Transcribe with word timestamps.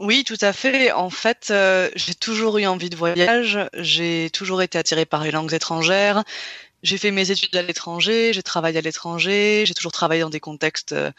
Oui, 0.00 0.22
tout 0.24 0.38
à 0.40 0.52
fait. 0.52 0.92
En 0.92 1.10
fait, 1.10 1.48
euh, 1.50 1.90
j'ai 1.96 2.14
toujours 2.14 2.58
eu 2.58 2.66
envie 2.66 2.88
de 2.88 2.96
voyage. 2.96 3.58
J'ai 3.74 4.30
toujours 4.32 4.62
été 4.62 4.78
attirée 4.78 5.06
par 5.06 5.24
les 5.24 5.32
langues 5.32 5.52
étrangères. 5.52 6.22
J'ai 6.84 6.98
fait 6.98 7.10
mes 7.10 7.32
études 7.32 7.56
à 7.56 7.62
l'étranger, 7.62 8.32
j'ai 8.32 8.42
travaillé 8.44 8.78
à 8.78 8.80
l'étranger, 8.80 9.64
j'ai 9.66 9.74
toujours 9.74 9.90
travaillé 9.90 10.20
dans 10.20 10.30
des 10.30 10.38
contextes 10.38 10.92
euh, 10.92 11.10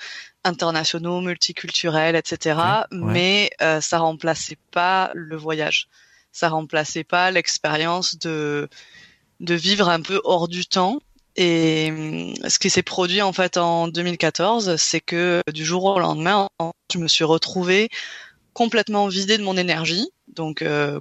internationaux, 0.45 1.19
multiculturels, 1.19 2.15
etc. 2.15 2.61
Mais 2.91 3.49
euh, 3.61 3.81
ça 3.81 3.99
remplaçait 3.99 4.57
pas 4.71 5.11
le 5.13 5.35
voyage. 5.35 5.89
Ça 6.31 6.47
remplaçait 6.47 7.03
pas 7.03 7.31
l'expérience 7.31 8.17
de 8.17 8.69
de 9.41 9.53
vivre 9.53 9.89
un 9.89 10.01
peu 10.01 10.21
hors 10.23 10.47
du 10.47 10.65
temps. 10.65 11.01
Et 11.35 12.33
ce 12.47 12.59
qui 12.59 12.69
s'est 12.69 12.83
produit 12.83 13.21
en 13.21 13.33
fait 13.33 13.57
en 13.57 13.89
2014, 13.89 14.77
c'est 14.77 15.01
que 15.01 15.41
du 15.51 15.65
jour 15.65 15.83
au 15.83 15.99
lendemain, 15.99 16.47
je 16.93 16.99
me 16.99 17.07
suis 17.07 17.25
retrouvée 17.25 17.89
complètement 18.59 19.07
vidé 19.07 19.37
de 19.37 19.43
mon 19.43 19.55
énergie, 19.55 20.09
donc 20.35 20.61
euh, 20.61 20.99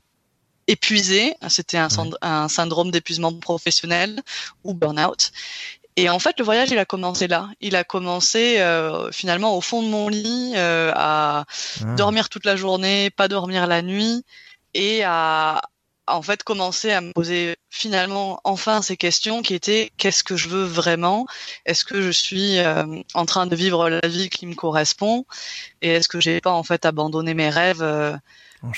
épuisé. 0.68 1.34
C'était 1.48 1.76
un, 1.76 1.88
un, 2.22 2.46
syndrome 2.46 2.92
d'épuisement 2.92 3.32
professionnel 3.32 4.22
ou 4.62 4.74
burn-out. 4.74 5.32
Et 5.96 6.08
en 6.08 6.20
fait, 6.20 6.38
le 6.38 6.44
voyage, 6.44 6.70
il 6.70 6.78
a 6.78 6.84
commencé 6.84 7.26
là. 7.26 7.50
Il 7.60 7.74
a 7.74 7.82
commencé 7.82 8.60
euh, 8.60 9.10
finalement 9.10 9.56
au 9.56 9.60
fond 9.60 9.82
de 9.82 9.88
mon 9.88 10.08
lit, 10.08 10.52
euh, 10.54 10.92
à 10.94 11.46
ah. 11.80 11.94
dormir 11.96 12.28
toute 12.28 12.44
la 12.44 12.54
journée, 12.54 13.10
pas 13.10 13.26
dormir 13.26 13.66
la 13.66 13.82
nuit, 13.82 14.24
et 14.74 15.02
à, 15.02 15.60
en 16.14 16.22
fait 16.22 16.42
commencer 16.42 16.90
à 16.90 17.00
me 17.00 17.12
poser 17.12 17.56
finalement 17.70 18.40
enfin 18.44 18.82
ces 18.82 18.96
questions 18.96 19.42
qui 19.42 19.54
étaient 19.54 19.92
qu'est-ce 19.96 20.24
que 20.24 20.36
je 20.36 20.48
veux 20.48 20.64
vraiment? 20.64 21.26
Est-ce 21.66 21.84
que 21.84 22.00
je 22.02 22.10
suis 22.10 22.58
euh, 22.58 23.02
en 23.14 23.26
train 23.26 23.46
de 23.46 23.56
vivre 23.56 23.88
la 23.88 24.06
vie 24.06 24.30
qui 24.30 24.46
me 24.46 24.54
correspond? 24.54 25.26
Et 25.82 25.90
est-ce 25.90 26.08
que 26.08 26.20
j'ai 26.20 26.40
pas 26.40 26.52
en 26.52 26.62
fait 26.62 26.86
abandonné 26.86 27.34
mes 27.34 27.50
rêves 27.50 27.82
euh, 27.82 28.16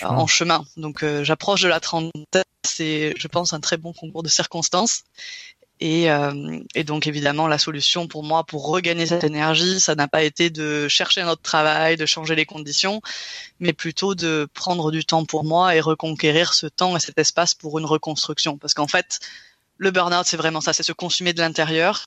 en, 0.02 0.26
chemin. 0.26 0.64
Donc 0.76 1.02
euh, 1.02 1.24
j'approche 1.24 1.62
de 1.62 1.68
la 1.68 1.80
trentaine, 1.80 2.44
c'est 2.64 3.14
je 3.16 3.28
pense 3.28 3.52
un 3.52 3.60
très 3.60 3.76
bon 3.76 3.92
concours 3.92 4.22
de 4.22 4.28
circonstances. 4.28 5.04
Et, 5.80 6.10
euh, 6.10 6.60
et, 6.74 6.84
donc 6.84 7.06
évidemment, 7.06 7.48
la 7.48 7.56
solution 7.56 8.06
pour 8.06 8.22
moi 8.22 8.44
pour 8.44 8.68
regagner 8.68 9.06
cette 9.06 9.24
énergie, 9.24 9.80
ça 9.80 9.94
n'a 9.94 10.08
pas 10.08 10.22
été 10.22 10.50
de 10.50 10.88
chercher 10.88 11.22
un 11.22 11.28
autre 11.28 11.40
travail, 11.42 11.96
de 11.96 12.04
changer 12.04 12.34
les 12.34 12.44
conditions, 12.44 13.00
mais 13.60 13.72
plutôt 13.72 14.14
de 14.14 14.46
prendre 14.52 14.90
du 14.90 15.06
temps 15.06 15.24
pour 15.24 15.42
moi 15.42 15.74
et 15.74 15.80
reconquérir 15.80 16.52
ce 16.52 16.66
temps 16.66 16.96
et 16.96 17.00
cet 17.00 17.18
espace 17.18 17.54
pour 17.54 17.78
une 17.78 17.86
reconstruction. 17.86 18.58
Parce 18.58 18.74
qu'en 18.74 18.88
fait, 18.88 19.20
le 19.78 19.90
burn-out, 19.90 20.26
c'est 20.26 20.36
vraiment 20.36 20.60
ça, 20.60 20.74
c'est 20.74 20.82
se 20.82 20.92
consumer 20.92 21.32
de 21.32 21.40
l'intérieur. 21.40 22.04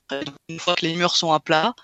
Une 0.48 0.60
fois 0.60 0.76
que 0.76 0.86
les 0.86 0.94
murs 0.94 1.16
sont 1.16 1.32
à 1.32 1.40
plat, 1.40 1.74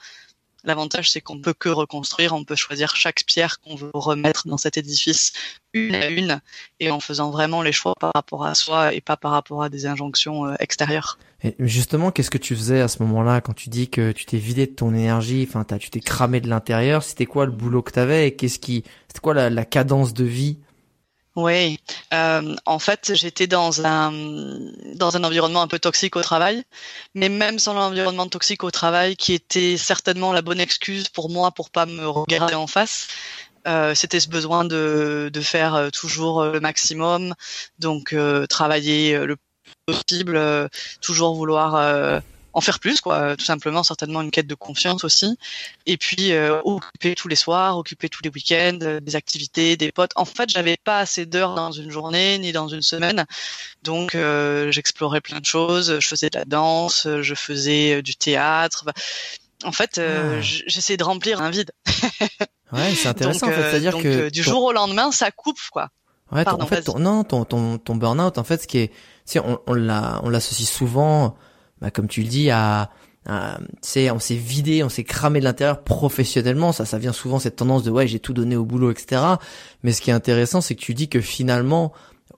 L'avantage, 0.65 1.11
c'est 1.11 1.21
qu'on 1.21 1.41
peut 1.41 1.55
que 1.55 1.69
reconstruire, 1.69 2.35
on 2.35 2.45
peut 2.45 2.57
choisir 2.57 2.97
chaque 2.97 3.25
pierre 3.27 3.61
qu'on 3.61 3.77
veut 3.77 3.91
remettre 3.95 4.49
dans 4.49 4.57
cet 4.57 4.77
édifice 4.77 5.33
une 5.73 5.95
à 5.95 6.09
une, 6.09 6.41
et 6.81 6.91
en 6.91 7.01
faisant 7.01 7.31
vraiment 7.31 7.63
les 7.63 7.73
choix 7.73 7.95
par 7.99 8.11
rapport 8.15 8.45
à 8.45 8.55
soi 8.55 8.93
et 8.93 9.01
pas 9.01 9.17
par 9.17 9.31
rapport 9.31 9.63
à 9.63 9.69
des 9.69 9.87
injonctions 9.87 10.47
euh, 10.47 10.55
extérieures. 10.59 11.19
Et 11.43 11.55
justement, 11.61 12.11
qu'est-ce 12.11 12.31
que 12.31 12.39
tu 12.39 12.57
faisais 12.57 12.81
à 12.81 12.89
ce 12.89 13.03
moment-là 13.03 13.41
quand 13.41 13.55
tu 13.55 13.69
dis 13.71 13.89
que 13.89 14.13
tu 14.13 14.27
t'es 14.27 14.39
vidé 14.39 14.67
de 14.67 14.73
ton 14.73 14.93
énergie, 14.93 15.47
enfin, 15.49 15.65
tu 15.79 15.91
t'es 15.91 16.01
cramé 16.01 16.41
de 16.41 16.49
l'intérieur 16.49 17.03
C'était 17.03 17.27
quoi 17.27 17.47
le 17.47 17.53
boulot 17.53 17.83
que 17.83 17.93
t'avais 17.93 18.29
et 18.29 18.37
qu'est-ce 18.37 18.59
qui, 18.59 18.85
c'était 19.09 19.21
quoi 19.21 19.35
la 19.35 19.65
cadence 19.65 20.13
de 20.13 20.25
vie 20.25 20.59
oui, 21.37 21.79
euh, 22.13 22.57
en 22.67 22.79
fait, 22.81 23.13
j'étais 23.15 23.47
dans 23.47 23.87
un 23.87 24.11
dans 24.95 25.17
un 25.17 25.23
environnement 25.23 25.63
un 25.63 25.69
peu 25.69 25.79
toxique 25.79 26.17
au 26.17 26.23
travail, 26.23 26.65
mais 27.15 27.29
même 27.29 27.61
sans 27.61 27.73
l'environnement 27.75 28.27
toxique 28.27 28.65
au 28.65 28.71
travail, 28.73 29.17
qui 29.17 29.33
était 29.35 29.77
certainement 29.77 30.33
la 30.33 30.43
bonne 30.43 30.61
excuse 30.61 31.09
pour 31.09 31.31
moi 31.31 31.53
pour 31.53 31.71
pas 31.71 31.87
me 31.87 32.07
regarder 32.09 32.55
en 32.55 32.67
face, 32.67 33.07
euh, 33.69 33.95
c'était 33.95 34.19
ce 34.19 34.29
besoin 34.29 34.65
de 34.65 35.31
de 35.33 35.41
faire 35.41 35.77
euh, 35.77 35.91
toujours 35.91 36.45
le 36.45 36.59
maximum, 36.59 37.35
donc 37.79 38.15
travailler 38.49 39.17
le 39.19 39.37
plus 39.37 39.75
possible, 39.87 40.69
toujours 41.01 41.37
vouloir 41.37 42.23
en 42.53 42.61
faire 42.61 42.81
plus, 42.81 43.01
quoi. 43.01 43.37
Tout 43.37 43.45
simplement, 43.45 43.83
certainement 43.83 44.23
une 44.23 44.31
quête 44.31 44.47
de 44.47 44.55
confiance 44.55 45.05
aussi. 45.05 45.39
Et 45.87 45.97
puis 45.97 46.33
euh, 46.33 46.61
occuper 46.65 47.15
tous 47.15 47.29
les 47.29 47.37
soirs, 47.37 47.79
occuper 47.79 48.09
tous 48.09 48.23
les 48.23 48.31
week-ends, 48.31 48.79
euh, 48.83 49.01
des 49.01 49.17
activités, 49.17 49.77
des 49.77 49.93
potes. 49.93 50.13
En 50.17 50.25
fait, 50.25 50.51
j'avais 50.51 50.77
pas 50.83 50.99
assez 50.99 51.27
d'heures 51.27 51.55
dans 51.55 51.73
une 51.73 51.91
journée 51.91 52.39
ni 52.39 52.53
dans 52.53 52.69
une 52.69 52.83
semaine, 52.83 53.27
donc 53.83 54.15
euh, 54.15 54.71
j'explorais 54.71 55.21
plein 55.21 55.41
de 55.41 55.47
choses. 55.47 55.99
Je 56.01 56.09
faisais 56.09 56.31
de 56.31 56.39
la 56.39 56.45
danse, 56.45 57.07
je 57.21 57.35
faisais 57.35 58.03
du 58.03 58.17
théâtre. 58.17 58.85
En 59.65 59.73
fait, 59.73 59.99
ah. 59.99 60.41
j'essayais 60.41 60.97
de 60.97 61.05
remplir 61.05 61.43
un 61.43 61.51
vide. 61.51 61.71
ouais, 62.73 62.95
c'est 62.95 63.09
intéressant. 63.09 63.49
en 63.49 63.51
fait. 63.51 63.71
C'est-à-dire 63.71 63.99
que 63.99 64.31
du 64.31 64.43
jour 64.43 64.65
au 64.65 64.73
lendemain, 64.73 65.13
ça 65.13 65.31
coupe, 65.31 65.61
quoi. 65.71 65.91
Ouais, 66.33 66.49
en 66.49 66.67
fait, 66.67 66.83
ton, 66.83 67.01
non, 67.01 67.25
ton, 67.25 67.45
ton, 67.45 67.79
ton 67.79 67.97
burn-out, 67.97 68.39
en 68.39 68.45
fait, 68.45 68.63
ce 68.63 68.69
qui 68.69 68.79
est, 68.79 68.93
si 69.25 69.41
on, 69.41 69.61
on 69.67 69.75
l'a, 69.75 70.21
on 70.23 70.29
l'associe 70.29 70.69
souvent 70.69 71.37
bah, 71.81 71.91
comme 71.91 72.09
tu 72.09 72.23
le 72.23 72.29
dis, 72.29 72.51
à, 72.51 72.91
c'est 73.83 74.11
on 74.11 74.19
s'est 74.19 74.35
vidé, 74.35 74.83
on 74.83 74.89
s'est 74.89 75.05
cramé 75.05 75.41
de 75.41 75.45
l'intérieur 75.45 75.83
professionnellement. 75.83 76.73
Ça, 76.73 76.85
ça 76.85 76.99
vient 76.99 77.13
souvent 77.13 77.39
cette 77.39 77.57
tendance 77.57 77.83
de 77.83 77.91
ouais, 77.91 78.07
j'ai 78.07 78.19
tout 78.19 78.33
donné 78.33 78.57
au 78.57 78.65
boulot, 78.65 78.91
etc. 78.91 79.23
Mais 79.83 79.93
ce 79.93 80.01
qui 80.01 80.11
est 80.11 80.15
intéressant, 80.15 80.61
c'est 80.61 80.75
que 80.75 80.81
tu 80.81 80.95
dis 80.95 81.09
que 81.09 81.21
finalement, 81.21 81.93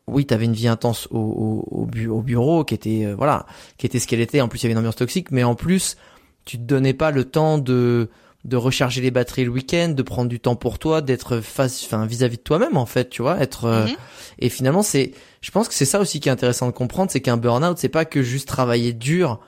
oui, 0.07 0.27
tu 0.27 0.35
avais 0.35 0.45
une 0.45 0.53
vie 0.53 0.69
intense 0.69 1.09
au, 1.11 1.87
bureau, 1.91 2.65
qui 2.65 2.75
était 2.75 3.07
euh, 3.07 3.15
voilà, 3.15 3.47
qui 3.79 3.87
était 3.87 3.99
ce 3.99 4.07
qu'elle 4.07 4.21
était. 4.21 4.41
En 4.41 4.49
plus, 4.49 4.61
il 4.61 4.63
y 4.65 4.67
avait 4.67 4.73
une 4.73 4.79
ambiance 4.79 4.97
toxique, 4.97 5.31
mais 5.31 5.45
en 5.45 5.55
plus, 5.55 5.97
tu 6.45 6.59
te 6.59 6.63
donnais 6.63 6.95
pas 6.95 7.11
le 7.11 7.25
temps 7.25 7.59
de 7.59 8.11
de 8.45 8.57
recharger 8.57 9.01
les 9.01 9.11
batteries 9.11 9.45
le 9.45 9.51
week-end, 9.51 9.91
de 9.91 10.03
prendre 10.03 10.29
du 10.29 10.41
temps 10.41 10.57
pour 10.57 10.79
toi, 10.79 11.01
d'être 11.01 11.41
face, 11.41 11.85
enfin 11.85 12.07
vis-à-vis 12.07 12.39
de 12.39 12.43
toi-même 12.43 12.77
en 12.77 12.87
fait, 12.87 13.09
tu 13.09 13.23
vois, 13.23 13.41
être 13.41 13.67
euh, 13.67 13.87
mhm. 13.87 13.95
et 14.41 14.49
finalement 14.49 14.83
c'est, 14.83 15.13
je 15.41 15.51
pense 15.51 15.69
que 15.69 15.75
c'est 15.75 15.85
ça 15.85 16.01
aussi 16.01 16.19
qui 16.19 16.29
est 16.29 16.33
intéressant 16.33 16.67
de 16.67 16.73
comprendre, 16.73 17.11
c'est 17.11 17.21
qu'un 17.21 17.37
burn-out 17.37 17.79
c'est 17.79 17.89
pas 17.89 18.05
que 18.05 18.23
juste 18.23 18.49
travailler 18.49 18.93
dur. 18.93 19.41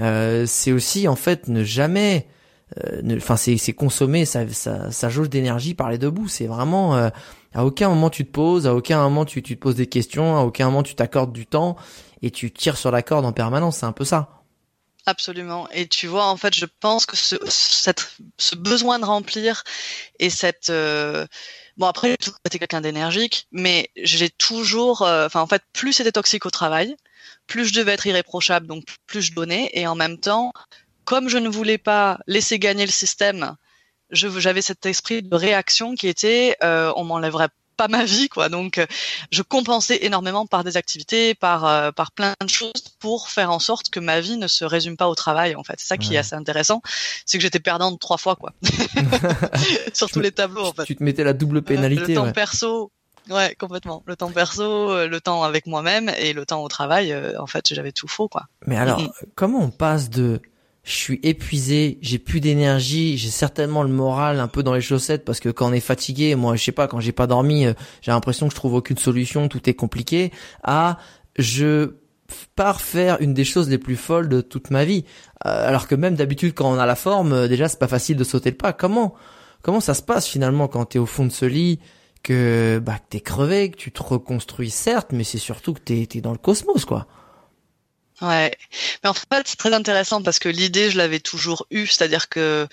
Euh, 0.00 0.44
c'est 0.46 0.72
aussi 0.72 1.08
en 1.08 1.16
fait 1.16 1.48
ne 1.48 1.64
jamais 1.64 2.26
euh, 2.78 3.16
enfin 3.16 3.36
c'est 3.36 3.56
c'est 3.56 3.72
consommer 3.72 4.24
sa, 4.24 4.46
sa, 4.48 4.92
sa 4.92 5.08
jauge 5.08 5.28
d'énergie 5.28 5.74
par 5.74 5.90
les 5.90 5.98
deux 5.98 6.10
bouts. 6.10 6.28
C'est 6.28 6.46
vraiment 6.46 6.96
euh, 6.96 7.08
à 7.54 7.64
aucun 7.64 7.88
moment 7.88 8.10
tu 8.10 8.24
te 8.24 8.30
poses 8.30 8.66
à 8.66 8.74
aucun 8.74 9.02
moment 9.02 9.24
tu, 9.24 9.42
tu 9.42 9.56
te 9.56 9.60
poses 9.60 9.74
des 9.76 9.86
questions 9.86 10.36
à 10.36 10.42
aucun 10.42 10.66
moment 10.66 10.82
tu 10.82 10.94
t'accordes 10.94 11.32
du 11.32 11.46
temps 11.46 11.76
et 12.22 12.30
tu 12.30 12.50
tires 12.50 12.76
sur 12.76 12.90
la 12.90 13.02
corde 13.02 13.24
en 13.24 13.32
permanence. 13.32 13.78
C'est 13.78 13.86
un 13.86 13.92
peu 13.92 14.04
ça 14.04 14.37
Absolument. 15.08 15.66
Et 15.70 15.88
tu 15.88 16.06
vois, 16.06 16.26
en 16.26 16.36
fait, 16.36 16.54
je 16.54 16.66
pense 16.80 17.06
que 17.06 17.16
ce, 17.16 18.54
besoin 18.56 18.98
de 18.98 19.06
remplir 19.06 19.64
et 20.18 20.28
cette 20.28 20.70
bon 21.78 21.86
après 21.86 22.10
j'ai 22.10 22.18
toujours 22.18 22.38
été 22.44 22.58
quelqu'un 22.58 22.82
d'énergique, 22.82 23.46
mais 23.50 23.90
j'ai 23.96 24.28
toujours, 24.28 25.00
enfin 25.00 25.40
en 25.40 25.46
fait, 25.46 25.62
plus 25.72 25.94
c'était 25.94 26.12
toxique 26.12 26.44
au 26.44 26.50
travail, 26.50 26.94
plus 27.46 27.64
je 27.64 27.72
devais 27.72 27.92
être 27.94 28.06
irréprochable, 28.06 28.66
donc 28.66 28.84
plus 29.06 29.22
je 29.22 29.32
donnais. 29.32 29.70
Et 29.72 29.86
en 29.86 29.94
même 29.94 30.18
temps, 30.18 30.52
comme 31.06 31.30
je 31.30 31.38
ne 31.38 31.48
voulais 31.48 31.78
pas 31.78 32.18
laisser 32.26 32.58
gagner 32.58 32.84
le 32.84 32.92
système, 32.92 33.56
j'avais 34.10 34.60
cet 34.60 34.84
esprit 34.84 35.22
de 35.22 35.34
réaction 35.34 35.94
qui 35.94 36.08
était 36.08 36.54
euh, 36.62 36.92
on 36.96 37.04
m'enlèverait 37.04 37.48
pas 37.78 37.88
ma 37.88 38.04
vie 38.04 38.28
quoi. 38.28 38.50
Donc 38.50 38.76
euh, 38.76 38.86
je 39.30 39.42
compensais 39.42 40.00
énormément 40.02 40.46
par 40.46 40.64
des 40.64 40.76
activités 40.76 41.34
par 41.34 41.64
euh, 41.64 41.92
par 41.92 42.12
plein 42.12 42.34
de 42.42 42.48
choses 42.48 42.72
pour 42.98 43.30
faire 43.30 43.50
en 43.50 43.60
sorte 43.60 43.88
que 43.88 44.00
ma 44.00 44.20
vie 44.20 44.36
ne 44.36 44.48
se 44.48 44.64
résume 44.64 44.98
pas 44.98 45.08
au 45.08 45.14
travail 45.14 45.56
en 45.56 45.64
fait. 45.64 45.76
C'est 45.78 45.86
ça 45.86 45.96
qui 45.96 46.14
est 46.14 46.18
assez 46.18 46.34
intéressant 46.34 46.82
c'est 47.24 47.38
que 47.38 47.42
j'étais 47.42 47.60
perdante 47.60 47.98
trois 48.00 48.18
fois 48.18 48.36
quoi. 48.36 48.52
Sur 49.94 50.10
tous 50.10 50.20
les 50.20 50.32
tableaux 50.32 50.66
en 50.66 50.72
fait. 50.72 50.84
tu 50.84 50.96
te 50.96 51.02
mettais 51.02 51.24
la 51.24 51.32
double 51.32 51.62
pénalité 51.62 52.08
le 52.08 52.14
temps 52.14 52.32
perso 52.32 52.92
Ouais, 53.30 53.54
complètement. 53.58 54.02
Le 54.06 54.16
temps 54.16 54.30
perso, 54.30 54.90
euh, 54.90 55.06
le 55.06 55.20
temps 55.20 55.42
avec 55.42 55.66
moi-même 55.66 56.10
et 56.18 56.32
le 56.32 56.46
temps 56.46 56.62
au 56.62 56.68
travail, 56.68 57.12
euh, 57.12 57.38
en 57.38 57.46
fait, 57.46 57.74
j'avais 57.74 57.92
tout 57.92 58.08
faux, 58.08 58.26
quoi. 58.26 58.46
Mais 58.66 58.76
alors, 58.76 59.02
comment 59.34 59.60
on 59.60 59.70
passe 59.70 60.08
de 60.08 60.40
je 60.88 60.96
suis 60.96 61.20
épuisé, 61.22 61.98
j'ai 62.00 62.18
plus 62.18 62.40
d'énergie, 62.40 63.18
j'ai 63.18 63.28
certainement 63.28 63.82
le 63.82 63.90
moral 63.90 64.40
un 64.40 64.48
peu 64.48 64.62
dans 64.62 64.72
les 64.72 64.80
chaussettes 64.80 65.22
parce 65.22 65.38
que 65.38 65.50
quand 65.50 65.68
on 65.68 65.72
est 65.74 65.80
fatigué, 65.80 66.34
moi 66.34 66.56
je 66.56 66.64
sais 66.64 66.72
pas, 66.72 66.88
quand 66.88 66.98
j'ai 66.98 67.12
pas 67.12 67.26
dormi, 67.26 67.66
euh, 67.66 67.74
j'ai 68.00 68.10
l'impression 68.10 68.46
que 68.46 68.52
je 68.52 68.56
trouve 68.56 68.72
aucune 68.72 68.96
solution, 68.96 69.48
tout 69.48 69.68
est 69.68 69.74
compliqué, 69.74 70.32
à 70.62 70.96
je 71.36 71.92
pars 72.56 72.80
faire 72.80 73.20
une 73.20 73.34
des 73.34 73.44
choses 73.44 73.68
les 73.68 73.76
plus 73.76 73.96
folles 73.96 74.30
de 74.30 74.40
toute 74.40 74.70
ma 74.70 74.86
vie. 74.86 75.04
alors 75.42 75.88
que 75.88 75.94
même 75.94 76.14
d'habitude 76.14 76.54
quand 76.54 76.70
on 76.70 76.78
a 76.78 76.86
la 76.86 76.96
forme, 76.96 77.48
déjà 77.48 77.68
c'est 77.68 77.78
pas 77.78 77.86
facile 77.86 78.16
de 78.16 78.24
sauter 78.24 78.50
le 78.50 78.56
pas. 78.56 78.72
Comment 78.72 79.14
comment 79.60 79.80
ça 79.80 79.92
se 79.92 80.02
passe 80.02 80.26
finalement 80.26 80.68
quand 80.68 80.86
t'es 80.86 80.98
au 80.98 81.06
fond 81.06 81.26
de 81.26 81.32
ce 81.32 81.44
lit 81.44 81.80
que 82.22 82.80
bah 82.82 82.98
que 82.98 83.10
t'es 83.10 83.20
crevé, 83.20 83.70
que 83.70 83.76
tu 83.76 83.92
te 83.92 84.02
reconstruis 84.02 84.70
certes, 84.70 85.08
mais 85.12 85.24
c'est 85.24 85.38
surtout 85.38 85.74
que 85.74 85.80
t'es 85.80 86.08
es 86.14 86.20
dans 86.22 86.32
le 86.32 86.38
cosmos 86.38 86.86
quoi. 86.86 87.06
Ouais, 88.20 88.50
mais 89.04 89.10
en 89.10 89.14
fait 89.14 89.46
c'est 89.46 89.56
très 89.56 89.72
intéressant 89.72 90.22
parce 90.22 90.40
que 90.40 90.48
l'idée 90.48 90.90
je 90.90 90.96
l'avais 90.98 91.20
toujours 91.20 91.66
eue, 91.70 91.86
c'est-à-dire 91.86 92.28
que 92.28 92.66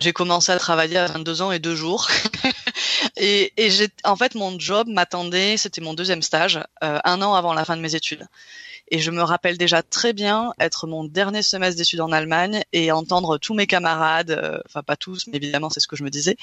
j'ai 0.00 0.12
commencé 0.12 0.50
à 0.50 0.58
travailler 0.58 0.96
à 0.98 1.06
22 1.06 1.42
ans 1.42 1.52
et 1.52 1.60
deux 1.60 1.76
jours, 1.76 2.08
et, 3.16 3.52
et 3.56 3.70
j'ai 3.70 3.88
en 4.02 4.16
fait 4.16 4.34
mon 4.34 4.58
job 4.58 4.88
m'attendait, 4.88 5.56
c'était 5.58 5.80
mon 5.80 5.94
deuxième 5.94 6.22
stage, 6.22 6.56
euh, 6.82 6.98
un 7.04 7.22
an 7.22 7.34
avant 7.34 7.54
la 7.54 7.64
fin 7.64 7.76
de 7.76 7.82
mes 7.82 7.94
études. 7.94 8.26
Et 8.88 8.98
je 8.98 9.10
me 9.10 9.22
rappelle 9.22 9.58
déjà 9.58 9.82
très 9.82 10.12
bien 10.12 10.52
être 10.60 10.86
mon 10.86 11.04
dernier 11.04 11.42
semestre 11.42 11.78
d'études 11.78 12.00
en 12.00 12.12
Allemagne 12.12 12.62
et 12.72 12.92
entendre 12.92 13.38
tous 13.38 13.54
mes 13.54 13.66
camarades, 13.66 14.32
euh, 14.32 14.58
enfin 14.66 14.82
pas 14.82 14.96
tous, 14.96 15.26
mais 15.28 15.36
évidemment 15.38 15.70
c'est 15.70 15.80
ce 15.80 15.88
que 15.88 15.96
je 15.96 16.04
me 16.04 16.10
disais, 16.10 16.36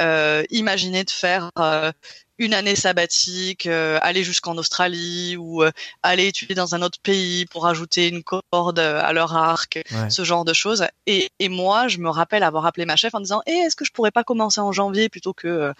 euh, 0.00 0.42
imaginer 0.50 1.04
de 1.04 1.10
faire 1.10 1.50
euh, 1.58 1.92
une 2.38 2.54
année 2.54 2.76
sabbatique, 2.76 3.66
euh, 3.66 3.98
aller 4.02 4.24
jusqu'en 4.24 4.56
Australie 4.56 5.36
ou 5.36 5.62
aller 6.02 6.28
étudier 6.28 6.54
dans 6.54 6.74
un 6.74 6.82
autre 6.82 6.98
pays 7.02 7.46
pour 7.46 7.66
ajouter 7.66 8.08
une 8.08 8.22
corde 8.22 8.78
à 8.78 9.12
leur 9.12 9.36
arc, 9.36 9.80
ce 10.08 10.24
genre 10.24 10.44
de 10.44 10.52
choses. 10.52 10.86
Et, 11.06 11.30
et, 11.38 11.48
moi, 11.48 11.88
je 11.88 11.98
me 11.98 12.10
rappelle 12.10 12.42
avoir 12.42 12.66
appelé 12.66 12.86
ma 12.86 12.96
chef 12.96 13.14
en 13.14 13.20
disant 13.20 13.42
eh, 13.46 13.52
est-ce 13.52 13.76
que 13.76 13.84
je 13.84 13.92
pourrais 13.92 14.10
pas 14.10 14.24
commencer 14.24 14.60
en 14.60 14.72
janvier 14.72 15.08
plutôt 15.08 15.32
que 15.32 15.72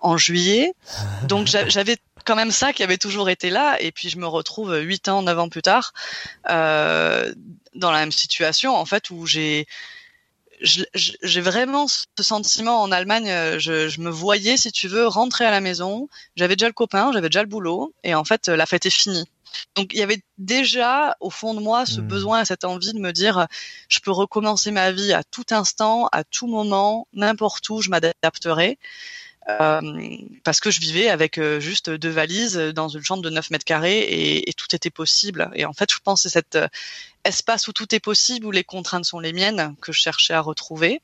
en 0.00 0.16
juillet? 0.16 0.72
Donc 1.24 1.46
j'avais 1.68 1.96
quand 2.24 2.36
même 2.36 2.50
ça 2.50 2.72
qui 2.72 2.82
avait 2.82 2.98
toujours 2.98 3.30
été 3.30 3.50
là. 3.50 3.80
Et 3.80 3.92
puis 3.92 4.08
je 4.08 4.18
me 4.18 4.26
retrouve 4.26 4.76
huit 4.76 5.08
ans, 5.08 5.22
neuf 5.22 5.38
ans 5.38 5.48
plus 5.48 5.62
tard 5.62 5.92
euh, 6.50 7.32
dans 7.74 7.90
la 7.90 7.98
même 7.98 8.12
situation 8.12 8.76
en 8.76 8.84
fait 8.84 9.10
où 9.10 9.26
j'ai 9.26 9.66
j'ai 10.60 11.40
vraiment 11.40 11.86
ce 11.88 12.04
sentiment 12.20 12.82
en 12.82 12.92
Allemagne. 12.92 13.28
Euh, 13.30 13.58
je, 13.58 13.88
je, 13.88 14.00
me 14.00 14.10
voyais, 14.10 14.56
si 14.56 14.72
tu 14.72 14.88
veux, 14.88 15.06
rentrer 15.06 15.44
à 15.44 15.50
la 15.50 15.60
maison. 15.60 16.08
J'avais 16.36 16.56
déjà 16.56 16.66
le 16.66 16.72
copain, 16.72 17.12
j'avais 17.12 17.28
déjà 17.28 17.42
le 17.42 17.48
boulot, 17.48 17.94
et 18.04 18.14
en 18.14 18.24
fait, 18.24 18.48
la 18.48 18.66
fête 18.66 18.86
est 18.86 18.90
finie. 18.90 19.24
Donc 19.74 19.92
il 19.92 19.98
y 19.98 20.02
avait 20.02 20.20
déjà 20.38 21.16
au 21.20 21.30
fond 21.30 21.54
de 21.54 21.60
moi 21.60 21.86
ce 21.86 22.00
mmh. 22.00 22.08
besoin, 22.08 22.44
cette 22.44 22.64
envie 22.64 22.92
de 22.92 22.98
me 22.98 23.12
dire 23.12 23.46
je 23.88 24.00
peux 24.00 24.10
recommencer 24.10 24.70
ma 24.70 24.92
vie 24.92 25.12
à 25.12 25.22
tout 25.24 25.46
instant, 25.50 26.08
à 26.12 26.24
tout 26.24 26.46
moment, 26.46 27.06
n'importe 27.12 27.68
où, 27.70 27.80
je 27.80 27.90
m'adapterai. 27.90 28.78
Euh, 29.48 29.80
parce 30.42 30.58
que 30.58 30.70
je 30.72 30.80
vivais 30.80 31.08
avec 31.08 31.38
euh, 31.38 31.60
juste 31.60 31.88
deux 31.88 32.10
valises 32.10 32.56
dans 32.56 32.88
une 32.88 33.04
chambre 33.04 33.22
de 33.22 33.30
9 33.30 33.50
mètres 33.50 33.64
carrés 33.64 34.00
et, 34.00 34.50
et 34.50 34.52
tout 34.52 34.74
était 34.74 34.90
possible. 34.90 35.50
Et 35.54 35.64
en 35.64 35.72
fait, 35.72 35.92
je 35.92 35.98
pense 36.02 36.22
que 36.22 36.28
c'est 36.28 36.32
cet 36.32 36.56
euh, 36.56 36.66
espace 37.24 37.68
où 37.68 37.72
tout 37.72 37.94
est 37.94 38.00
possible, 38.00 38.46
où 38.46 38.50
les 38.50 38.64
contraintes 38.64 39.04
sont 39.04 39.20
les 39.20 39.32
miennes, 39.32 39.76
que 39.80 39.92
je 39.92 40.00
cherchais 40.00 40.34
à 40.34 40.40
retrouver. 40.40 41.00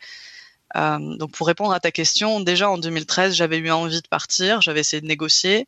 Euh, 0.77 1.17
donc 1.17 1.33
pour 1.33 1.47
répondre 1.47 1.73
à 1.73 1.81
ta 1.81 1.91
question, 1.91 2.41
déjà 2.41 2.71
en 2.71 2.79
2013, 2.79 3.35
j'avais 3.35 3.59
eu 3.59 3.71
envie 3.71 4.01
de 4.01 4.09
partir, 4.09 4.61
j'avais 4.63 4.81
essayé 4.81 5.01
de 5.01 5.07
négocier, 5.07 5.67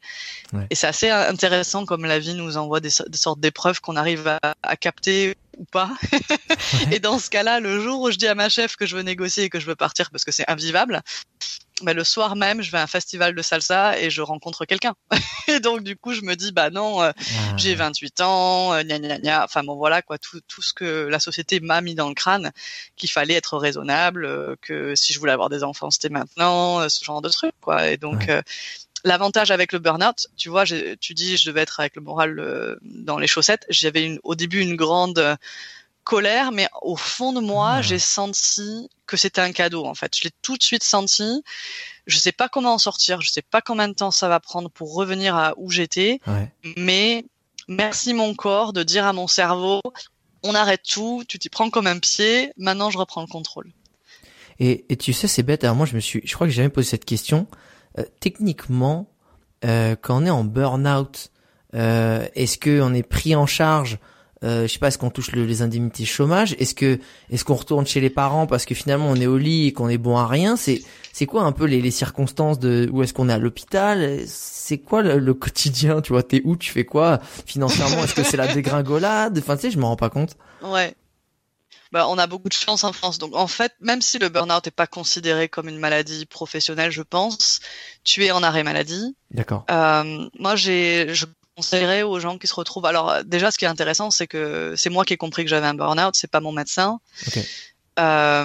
ouais. 0.52 0.66
et 0.70 0.74
c'est 0.74 0.86
assez 0.86 1.10
intéressant 1.10 1.84
comme 1.84 2.06
la 2.06 2.18
vie 2.18 2.34
nous 2.34 2.56
envoie 2.56 2.80
des, 2.80 2.90
des 3.08 3.18
sortes 3.18 3.40
d'épreuves 3.40 3.80
qu'on 3.80 3.96
arrive 3.96 4.26
à, 4.26 4.54
à, 4.62 4.76
capter 4.76 5.36
ou 5.58 5.64
pas. 5.64 5.90
et 6.92 6.98
dans 6.98 7.18
ce 7.18 7.30
cas-là, 7.30 7.60
le 7.60 7.80
jour 7.80 8.00
où 8.00 8.10
je 8.10 8.16
dis 8.16 8.26
à 8.26 8.34
ma 8.34 8.48
chef 8.48 8.76
que 8.76 8.86
je 8.86 8.96
veux 8.96 9.02
négocier 9.02 9.44
et 9.44 9.48
que 9.50 9.60
je 9.60 9.66
veux 9.66 9.76
partir 9.76 10.10
parce 10.10 10.24
que 10.24 10.32
c'est 10.32 10.48
invivable, 10.50 11.02
bah, 11.82 11.92
le 11.92 12.04
soir 12.04 12.36
même, 12.36 12.62
je 12.62 12.70
vais 12.70 12.78
à 12.78 12.82
un 12.82 12.86
festival 12.86 13.34
de 13.34 13.42
salsa 13.42 13.98
et 13.98 14.08
je 14.08 14.22
rencontre 14.22 14.64
quelqu'un. 14.64 14.94
et 15.48 15.58
donc, 15.58 15.82
du 15.82 15.96
coup, 15.96 16.12
je 16.12 16.22
me 16.22 16.36
dis, 16.36 16.52
bah 16.52 16.70
non, 16.70 17.02
euh, 17.02 17.10
ah. 17.16 17.56
j'ai 17.56 17.74
28 17.74 18.20
ans, 18.20 18.72
euh, 18.72 18.82
gna, 18.82 18.98
gna, 19.00 19.18
gna. 19.18 19.44
Enfin, 19.44 19.64
bon, 19.64 19.74
voilà, 19.74 20.00
quoi, 20.00 20.16
tout, 20.16 20.40
tout 20.46 20.62
ce 20.62 20.72
que 20.72 21.08
la 21.10 21.18
société 21.18 21.58
m'a 21.58 21.80
mis 21.80 21.96
dans 21.96 22.08
le 22.08 22.14
crâne, 22.14 22.52
qu'il 22.96 23.10
fallait 23.10 23.34
être 23.34 23.58
raisonnable, 23.58 24.24
euh, 24.24 24.54
que 24.62 24.94
si 24.94 25.12
je 25.12 25.18
voulais 25.18 25.32
avoir 25.32 25.48
des 25.48 25.64
enfants, 25.64 25.90
c'était 25.90 26.10
maintenant, 26.10 26.80
euh, 26.80 26.88
ce 26.88 27.04
genre 27.04 27.20
de 27.22 27.28
trucs, 27.28 27.58
quoi. 27.60 27.88
Et 27.88 27.96
donc, 27.96 28.26
ouais. 28.28 28.42
L'avantage 29.04 29.50
avec 29.50 29.72
le 29.72 29.78
burn-out, 29.78 30.26
tu 30.36 30.48
vois, 30.48 30.64
tu 30.64 31.14
dis 31.14 31.36
je 31.36 31.46
devais 31.46 31.60
être 31.60 31.80
avec 31.80 31.96
le 31.96 32.02
moral 32.02 32.78
dans 32.82 33.18
les 33.18 33.26
chaussettes. 33.26 33.66
J'avais 33.68 34.18
au 34.22 34.34
début 34.34 34.60
une 34.60 34.76
grande 34.76 35.36
colère, 36.04 36.52
mais 36.52 36.68
au 36.82 36.96
fond 36.96 37.32
de 37.32 37.40
moi, 37.40 37.82
j'ai 37.82 37.98
senti 37.98 38.88
que 39.06 39.16
c'était 39.16 39.40
un 39.40 39.52
cadeau 39.52 39.84
en 39.84 39.94
fait. 39.94 40.16
Je 40.16 40.24
l'ai 40.24 40.30
tout 40.42 40.56
de 40.56 40.62
suite 40.62 40.84
senti. 40.84 41.42
Je 42.06 42.18
sais 42.18 42.32
pas 42.32 42.48
comment 42.48 42.74
en 42.74 42.78
sortir, 42.78 43.22
je 43.22 43.30
sais 43.30 43.42
pas 43.42 43.62
combien 43.62 43.88
de 43.88 43.94
temps 43.94 44.10
ça 44.10 44.28
va 44.28 44.38
prendre 44.38 44.70
pour 44.70 44.94
revenir 44.94 45.34
à 45.34 45.54
où 45.56 45.70
j'étais, 45.70 46.20
ouais. 46.26 46.52
mais 46.76 47.24
merci 47.66 48.12
mon 48.12 48.34
corps 48.34 48.74
de 48.74 48.82
dire 48.82 49.06
à 49.06 49.14
mon 49.14 49.26
cerveau, 49.26 49.80
on 50.42 50.54
arrête 50.54 50.82
tout, 50.82 51.24
tu 51.26 51.38
t'y 51.38 51.48
prends 51.48 51.70
comme 51.70 51.86
un 51.86 51.98
pied, 51.98 52.52
maintenant 52.58 52.90
je 52.90 52.98
reprends 52.98 53.22
le 53.22 53.26
contrôle. 53.26 53.72
Et, 54.60 54.84
et 54.90 54.96
tu 54.96 55.12
sais, 55.14 55.26
c'est 55.26 55.42
bête. 55.42 55.64
Alors 55.64 55.76
moi, 55.76 55.86
je 55.86 55.94
me 55.94 56.00
suis, 56.00 56.20
je 56.24 56.34
crois 56.34 56.46
que 56.46 56.52
j'ai 56.52 56.58
jamais 56.58 56.68
posé 56.68 56.90
cette 56.90 57.06
question. 57.06 57.46
Euh, 57.98 58.04
techniquement, 58.20 59.08
euh, 59.64 59.96
quand 60.00 60.22
on 60.22 60.26
est 60.26 60.30
en 60.30 60.44
burn-out, 60.44 61.30
euh, 61.74 62.26
est-ce 62.34 62.58
que 62.58 62.80
on 62.80 62.94
est 62.94 63.02
pris 63.02 63.34
en 63.34 63.46
charge 63.46 63.98
euh, 64.44 64.66
je 64.66 64.72
sais 64.74 64.78
pas, 64.78 64.88
est-ce 64.88 64.98
qu'on 64.98 65.10
touche 65.10 65.32
le, 65.32 65.46
les 65.46 65.62
indemnités 65.62 66.04
chômage 66.04 66.54
Est-ce 66.58 66.74
que 66.74 66.98
est-ce 67.30 67.44
qu'on 67.44 67.54
retourne 67.54 67.86
chez 67.86 68.00
les 68.00 68.10
parents 68.10 68.46
parce 68.46 68.66
que 68.66 68.74
finalement 68.74 69.08
on 69.08 69.14
est 69.14 69.26
au 69.26 69.38
lit 69.38 69.68
et 69.68 69.72
qu'on 69.72 69.88
est 69.88 69.96
bon 69.96 70.18
à 70.18 70.26
rien 70.26 70.56
C'est 70.56 70.82
c'est 71.12 71.24
quoi 71.24 71.44
un 71.44 71.52
peu 71.52 71.64
les, 71.64 71.80
les 71.80 71.90
circonstances 71.90 72.58
de 72.58 72.88
où 72.92 73.02
est-ce 73.02 73.14
qu'on 73.14 73.30
est 73.30 73.32
à 73.32 73.38
l'hôpital 73.38 74.20
C'est 74.26 74.78
quoi 74.78 75.02
le, 75.02 75.18
le, 75.18 75.32
quotidien 75.32 76.02
Tu 76.02 76.12
vois, 76.12 76.22
t'es 76.22 76.42
où 76.44 76.56
Tu 76.56 76.70
fais 76.70 76.84
quoi 76.84 77.20
financièrement 77.46 78.04
Est-ce 78.04 78.14
que 78.14 78.22
c'est 78.22 78.36
la 78.36 78.52
dégringolade 78.52 79.38
Enfin, 79.38 79.56
tu 79.56 79.62
sais, 79.62 79.70
je 79.70 79.78
me 79.78 79.84
rends 79.84 79.96
pas 79.96 80.10
compte. 80.10 80.36
Ouais. 80.62 80.94
Bah, 81.94 82.08
on 82.08 82.18
a 82.18 82.26
beaucoup 82.26 82.48
de 82.48 82.54
chance 82.54 82.82
en 82.82 82.92
France. 82.92 83.18
Donc, 83.18 83.36
en 83.36 83.46
fait, 83.46 83.72
même 83.78 84.02
si 84.02 84.18
le 84.18 84.28
burn-out 84.28 84.64
n'est 84.64 84.72
pas 84.72 84.88
considéré 84.88 85.48
comme 85.48 85.68
une 85.68 85.78
maladie 85.78 86.26
professionnelle, 86.26 86.90
je 86.90 87.02
pense, 87.02 87.60
tu 88.02 88.24
es 88.24 88.32
en 88.32 88.42
arrêt 88.42 88.64
maladie. 88.64 89.14
D'accord. 89.30 89.64
Euh, 89.70 90.28
moi, 90.40 90.56
j'ai, 90.56 91.14
je 91.14 91.26
conseillerais 91.56 92.02
aux 92.02 92.18
gens 92.18 92.36
qui 92.36 92.48
se 92.48 92.54
retrouvent. 92.54 92.86
Alors 92.86 93.22
déjà, 93.24 93.52
ce 93.52 93.58
qui 93.58 93.64
est 93.64 93.68
intéressant, 93.68 94.10
c'est 94.10 94.26
que 94.26 94.74
c'est 94.76 94.90
moi 94.90 95.04
qui 95.04 95.12
ai 95.12 95.16
compris 95.16 95.44
que 95.44 95.48
j'avais 95.48 95.68
un 95.68 95.74
burn-out, 95.74 96.16
c'est 96.16 96.28
pas 96.28 96.40
mon 96.40 96.50
médecin. 96.50 96.98
Euh, 98.00 98.44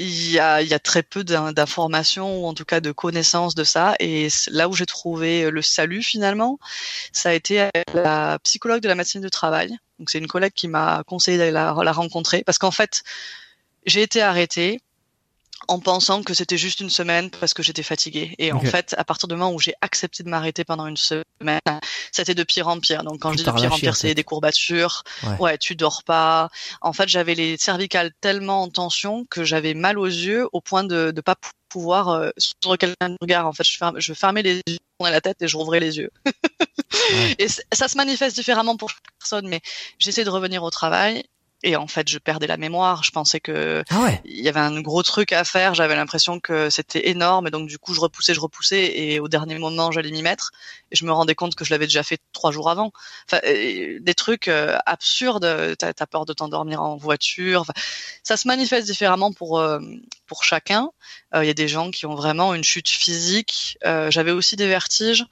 il 0.00 0.32
y 0.32 0.38
a, 0.38 0.78
très 0.78 1.02
peu 1.02 1.24
d'informations 1.24 2.42
ou 2.42 2.46
en 2.46 2.54
tout 2.54 2.64
cas 2.64 2.80
de 2.80 2.90
connaissances 2.90 3.54
de 3.54 3.64
ça. 3.64 3.94
Et 4.00 4.28
là 4.48 4.68
où 4.68 4.72
j'ai 4.72 4.86
trouvé 4.86 5.50
le 5.50 5.62
salut 5.62 6.02
finalement, 6.02 6.58
ça 7.12 7.30
a 7.30 7.32
été 7.34 7.68
la 7.92 8.38
psychologue 8.42 8.80
de 8.80 8.88
la 8.88 8.94
médecine 8.94 9.20
du 9.20 9.30
travail. 9.30 9.76
Donc 9.98 10.10
c'est 10.10 10.18
une 10.18 10.26
collègue 10.26 10.54
qui 10.54 10.68
m'a 10.68 11.02
conseillé 11.06 11.36
d'aller 11.36 11.50
la, 11.50 11.74
la 11.82 11.92
rencontrer 11.92 12.42
parce 12.44 12.58
qu'en 12.58 12.70
fait, 12.70 13.02
j'ai 13.84 14.02
été 14.02 14.22
arrêtée 14.22 14.80
en 15.68 15.78
pensant 15.78 16.22
que 16.22 16.34
c'était 16.34 16.58
juste 16.58 16.80
une 16.80 16.90
semaine 16.90 17.30
parce 17.30 17.54
que 17.54 17.62
j'étais 17.62 17.82
fatiguée. 17.82 18.34
Et 18.38 18.52
en 18.52 18.60
fait, 18.60 18.94
à 18.98 19.04
partir 19.04 19.28
du 19.28 19.34
moment 19.34 19.52
où 19.52 19.58
j'ai 19.58 19.74
accepté 19.80 20.22
de 20.22 20.28
m'arrêter 20.28 20.64
pendant 20.64 20.86
une 20.86 20.96
semaine, 20.96 21.60
c'était 22.12 22.34
de 22.34 22.42
pire 22.42 22.68
en 22.68 22.80
pire. 22.80 23.04
Donc 23.04 23.20
quand 23.20 23.32
je 23.32 23.38
dis 23.38 23.44
de 23.44 23.50
pire 23.52 23.72
en 23.72 23.78
pire, 23.78 23.96
c'est 23.96 24.14
des 24.14 24.24
courbatures. 24.24 25.04
Ouais. 25.38 25.58
tu 25.58 25.76
dors 25.76 26.02
pas. 26.02 26.50
En 26.80 26.92
fait, 26.92 27.08
j'avais 27.08 27.34
les 27.34 27.56
cervicales 27.56 28.10
tellement 28.20 28.62
en 28.62 28.68
tension 28.68 29.24
que 29.30 29.44
j'avais 29.44 29.74
mal 29.74 29.98
aux 29.98 30.06
yeux 30.06 30.48
au 30.52 30.60
point 30.60 30.84
de 30.84 31.12
ne 31.14 31.20
pas 31.20 31.36
pouvoir 31.68 32.08
euh, 32.08 32.30
sur 32.36 32.76
quelqu'un 32.76 33.10
de 33.10 33.16
regard. 33.20 33.46
En 33.46 33.52
fait, 33.52 33.64
je, 33.64 34.12
fermais 34.12 34.42
les 34.42 34.56
yeux, 34.66 34.78
je 35.00 35.06
la 35.06 35.20
tête 35.20 35.40
et 35.40 35.48
je 35.48 35.56
rouvrais 35.56 35.80
les 35.80 35.98
yeux. 35.98 36.10
Et 37.38 37.46
ça 37.48 37.88
se 37.88 37.96
manifeste 37.96 38.36
différemment 38.36 38.76
pour 38.76 38.90
chaque 38.90 38.98
personne, 39.18 39.48
mais 39.48 39.60
j'essaie 39.98 40.24
de 40.24 40.30
revenir 40.30 40.62
au 40.62 40.70
travail 40.70 41.24
et 41.62 41.76
en 41.76 41.86
fait 41.86 42.08
je 42.08 42.18
perdais 42.18 42.46
la 42.46 42.56
mémoire. 42.56 43.04
Je 43.04 43.10
pensais 43.10 43.40
que 43.40 43.84
ah 43.90 44.10
il 44.24 44.40
y 44.40 44.48
avait 44.48 44.60
un 44.60 44.80
gros 44.80 45.02
truc 45.02 45.32
à 45.32 45.44
faire. 45.44 45.74
J'avais 45.74 45.96
l'impression 45.96 46.40
que 46.40 46.70
c'était 46.70 47.08
énorme. 47.10 47.46
Et 47.46 47.50
donc 47.50 47.68
du 47.68 47.78
coup 47.78 47.94
je 47.94 48.00
repoussais 48.00 48.34
je 48.34 48.40
repoussais. 48.40 48.98
Et 48.98 49.20
au 49.20 49.28
dernier 49.28 49.58
moment 49.58 49.90
j'allais 49.90 50.10
m'y 50.10 50.22
mettre. 50.22 50.52
Et 50.90 50.96
je 50.96 51.04
me 51.04 51.12
rendais 51.12 51.34
compte 51.34 51.54
que 51.54 51.64
je 51.64 51.70
l'avais 51.70 51.86
déjà 51.86 52.02
fait 52.02 52.18
trois 52.32 52.50
jours 52.50 52.70
avant. 52.70 52.92
Enfin 53.26 53.40
des 53.44 54.14
trucs 54.14 54.48
euh, 54.48 54.78
absurdes. 54.86 55.76
T'as 55.78 55.92
as 55.98 56.06
peur 56.06 56.26
de 56.26 56.32
t'endormir 56.32 56.82
en 56.82 56.96
voiture. 56.96 57.62
Enfin, 57.62 57.74
ça 58.22 58.36
se 58.36 58.48
manifeste 58.48 58.86
différemment 58.86 59.32
pour 59.32 59.58
euh, 59.58 59.80
pour 60.26 60.44
chacun. 60.44 60.90
Euh, 61.34 61.44
il 61.44 61.46
y 61.46 61.50
a 61.50 61.54
des 61.54 61.68
gens 61.68 61.90
qui 61.90 62.06
ont 62.06 62.14
vraiment 62.14 62.54
une 62.54 62.64
chute 62.64 62.88
physique. 62.88 63.78
J'avais 63.84 64.32
aussi 64.32 64.56
des 64.56 64.66
vertiges 64.66 65.26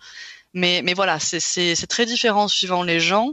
mais, 0.55 0.81
mais 0.83 0.95
voilà, 0.95 1.19
c'est 1.21 1.87
très 1.89 2.07
différent 2.07 2.49
suivant 2.49 2.83
les 2.83 3.01
gens. 3.01 3.33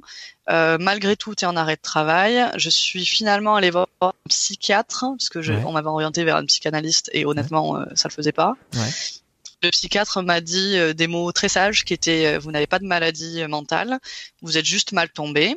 Euh, 0.50 0.78
malgré 0.80 1.16
tout, 1.16 1.34
tu 1.34 1.46
es 1.46 1.48
en 1.48 1.56
arrêt 1.56 1.76
de 1.76 1.82
travail. 1.82 2.46
Je 2.56 2.70
suis 2.70 3.06
finalement 3.06 3.56
allée 3.56 3.72
voir 3.72 3.88
un 4.02 4.14
psychiatre, 4.30 5.06
parce 5.18 5.30
que 5.30 5.42
je, 5.42 5.54
on 5.54 5.72
m'avait 5.72 5.88
orienté 5.88 6.24
vers 6.24 6.36
un 6.36 6.46
psychanalyste 6.46 7.10
et 7.14 7.26
honnêtement, 7.26 7.78
euh, 7.78 7.86
ça 7.96 8.10
le 8.10 8.14
faisait 8.14 8.32
pas. 8.32 8.56
Ouais. 8.74 8.90
Le 9.64 9.70
psychiatre 9.72 10.22
m'a 10.22 10.42
dit 10.42 10.78
euh, 10.78 10.94
des 10.94 11.08
mots 11.08 11.32
très 11.32 11.50
sages 11.50 11.86
qui 11.86 11.94
étaient 11.94 12.38
vous 12.38 12.52
n'avez 12.52 12.68
pas 12.68 12.80
de 12.80 12.86
maladie 12.86 13.44
mentale, 13.48 14.00
vous 14.42 14.58
êtes 14.58 14.66
juste 14.66 14.92
mal 14.92 15.10
tombé. 15.10 15.56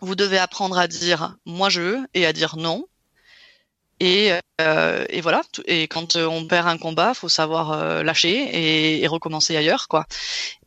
Vous 0.00 0.14
devez 0.14 0.38
apprendre 0.38 0.78
à 0.78 0.86
dire 0.86 1.36
moi 1.46 1.70
je 1.70 1.98
et 2.12 2.26
à 2.26 2.32
dire 2.32 2.56
non. 2.56 2.86
Et, 4.00 4.32
euh, 4.60 5.04
et, 5.08 5.20
voilà. 5.20 5.42
Et 5.66 5.86
quand 5.88 6.16
on 6.16 6.46
perd 6.46 6.68
un 6.68 6.78
combat, 6.78 7.14
faut 7.14 7.28
savoir 7.28 7.72
euh, 7.72 8.02
lâcher 8.02 8.32
et, 8.32 9.02
et, 9.02 9.06
recommencer 9.06 9.56
ailleurs, 9.56 9.88
quoi. 9.88 10.06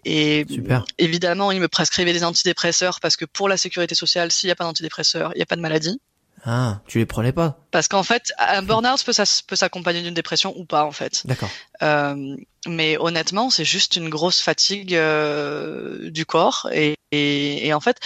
Et 0.10 0.46
Super. 0.50 0.86
évidemment, 0.98 1.52
il 1.52 1.60
me 1.60 1.68
prescrivait 1.68 2.14
des 2.14 2.24
antidépresseurs 2.24 3.02
parce 3.02 3.18
que 3.18 3.26
pour 3.26 3.50
la 3.50 3.58
sécurité 3.58 3.94
sociale, 3.94 4.32
s'il 4.32 4.48
n'y 4.48 4.54
a 4.54 4.56
pas 4.56 4.64
d'antidépresseurs, 4.64 5.32
il 5.36 5.40
n'y 5.40 5.44
a 5.44 5.46
pas 5.46 5.58
de 5.58 5.62
maladie. 5.62 6.00
Ah, 6.46 6.82
tu 6.88 7.00
les 7.00 7.06
prenais 7.06 7.32
pas 7.32 7.60
Parce 7.72 7.88
qu'en 7.88 8.04
fait, 8.04 8.32
un 8.38 8.62
burn-out 8.62 9.04
peut, 9.04 9.12
peut 9.48 9.56
s'accompagner 9.56 10.02
d'une 10.02 10.14
dépression 10.14 10.54
ou 10.58 10.66
pas, 10.66 10.84
en 10.84 10.92
fait. 10.92 11.26
D'accord. 11.26 11.50
Euh, 11.82 12.38
mais 12.68 12.98
honnêtement, 13.00 13.50
c'est 13.50 13.66
juste 13.66 13.96
une 13.96 14.10
grosse 14.10 14.40
fatigue 14.40 14.94
euh, 14.94 16.10
du 16.12 16.26
corps. 16.26 16.70
Et, 16.72 16.96
et, 17.12 17.68
et, 17.68 17.74
en 17.74 17.80
fait, 17.80 17.98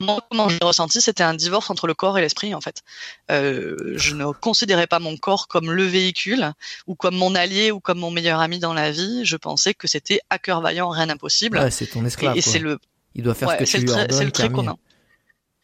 moi, 0.00 0.24
comment 0.30 0.48
j'ai 0.48 0.58
ressenti, 0.62 1.00
c'était 1.00 1.24
un 1.24 1.34
divorce 1.34 1.70
entre 1.70 1.86
le 1.86 1.94
corps 1.94 2.16
et 2.18 2.20
l'esprit, 2.20 2.54
en 2.54 2.60
fait. 2.60 2.82
Euh, 3.30 3.76
je 3.96 4.14
ne 4.14 4.30
considérais 4.32 4.86
pas 4.86 5.00
mon 5.00 5.16
corps 5.16 5.48
comme 5.48 5.70
le 5.72 5.84
véhicule, 5.84 6.52
ou 6.86 6.94
comme 6.94 7.16
mon 7.16 7.34
allié, 7.34 7.72
ou 7.72 7.80
comme 7.80 7.98
mon 7.98 8.10
meilleur 8.10 8.40
ami 8.40 8.60
dans 8.60 8.74
la 8.74 8.92
vie. 8.92 9.24
Je 9.24 9.36
pensais 9.36 9.74
que 9.74 9.88
c'était 9.88 10.20
à 10.30 10.38
cœur 10.38 10.60
vaillant, 10.60 10.88
rien 10.90 11.08
d'impossible. 11.08 11.58
Ouais, 11.58 11.70
c'est 11.70 11.86
ton 11.86 12.04
esclave. 12.04 12.36
Et, 12.36 12.42
c'est 12.42 12.60
le... 12.60 12.78
Il 13.14 13.24
doit 13.24 13.34
faire 13.34 13.48
ouais, 13.48 13.66
ce 13.66 13.72
que 13.72 13.78
tu 13.78 13.84
lui 13.84 13.90
ordonnes. 13.90 14.06
C'est 14.10 14.24
le 14.24 14.32
très 14.32 14.50
commun. 14.50 14.76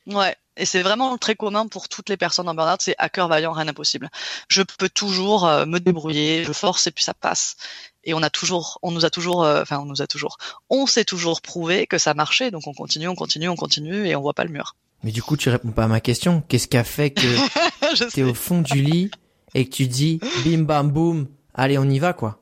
Ouais, 0.06 0.36
et 0.58 0.64
c'est 0.64 0.82
vraiment 0.82 1.16
très 1.16 1.34
commun 1.34 1.66
pour 1.66 1.88
toutes 1.88 2.08
les 2.08 2.16
personnes 2.16 2.48
en 2.48 2.54
burn-out, 2.54 2.80
c'est 2.80 2.94
à 2.98 3.08
cœur 3.08 3.28
vaillant, 3.28 3.52
rien 3.52 3.64
d'impossible. 3.64 4.10
Je 4.48 4.62
peux 4.62 4.88
toujours 4.88 5.46
euh, 5.46 5.64
me 5.64 5.78
débrouiller, 5.78 6.44
je 6.44 6.52
force 6.52 6.86
et 6.86 6.90
puis 6.90 7.04
ça 7.04 7.14
passe. 7.14 7.56
Et 8.04 8.14
on 8.14 8.22
a 8.22 8.30
toujours, 8.30 8.78
on 8.82 8.90
nous 8.90 9.04
a 9.04 9.10
toujours, 9.10 9.44
euh, 9.44 9.62
enfin 9.62 9.78
on 9.78 9.84
nous 9.84 10.02
a 10.02 10.06
toujours, 10.06 10.38
on 10.68 10.86
s'est 10.86 11.04
toujours 11.04 11.40
prouvé 11.40 11.86
que 11.86 11.98
ça 11.98 12.14
marchait, 12.14 12.50
donc 12.50 12.66
on 12.66 12.74
continue, 12.74 13.08
on 13.08 13.14
continue, 13.14 13.48
on 13.48 13.56
continue 13.56 14.06
et 14.06 14.16
on 14.16 14.20
voit 14.20 14.34
pas 14.34 14.44
le 14.44 14.50
mur. 14.50 14.74
Mais 15.04 15.12
du 15.12 15.22
coup, 15.22 15.36
tu 15.36 15.48
réponds 15.48 15.70
pas 15.70 15.84
à 15.84 15.88
ma 15.88 16.00
question. 16.00 16.42
Qu'est-ce 16.48 16.66
qui 16.66 16.76
a 16.76 16.84
fait 16.84 17.10
que 17.10 18.10
t'es 18.10 18.24
au 18.24 18.34
fond 18.34 18.60
du 18.60 18.82
lit 18.82 19.10
et 19.54 19.64
que 19.64 19.74
tu 19.74 19.86
dis 19.86 20.20
bim 20.44 20.62
bam 20.62 20.90
boum, 20.90 21.28
allez 21.54 21.78
on 21.78 21.88
y 21.88 21.98
va 21.98 22.12
quoi? 22.12 22.40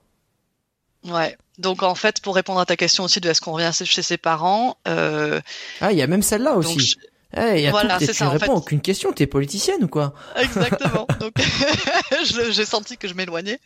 Ouais. 1.05 1.37
Donc 1.59 1.83
en 1.83 1.95
fait, 1.95 2.21
pour 2.21 2.35
répondre 2.35 2.61
à 2.61 2.67
ta 2.67 2.77
question 2.77 3.05
aussi 3.05 3.21
de 3.21 3.29
est-ce 3.29 3.41
qu'on 3.41 3.53
revient 3.53 3.71
chez 3.73 4.03
ses 4.03 4.17
parents. 4.17 4.77
Euh, 4.89 5.41
ah, 5.81 5.93
il 5.93 5.99
y 5.99 6.03
a 6.03 6.07
même 6.07 6.23
celle-là 6.23 6.55
aussi. 6.55 6.81
Je... 6.81 6.97
Hey, 7.33 7.65
y 7.65 7.67
a 7.67 7.71
voilà, 7.71 7.99
tu 7.99 8.07
ça, 8.07 8.31
réponds 8.31 8.45
en 8.45 8.57
fait. 8.57 8.63
aucune 8.63 8.81
question, 8.81 9.13
t'es 9.13 9.27
politicienne 9.27 9.83
ou 9.83 9.89
quoi? 9.89 10.15
Exactement. 10.37 11.07
Donc 11.21 11.35
j'ai 12.51 12.65
senti 12.65 12.97
que 12.97 13.09
je 13.09 13.15
m'éloignais, 13.15 13.59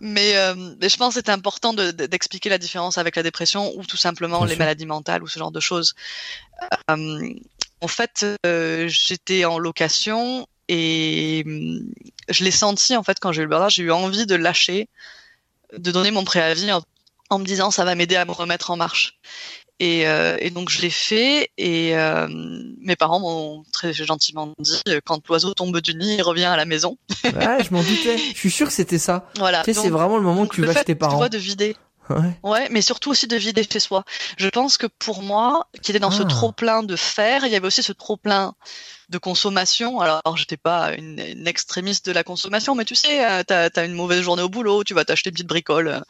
mais, 0.00 0.36
euh, 0.36 0.54
mais, 0.80 0.88
je 0.88 0.96
pense 0.98 1.14
que 1.14 1.20
c'était 1.20 1.32
important 1.32 1.72
d'expliquer 1.72 2.48
de, 2.50 2.54
la 2.54 2.58
différence 2.58 2.98
avec 2.98 3.16
la 3.16 3.22
dépression 3.22 3.72
ou 3.76 3.84
tout 3.84 3.96
simplement 3.96 4.38
Bien 4.38 4.46
les 4.46 4.54
sûr. 4.54 4.58
maladies 4.58 4.86
mentales 4.86 5.22
ou 5.22 5.26
ce 5.26 5.38
genre 5.38 5.50
de 5.50 5.60
choses. 5.60 5.94
Euh, 6.90 7.34
en 7.80 7.88
fait, 7.88 8.26
euh, 8.46 8.86
j'étais 8.88 9.46
en 9.46 9.58
location 9.58 10.46
et 10.68 11.44
je 12.28 12.44
l'ai 12.44 12.50
senti 12.50 12.94
en 12.94 13.02
fait 13.02 13.18
quand 13.20 13.32
j'ai 13.32 13.42
eu 13.42 13.46
le 13.46 13.50
burn 13.50 13.68
j'ai 13.68 13.82
eu 13.82 13.90
envie 13.90 14.26
de 14.26 14.34
lâcher, 14.34 14.88
de 15.76 15.90
donner 15.90 16.10
mon 16.10 16.24
préavis 16.24 16.70
en, 16.72 16.82
en 17.30 17.38
me 17.38 17.44
disant 17.44 17.70
ça 17.70 17.84
va 17.84 17.94
m'aider 17.94 18.16
à 18.16 18.26
me 18.26 18.32
remettre 18.32 18.70
en 18.70 18.76
marche. 18.76 19.18
Et, 19.84 20.06
euh, 20.06 20.36
et, 20.38 20.50
donc 20.50 20.70
je 20.70 20.80
l'ai 20.80 20.90
fait 20.90 21.50
et 21.58 21.96
euh, 21.96 22.28
mes 22.80 22.94
parents 22.94 23.18
m'ont 23.18 23.64
très 23.72 23.92
gentiment 23.92 24.52
dit 24.60 24.80
euh, 24.86 25.00
quand 25.04 25.26
l'oiseau 25.26 25.54
tombe 25.54 25.80
du 25.80 25.96
nid, 25.96 26.14
il 26.18 26.22
revient 26.22 26.44
à 26.44 26.56
la 26.56 26.66
maison. 26.66 26.98
ouais, 27.24 27.64
je 27.64 27.74
m'en 27.74 27.82
doutais. 27.82 28.16
Je 28.16 28.38
suis 28.38 28.52
sûr 28.52 28.68
que 28.68 28.72
c'était 28.72 29.00
ça. 29.00 29.28
Voilà. 29.38 29.64
Tu 29.64 29.74
sais, 29.74 29.80
c'est 29.80 29.90
vraiment 29.90 30.18
le 30.18 30.22
moment 30.22 30.46
que 30.46 30.54
tu 30.54 30.64
vas 30.64 30.72
chez 30.72 30.84
tes 30.84 30.94
parents. 30.94 31.14
Tu 31.14 31.16
vois, 31.16 31.28
de 31.28 31.36
vider. 31.36 31.74
Ouais. 32.10 32.32
ouais, 32.42 32.68
mais 32.70 32.82
surtout 32.82 33.10
aussi 33.10 33.26
de 33.26 33.36
vider 33.36 33.66
chez 33.70 33.80
soi. 33.80 34.04
Je 34.36 34.48
pense 34.48 34.76
que 34.76 34.86
pour 34.86 35.22
moi, 35.22 35.66
qui 35.82 35.92
était 35.92 36.00
dans 36.00 36.10
ah. 36.10 36.18
ce 36.18 36.22
trop 36.22 36.52
plein 36.52 36.82
de 36.82 36.96
faire, 36.96 37.46
il 37.46 37.52
y 37.52 37.56
avait 37.56 37.66
aussi 37.66 37.82
ce 37.82 37.92
trop 37.92 38.16
plein 38.16 38.54
de 39.08 39.18
consommation. 39.18 40.00
Alors, 40.00 40.36
j'étais 40.36 40.56
pas 40.56 40.94
une, 40.94 41.20
une, 41.20 41.46
extrémiste 41.46 42.06
de 42.06 42.12
la 42.12 42.24
consommation, 42.24 42.74
mais 42.74 42.84
tu 42.84 42.94
sais, 42.94 43.24
euh, 43.24 43.42
t'as 43.46 43.68
as 43.74 43.84
une 43.84 43.92
mauvaise 43.92 44.22
journée 44.22 44.42
au 44.42 44.48
boulot, 44.48 44.84
tu 44.84 44.94
vas 44.94 45.04
t'acheter 45.04 45.30
une 45.30 45.34
petite 45.34 45.48
bricole 45.48 46.02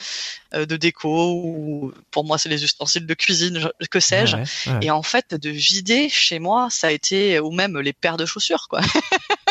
euh, 0.55 0.65
de 0.67 0.77
déco, 0.77 1.33
ou 1.35 1.93
pour 2.11 2.25
moi, 2.25 2.39
c'est 2.39 2.49
les 2.49 2.65
ustensiles 2.65 3.07
de 3.07 3.15
cuisine, 3.15 3.69
que 3.91 4.01
sais-je. 4.01 4.37
Ouais, 4.37 4.45
ouais. 4.67 4.79
Et 4.83 4.91
en 4.91 5.03
fait, 5.03 5.35
de 5.35 5.51
vider 5.51 6.09
chez 6.09 6.39
moi, 6.39 6.69
ça 6.71 6.87
a 6.87 6.91
été, 6.91 7.41
ou 7.41 7.51
même 7.51 7.79
les 7.79 7.93
paires 7.93 8.17
de 8.17 8.27
chaussures, 8.27 8.69
quoi. 8.69 8.81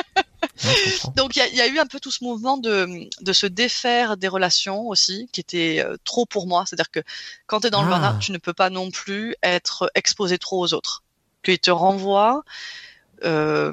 Donc 1.16 1.36
il 1.36 1.40
y 1.40 1.42
a, 1.42 1.48
y 1.48 1.62
a, 1.62 1.68
eu 1.68 1.80
un 1.80 1.86
peu 1.86 2.00
tout 2.00 2.12
ce 2.12 2.24
mouvement 2.24 2.58
de, 2.58 3.10
de 3.22 3.34
se 3.34 3.46
défaire 3.48 4.18
des 4.18 4.28
relations 4.28 4.88
aussi, 4.88 5.28
qui 5.32 5.42
était 5.42 5.84
euh, 5.86 5.98
trop 6.04 6.26
pour 6.26 6.48
moi. 6.48 6.64
C'est-à-dire 6.68 6.92
que 6.92 7.02
quand 7.48 7.62
tu 7.62 7.68
es 7.68 7.70
dans 7.70 7.82
Ah. 7.82 7.86
le 7.86 7.90
burn-out, 7.90 8.20
tu 8.22 8.32
ne 8.32 8.38
peux 8.38 8.54
pas 8.54 8.70
non 8.70 8.92
plus 8.92 9.36
être 9.44 9.92
exposé 9.96 10.38
trop 10.38 10.64
aux 10.64 10.74
autres. 10.74 11.04
Qu'ils 11.44 11.60
te 11.60 11.72
renvoient 11.72 12.44
euh, 13.24 13.72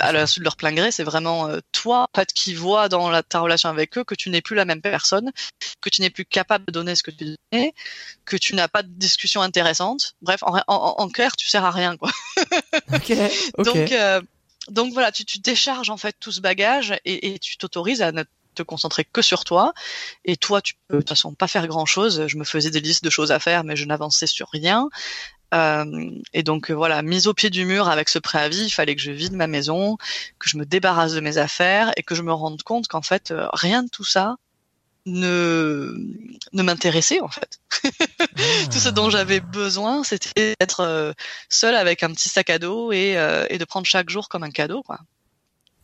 à 0.00 0.12
la 0.12 0.26
suite 0.26 0.40
de 0.40 0.44
leur 0.44 0.56
plein 0.56 0.72
gré, 0.72 0.90
c'est 0.90 1.02
vraiment 1.02 1.48
euh, 1.48 1.60
toi 1.72 2.06
en 2.14 2.18
fait, 2.18 2.30
qui 2.34 2.52
vois 2.54 2.90
dans 2.90 3.08
la, 3.08 3.22
ta 3.22 3.40
relation 3.40 3.70
avec 3.70 3.96
eux 3.96 4.04
que 4.04 4.14
tu 4.14 4.28
n'es 4.28 4.42
plus 4.42 4.54
la 4.54 4.66
même 4.66 4.82
personne, 4.82 5.30
que 5.80 5.88
tu 5.88 6.02
n'es 6.02 6.10
plus 6.10 6.26
capable 6.26 6.66
de 6.66 6.72
donner 6.72 6.94
ce 6.94 7.02
que 7.02 7.10
tu 7.10 7.24
donnais, 7.52 7.72
que 8.26 8.36
tu 8.36 8.54
n'as 8.54 8.68
pas 8.68 8.82
de 8.82 8.88
discussion 8.88 9.40
intéressante. 9.40 10.14
Bref, 10.20 10.42
en, 10.42 10.58
en, 10.66 10.94
en 10.98 11.08
clair, 11.08 11.36
tu 11.36 11.48
sers 11.48 11.64
à 11.64 11.70
rien 11.70 11.96
quoi. 11.96 12.10
okay, 12.92 13.30
okay. 13.58 13.62
Donc 13.62 13.92
euh, 13.92 14.20
donc 14.68 14.92
voilà, 14.92 15.12
tu, 15.12 15.24
tu 15.24 15.38
décharges 15.38 15.90
en 15.90 15.96
fait 15.96 16.16
tout 16.18 16.32
ce 16.32 16.40
bagage 16.40 16.94
et, 17.04 17.34
et 17.34 17.38
tu 17.38 17.56
t'autorises 17.56 18.02
à 18.02 18.12
ne 18.12 18.24
te 18.54 18.62
concentrer 18.62 19.04
que 19.04 19.22
sur 19.22 19.44
toi. 19.44 19.72
Et 20.24 20.36
toi, 20.36 20.60
tu 20.60 20.74
peux 20.88 20.96
de 20.96 21.00
toute 21.00 21.10
façon 21.10 21.34
pas 21.34 21.48
faire 21.48 21.66
grand 21.66 21.86
chose. 21.86 22.26
Je 22.26 22.36
me 22.36 22.44
faisais 22.44 22.70
des 22.70 22.80
listes 22.80 23.04
de 23.04 23.10
choses 23.10 23.32
à 23.32 23.38
faire, 23.38 23.64
mais 23.64 23.76
je 23.76 23.86
n'avançais 23.86 24.26
sur 24.26 24.48
rien. 24.50 24.88
Euh, 25.54 26.10
et 26.32 26.42
donc 26.42 26.70
voilà, 26.70 27.02
mise 27.02 27.26
au 27.26 27.34
pied 27.34 27.50
du 27.50 27.64
mur 27.64 27.88
avec 27.88 28.08
ce 28.08 28.18
préavis, 28.18 28.64
il 28.64 28.70
fallait 28.70 28.96
que 28.96 29.02
je 29.02 29.10
vide 29.10 29.34
ma 29.34 29.46
maison, 29.46 29.96
que 30.38 30.48
je 30.48 30.56
me 30.56 30.64
débarrasse 30.64 31.12
de 31.12 31.20
mes 31.20 31.36
affaires 31.36 31.92
et 31.96 32.02
que 32.02 32.14
je 32.14 32.22
me 32.22 32.32
rende 32.32 32.62
compte 32.62 32.88
qu'en 32.88 33.02
fait 33.02 33.30
euh, 33.30 33.48
rien 33.52 33.82
de 33.82 33.90
tout 33.90 34.04
ça 34.04 34.36
ne 35.06 35.94
ne 36.52 36.62
m'intéressait 36.62 37.20
en 37.20 37.28
fait. 37.28 37.58
ah. 37.84 38.40
tout 38.70 38.78
ce 38.78 38.88
dont 38.88 39.10
j'avais 39.10 39.40
besoin, 39.40 40.04
c'était 40.04 40.54
d'être 40.60 40.80
euh, 40.80 41.12
seule 41.48 41.74
avec 41.74 42.02
un 42.02 42.10
petit 42.12 42.28
sac 42.28 42.50
à 42.50 42.58
dos 42.58 42.92
et, 42.92 43.16
euh, 43.16 43.46
et 43.50 43.58
de 43.58 43.64
prendre 43.64 43.86
chaque 43.86 44.10
jour 44.10 44.28
comme 44.28 44.42
un 44.42 44.50
cadeau 44.50 44.82
quoi. 44.82 45.00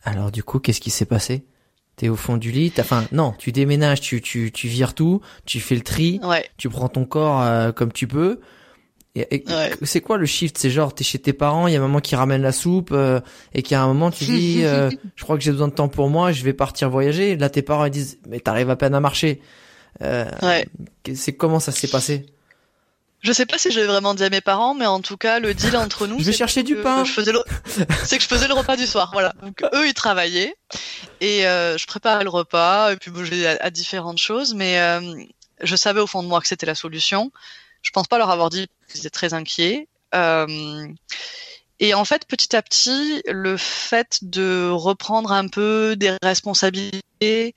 Alors 0.03 0.31
du 0.31 0.43
coup, 0.43 0.59
qu'est-ce 0.59 0.79
qui 0.79 0.91
s'est 0.91 1.05
passé? 1.05 1.45
T'es 1.97 2.07
au 2.07 2.15
fond 2.15 2.37
du 2.37 2.51
lit, 2.51 2.71
enfin 2.79 3.05
non, 3.11 3.33
tu 3.37 3.51
déménages, 3.51 3.99
tu 3.99 4.21
tu 4.21 4.53
tu 4.53 4.69
vires 4.69 4.93
tout, 4.93 5.21
tu 5.45 5.59
fais 5.59 5.75
le 5.75 5.81
tri, 5.81 6.21
ouais. 6.23 6.49
tu 6.57 6.69
prends 6.69 6.87
ton 6.87 7.03
corps 7.05 7.41
euh, 7.41 7.71
comme 7.73 7.91
tu 7.91 8.07
peux. 8.07 8.39
C'est 9.83 10.01
quoi 10.01 10.17
le 10.17 10.25
shift? 10.25 10.57
C'est 10.57 10.69
genre 10.69 10.93
t'es 10.93 11.03
chez 11.03 11.19
tes 11.19 11.33
parents, 11.33 11.67
il 11.67 11.73
y 11.73 11.77
a 11.77 11.79
maman 11.79 11.99
qui 11.99 12.15
ramène 12.15 12.41
la 12.41 12.51
soupe 12.51 12.91
euh, 12.91 13.19
et 13.53 13.63
qu'à 13.63 13.81
un 13.81 13.87
moment 13.87 14.11
tu 14.11 14.25
dis 14.25 14.61
euh, 14.63 14.89
je 15.15 15.23
crois 15.23 15.37
que 15.37 15.43
j'ai 15.43 15.51
besoin 15.51 15.67
de 15.67 15.73
temps 15.73 15.89
pour 15.89 16.09
moi, 16.09 16.31
je 16.31 16.43
vais 16.43 16.53
partir 16.53 16.89
voyager. 16.89 17.35
Là 17.35 17.49
tes 17.49 17.61
parents 17.61 17.85
ils 17.85 17.91
disent 17.91 18.19
mais 18.27 18.39
t'arrives 18.39 18.69
à 18.69 18.75
peine 18.75 18.93
à 18.93 18.99
marcher. 18.99 19.41
Euh, 20.01 20.25
ouais. 20.43 20.67
C'est 21.15 21.33
comment 21.33 21.59
ça 21.59 21.71
s'est 21.71 21.87
passé? 21.87 22.25
Je 23.21 23.33
sais 23.33 23.45
pas 23.45 23.57
si 23.57 23.69
je 23.69 23.79
vais 23.81 23.85
vraiment 23.85 24.13
dit 24.13 24.23
à 24.23 24.29
mes 24.29 24.39
parents, 24.39 24.73
mais 24.73 24.85
en 24.85 25.01
tout 25.01 25.17
cas, 25.17 25.39
le 25.39 25.53
deal 25.53 25.75
entre 25.77 26.07
nous. 26.07 26.19
je 26.19 26.31
chercher 26.31 26.63
du 26.63 26.77
pain. 26.77 27.03
Je 27.03 27.11
faisais 27.11 27.33
le... 27.33 27.43
c'est 28.05 28.17
que 28.17 28.23
je 28.23 28.27
faisais 28.27 28.47
le 28.47 28.53
repas 28.53 28.77
du 28.77 28.87
soir, 28.87 29.09
voilà. 29.11 29.33
Donc 29.41 29.61
eux, 29.73 29.87
ils 29.87 29.93
travaillaient 29.93 30.55
et 31.19 31.45
euh, 31.45 31.77
je 31.77 31.85
préparais 31.85 32.23
le 32.23 32.29
repas 32.29 32.93
et 32.93 32.95
puis 32.95 33.11
bouger 33.11 33.45
à, 33.45 33.57
à, 33.59 33.69
différentes 33.69 34.19
choses, 34.19 34.53
mais 34.53 34.79
euh, 34.79 35.01
je 35.61 35.75
savais 35.75 35.99
au 35.99 36.07
fond 36.07 36.23
de 36.23 36.27
moi 36.27 36.39
que 36.39 36.47
c'était 36.47 36.65
la 36.65 36.75
solution. 36.75 37.31
Je 37.81 37.91
pense 37.91 38.07
pas 38.07 38.17
leur 38.17 38.29
avoir 38.29 38.49
dit 38.49 38.67
qu'ils 38.89 39.01
étaient 39.01 39.09
très 39.09 39.33
inquiets. 39.33 39.87
Euh, 40.15 40.87
et 41.79 41.93
en 41.93 42.03
fait, 42.03 42.25
petit 42.25 42.55
à 42.55 42.61
petit, 42.61 43.21
le 43.27 43.55
fait 43.55 44.19
de 44.21 44.69
reprendre 44.69 45.31
un 45.31 45.47
peu 45.47 45.95
des 45.95 46.13
responsabilités, 46.21 47.55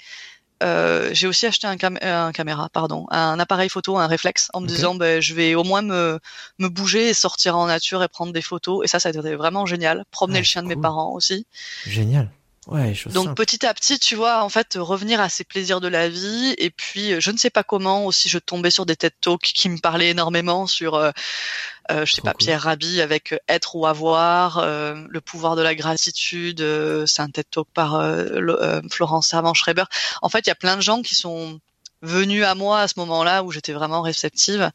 euh, 0.62 1.10
j'ai 1.12 1.26
aussi 1.26 1.46
acheté 1.46 1.66
un, 1.66 1.76
un, 2.02 2.32
caméra, 2.32 2.68
pardon, 2.68 3.06
un 3.10 3.40
appareil 3.40 3.68
photo, 3.68 3.98
un 3.98 4.06
réflexe, 4.06 4.48
en 4.52 4.60
me 4.60 4.68
disant, 4.68 4.94
ben, 4.94 5.20
je 5.20 5.34
vais 5.34 5.56
au 5.56 5.64
moins 5.64 5.82
me, 5.82 6.20
me 6.58 6.68
bouger 6.68 7.08
et 7.08 7.14
sortir 7.14 7.56
en 7.56 7.66
nature 7.66 8.02
et 8.04 8.08
prendre 8.08 8.32
des 8.32 8.42
photos. 8.42 8.84
Et 8.84 8.86
ça, 8.86 9.00
ça 9.00 9.08
a 9.08 9.12
été 9.12 9.34
vraiment 9.34 9.66
génial. 9.66 10.04
Promener 10.12 10.38
le 10.38 10.44
chien 10.44 10.62
de 10.62 10.68
mes 10.68 10.76
parents 10.76 11.12
aussi. 11.14 11.46
Génial. 11.86 12.30
Ouais, 12.68 12.94
Donc 13.06 13.36
petit 13.36 13.66
à 13.66 13.74
petit, 13.74 13.98
tu 13.98 14.14
vois, 14.14 14.44
en 14.44 14.48
fait, 14.48 14.76
revenir 14.78 15.20
à 15.20 15.28
ces 15.28 15.42
plaisirs 15.42 15.80
de 15.80 15.88
la 15.88 16.08
vie. 16.08 16.54
Et 16.58 16.70
puis, 16.70 17.20
je 17.20 17.30
ne 17.32 17.36
sais 17.36 17.50
pas 17.50 17.64
comment 17.64 18.06
aussi, 18.06 18.28
je 18.28 18.38
tombais 18.38 18.70
sur 18.70 18.86
des 18.86 18.94
TED 18.94 19.12
Talks 19.20 19.42
qui 19.42 19.68
me 19.68 19.78
parlaient 19.78 20.10
énormément 20.10 20.68
sur, 20.68 20.94
euh, 20.94 21.10
euh 21.90 22.06
je 22.06 22.12
sais 22.12 22.22
pas, 22.22 22.34
Pierre 22.34 22.62
Rabhi 22.62 23.00
avec 23.00 23.32
euh, 23.32 23.38
être 23.48 23.74
ou 23.74 23.84
avoir, 23.84 24.58
euh, 24.58 24.94
le 25.08 25.20
pouvoir 25.20 25.56
de 25.56 25.62
la 25.62 25.74
gratitude. 25.74 26.64
c'est 27.06 27.22
un 27.22 27.30
TED 27.30 27.46
Talk 27.50 27.66
par 27.74 28.00
Florence 28.92 29.26
Servan-Schreiber. 29.26 29.84
En 30.22 30.28
fait, 30.28 30.46
il 30.46 30.48
y 30.48 30.52
a 30.52 30.54
plein 30.54 30.76
de 30.76 30.82
gens 30.82 31.02
qui 31.02 31.16
sont 31.16 31.58
venu 32.02 32.44
à 32.44 32.54
moi 32.54 32.80
à 32.80 32.88
ce 32.88 32.94
moment-là 32.98 33.44
où 33.44 33.52
j'étais 33.52 33.72
vraiment 33.72 34.02
réceptive. 34.02 34.70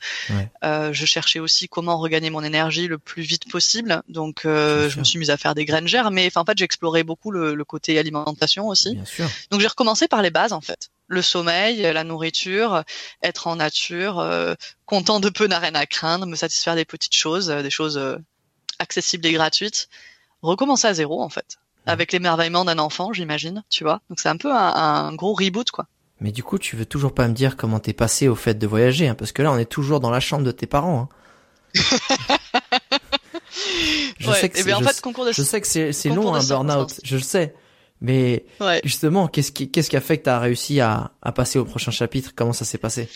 Euh, 0.63 0.93
je 0.93 1.05
cherchais 1.05 1.39
aussi 1.39 1.67
comment 1.67 1.97
regagner 1.97 2.29
mon 2.29 2.43
énergie 2.43 2.87
le 2.87 2.97
plus 2.97 3.21
vite 3.21 3.51
possible. 3.51 4.01
Donc, 4.07 4.45
euh, 4.45 4.89
je 4.89 4.97
me 4.97 5.03
suis 5.03 5.19
mise 5.19 5.29
à 5.29 5.37
faire 5.37 5.53
des 5.53 5.65
graines 5.65 5.87
germes. 5.87 6.13
Mais 6.13 6.29
en 6.35 6.45
fait, 6.45 6.57
j'explorais 6.57 7.03
beaucoup 7.03 7.31
le, 7.31 7.53
le, 7.53 7.65
côté 7.65 7.99
alimentation 7.99 8.67
aussi. 8.67 8.95
Bien 8.95 9.05
sûr. 9.05 9.29
Donc, 9.51 9.59
j'ai 9.61 9.67
recommencé 9.67 10.07
par 10.07 10.21
les 10.21 10.29
bases 10.29 10.53
en 10.53 10.61
fait. 10.61 10.89
Le 11.09 11.21
sommeil, 11.21 11.81
la 11.81 12.03
nourriture, 12.03 12.83
être 13.21 13.47
en 13.47 13.57
nature, 13.57 14.19
euh, 14.19 14.55
content 14.85 15.19
de 15.19 15.29
peu 15.29 15.47
n'a 15.47 15.59
rien 15.59 15.75
à 15.75 15.85
craindre, 15.85 16.25
me 16.25 16.35
satisfaire 16.35 16.75
des 16.75 16.85
petites 16.85 17.15
choses, 17.15 17.47
des 17.47 17.69
choses 17.69 17.97
euh, 17.97 18.17
accessibles 18.79 19.25
et 19.25 19.31
gratuites. 19.31 19.89
Recommencer 20.41 20.87
à 20.87 20.93
zéro 20.93 21.21
en 21.21 21.29
fait, 21.29 21.57
avec 21.85 22.11
l'émerveillement 22.11 22.65
d'un 22.65 22.77
enfant, 22.77 23.13
j'imagine, 23.13 23.63
tu 23.69 23.83
vois. 23.83 24.01
Donc 24.09 24.19
c'est 24.19 24.29
un 24.29 24.37
peu 24.37 24.53
un, 24.53 24.73
un 24.75 25.13
gros 25.15 25.33
reboot 25.33 25.71
quoi. 25.71 25.87
Mais 26.19 26.31
du 26.31 26.43
coup, 26.43 26.57
tu 26.57 26.75
veux 26.75 26.85
toujours 26.85 27.13
pas 27.13 27.27
me 27.27 27.33
dire 27.33 27.57
comment 27.57 27.79
t'es 27.79 27.93
passé 27.93 28.27
au 28.27 28.35
fait 28.35 28.55
de 28.55 28.67
voyager, 28.67 29.07
hein, 29.07 29.15
parce 29.15 29.31
que 29.31 29.41
là, 29.41 29.51
on 29.51 29.57
est 29.57 29.65
toujours 29.65 29.99
dans 29.99 30.09
la 30.09 30.19
chambre 30.19 30.43
de 30.43 30.51
tes 30.51 30.65
parents. 30.65 31.09
Hein. 31.75 31.79
je, 34.19 34.31
sais 34.31 34.49
que 34.49 34.71
en 34.73 34.81
fait, 34.81 34.99
concours 35.01 35.25
de... 35.25 35.31
je 35.31 35.43
sais 35.43 35.61
que 35.61 35.67
c'est 35.67 36.09
long 36.09 36.33
un 36.33 36.43
burn-out, 36.43 36.99
je 37.03 37.15
le 37.15 37.21
sais. 37.21 37.53
Mais 37.99 38.45
justement, 38.83 39.27
qu'est-ce 39.27 39.51
qui, 39.51 39.71
qu'est-ce 39.71 39.89
qui 39.89 39.97
a 39.97 40.01
fait 40.01 40.17
que 40.19 40.23
tu 40.25 40.29
as 40.29 40.39
réussi 40.39 40.81
à, 40.81 41.11
à 41.21 41.31
passer 41.31 41.59
au 41.59 41.65
prochain 41.65 41.91
chapitre? 41.91 42.31
Comment 42.35 42.53
ça 42.53 42.65
s'est 42.65 42.77
passé? 42.77 43.09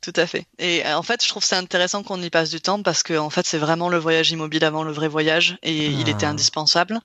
Tout 0.00 0.12
à 0.16 0.26
fait. 0.26 0.44
Et 0.58 0.86
euh, 0.86 0.96
en 0.96 1.02
fait, 1.02 1.22
je 1.24 1.28
trouve 1.28 1.42
c'est 1.42 1.56
intéressant 1.56 2.02
qu'on 2.02 2.22
y 2.22 2.30
passe 2.30 2.50
du 2.50 2.60
temps 2.60 2.82
parce 2.82 3.02
que 3.02 3.18
en 3.18 3.30
fait, 3.30 3.46
c'est 3.46 3.58
vraiment 3.58 3.88
le 3.88 3.98
voyage 3.98 4.30
immobile 4.30 4.64
avant 4.64 4.84
le 4.84 4.92
vrai 4.92 5.08
voyage 5.08 5.58
et 5.62 5.86
il 5.86 6.08
était 6.08 6.26
ah. 6.26 6.30
indispensable. 6.30 7.00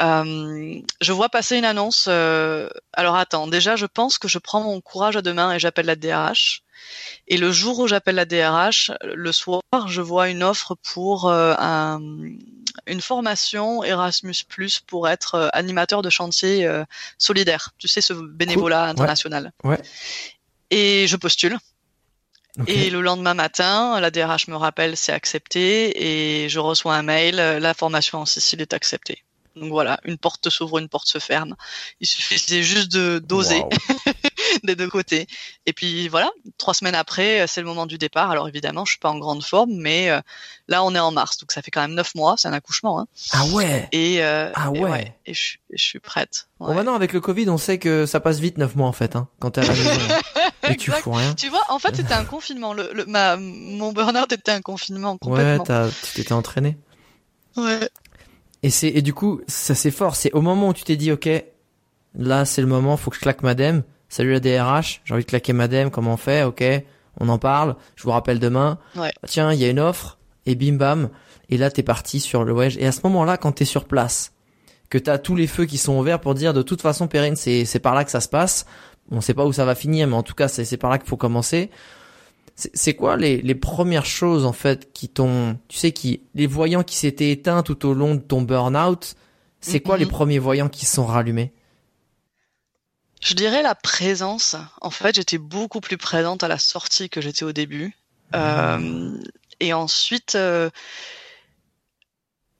Euh, 0.00 0.80
je 1.00 1.12
vois 1.12 1.28
passer 1.28 1.56
une 1.58 1.64
annonce. 1.64 2.06
Euh, 2.08 2.68
alors 2.92 3.16
attends, 3.16 3.46
déjà, 3.46 3.76
je 3.76 3.86
pense 3.86 4.18
que 4.18 4.28
je 4.28 4.38
prends 4.38 4.62
mon 4.62 4.80
courage 4.80 5.16
à 5.16 5.22
deux 5.22 5.34
mains 5.34 5.52
et 5.52 5.58
j'appelle 5.58 5.86
la 5.86 5.96
DRH. 5.96 6.62
Et 7.28 7.36
le 7.36 7.52
jour 7.52 7.78
où 7.78 7.86
j'appelle 7.86 8.16
la 8.16 8.24
DRH, 8.24 8.90
le 9.02 9.32
soir, 9.32 9.62
je 9.86 10.00
vois 10.00 10.28
une 10.28 10.42
offre 10.42 10.74
pour 10.82 11.28
euh, 11.28 11.54
un, 11.58 12.00
une 12.86 13.00
formation 13.00 13.84
Erasmus 13.84 14.34
pour 14.86 15.08
être 15.08 15.50
animateur 15.52 16.02
de 16.02 16.10
chantier 16.10 16.68
solidaire. 17.18 17.70
Tu 17.78 17.86
sais, 17.86 18.00
ce 18.00 18.12
bénévolat 18.12 18.84
international. 18.84 19.52
Ouais. 19.62 19.80
Et 20.70 21.06
je 21.06 21.16
postule. 21.16 21.58
Et 22.66 22.90
le 22.90 23.00
lendemain 23.00 23.32
matin, 23.32 23.98
la 24.00 24.10
DRH 24.10 24.48
me 24.48 24.56
rappelle 24.56 24.96
c'est 24.96 25.12
accepté 25.12 26.44
et 26.44 26.48
je 26.50 26.58
reçois 26.58 26.94
un 26.94 27.02
mail, 27.02 27.36
la 27.36 27.72
formation 27.72 28.18
en 28.18 28.26
Sicile 28.26 28.60
est 28.60 28.74
acceptée. 28.74 29.22
Donc 29.56 29.70
voilà, 29.70 30.00
une 30.04 30.18
porte 30.18 30.48
s'ouvre, 30.48 30.78
une 30.78 30.88
porte 30.88 31.06
se 31.06 31.18
ferme. 31.18 31.56
Il 32.00 32.06
suffisait 32.06 32.62
juste 32.62 32.90
de 32.92 33.18
d'oser 33.18 33.62
des 34.64 34.76
deux 34.76 34.88
côtés. 34.88 35.26
Et 35.66 35.72
puis 35.72 36.08
voilà, 36.08 36.30
trois 36.58 36.74
semaines 36.74 36.94
après, 36.94 37.46
c'est 37.46 37.60
le 37.60 37.66
moment 37.66 37.86
du 37.86 37.98
départ. 37.98 38.30
Alors 38.30 38.48
évidemment, 38.48 38.84
je 38.84 38.92
suis 38.92 38.98
pas 38.98 39.10
en 39.10 39.18
grande 39.18 39.44
forme, 39.44 39.72
mais 39.74 40.10
euh, 40.10 40.20
là 40.68 40.82
on 40.84 40.94
est 40.94 40.98
en 40.98 41.10
mars, 41.10 41.38
donc 41.38 41.52
ça 41.52 41.62
fait 41.62 41.70
quand 41.70 41.82
même 41.82 41.94
neuf 41.94 42.14
mois, 42.14 42.36
c'est 42.38 42.48
un 42.48 42.52
accouchement. 42.52 43.00
Hein. 43.00 43.06
Ah 43.32 43.44
ouais. 43.46 43.88
Et 43.92 44.22
euh, 44.22 44.50
ah 44.54 44.70
ouais. 44.70 45.14
Et, 45.26 45.34
je, 45.34 45.56
je, 45.70 45.82
suis 45.82 46.00
prête. 46.00 46.48
Ouais. 46.58 46.68
Bon 46.68 46.74
maintenant 46.74 46.94
avec 46.94 47.12
le 47.12 47.20
Covid, 47.20 47.48
on 47.50 47.58
sait 47.58 47.78
que 47.78 48.06
ça 48.06 48.20
passe 48.20 48.38
vite 48.38 48.58
neuf 48.58 48.74
mois 48.74 48.88
en 48.88 48.92
fait, 48.92 49.16
hein, 49.16 49.28
quand 49.38 49.52
t'es 49.52 49.60
à 49.60 49.64
la 49.64 49.74
maison. 49.74 50.00
et 50.68 50.76
tu 50.76 50.90
fous 50.90 51.12
rien. 51.12 51.34
Tu 51.34 51.48
vois, 51.48 51.64
en 51.68 51.78
fait 51.78 51.94
c'était 51.94 52.14
un 52.14 52.24
confinement. 52.24 52.72
Le, 52.72 52.90
le 52.92 53.04
ma, 53.04 53.36
mon 53.36 53.92
burn-out 53.92 54.32
était 54.32 54.52
un 54.52 54.62
confinement 54.62 55.18
complètement. 55.18 55.64
Ouais, 55.64 55.90
tu 56.02 56.14
t'étais 56.14 56.32
entraîné. 56.32 56.78
Ouais. 57.56 57.88
Et 58.62 58.70
c'est 58.70 58.88
et 58.88 59.02
du 59.02 59.12
coup, 59.12 59.40
ça 59.46 59.74
c'est 59.74 59.90
fort. 59.90 60.16
C'est 60.16 60.32
au 60.32 60.40
moment 60.40 60.68
où 60.68 60.72
tu 60.72 60.84
t'es 60.84 60.96
dit, 60.96 61.12
ok, 61.12 61.28
là 62.14 62.44
c'est 62.44 62.60
le 62.60 62.68
moment, 62.68 62.96
faut 62.96 63.10
que 63.10 63.16
je 63.16 63.20
claque 63.22 63.42
madame. 63.42 63.82
Salut 64.08 64.32
la 64.32 64.40
DRH, 64.40 65.00
j'ai 65.04 65.14
envie 65.14 65.24
de 65.24 65.28
claquer 65.28 65.52
madame. 65.52 65.90
Comment 65.90 66.14
on 66.14 66.16
fait? 66.16 66.44
Ok, 66.44 66.62
on 67.18 67.28
en 67.28 67.38
parle. 67.38 67.76
Je 67.96 68.04
vous 68.04 68.10
rappelle 68.10 68.38
demain. 68.38 68.78
Ouais. 68.96 69.12
Tiens, 69.26 69.52
il 69.52 69.58
y 69.58 69.64
a 69.64 69.68
une 69.68 69.80
offre 69.80 70.18
et 70.46 70.54
bim 70.54 70.74
bam. 70.74 71.08
Et 71.48 71.56
là 71.56 71.70
t'es 71.70 71.82
parti 71.82 72.20
sur 72.20 72.44
le 72.44 72.52
voyage. 72.52 72.76
Et 72.78 72.86
à 72.86 72.92
ce 72.92 73.00
moment-là, 73.04 73.36
quand 73.36 73.52
t'es 73.52 73.64
sur 73.64 73.86
place, 73.86 74.32
que 74.90 74.98
t'as 74.98 75.18
tous 75.18 75.34
les 75.34 75.46
feux 75.46 75.64
qui 75.64 75.78
sont 75.78 75.98
ouverts 75.98 76.20
pour 76.20 76.34
dire 76.34 76.52
de 76.52 76.62
toute 76.62 76.82
façon, 76.82 77.08
Perrine, 77.08 77.36
c'est 77.36 77.64
c'est 77.64 77.78
par 77.78 77.94
là 77.94 78.04
que 78.04 78.10
ça 78.10 78.20
se 78.20 78.28
passe. 78.28 78.66
On 79.10 79.20
sait 79.20 79.34
pas 79.34 79.44
où 79.44 79.52
ça 79.52 79.64
va 79.64 79.74
finir, 79.74 80.06
mais 80.06 80.14
en 80.14 80.22
tout 80.22 80.34
cas, 80.34 80.48
c'est 80.48 80.64
c'est 80.64 80.76
par 80.76 80.90
là 80.90 80.98
qu'il 80.98 81.08
faut 81.08 81.16
commencer. 81.16 81.70
C'est 82.54 82.94
quoi 82.94 83.16
les, 83.16 83.40
les, 83.40 83.54
premières 83.54 84.06
choses 84.06 84.44
en 84.44 84.52
fait 84.52 84.92
qui 84.92 85.08
t'ont, 85.08 85.58
tu 85.68 85.78
sais, 85.78 85.92
qui 85.92 86.22
les 86.34 86.46
voyants 86.46 86.82
qui 86.82 86.96
s'étaient 86.96 87.30
éteints 87.30 87.62
tout 87.62 87.86
au 87.86 87.94
long 87.94 88.14
de 88.14 88.20
ton 88.20 88.42
burn-out, 88.42 89.16
c'est 89.60 89.80
quoi 89.80 89.96
les 89.96 90.04
mm-hmm. 90.04 90.08
premiers 90.08 90.38
voyants 90.38 90.68
qui 90.68 90.84
se 90.84 90.96
sont 90.96 91.06
rallumés? 91.06 91.52
Je 93.22 93.34
dirais 93.34 93.62
la 93.62 93.76
présence. 93.76 94.56
En 94.80 94.90
fait, 94.90 95.14
j'étais 95.14 95.38
beaucoup 95.38 95.80
plus 95.80 95.96
présente 95.96 96.42
à 96.42 96.48
la 96.48 96.58
sortie 96.58 97.08
que 97.08 97.20
j'étais 97.20 97.44
au 97.44 97.52
début. 97.52 97.96
Euh, 98.34 99.16
et 99.60 99.72
ensuite, 99.72 100.34
euh, 100.34 100.70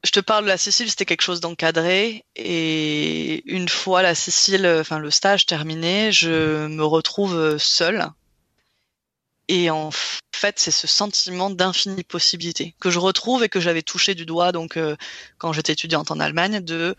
je 0.04 0.12
te 0.12 0.20
parle 0.20 0.44
de 0.44 0.48
la 0.48 0.58
Sicile, 0.58 0.88
c'était 0.88 1.04
quelque 1.04 1.22
chose 1.22 1.40
d'encadré. 1.40 2.24
Et 2.36 3.42
une 3.52 3.68
fois 3.68 4.02
la 4.02 4.14
Sicile, 4.14 4.66
enfin 4.80 5.00
le 5.00 5.10
stage 5.10 5.46
terminé, 5.46 6.12
je 6.12 6.66
me 6.68 6.84
retrouve 6.84 7.58
seule 7.58 8.06
et 9.48 9.70
en 9.70 9.90
fait, 10.34 10.58
c'est 10.58 10.70
ce 10.70 10.86
sentiment 10.86 11.50
d'infinie 11.50 12.04
possibilité 12.04 12.74
que 12.80 12.90
je 12.90 12.98
retrouve 12.98 13.44
et 13.44 13.48
que 13.48 13.60
j'avais 13.60 13.82
touché 13.82 14.14
du 14.14 14.26
doigt 14.26 14.52
donc 14.52 14.76
euh, 14.76 14.96
quand 15.38 15.52
j'étais 15.52 15.72
étudiante 15.72 16.10
en 16.10 16.20
Allemagne 16.20 16.60
de 16.60 16.96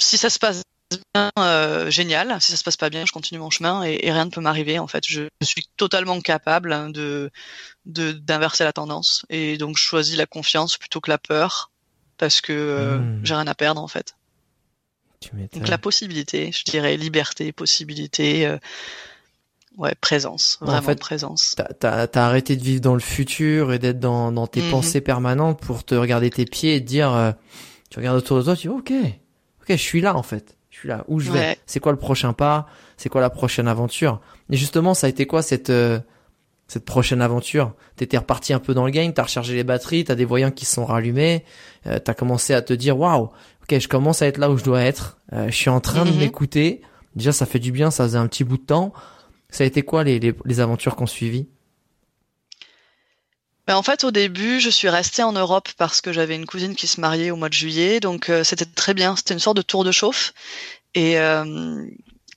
si 0.00 0.16
ça 0.16 0.30
se 0.30 0.38
passe 0.38 0.62
bien, 1.14 1.30
euh, 1.38 1.90
génial. 1.90 2.36
Si 2.40 2.52
ça 2.52 2.58
se 2.58 2.64
passe 2.64 2.76
pas 2.76 2.90
bien, 2.90 3.06
je 3.06 3.12
continue 3.12 3.40
mon 3.40 3.50
chemin 3.50 3.82
et, 3.84 4.10
rien 4.10 4.24
ne 4.24 4.30
peut 4.30 4.40
m'arriver. 4.40 4.78
En 4.78 4.86
fait, 4.86 5.04
je, 5.06 5.28
suis 5.42 5.68
totalement 5.76 6.20
capable 6.20 6.92
de 6.92 7.30
d'inverser 7.84 8.64
la 8.64 8.72
tendance 8.72 9.26
et 9.28 9.58
donc 9.58 9.76
je 9.76 9.82
choisis 9.82 10.16
la 10.16 10.26
confiance 10.26 10.78
plutôt 10.78 11.00
que 11.00 11.10
la 11.10 11.18
peur 11.18 11.70
parce 12.16 12.40
que 12.40 12.52
euh, 12.52 12.98
hmm. 12.98 13.20
j'ai 13.24 13.34
rien 13.34 13.46
à 13.46 13.54
perdre 13.54 13.80
en 13.80 13.88
fait. 13.88 14.16
donc 15.52 15.68
la 15.68 15.78
possibilité, 15.78 16.50
je 16.52 16.64
dirais 16.64 16.96
liberté, 16.96 17.52
possibilité 17.52 18.58
ouais, 19.76 19.94
présence, 20.00 20.58
vraiment 20.60 20.78
en 20.78 20.82
fait, 20.82 20.98
présence. 20.98 21.56
T'as 21.80 22.06
as, 22.12 22.26
arrêté 22.26 22.56
de 22.56 22.62
vivre 22.62 22.80
dans 22.80 22.94
le 22.94 23.00
futur 23.00 23.72
et 23.72 23.78
d'être 23.78 24.00
dans, 24.00 24.32
dans 24.32 24.46
tes 24.46 24.62
mhm. 24.62 24.70
pensées 24.70 25.00
permanentes 25.00 25.60
pour 25.60 25.84
te 25.84 25.94
regarder 25.94 26.30
tes 26.30 26.44
pieds 26.44 26.76
et 26.76 26.80
te 26.80 26.86
dire, 26.86 27.12
euh, 27.12 27.32
tu 27.90 27.98
regardes 27.98 28.18
autour 28.18 28.38
de 28.38 28.42
toi, 28.42 28.56
tu 28.56 28.68
dis, 28.68 28.74
ok, 28.74 28.92
ok, 28.92 29.68
je 29.68 29.74
suis 29.74 30.00
là 30.00 30.16
en 30.16 30.22
fait, 30.22 30.56
je 30.70 30.78
suis 30.78 30.88
là, 30.88 31.04
où 31.08 31.20
je 31.20 31.30
vais, 31.30 31.58
c'est 31.66 31.80
quoi 31.80 31.92
le 31.92 31.98
prochain 31.98 32.32
pas, 32.32 32.66
c'est 32.96 33.08
quoi 33.08 33.20
la 33.20 33.30
prochaine 33.30 33.68
aventure? 33.68 34.20
Et 34.50 34.56
justement, 34.56 34.94
ça 34.94 35.06
a 35.06 35.10
été 35.10 35.26
quoi 35.26 35.42
cette 35.42 35.70
euh, 35.70 35.98
cette 36.66 36.84
prochaine 36.84 37.20
aventure? 37.20 37.74
T'étais 37.96 38.18
reparti 38.18 38.52
un 38.52 38.58
peu 38.58 38.74
dans 38.74 38.84
le 38.84 38.90
game, 38.90 39.12
t'as 39.12 39.24
rechargé 39.24 39.54
les 39.54 39.64
batteries, 39.64 40.04
t'as 40.04 40.14
des 40.14 40.24
voyants 40.24 40.50
qui 40.50 40.64
se 40.64 40.74
sont 40.74 40.86
rallumés, 40.86 41.44
euh, 41.86 41.98
t'as 41.98 42.14
commencé 42.14 42.54
à 42.54 42.62
te 42.62 42.72
dire, 42.72 42.98
waouh, 42.98 43.30
ok, 43.62 43.78
je 43.78 43.88
commence 43.88 44.22
à 44.22 44.26
être 44.26 44.38
là 44.38 44.50
où 44.50 44.56
je 44.56 44.64
dois 44.64 44.82
être, 44.82 45.18
euh, 45.32 45.46
je 45.46 45.54
suis 45.54 45.70
en 45.70 45.80
train 45.80 46.04
de 46.04 46.10
mhm. 46.10 46.18
m'écouter. 46.18 46.82
Déjà, 47.16 47.32
ça 47.32 47.46
fait 47.46 47.58
du 47.58 47.70
bien, 47.70 47.90
ça 47.90 48.04
faisait 48.04 48.18
un 48.18 48.26
petit 48.26 48.44
bout 48.44 48.56
de 48.56 48.64
temps. 48.64 48.92
Ça 49.54 49.62
a 49.62 49.68
été 49.68 49.82
quoi 49.82 50.02
les, 50.02 50.18
les, 50.18 50.34
les 50.44 50.58
aventures 50.58 50.96
qu'on 50.96 51.06
suivit 51.06 51.46
ben, 53.66 53.76
en 53.76 53.82
fait, 53.82 54.04
au 54.04 54.10
début, 54.10 54.60
je 54.60 54.68
suis 54.68 54.90
restée 54.90 55.22
en 55.22 55.32
Europe 55.32 55.70
parce 55.78 56.02
que 56.02 56.12
j'avais 56.12 56.34
une 56.36 56.44
cousine 56.44 56.74
qui 56.74 56.86
se 56.86 57.00
mariait 57.00 57.30
au 57.30 57.36
mois 57.36 57.48
de 57.48 57.54
juillet, 57.54 57.98
donc 57.98 58.28
euh, 58.28 58.44
c'était 58.44 58.66
très 58.66 58.92
bien. 58.92 59.16
C'était 59.16 59.32
une 59.32 59.40
sorte 59.40 59.56
de 59.56 59.62
tour 59.62 59.84
de 59.84 59.90
chauffe. 59.90 60.34
Et 60.94 61.18
euh, 61.18 61.86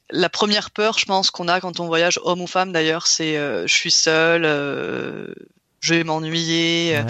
la 0.09 0.29
première 0.29 0.71
peur, 0.71 0.97
je 0.99 1.03
pense, 1.05 1.29
qu'on 1.29 1.49
a 1.49 1.59
quand 1.59 1.81
on 1.81 1.87
voyage, 1.87 2.17
homme 2.23 2.39
ou 2.39 2.47
femme 2.47 2.71
d'ailleurs, 2.71 3.07
c'est 3.07 3.35
euh, 3.35 3.67
je 3.67 3.73
suis 3.73 3.91
seule, 3.91 4.43
je 5.81 5.93
vais 5.93 6.05
m'ennuyer. 6.05 7.01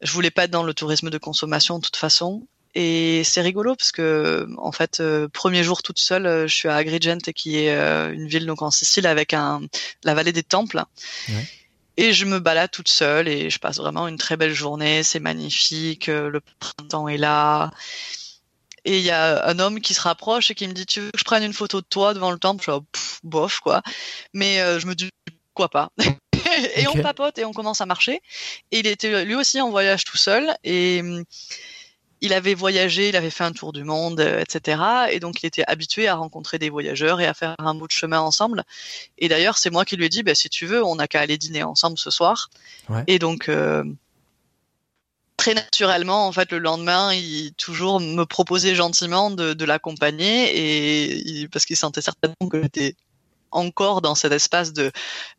Je 0.00 0.12
voulais 0.12 0.30
pas 0.30 0.44
être 0.44 0.52
dans 0.52 0.62
le 0.62 0.72
tourisme 0.72 1.10
de 1.10 1.18
consommation 1.18 1.78
de 1.78 1.84
toute 1.84 1.96
façon. 1.96 2.46
Et 2.74 3.22
c'est 3.24 3.40
rigolo 3.40 3.74
parce 3.74 3.92
que 3.92 4.48
en 4.58 4.72
fait, 4.72 5.02
premier 5.32 5.64
jour 5.64 5.82
toute 5.82 5.98
seule, 5.98 6.46
je 6.46 6.54
suis 6.54 6.68
à 6.68 6.76
Agrigent, 6.76 7.18
qui 7.34 7.58
est 7.58 7.70
une 7.70 8.28
ville 8.28 8.46
donc 8.46 8.62
en 8.62 8.70
Sicile 8.70 9.06
avec 9.06 9.34
un 9.34 9.62
la 10.04 10.14
vallée 10.14 10.32
des 10.32 10.44
temples. 10.44 10.84
Ouais. 11.28 11.46
Et 12.00 12.14
je 12.14 12.24
me 12.24 12.38
balade 12.38 12.70
toute 12.70 12.88
seule 12.88 13.28
et 13.28 13.50
je 13.50 13.58
passe 13.58 13.76
vraiment 13.76 14.08
une 14.08 14.16
très 14.16 14.38
belle 14.38 14.54
journée. 14.54 15.02
C'est 15.02 15.20
magnifique, 15.20 16.08
euh, 16.08 16.30
le 16.30 16.40
printemps 16.58 17.08
est 17.08 17.18
là. 17.18 17.72
Et 18.86 18.96
il 18.96 19.04
y 19.04 19.10
a 19.10 19.46
un 19.46 19.58
homme 19.58 19.82
qui 19.82 19.92
se 19.92 20.00
rapproche 20.00 20.50
et 20.50 20.54
qui 20.54 20.66
me 20.66 20.72
dit 20.72 20.86
Tu 20.86 21.00
veux 21.00 21.10
que 21.10 21.18
je 21.18 21.24
prenne 21.24 21.42
une 21.44 21.52
photo 21.52 21.82
de 21.82 21.86
toi 21.86 22.14
devant 22.14 22.30
le 22.30 22.38
temple? 22.38 22.64
Je 22.64 22.72
suis 22.72 23.20
bof, 23.22 23.60
quoi. 23.60 23.82
Mais 24.32 24.62
euh, 24.62 24.80
je 24.80 24.86
me 24.86 24.94
dis 24.94 25.10
Pourquoi 25.52 25.68
pas? 25.68 25.90
Et 26.74 26.88
on 26.88 27.00
papote 27.00 27.38
et 27.38 27.44
on 27.44 27.52
commence 27.52 27.80
à 27.80 27.86
marcher. 27.86 28.22
Et 28.72 28.80
il 28.80 28.86
était 28.86 29.24
lui 29.24 29.34
aussi 29.34 29.60
en 29.60 29.70
voyage 29.70 30.04
tout 30.04 30.16
seul. 30.16 30.52
Et 30.64 31.02
il 32.20 32.32
avait 32.32 32.54
voyagé, 32.54 33.08
il 33.08 33.16
avait 33.16 33.30
fait 33.30 33.44
un 33.44 33.52
tour 33.52 33.72
du 33.72 33.84
monde, 33.84 34.20
euh, 34.20 34.40
etc. 34.40 34.82
Et 35.10 35.20
donc 35.20 35.42
il 35.42 35.46
était 35.46 35.64
habitué 35.66 36.08
à 36.08 36.14
rencontrer 36.14 36.58
des 36.58 36.70
voyageurs 36.70 37.20
et 37.20 37.26
à 37.26 37.34
faire 37.34 37.54
un 37.58 37.74
bout 37.74 37.86
de 37.86 37.92
chemin 37.92 38.20
ensemble. 38.20 38.64
Et 39.18 39.28
d'ailleurs, 39.28 39.58
c'est 39.58 39.70
moi 39.70 39.84
qui 39.84 39.96
lui 39.96 40.06
ai 40.06 40.08
dit, 40.08 40.22
bah, 40.22 40.34
si 40.34 40.48
tu 40.48 40.66
veux, 40.66 40.84
on 40.84 40.96
n'a 40.96 41.08
qu'à 41.08 41.20
aller 41.20 41.38
dîner 41.38 41.62
ensemble 41.62 41.98
ce 41.98 42.10
soir. 42.10 42.50
Et 43.06 43.18
donc 43.18 43.48
euh, 43.48 43.84
très 45.36 45.54
naturellement, 45.54 46.26
en 46.26 46.32
fait, 46.32 46.52
le 46.52 46.58
lendemain, 46.58 47.14
il 47.14 47.52
toujours 47.54 48.00
me 48.00 48.24
proposait 48.24 48.74
gentiment 48.74 49.30
de, 49.30 49.54
de 49.54 49.64
l'accompagner 49.64 51.40
et 51.40 51.48
parce 51.48 51.64
qu'il 51.64 51.76
sentait 51.76 52.02
certainement 52.02 52.48
que 52.50 52.62
j'étais 52.62 52.94
encore 53.52 54.00
dans 54.00 54.14
cet 54.14 54.32
espace 54.32 54.72
de 54.72 54.92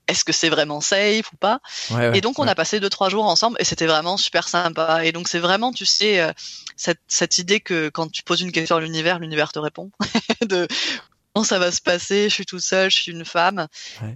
est-ce 0.07 0.23
que 0.23 0.33
c'est 0.33 0.49
vraiment 0.49 0.81
safe 0.81 1.31
ou 1.31 1.37
pas. 1.37 1.61
Et 2.13 2.21
donc 2.21 2.39
on 2.39 2.47
a 2.47 2.55
passé 2.55 2.79
deux 2.79 2.89
trois 2.89 3.09
jours 3.09 3.25
ensemble 3.25 3.57
et 3.59 3.63
c'était 3.63 3.87
vraiment 3.87 4.17
super 4.17 4.47
sympa. 4.47 5.05
Et 5.05 5.11
donc 5.11 5.27
c'est 5.27 5.39
vraiment 5.39 5.71
tu 5.71 5.85
sais 5.85 6.19
euh, 6.19 6.31
cette, 6.75 6.99
cette 7.07 7.37
idée 7.37 7.59
que 7.59 7.89
quand 7.89 8.11
tu 8.11 8.23
poses 8.23 8.41
une 8.41 8.51
question 8.51 8.75
à 8.75 8.81
l'univers 8.81 9.19
l'univers 9.19 9.51
te 9.51 9.59
répond. 9.59 9.91
De 10.47 10.67
comment 11.33 11.45
ça 11.45 11.59
va 11.59 11.71
se 11.71 11.81
passer, 11.81 12.29
je 12.29 12.33
suis 12.33 12.45
tout 12.45 12.59
seul, 12.59 12.91
je 12.91 12.97
suis 12.97 13.11
une 13.11 13.25
femme. 13.25 13.67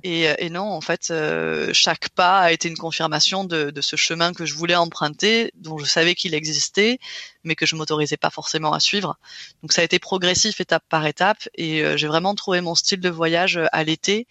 Et, 0.04 0.28
et, 0.40 0.50
non, 0.50 0.64
en 0.64 0.82
fait, 0.82 1.08
euh, 1.12 1.72
chaque 1.74 2.10
pas 2.10 2.40
a 2.40 2.52
été 2.52 2.68
une 2.68 2.78
confirmation 2.78 3.44
de, 3.44 3.72
de, 3.72 3.82
ce 3.82 3.96
chemin 3.96 4.34
que 4.34 4.46
je 4.46 4.54
voulais 4.54 4.76
emprunter, 4.76 5.52
dont 5.56 5.78
je 5.78 5.86
savais 5.86 6.16
qu'il 6.16 6.34
existait, 6.34 7.00
mais 7.44 7.56
que 7.56 7.66
je 7.66 7.76
m'autorisais 7.76 8.18
pas 8.18 8.30
forcément 8.30 8.74
à 8.74 8.80
suivre. 8.80 9.18
Donc 9.62 9.72
ça 9.72 9.82
a 9.82 9.84
été 9.86 10.00
progressif 10.00 10.60
étape 10.60 10.84
par 10.90 11.06
étape, 11.06 11.48
et 11.56 11.82
euh, 11.82 11.98
j'ai 11.98 12.08
vraiment 12.08 12.36
trouvé 12.36 12.62
mon 12.62 12.76
style 12.76 13.00
de 13.00 13.10
voyage 13.10 13.58
euh, 13.58 13.68
à 13.72 13.84
l'été, 13.84 14.28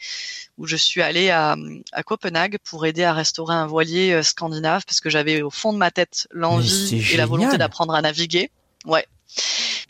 où 0.58 0.66
je 0.66 0.76
suis 0.76 1.00
allée 1.00 1.30
à, 1.30 1.56
à, 1.92 2.02
Copenhague 2.02 2.58
pour 2.64 2.84
aider 2.86 3.04
à 3.04 3.12
restaurer 3.12 3.54
un 3.54 3.66
voilier 3.66 4.22
scandinave, 4.22 4.84
parce 4.84 5.00
que 5.00 5.10
j'avais 5.10 5.42
au 5.42 5.50
fond 5.50 5.72
de 5.72 5.78
ma 5.78 5.90
tête 5.90 6.28
l'envie 6.30 7.02
et 7.12 7.16
la 7.16 7.26
volonté 7.26 7.56
d'apprendre 7.56 7.94
à 7.94 8.02
naviguer. 8.02 8.50
Ouais. 8.84 9.06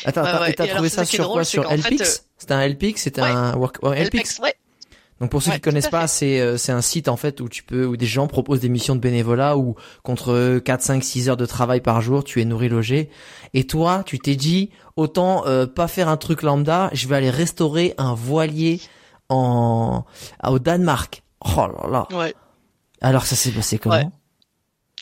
Attends, 0.05 0.25
attends, 0.25 0.45
et 0.45 0.55
t'as 0.55 0.67
trouvé 0.67 0.89
ça 0.89 1.05
sur 1.05 1.31
quoi 1.31 1.45
Sur 1.45 1.71
LPX 1.71 2.25
c'était 2.45 2.55
un 2.55 2.69
LPX, 2.69 2.97
c'était 2.97 3.23
un 3.23 3.57
work 3.57 3.79
LPX. 3.83 4.39
Ouais. 4.43 4.55
Donc 5.21 5.31
pour 5.31 5.43
ceux 5.43 5.53
qui 5.53 5.61
connaissent 5.61 5.89
pas, 5.89 6.07
c'est 6.07 6.41
euh, 6.41 6.59
c'est 6.59 6.73
un 6.73 6.83
site 6.83 7.09
en 7.09 7.17
fait 7.17 7.41
où 7.41 7.49
tu 7.49 7.63
peux 7.63 7.87
où 7.87 7.97
des 7.97 8.05
gens 8.05 8.27
proposent 8.27 8.61
des 8.61 8.69
missions 8.69 8.95
de 8.97 9.01
bénévolat 9.01 9.57
où 9.57 9.77
contre 10.03 10.59
4 10.59 10.83
5 10.83 11.03
6 11.03 11.29
heures 11.31 11.37
de 11.39 11.47
travail 11.47 11.81
par 11.81 12.03
jour, 12.03 12.23
tu 12.23 12.43
es 12.43 12.45
nourri 12.45 12.69
logé 12.69 13.09
et 13.55 13.67
toi, 13.67 14.03
tu 14.05 14.19
t'es 14.19 14.37
dit 14.37 14.69
autant 14.97 15.47
euh, 15.47 15.67
pas 15.67 15.89
faire 15.89 16.09
un 16.09 16.19
truc 16.19 16.43
lambda, 16.43 16.91
je 16.93 17.09
vais 17.09 17.17
aller 17.17 17.31
restaurer 17.31 17.95
un 17.97 18.13
voilier 18.13 18.81
en 19.31 20.05
au 20.47 20.59
Danemark. 20.59 21.23
Oh 21.41 21.67
là 21.67 21.89
là. 21.91 22.09
Ouais. 22.19 22.35
Alors 23.01 23.25
ça 23.25 23.37
s'est 23.37 23.53
passé 23.53 23.79
comment 23.79 24.13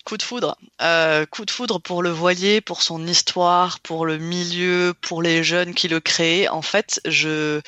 Coup 0.05 0.17
de 0.17 0.23
foudre. 0.23 0.57
Euh, 0.81 1.27
coup 1.27 1.45
de 1.45 1.51
foudre 1.51 1.81
pour 1.81 2.03
le 2.03 2.11
voilier, 2.11 2.61
pour 2.61 2.83
son 2.83 3.07
histoire, 3.07 3.79
pour 3.81 4.05
le 4.05 4.19
milieu, 4.19 4.95
pour 5.01 5.23
les 5.23 5.45
jeunes 5.45 5.75
qui 5.75 5.89
le 5.89 6.01
créaient. 6.01 6.49
En 6.49 6.63
fait, 6.63 7.01
je, 7.05 7.61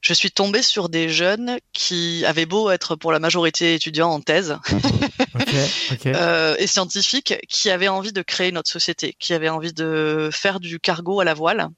je 0.00 0.12
suis 0.12 0.32
tombée 0.32 0.62
sur 0.62 0.88
des 0.88 1.08
jeunes 1.08 1.58
qui 1.72 2.24
avaient 2.26 2.46
beau 2.46 2.70
être 2.70 2.96
pour 2.96 3.12
la 3.12 3.20
majorité 3.20 3.74
étudiants 3.74 4.10
en 4.10 4.20
thèse 4.20 4.58
euh, 6.06 6.56
et 6.58 6.66
scientifiques, 6.66 7.34
qui 7.48 7.70
avaient 7.70 7.88
envie 7.88 8.12
de 8.12 8.22
créer 8.22 8.50
notre 8.50 8.70
société, 8.70 9.14
qui 9.20 9.32
avaient 9.32 9.48
envie 9.48 9.72
de 9.72 10.30
faire 10.32 10.58
du 10.58 10.80
cargo 10.80 11.20
à 11.20 11.24
la 11.24 11.34
voile 11.34 11.68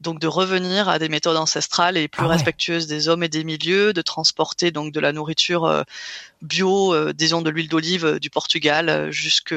donc 0.00 0.18
de 0.18 0.26
revenir 0.26 0.88
à 0.88 0.98
des 0.98 1.08
méthodes 1.08 1.36
ancestrales 1.36 1.96
et 1.96 2.08
plus 2.08 2.24
ah 2.24 2.28
respectueuses 2.28 2.86
des 2.86 3.08
hommes 3.08 3.22
et 3.22 3.28
des 3.28 3.44
milieux, 3.44 3.92
de 3.92 4.02
transporter 4.02 4.70
donc 4.70 4.92
de 4.92 5.00
la 5.00 5.12
nourriture 5.12 5.64
euh, 5.64 5.82
bio, 6.42 6.94
euh, 6.94 7.12
disons 7.12 7.42
de 7.42 7.50
l'huile 7.50 7.68
d'olive 7.68 8.04
euh, 8.04 8.18
du 8.18 8.30
Portugal 8.30 9.10
jusque 9.10 9.54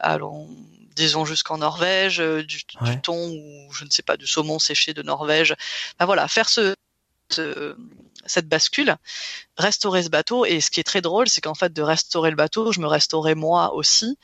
allons 0.00 0.48
disons 0.96 1.24
jusqu'en 1.24 1.58
Norvège, 1.58 2.18
du, 2.18 2.64
thon 3.02 3.30
ou 3.30 3.72
je 3.72 3.84
ne 3.84 3.90
sais 3.90 4.02
pas 4.02 4.16
du 4.16 4.26
saumon 4.26 4.58
séché 4.58 4.92
de 4.92 5.02
Norvège. 5.02 5.54
Ben 5.98 6.04
voilà, 6.04 6.28
faire 6.28 6.48
ce, 6.48 6.74
cette 8.26 8.48
bascule, 8.48 8.96
restaurer 9.56 10.02
ce 10.02 10.08
bateau. 10.08 10.44
Et 10.44 10.60
ce 10.60 10.70
qui 10.70 10.80
est 10.80 10.84
très 10.84 11.00
drôle, 11.00 11.28
c'est 11.28 11.40
qu'en 11.40 11.54
fait, 11.54 11.72
de 11.72 11.82
restaurer 11.82 12.30
le 12.30 12.36
bateau, 12.36 12.72
je 12.72 12.80
me 12.80 12.86
restaurais 12.86 13.34
moi 13.34 13.74
aussi. 13.74 14.18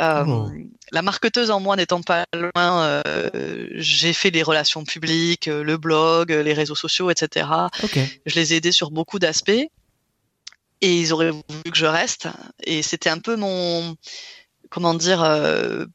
Euh, 0.00 0.24
oh. 0.26 0.50
La 0.92 1.02
marketeuse 1.02 1.50
en 1.50 1.60
moi 1.60 1.76
n'étant 1.76 2.02
pas 2.02 2.24
loin, 2.34 2.82
euh, 2.82 3.68
j'ai 3.72 4.12
fait 4.12 4.30
les 4.30 4.42
relations 4.42 4.84
publiques, 4.84 5.48
euh, 5.48 5.64
le 5.64 5.76
blog, 5.76 6.30
les 6.30 6.52
réseaux 6.52 6.74
sociaux, 6.74 7.10
etc. 7.10 7.46
Je 8.26 8.34
les 8.34 8.52
ai 8.52 8.56
aidés 8.56 8.72
sur 8.72 8.90
beaucoup 8.90 9.18
d'aspects 9.18 9.50
et 9.50 11.00
ils 11.00 11.12
auraient 11.12 11.30
voulu 11.30 11.70
que 11.72 11.76
je 11.76 11.86
reste. 11.86 12.28
Et 12.64 12.82
c'était 12.82 13.08
un 13.08 13.18
peu 13.18 13.36
mon, 13.36 13.96
comment 14.70 14.94
dire, 14.94 15.20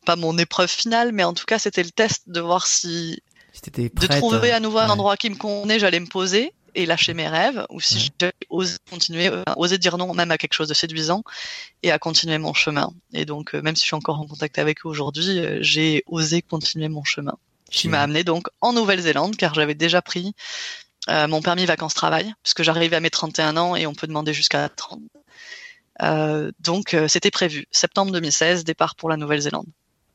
pas 0.05 0.15
mon 0.15 0.37
épreuve 0.37 0.69
finale, 0.69 1.11
mais 1.11 1.23
en 1.23 1.33
tout 1.33 1.45
cas 1.45 1.59
c'était 1.59 1.83
le 1.83 1.91
test 1.91 2.23
de 2.27 2.41
voir 2.41 2.67
si 2.67 3.21
de 3.63 4.07
trouver 4.07 4.51
à 4.51 4.59
nouveau 4.59 4.79
un 4.79 4.89
endroit 4.89 5.17
qui 5.17 5.29
me 5.29 5.35
convenait, 5.35 5.77
j'allais 5.77 5.99
me 5.99 6.07
poser 6.07 6.53
et 6.75 6.86
lâcher 6.86 7.13
mes 7.13 7.27
rêves, 7.27 7.65
ou 7.69 7.79
si 7.79 8.12
j'ai 8.19 8.31
osé 8.49 8.77
continuer, 8.89 9.27
euh, 9.27 9.43
oser 9.57 9.77
dire 9.77 9.97
non 9.97 10.13
même 10.13 10.31
à 10.31 10.38
quelque 10.38 10.53
chose 10.53 10.67
de 10.67 10.73
séduisant 10.73 11.23
et 11.84 11.91
à 11.91 11.99
continuer 11.99 12.38
mon 12.38 12.53
chemin. 12.53 12.93
Et 13.13 13.25
donc, 13.25 13.55
euh, 13.55 13.62
même 13.62 13.75
si 13.75 13.81
je 13.81 13.88
suis 13.88 13.95
encore 13.95 14.19
en 14.19 14.27
contact 14.27 14.60
avec 14.60 14.86
eux 14.86 14.89
aujourd'hui, 14.89 15.39
euh, 15.39 15.60
j'ai 15.62 16.03
osé 16.07 16.41
continuer 16.41 16.89
mon 16.89 17.03
chemin, 17.03 17.38
qui 17.69 17.89
m'a 17.89 18.01
amené 18.01 18.23
donc 18.23 18.47
en 18.62 18.73
Nouvelle-Zélande, 18.73 19.38
car 19.38 19.53
j'avais 19.53 19.75
déjà 19.75 20.01
pris 20.01 20.34
mon 21.07 21.41
permis 21.41 21.65
vacances-travail, 21.65 22.31
puisque 22.43 22.62
j'arrivais 22.62 22.95
à 22.95 22.99
mes 22.99 23.10
31 23.10 23.57
ans 23.57 23.75
et 23.75 23.88
on 23.88 23.93
peut 23.95 24.05
demander 24.05 24.36
jusqu'à 24.36 24.69
30. 24.69 25.01
donc, 26.60 26.95
c'était 27.07 27.31
prévu. 27.31 27.65
Septembre 27.71 28.12
2016, 28.12 28.63
départ 28.63 28.93
pour 28.95 29.10
la 29.10 29.17
Nouvelle-Zélande. 29.17 29.65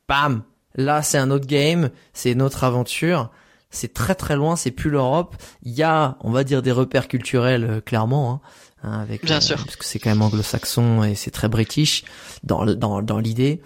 Bam 0.09 0.45
Là, 0.77 1.03
c'est 1.03 1.19
un 1.19 1.31
autre 1.31 1.47
game, 1.47 1.91
c'est 2.13 2.33
une 2.33 2.43
autre 2.43 2.63
aventure 2.63 3.31
c'est 3.71 3.93
très 3.93 4.15
très 4.15 4.37
loin, 4.37 4.57
c'est 4.57 4.71
plus 4.71 4.91
l'Europe. 4.91 5.37
Il 5.63 5.73
y 5.73 5.83
a, 5.83 6.17
on 6.21 6.31
va 6.31 6.45
dire, 6.45 6.63
des 6.63 6.73
repères 6.73 7.09
culturels 7.09 7.65
euh, 7.65 7.81
clairement, 7.81 8.31
hein, 8.31 8.41
hein 8.83 9.01
avec 9.01 9.25
bien 9.25 9.39
euh, 9.39 9.41
sûr, 9.41 9.57
parce 9.57 9.77
que 9.77 9.85
c'est 9.85 9.99
quand 9.99 10.11
même 10.11 10.23
anglo-saxon 10.23 11.05
et 11.05 11.15
c'est 11.15 11.31
très 11.31 11.49
british 11.49 12.05
dans 12.43 12.65
dans 12.65 13.03
dans 13.03 13.19
l'idée. 13.19 13.61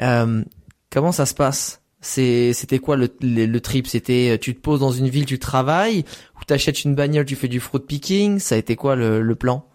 Euh, 0.00 0.44
comment 0.90 1.12
ça 1.12 1.26
se 1.26 1.34
passe? 1.34 1.82
C'est 2.00 2.52
c'était 2.52 2.78
quoi 2.78 2.96
le 2.96 3.08
le, 3.20 3.60
trip? 3.60 3.86
C'était 3.86 4.30
euh, 4.30 4.38
tu 4.38 4.54
te 4.54 4.60
poses 4.60 4.80
dans 4.80 4.92
une 4.92 5.08
ville, 5.08 5.26
tu 5.26 5.38
travailles, 5.38 6.04
ou 6.40 6.44
t'achètes 6.44 6.84
une 6.84 6.94
bagnole, 6.94 7.24
tu 7.24 7.34
fais 7.34 7.48
du 7.48 7.58
fruit 7.58 7.80
picking? 7.80 8.38
Ça 8.38 8.54
a 8.54 8.58
été 8.58 8.76
quoi 8.76 8.94
le, 8.94 9.20
le 9.20 9.34
plan? 9.34 9.66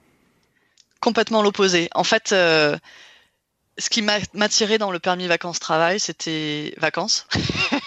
Complètement 1.02 1.42
l'opposé. 1.42 1.90
En 1.96 2.04
fait. 2.04 2.34
Ce 3.80 3.90
qui 3.90 4.04
m'a 4.04 4.20
attiré 4.40 4.78
dans 4.78 4.92
le 4.92 5.00
permis 5.00 5.26
vacances-travail, 5.26 6.00
c'était 6.00 6.76
vacances. 6.78 7.26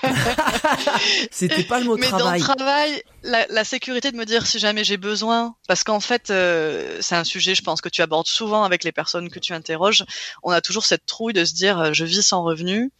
c'était 1.31 1.63
pas 1.63 1.79
le 1.79 1.87
mot 1.87 1.97
Mais 1.97 2.09
travail. 2.09 2.41
dans 2.41 2.49
le 2.49 2.55
travail, 2.57 3.03
la, 3.23 3.47
la, 3.51 3.63
sécurité 3.63 4.11
de 4.11 4.17
me 4.17 4.25
dire 4.25 4.47
si 4.47 4.59
jamais 4.59 4.83
j'ai 4.83 4.97
besoin, 4.97 5.55
parce 5.69 5.85
qu'en 5.85 6.01
fait, 6.01 6.31
euh, 6.31 6.99
c'est 7.01 7.15
un 7.15 7.23
sujet, 7.23 7.55
je 7.55 7.63
pense, 7.63 7.81
que 7.81 7.89
tu 7.89 8.03
abordes 8.03 8.27
souvent 8.27 8.65
avec 8.65 8.83
les 8.83 8.91
personnes 8.91 9.31
que 9.31 9.39
tu 9.39 9.53
interroges. 9.53 10.05
On 10.43 10.51
a 10.51 10.61
toujours 10.61 10.85
cette 10.85 11.07
trouille 11.07 11.35
de 11.35 11.45
se 11.45 11.55
dire, 11.55 11.79
euh, 11.79 11.93
je 11.93 12.05
vis 12.05 12.23
sans 12.23 12.43
revenu. 12.43 12.91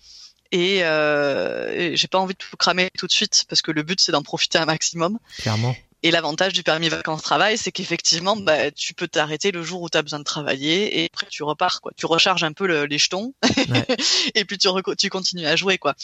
Et, 0.53 0.85
euh, 0.85 1.73
et 1.73 1.97
j'ai 1.97 2.07
pas 2.07 2.19
envie 2.19 2.35
de 2.35 2.39
tout 2.39 2.57
cramer 2.57 2.91
tout 2.97 3.09
de 3.09 3.13
suite 3.13 3.47
parce 3.49 3.63
que 3.63 3.73
le 3.73 3.83
but 3.83 4.01
c'est 4.01 4.13
d'en 4.13 4.23
profiter 4.23 4.59
un 4.59 4.65
maximum. 4.65 5.19
Clairement. 5.39 5.75
Et 6.03 6.11
l'avantage 6.11 6.53
du 6.53 6.63
permis 6.63 6.89
vacances-travail, 6.89 7.59
c'est 7.59 7.73
qu'effectivement, 7.73 8.37
bah, 8.37 8.71
tu 8.71 8.95
peux 8.95 9.09
t'arrêter 9.09 9.51
le 9.51 9.63
jour 9.63 9.83
où 9.83 9.89
tu 9.89 9.97
as 9.99 10.03
besoin 10.03 10.19
de 10.19 10.25
travailler 10.25 11.01
et 11.01 11.11
après 11.13 11.27
tu 11.29 11.43
repars, 11.43 11.81
quoi. 11.81 11.93
Tu 11.97 12.07
recharges 12.07 12.45
un 12.45 12.53
peu 12.53 12.67
le, 12.67 12.85
les 12.85 12.99
jetons 12.99 13.35
et 14.35 14.45
puis 14.45 14.59
tu, 14.59 14.69
tu 14.99 15.09
continues 15.09 15.47
à 15.47 15.57
jouer, 15.57 15.79
quoi. 15.79 15.95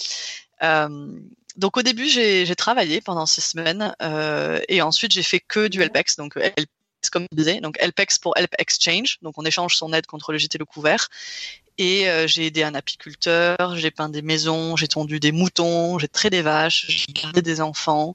Euh, 0.62 1.08
donc 1.56 1.76
au 1.76 1.82
début, 1.82 2.08
j'ai 2.08 2.56
travaillé 2.56 3.00
pendant 3.00 3.26
six 3.26 3.42
semaines 3.42 3.94
euh, 4.00 4.60
et 4.68 4.80
ensuite 4.80 5.12
j'ai 5.12 5.22
fait 5.22 5.40
que 5.40 5.68
du 5.68 5.82
LPEX, 5.84 6.16
donc 6.16 6.38
comme 7.10 7.26
je 7.30 7.36
disais, 7.36 7.60
donc 7.60 7.76
HelpEx 7.80 8.18
pour 8.18 8.36
Help 8.36 8.54
Exchange, 8.58 9.18
donc 9.22 9.34
on 9.36 9.44
échange 9.44 9.76
son 9.76 9.92
aide 9.92 10.06
contre 10.06 10.32
le 10.32 10.38
et 10.38 10.58
le 10.58 10.64
couvert. 10.64 11.08
Et 11.78 12.08
euh, 12.08 12.26
j'ai 12.26 12.46
aidé 12.46 12.62
un 12.62 12.74
apiculteur, 12.74 13.76
j'ai 13.76 13.90
peint 13.90 14.08
des 14.08 14.22
maisons, 14.22 14.76
j'ai 14.76 14.88
tondu 14.88 15.20
des 15.20 15.32
moutons, 15.32 15.98
j'ai 15.98 16.08
traité 16.08 16.36
des 16.36 16.42
vaches, 16.42 16.86
j'ai 16.88 17.12
gardé 17.12 17.42
des 17.42 17.60
enfants, 17.60 18.14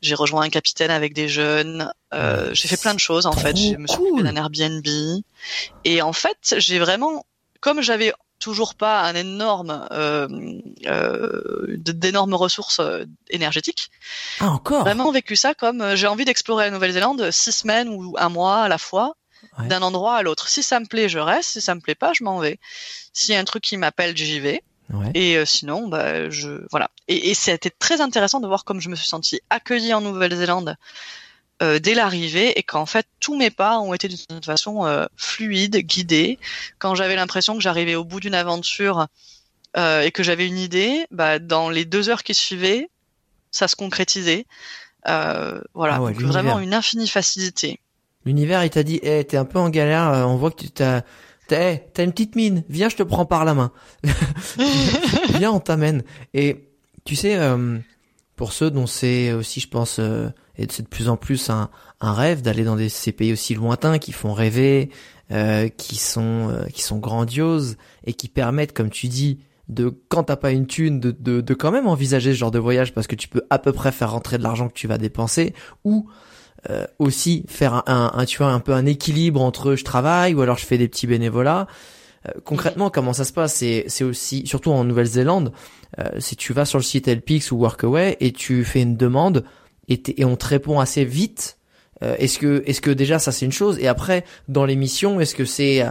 j'ai 0.00 0.14
rejoint 0.14 0.42
un 0.42 0.50
capitaine 0.50 0.90
avec 0.90 1.12
des 1.12 1.28
jeunes, 1.28 1.92
euh, 2.12 2.50
j'ai 2.52 2.68
fait 2.68 2.76
plein 2.76 2.94
de 2.94 3.00
choses 3.00 3.26
en 3.26 3.32
fait. 3.32 3.56
Je 3.56 3.76
me 3.76 3.86
suis 3.86 3.98
occupé 3.98 4.22
d'un 4.22 4.36
Airbnb. 4.36 4.86
Et 5.84 6.02
en 6.02 6.12
fait, 6.12 6.54
j'ai 6.58 6.78
vraiment, 6.78 7.26
comme 7.60 7.82
j'avais 7.82 8.12
toujours 8.38 8.74
pas 8.74 9.02
un 9.02 9.14
énorme 9.14 9.88
euh, 9.90 10.28
euh, 10.86 11.64
d'énormes 11.78 12.34
ressources 12.34 12.80
euh, 12.80 13.04
énergétiques. 13.30 13.90
Ah 14.40 14.50
encore? 14.50 14.82
Vraiment 14.82 15.10
vécu 15.12 15.34
ça 15.34 15.54
comme 15.54 15.80
euh, 15.80 15.96
j'ai 15.96 16.06
envie 16.06 16.26
d'explorer 16.26 16.66
la 16.66 16.70
Nouvelle-Zélande 16.70 17.30
six 17.30 17.52
semaines 17.52 17.88
ou 17.88 18.14
un 18.18 18.28
mois 18.28 18.62
à 18.62 18.68
la 18.68 18.76
fois 18.76 19.16
d'un 19.58 19.82
endroit 19.82 20.16
à 20.16 20.22
l'autre. 20.22 20.48
Si 20.48 20.62
ça 20.62 20.80
me 20.80 20.86
plaît, 20.86 21.08
je 21.08 21.18
reste. 21.18 21.50
Si 21.50 21.60
ça 21.60 21.74
me 21.74 21.80
plaît 21.80 21.94
pas, 21.94 22.12
je 22.12 22.24
m'en 22.24 22.38
vais. 22.38 22.58
S'il 23.12 23.34
y 23.34 23.36
a 23.36 23.40
un 23.40 23.44
truc 23.44 23.62
qui 23.62 23.76
m'appelle, 23.76 24.16
j'y 24.16 24.40
vais. 24.40 24.62
Ouais. 24.92 25.10
Et 25.14 25.36
euh, 25.36 25.44
sinon, 25.44 25.88
bah, 25.88 26.28
je 26.30 26.66
voilà. 26.70 26.90
Et, 27.08 27.30
et 27.30 27.34
c'était 27.34 27.70
très 27.70 28.00
intéressant 28.00 28.40
de 28.40 28.46
voir 28.46 28.64
comme 28.64 28.80
je 28.80 28.88
me 28.88 28.96
suis 28.96 29.08
sentie 29.08 29.40
accueillie 29.50 29.94
en 29.94 30.00
Nouvelle-Zélande 30.00 30.76
euh, 31.62 31.78
dès 31.78 31.94
l'arrivée 31.94 32.58
et 32.58 32.62
qu'en 32.62 32.84
fait 32.84 33.06
tous 33.20 33.36
mes 33.36 33.50
pas 33.50 33.78
ont 33.78 33.94
été 33.94 34.08
d'une 34.08 34.42
façon 34.42 34.86
euh, 34.86 35.06
fluide, 35.16 35.76
guidée. 35.78 36.38
Quand 36.78 36.94
j'avais 36.94 37.16
l'impression 37.16 37.54
que 37.54 37.60
j'arrivais 37.60 37.94
au 37.94 38.04
bout 38.04 38.20
d'une 38.20 38.34
aventure 38.34 39.06
euh, 39.76 40.02
et 40.02 40.10
que 40.10 40.22
j'avais 40.22 40.46
une 40.46 40.58
idée, 40.58 41.06
bah, 41.10 41.38
dans 41.38 41.70
les 41.70 41.84
deux 41.84 42.08
heures 42.08 42.24
qui 42.24 42.34
suivaient, 42.34 42.90
ça 43.50 43.68
se 43.68 43.76
concrétisait. 43.76 44.46
Euh, 45.06 45.60
voilà, 45.74 45.96
ah 45.96 46.12
vraiment 46.12 46.58
une 46.58 46.74
infinie 46.74 47.08
facilité. 47.08 47.78
L'univers, 48.24 48.64
il 48.64 48.70
t'a 48.70 48.82
dit, 48.82 49.00
hey, 49.02 49.24
t'es 49.24 49.36
un 49.36 49.44
peu 49.44 49.58
en 49.58 49.70
galère, 49.70 50.08
euh, 50.08 50.24
on 50.24 50.36
voit 50.36 50.50
que 50.50 50.62
tu 50.62 50.70
t'as, 50.70 51.02
t'as, 51.48 51.76
t'as 51.76 52.04
une 52.04 52.12
petite 52.12 52.36
mine, 52.36 52.64
viens, 52.68 52.88
je 52.88 52.96
te 52.96 53.02
prends 53.02 53.26
par 53.26 53.44
la 53.44 53.54
main. 53.54 53.72
viens, 55.34 55.52
on 55.52 55.60
t'amène. 55.60 56.02
Et 56.32 56.68
tu 57.04 57.16
sais, 57.16 57.36
euh, 57.36 57.78
pour 58.36 58.52
ceux 58.52 58.70
dont 58.70 58.86
c'est 58.86 59.32
aussi, 59.32 59.60
je 59.60 59.68
pense, 59.68 59.98
euh, 59.98 60.28
et 60.56 60.66
c'est 60.70 60.82
de 60.82 60.88
plus 60.88 61.08
en 61.08 61.16
plus 61.16 61.50
un, 61.50 61.70
un 62.00 62.12
rêve 62.12 62.42
d'aller 62.42 62.64
dans 62.64 62.76
des, 62.76 62.88
ces 62.88 63.12
pays 63.12 63.32
aussi 63.32 63.54
lointains 63.54 63.98
qui 63.98 64.12
font 64.12 64.32
rêver, 64.32 64.90
euh, 65.30 65.68
qui 65.68 65.96
sont, 65.96 66.64
qui 66.72 66.82
sont 66.82 66.98
grandioses 66.98 67.76
et 68.04 68.14
qui 68.14 68.28
permettent, 68.28 68.72
comme 68.72 68.90
tu 68.90 69.08
dis, 69.08 69.40
de 69.68 69.94
quand 70.08 70.24
t'as 70.24 70.36
pas 70.36 70.50
une 70.50 70.66
thune, 70.66 71.00
de, 71.00 71.10
de, 71.10 71.40
de 71.40 71.54
quand 71.54 71.70
même 71.70 71.86
envisager 71.86 72.32
ce 72.32 72.38
genre 72.38 72.50
de 72.50 72.58
voyage 72.58 72.92
parce 72.92 73.06
que 73.06 73.14
tu 73.16 73.28
peux 73.28 73.42
à 73.50 73.58
peu 73.58 73.72
près 73.72 73.92
faire 73.92 74.12
rentrer 74.12 74.38
de 74.38 74.42
l'argent 74.42 74.68
que 74.68 74.74
tu 74.74 74.86
vas 74.86 74.98
dépenser 74.98 75.54
ou 75.84 76.08
euh, 76.70 76.86
aussi 76.98 77.44
faire 77.48 77.82
un, 77.86 78.12
un, 78.14 78.24
tu 78.24 78.38
vois 78.38 78.48
un 78.48 78.60
peu 78.60 78.72
un 78.72 78.86
équilibre 78.86 79.42
entre 79.42 79.74
je 79.74 79.84
travaille 79.84 80.34
ou 80.34 80.40
alors 80.40 80.56
je 80.58 80.64
fais 80.64 80.78
des 80.78 80.88
petits 80.88 81.06
bénévolats. 81.06 81.66
Euh, 82.26 82.32
concrètement, 82.44 82.90
comment 82.90 83.12
ça 83.12 83.24
se 83.24 83.32
passe 83.32 83.54
C'est 83.54 83.84
c'est 83.88 84.04
aussi 84.04 84.46
surtout 84.46 84.70
en 84.70 84.84
Nouvelle-Zélande, 84.84 85.52
euh, 85.98 86.08
si 86.18 86.36
tu 86.36 86.52
vas 86.52 86.64
sur 86.64 86.78
le 86.78 86.84
site 86.84 87.06
Helpix 87.08 87.52
ou 87.52 87.56
Workaway 87.56 88.16
et 88.20 88.32
tu 88.32 88.64
fais 88.64 88.82
une 88.82 88.96
demande 88.96 89.44
et, 89.88 90.00
et 90.20 90.24
on 90.24 90.36
te 90.36 90.46
répond 90.46 90.80
assez 90.80 91.04
vite. 91.04 91.58
Euh, 92.02 92.16
est-ce 92.18 92.38
que 92.38 92.62
est-ce 92.66 92.80
que 92.80 92.90
déjà 92.90 93.18
ça 93.18 93.30
c'est 93.30 93.44
une 93.44 93.52
chose? 93.52 93.78
Et 93.78 93.86
après 93.86 94.24
dans 94.48 94.64
l'émission 94.64 95.20
est-ce 95.20 95.34
que 95.34 95.44
c'est 95.44 95.84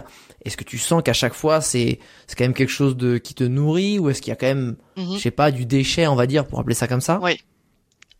est-ce 0.44 0.56
que 0.56 0.64
tu 0.64 0.76
sens 0.76 1.02
qu'à 1.02 1.14
chaque 1.14 1.34
fois 1.34 1.60
c'est 1.60 1.98
c'est 2.26 2.36
quand 2.36 2.44
même 2.44 2.52
quelque 2.52 2.68
chose 2.68 2.96
de 2.96 3.16
qui 3.16 3.34
te 3.34 3.44
nourrit 3.44 3.98
ou 3.98 4.10
est-ce 4.10 4.20
qu'il 4.20 4.30
y 4.30 4.32
a 4.32 4.36
quand 4.36 4.46
même 4.46 4.76
mm-hmm. 4.96 5.14
je 5.14 5.18
sais 5.18 5.30
pas 5.30 5.50
du 5.50 5.64
déchet 5.64 6.06
on 6.06 6.16
va 6.16 6.26
dire 6.26 6.46
pour 6.46 6.58
appeler 6.58 6.74
ça 6.74 6.88
comme 6.88 7.00
ça? 7.00 7.20
Oui. 7.22 7.38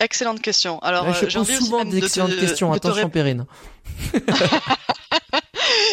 Excellente 0.01 0.43
question. 0.43 0.79
Alors, 0.81 1.13
je 1.15 1.27
euh, 1.27 1.45
pose 1.45 1.55
souvent 1.57 1.85
d'excellentes 1.85 2.39
questions. 2.39 2.73
Attention, 2.73 3.09
Périne. 3.11 3.47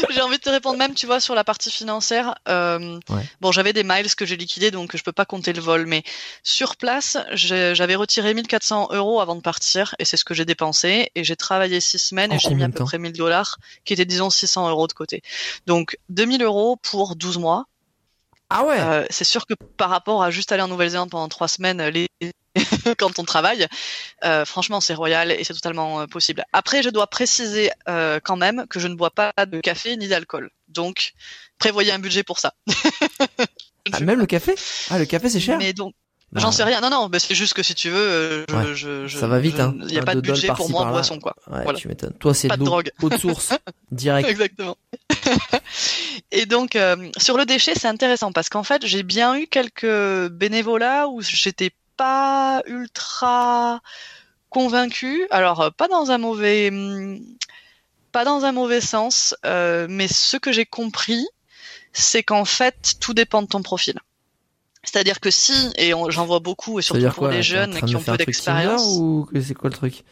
j'ai 0.09 0.21
envie 0.21 0.37
de 0.37 0.41
te 0.41 0.49
répondre 0.49 0.77
même, 0.77 0.93
tu 0.93 1.05
vois, 1.05 1.19
sur 1.19 1.35
la 1.35 1.43
partie 1.43 1.71
financière. 1.71 2.35
Euh, 2.47 2.99
ouais. 3.09 3.23
Bon, 3.41 3.51
j'avais 3.51 3.73
des 3.73 3.83
miles 3.83 4.13
que 4.15 4.25
j'ai 4.25 4.37
liquidés, 4.37 4.71
donc 4.71 4.95
je 4.95 5.03
peux 5.03 5.11
pas 5.11 5.25
compter 5.25 5.53
le 5.53 5.61
vol. 5.61 5.85
Mais 5.85 6.03
sur 6.43 6.75
place, 6.75 7.17
j'avais 7.33 7.95
retiré 7.95 8.33
1400 8.33 8.89
euros 8.91 9.21
avant 9.21 9.35
de 9.35 9.41
partir, 9.41 9.95
et 9.99 10.05
c'est 10.05 10.17
ce 10.17 10.25
que 10.25 10.33
j'ai 10.33 10.45
dépensé. 10.45 11.11
Et 11.15 11.23
j'ai 11.23 11.35
travaillé 11.35 11.79
six 11.79 11.99
semaines, 11.99 12.31
et 12.31 12.39
j'ai 12.39 12.53
mis 12.53 12.63
à 12.63 12.69
peu 12.69 12.83
près 12.83 12.97
1000 12.97 13.13
dollars, 13.13 13.57
qui 13.85 13.93
étaient 13.93 14.05
disons 14.05 14.29
600 14.29 14.69
euros 14.69 14.87
de 14.87 14.93
côté. 14.93 15.21
Donc 15.67 15.97
2000 16.09 16.41
euros 16.43 16.77
pour 16.77 17.15
12 17.15 17.37
mois. 17.37 17.65
Ah 18.49 18.65
ouais. 18.65 18.79
Euh, 18.79 19.05
c'est 19.09 19.23
sûr 19.23 19.45
que 19.45 19.53
par 19.77 19.89
rapport 19.89 20.23
à 20.23 20.31
juste 20.31 20.51
aller 20.51 20.61
en 20.61 20.67
Nouvelle-Zélande 20.67 21.09
pendant 21.09 21.29
trois 21.29 21.47
semaines, 21.47 21.81
les 21.87 22.09
quand 22.97 23.19
on 23.19 23.23
travaille, 23.23 23.67
euh, 24.23 24.45
franchement, 24.45 24.81
c'est 24.81 24.93
royal 24.93 25.31
et 25.31 25.43
c'est 25.43 25.53
totalement 25.53 26.01
euh, 26.01 26.07
possible. 26.07 26.45
Après, 26.53 26.83
je 26.83 26.89
dois 26.89 27.07
préciser 27.07 27.71
euh, 27.87 28.19
quand 28.23 28.37
même 28.37 28.65
que 28.69 28.79
je 28.79 28.87
ne 28.87 28.95
bois 28.95 29.11
pas 29.11 29.33
de 29.47 29.59
café 29.59 29.97
ni 29.97 30.07
d'alcool. 30.07 30.51
Donc, 30.67 31.13
prévoyez 31.57 31.91
un 31.91 31.99
budget 31.99 32.23
pour 32.23 32.39
ça. 32.39 32.53
ah, 33.91 33.99
même 33.99 34.19
le 34.19 34.25
café? 34.25 34.55
Ah, 34.89 34.99
le 34.99 35.05
café, 35.05 35.29
c'est 35.29 35.39
cher? 35.39 35.57
Mais 35.57 35.73
donc, 35.73 35.93
J'en 36.33 36.51
sais 36.51 36.63
rien. 36.63 36.79
Non, 36.79 36.89
non, 36.89 37.09
bah, 37.09 37.19
c'est 37.19 37.35
juste 37.35 37.53
que 37.53 37.63
si 37.63 37.75
tu 37.75 37.89
veux, 37.89 37.97
euh, 37.97 38.45
je, 38.47 38.55
ouais. 38.55 38.65
je, 38.73 39.07
je, 39.07 39.17
ça 39.17 39.27
va 39.27 39.39
vite. 39.39 39.57
Il 39.57 39.87
n'y 39.87 39.97
a 39.97 40.03
pas 40.03 40.15
de 40.15 40.21
budget 40.21 40.47
pour 40.55 40.69
moi 40.69 40.83
en 40.83 40.91
boisson, 40.91 41.19
quoi. 41.19 41.35
Ouais, 41.47 41.63
voilà. 41.63 41.77
tu 41.77 41.87
m'étonnes. 41.87 42.13
Toi, 42.19 42.33
c'est 42.33 42.47
de 42.47 42.55
drogue. 42.55 42.91
Haute 43.01 43.17
source, 43.17 43.53
direct. 43.91 44.29
Exactement. 44.29 44.77
Et 46.31 46.45
donc, 46.45 46.75
euh, 46.75 46.95
sur 47.17 47.37
le 47.37 47.45
déchet, 47.45 47.73
c'est 47.75 47.87
intéressant 47.87 48.31
parce 48.31 48.47
qu'en 48.47 48.63
fait, 48.63 48.85
j'ai 48.85 49.03
bien 49.03 49.35
eu 49.35 49.47
quelques 49.47 50.29
bénévolats 50.29 51.07
où 51.09 51.21
j'étais 51.21 51.71
pas 52.01 52.63
ultra 52.65 53.79
convaincue. 54.49 55.27
Alors, 55.29 55.61
euh, 55.61 55.69
pas 55.69 55.87
dans 55.87 56.09
un 56.09 56.17
mauvais, 56.17 56.71
hmm, 56.71 57.19
pas 58.11 58.25
dans 58.25 58.43
un 58.43 58.51
mauvais 58.51 58.81
sens, 58.81 59.35
euh, 59.45 59.85
mais 59.87 60.07
ce 60.07 60.35
que 60.37 60.51
j'ai 60.51 60.65
compris, 60.65 61.27
c'est 61.93 62.23
qu'en 62.23 62.43
fait, 62.43 62.95
tout 62.99 63.13
dépend 63.13 63.43
de 63.43 63.47
ton 63.47 63.61
profil. 63.61 63.99
C'est-à-dire 64.83 65.19
que 65.19 65.29
si, 65.29 65.71
et 65.75 65.91
j'en 65.91 66.25
vois 66.25 66.39
beaucoup, 66.39 66.79
et 66.79 66.81
surtout 66.81 67.07
pour 67.11 67.27
les 67.27 67.43
jeunes 67.43 67.79
qui 67.81 67.95
ont 67.95 68.01
peu 68.01 68.17
d'expérience. 68.17 68.97
Ou 68.97 69.29
c'est 69.39 69.53
quoi 69.53 69.69
le 69.69 69.75
truc? 69.75 70.03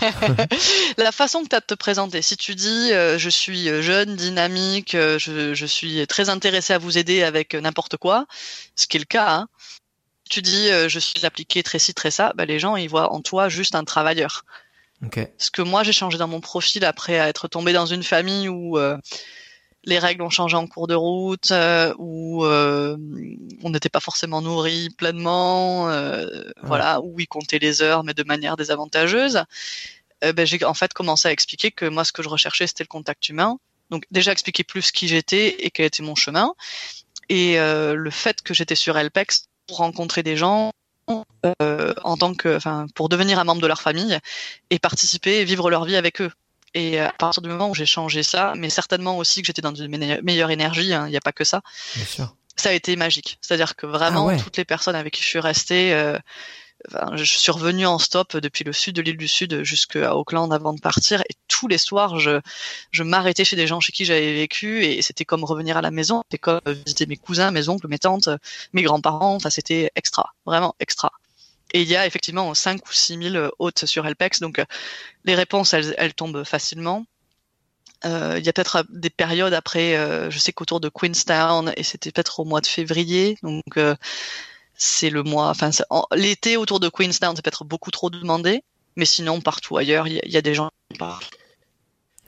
La 0.98 1.10
façon 1.10 1.42
que 1.42 1.48
tu 1.48 1.56
as 1.56 1.60
de 1.60 1.66
te 1.66 1.74
présenter. 1.74 2.20
Si 2.20 2.36
tu 2.36 2.54
dis 2.54 2.92
euh, 2.92 3.16
je 3.16 3.30
suis 3.30 3.68
jeune, 3.82 4.14
dynamique, 4.14 4.94
euh, 4.94 5.18
je, 5.18 5.54
je, 5.54 5.66
suis 5.66 6.06
très 6.06 6.28
intéressé 6.28 6.74
à 6.74 6.78
vous 6.78 6.98
aider 6.98 7.22
avec 7.22 7.54
n'importe 7.54 7.96
quoi, 7.96 8.26
ce 8.76 8.86
qui 8.86 8.98
est 8.98 9.00
le 9.00 9.06
cas. 9.06 9.30
Hein. 9.30 9.48
Tu 10.34 10.42
dis 10.42 10.68
euh, 10.68 10.88
je 10.88 10.98
suis 10.98 11.24
appliqué 11.24 11.62
très 11.62 11.78
ci 11.78 11.94
très 11.94 12.10
ça, 12.10 12.32
bah, 12.34 12.44
les 12.44 12.58
gens 12.58 12.74
ils 12.74 12.88
voient 12.88 13.12
en 13.12 13.20
toi 13.20 13.48
juste 13.48 13.76
un 13.76 13.84
travailleur. 13.84 14.44
Okay. 15.06 15.28
Ce 15.38 15.52
que 15.52 15.62
moi 15.62 15.84
j'ai 15.84 15.92
changé 15.92 16.18
dans 16.18 16.26
mon 16.26 16.40
profil 16.40 16.84
après 16.84 17.12
être 17.12 17.46
tombé 17.46 17.72
dans 17.72 17.86
une 17.86 18.02
famille 18.02 18.48
où 18.48 18.76
euh, 18.76 18.98
les 19.84 20.00
règles 20.00 20.22
ont 20.22 20.30
changé 20.30 20.56
en 20.56 20.66
cours 20.66 20.88
de 20.88 20.96
route, 20.96 21.52
euh, 21.52 21.94
où 21.98 22.44
euh, 22.44 22.96
on 23.62 23.70
n'était 23.70 23.88
pas 23.88 24.00
forcément 24.00 24.42
nourri 24.42 24.90
pleinement, 24.98 25.88
euh, 25.88 26.26
ouais. 26.26 26.52
voilà, 26.64 27.00
où 27.00 27.20
ils 27.20 27.28
comptaient 27.28 27.60
les 27.60 27.80
heures, 27.80 28.02
mais 28.02 28.12
de 28.12 28.24
manière 28.24 28.56
désavantageuse. 28.56 29.44
Ben, 30.20 30.44
j'ai 30.44 30.64
en 30.64 30.74
fait 30.74 30.92
commencé 30.94 31.28
à 31.28 31.30
expliquer 31.30 31.70
que 31.70 31.84
moi, 31.84 32.04
ce 32.04 32.10
que 32.10 32.24
je 32.24 32.28
recherchais, 32.28 32.66
c'était 32.66 32.82
le 32.82 32.88
contact 32.88 33.28
humain. 33.28 33.60
Donc 33.90 34.02
déjà 34.10 34.32
expliquer 34.32 34.64
plus 34.64 34.90
qui 34.90 35.06
j'étais 35.06 35.64
et 35.64 35.70
quel 35.70 35.86
était 35.86 36.02
mon 36.02 36.16
chemin, 36.16 36.54
et 37.28 37.56
le 37.56 38.10
fait 38.10 38.42
que 38.42 38.52
j'étais 38.52 38.74
sur 38.74 38.98
Elpex 38.98 39.48
pour 39.66 39.78
rencontrer 39.78 40.22
des 40.22 40.36
gens. 40.36 40.70
en 42.02 42.16
tant 42.16 42.34
que, 42.34 42.56
enfin, 42.56 42.86
pour 42.94 43.10
devenir 43.10 43.38
un 43.38 43.44
membre 43.44 43.60
de 43.60 43.66
leur 43.66 43.82
famille 43.82 44.18
et 44.70 44.78
participer 44.78 45.40
et 45.40 45.44
vivre 45.44 45.70
leur 45.70 45.84
vie 45.84 45.96
avec 45.96 46.22
eux. 46.22 46.30
Et 46.74 46.98
à 46.98 47.12
partir 47.12 47.40
du 47.42 47.48
moment 47.48 47.70
où 47.70 47.74
j'ai 47.74 47.86
changé 47.86 48.22
ça, 48.22 48.52
mais 48.56 48.68
certainement 48.68 49.16
aussi 49.16 49.42
que 49.42 49.46
j'étais 49.46 49.62
dans 49.62 49.74
une 49.74 50.20
meilleure 50.22 50.50
énergie, 50.50 50.88
il 50.88 50.92
hein, 50.92 51.08
n'y 51.08 51.16
a 51.16 51.20
pas 51.20 51.32
que 51.32 51.44
ça. 51.44 51.62
Bien 51.94 52.04
sûr. 52.04 52.36
Ça 52.56 52.70
a 52.70 52.72
été 52.72 52.96
magique. 52.96 53.38
C'est-à-dire 53.40 53.76
que 53.76 53.86
vraiment, 53.86 54.28
ah 54.28 54.32
ouais. 54.32 54.36
toutes 54.38 54.56
les 54.56 54.64
personnes 54.64 54.96
avec 54.96 55.14
qui 55.14 55.22
je 55.22 55.28
suis 55.28 55.40
restée, 55.40 55.92
euh, 55.92 56.18
enfin, 56.88 57.16
je 57.16 57.24
suis 57.24 57.52
revenue 57.52 57.86
en 57.86 57.98
stop 57.98 58.36
depuis 58.36 58.64
le 58.64 58.72
sud 58.72 58.96
de 58.96 59.02
l'île 59.02 59.16
du 59.16 59.28
Sud 59.28 59.62
jusqu'à 59.62 60.16
Auckland 60.16 60.52
avant 60.52 60.72
de 60.72 60.80
partir. 60.80 61.22
Et 61.22 61.34
tous 61.48 61.68
les 61.68 61.78
soirs, 61.78 62.18
je, 62.18 62.40
je 62.90 63.02
m'arrêtais 63.02 63.44
chez 63.44 63.56
des 63.56 63.66
gens 63.66 63.80
chez 63.80 63.92
qui 63.92 64.04
j'avais 64.04 64.34
vécu 64.34 64.84
et 64.84 65.02
c'était 65.02 65.24
comme 65.24 65.44
revenir 65.44 65.76
à 65.76 65.82
la 65.82 65.90
maison. 65.90 66.22
C'était 66.24 66.38
comme 66.38 66.60
visiter 66.66 67.06
mes 67.06 67.16
cousins, 67.16 67.50
mes 67.50 67.68
oncles, 67.68 67.88
mes 67.88 67.98
tantes, 67.98 68.28
mes 68.72 68.82
grands-parents. 68.82 69.36
Enfin, 69.36 69.50
c'était 69.50 69.90
extra. 69.94 70.34
Vraiment 70.46 70.74
extra. 70.80 71.12
Et 71.72 71.82
il 71.82 71.88
y 71.88 71.96
a 71.96 72.06
effectivement 72.06 72.54
5 72.54 72.86
ou 72.88 72.92
6 72.92 73.30
000 73.32 73.48
hôtes 73.58 73.84
sur 73.84 74.06
Elpex, 74.06 74.38
donc 74.40 74.62
les 75.24 75.34
réponses, 75.34 75.74
elles, 75.74 75.94
elles 75.98 76.14
tombent 76.14 76.44
facilement. 76.44 77.04
Euh, 78.04 78.36
il 78.38 78.44
y 78.44 78.48
a 78.48 78.52
peut-être 78.52 78.84
des 78.90 79.10
périodes 79.10 79.54
après, 79.54 79.96
euh, 79.96 80.30
je 80.30 80.38
sais 80.38 80.52
qu'autour 80.52 80.80
de 80.80 80.88
Queenstown, 80.88 81.72
et 81.76 81.82
c'était 81.82 82.12
peut-être 82.12 82.40
au 82.40 82.44
mois 82.44 82.60
de 82.60 82.66
février, 82.66 83.38
donc 83.42 83.76
euh, 83.76 83.96
c'est 84.76 85.10
le 85.10 85.22
mois, 85.22 85.48
enfin 85.48 85.70
l'été 86.14 86.56
autour 86.56 86.80
de 86.80 86.88
Queenstown, 86.88 87.34
c'est 87.36 87.42
peut-être 87.42 87.64
beaucoup 87.64 87.90
trop 87.90 88.10
demandé, 88.10 88.62
mais 88.96 89.04
sinon 89.04 89.40
partout 89.40 89.76
ailleurs, 89.76 90.06
il 90.06 90.20
y, 90.24 90.30
y, 90.30 90.36
a 90.36 90.42
des 90.42 90.54
gens 90.54 90.70
qui. 90.92 91.00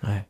Ouais. 0.03 0.27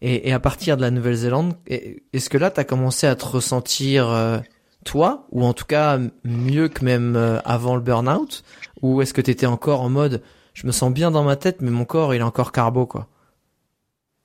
Et, 0.00 0.28
et, 0.28 0.32
à 0.32 0.40
partir 0.40 0.76
de 0.76 0.82
la 0.82 0.90
Nouvelle-Zélande, 0.90 1.56
est-ce 1.66 2.30
que 2.30 2.38
là, 2.38 2.50
tu 2.50 2.60
as 2.60 2.64
commencé 2.64 3.06
à 3.06 3.16
te 3.16 3.24
ressentir 3.24 4.08
euh, 4.08 4.38
toi, 4.84 5.26
ou 5.32 5.44
en 5.44 5.52
tout 5.54 5.64
cas 5.64 5.98
mieux 6.24 6.68
que 6.68 6.84
même 6.84 7.16
euh, 7.16 7.40
avant 7.44 7.74
le 7.74 7.80
burn-out, 7.80 8.44
ou 8.80 9.02
est-ce 9.02 9.12
que 9.12 9.20
tu 9.20 9.30
étais 9.30 9.46
encore 9.46 9.80
en 9.80 9.88
mode 9.88 10.22
je 10.54 10.66
me 10.66 10.72
sens 10.72 10.92
bien 10.92 11.12
dans 11.12 11.22
ma 11.22 11.36
tête, 11.36 11.60
mais 11.60 11.70
mon 11.70 11.84
corps 11.84 12.14
il 12.14 12.18
est 12.18 12.24
encore 12.24 12.50
carbo 12.50 12.84
quoi? 12.84 13.06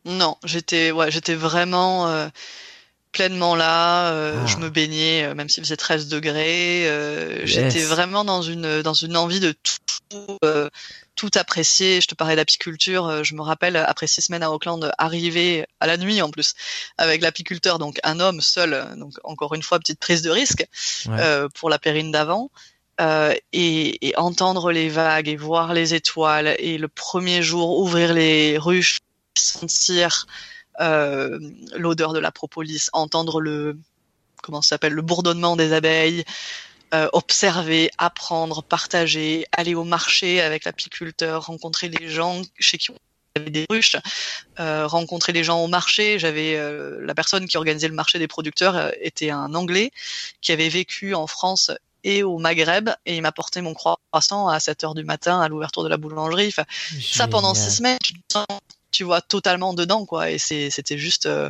Non, 0.05 0.37
j'étais 0.43 0.91
ouais, 0.91 1.11
j'étais 1.11 1.35
vraiment 1.35 2.07
euh, 2.07 2.27
pleinement 3.13 3.55
là. 3.55 4.11
Euh, 4.11 4.35
ah. 4.37 4.45
Je 4.45 4.57
me 4.57 4.69
baignais, 4.69 5.23
euh, 5.23 5.35
même 5.35 5.47
s'il 5.47 5.63
faisait 5.63 5.77
13 5.77 6.09
degrés. 6.09 6.89
J'étais 7.45 7.83
vraiment 7.83 8.25
dans 8.25 8.41
une 8.41 8.81
dans 8.81 8.93
une 8.93 9.15
envie 9.15 9.39
de 9.39 9.53
tout 9.63 10.39
tout 11.15 11.31
apprécier. 11.35 12.01
Je 12.01 12.07
te 12.07 12.15
parlais 12.15 12.35
d'apiculture. 12.35 13.23
Je 13.23 13.35
me 13.35 13.41
rappelle 13.41 13.77
après 13.77 14.07
six 14.07 14.21
semaines 14.21 14.43
à 14.43 14.51
Auckland, 14.51 14.91
arriver 14.97 15.65
à 15.79 15.87
la 15.87 15.97
nuit 15.97 16.21
en 16.21 16.29
plus 16.29 16.53
avec 16.97 17.21
l'apiculteur, 17.21 17.79
donc 17.79 17.99
un 18.03 18.19
homme 18.19 18.41
seul. 18.41 18.95
Donc 18.97 19.13
encore 19.23 19.53
une 19.53 19.63
fois, 19.63 19.79
petite 19.79 19.99
prise 19.99 20.21
de 20.21 20.29
risque 20.29 20.65
pour 21.53 21.69
la 21.69 21.79
périne 21.79 22.11
d'avant. 22.11 22.51
Euh, 23.01 23.33
et, 23.53 24.07
et, 24.07 24.15
entendre 24.17 24.71
les 24.71 24.87
vagues 24.87 25.27
et 25.27 25.35
voir 25.35 25.73
les 25.73 25.95
étoiles 25.95 26.55
et 26.59 26.77
le 26.77 26.87
premier 26.87 27.41
jour 27.41 27.79
ouvrir 27.79 28.13
les 28.13 28.59
ruches, 28.59 28.99
sentir 29.35 30.27
euh, 30.27 30.62
l'odeur 30.79 32.13
de 32.13 32.19
la 32.19 32.31
propolis, 32.31 32.89
entendre 32.93 33.39
le 33.39 33.77
comment 34.43 34.61
s'appelle 34.61 34.93
le 34.93 35.01
bourdonnement 35.01 35.55
des 35.55 35.73
abeilles, 35.73 36.23
euh, 36.93 37.09
observer, 37.13 37.89
apprendre, 37.97 38.61
partager, 38.61 39.47
aller 39.51 39.73
au 39.73 39.83
marché 39.83 40.41
avec 40.41 40.65
l'apiculteur, 40.65 41.47
rencontrer 41.47 41.89
les 41.89 42.09
gens 42.09 42.43
chez 42.59 42.77
qui 42.77 42.91
on 42.91 42.95
avait 43.35 43.49
des 43.49 43.65
ruches, 43.67 43.95
euh, 44.59 44.85
rencontrer 44.85 45.33
les 45.33 45.43
gens 45.43 45.63
au 45.63 45.67
marché. 45.67 46.19
J'avais 46.19 46.55
euh, 46.55 47.03
la 47.03 47.15
personne 47.15 47.47
qui 47.47 47.57
organisait 47.57 47.87
le 47.87 47.95
marché 47.95 48.19
des 48.19 48.27
producteurs 48.27 48.75
euh, 48.75 48.91
était 49.01 49.31
un 49.31 49.55
Anglais 49.55 49.91
qui 50.41 50.51
avait 50.51 50.69
vécu 50.69 51.15
en 51.15 51.25
France 51.25 51.71
et 52.03 52.21
au 52.21 52.37
Maghreb 52.37 52.89
et 53.05 53.15
il 53.15 53.21
m'a 53.21 53.31
porté 53.31 53.61
mon 53.61 53.73
croissant 53.73 54.47
à 54.49 54.59
7 54.59 54.83
heures 54.83 54.93
du 54.93 55.05
matin 55.05 55.41
à 55.41 55.47
l'ouverture 55.47 55.83
de 55.83 55.89
la 55.89 55.97
boulangerie. 55.97 56.49
Enfin, 56.49 56.65
ça 57.01 57.27
pendant 57.27 57.53
six 57.53 57.77
semaines, 57.77 57.97
tu, 58.93 59.03
vois 59.03 59.21
totalement 59.21 59.73
dedans 59.73 60.05
quoi. 60.05 60.31
Et 60.31 60.37
c'était 60.37 60.97
juste, 60.97 61.25
euh, 61.25 61.49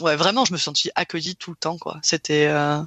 ouais, 0.00 0.16
vraiment, 0.16 0.44
je 0.44 0.52
me 0.52 0.56
suis 0.56 0.64
sentie 0.64 0.90
accueillie 0.94 1.36
tout 1.36 1.50
le 1.50 1.56
temps 1.56 1.78
quoi. 1.78 1.98
C'était 2.02 2.46
euh... 2.48 2.80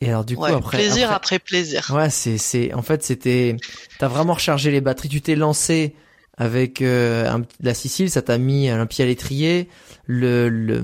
Et 0.00 0.08
alors 0.08 0.24
du 0.24 0.36
coup 0.36 0.44
après 0.44 0.78
plaisir 0.78 1.12
après, 1.12 1.38
plaisir. 1.38 1.90
Ouais, 1.94 2.10
c'est 2.10 2.36
c'est 2.36 2.74
en 2.74 2.82
fait 2.82 3.02
c'était 3.02 3.56
t'as 3.98 4.08
vraiment 4.08 4.34
rechargé 4.34 4.70
les 4.70 4.80
batteries, 4.80 5.08
tu 5.08 5.22
t'es 5.22 5.34
lancé 5.34 5.94
avec 6.36 6.82
euh, 6.82 7.38
la 7.60 7.74
Sicile, 7.74 8.10
ça 8.10 8.20
t'a 8.20 8.38
mis 8.38 8.68
un 8.68 8.86
pied 8.86 9.04
à 9.04 9.06
l'étrier. 9.06 9.68
Le, 10.06 10.50
le, 10.50 10.82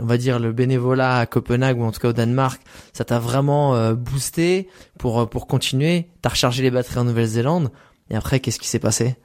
on 0.00 0.06
va 0.06 0.16
dire 0.16 0.40
le 0.40 0.52
bénévolat 0.52 1.18
à 1.18 1.26
Copenhague 1.26 1.78
ou 1.78 1.84
en 1.84 1.92
tout 1.92 2.00
cas 2.00 2.08
au 2.08 2.12
Danemark, 2.12 2.60
ça 2.92 3.04
t'a 3.04 3.20
vraiment 3.20 3.76
euh, 3.76 3.94
boosté 3.94 4.68
pour 4.98 5.28
pour 5.28 5.46
continuer. 5.46 6.08
T'as 6.22 6.30
rechargé 6.30 6.62
les 6.62 6.70
batteries 6.70 6.98
en 6.98 7.04
Nouvelle-Zélande. 7.04 7.70
Et 8.10 8.16
après, 8.16 8.40
qu'est-ce 8.40 8.58
qui 8.58 8.68
s'est 8.68 8.78
passé? 8.78 9.16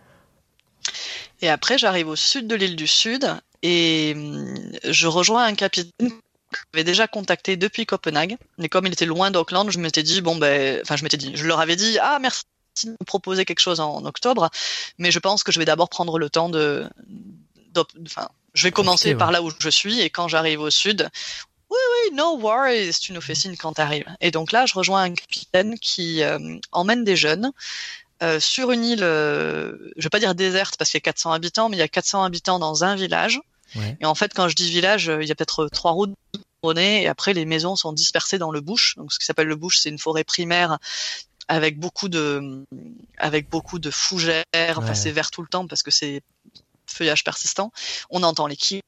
Et 1.43 1.49
après, 1.49 1.77
j'arrive 1.77 2.07
au 2.07 2.15
sud 2.15 2.47
de 2.47 2.55
l'île 2.55 2.77
du 2.77 2.87
Sud 2.87 3.29
et 3.63 4.13
hum, 4.15 4.55
je 4.85 5.07
rejoins 5.07 5.43
un 5.43 5.55
capitaine 5.55 6.09
que 6.09 6.59
j'avais 6.73 6.85
déjà 6.85 7.05
contacté 7.05 7.57
depuis 7.57 7.85
Copenhague. 7.85 8.37
Mais 8.57 8.69
comme 8.69 8.85
il 8.85 8.93
était 8.93 9.05
loin 9.05 9.29
d'Auckland, 9.29 9.69
je 9.69 9.77
m'étais 9.77 10.03
dit 10.03 10.21
bon 10.21 10.37
ben, 10.37 10.79
enfin 10.81 10.95
je 10.95 11.03
m'étais 11.03 11.17
dit, 11.17 11.33
je 11.35 11.45
leur 11.45 11.59
avais 11.59 11.75
dit 11.75 11.99
ah 12.01 12.17
merci 12.21 12.43
de 12.85 12.91
me 12.91 13.05
proposer 13.05 13.43
quelque 13.43 13.59
chose 13.59 13.81
en, 13.81 14.05
octobre, 14.05 14.49
mais 14.97 15.11
je 15.11 15.19
pense 15.19 15.43
que 15.43 15.51
je 15.51 15.59
vais 15.59 15.65
d'abord 15.65 15.89
prendre 15.89 16.17
le 16.17 16.29
temps 16.29 16.47
de, 16.47 16.87
enfin, 18.05 18.29
je 18.53 18.63
vais 18.63 18.71
commencer 18.71 19.13
par 19.13 19.31
là 19.31 19.43
où 19.43 19.51
je 19.59 19.69
suis 19.69 19.99
et 19.99 20.09
quand 20.09 20.29
j'arrive 20.29 20.61
au 20.61 20.69
sud, 20.69 21.09
oui, 21.69 21.77
oui, 21.77 22.15
no 22.15 22.37
worries, 22.37 22.93
tu 23.01 23.11
nous 23.11 23.21
fais 23.21 23.35
signe 23.35 23.57
quand 23.57 23.73
t'arrives. 23.73 24.05
Et 24.21 24.31
donc 24.31 24.51
là, 24.51 24.65
je 24.65 24.75
rejoins 24.75 25.03
un 25.03 25.13
capitaine 25.13 25.77
qui 25.79 26.23
euh, 26.23 26.57
emmène 26.71 27.03
des 27.03 27.15
jeunes 27.15 27.51
euh, 28.23 28.39
sur 28.39 28.71
une 28.71 28.85
île, 28.85 29.03
euh, 29.03 29.91
je 29.97 30.03
vais 30.03 30.09
pas 30.09 30.19
dire 30.19 30.33
déserte 30.33 30.77
parce 30.77 30.89
qu'il 30.89 30.97
y 30.97 31.03
a 31.03 31.05
400 31.05 31.31
habitants, 31.31 31.69
mais 31.69 31.77
il 31.77 31.79
y 31.79 31.83
a 31.83 31.87
400 31.87 32.23
habitants 32.23 32.59
dans 32.59 32.83
un 32.83 32.95
village. 32.95 33.39
Et 34.01 34.05
en 34.05 34.13
fait, 34.13 34.35
quand 34.35 34.47
je 34.49 34.55
dis 34.55 34.69
village, 34.69 35.11
il 35.19 35.27
y 35.27 35.31
a 35.31 35.35
peut-être 35.35 35.67
trois 35.67 35.93
routes 35.93 36.13
et 36.77 37.07
après 37.07 37.33
les 37.33 37.45
maisons 37.45 37.75
sont 37.75 37.93
dispersées 37.93 38.37
dans 38.37 38.51
le 38.51 38.61
bush. 38.61 38.95
Donc 38.97 39.11
ce 39.11 39.19
qui 39.19 39.25
s'appelle 39.25 39.47
le 39.47 39.55
bush, 39.55 39.79
c'est 39.79 39.89
une 39.89 39.99
forêt 39.99 40.23
primaire 40.23 40.79
avec 41.49 41.77
beaucoup 41.77 42.07
de 42.07 42.63
avec 43.17 43.49
beaucoup 43.49 43.79
de 43.79 43.91
fougères. 43.91 44.45
Enfin, 44.53 44.93
c'est 44.93 45.11
vert 45.11 45.29
tout 45.29 45.41
le 45.41 45.47
temps 45.47 45.67
parce 45.67 45.83
que 45.83 45.91
c'est 45.91 46.21
feuillage 46.93 47.23
persistant. 47.23 47.71
On 48.09 48.23
entend 48.23 48.47
les 48.47 48.55
kiwis, 48.55 48.81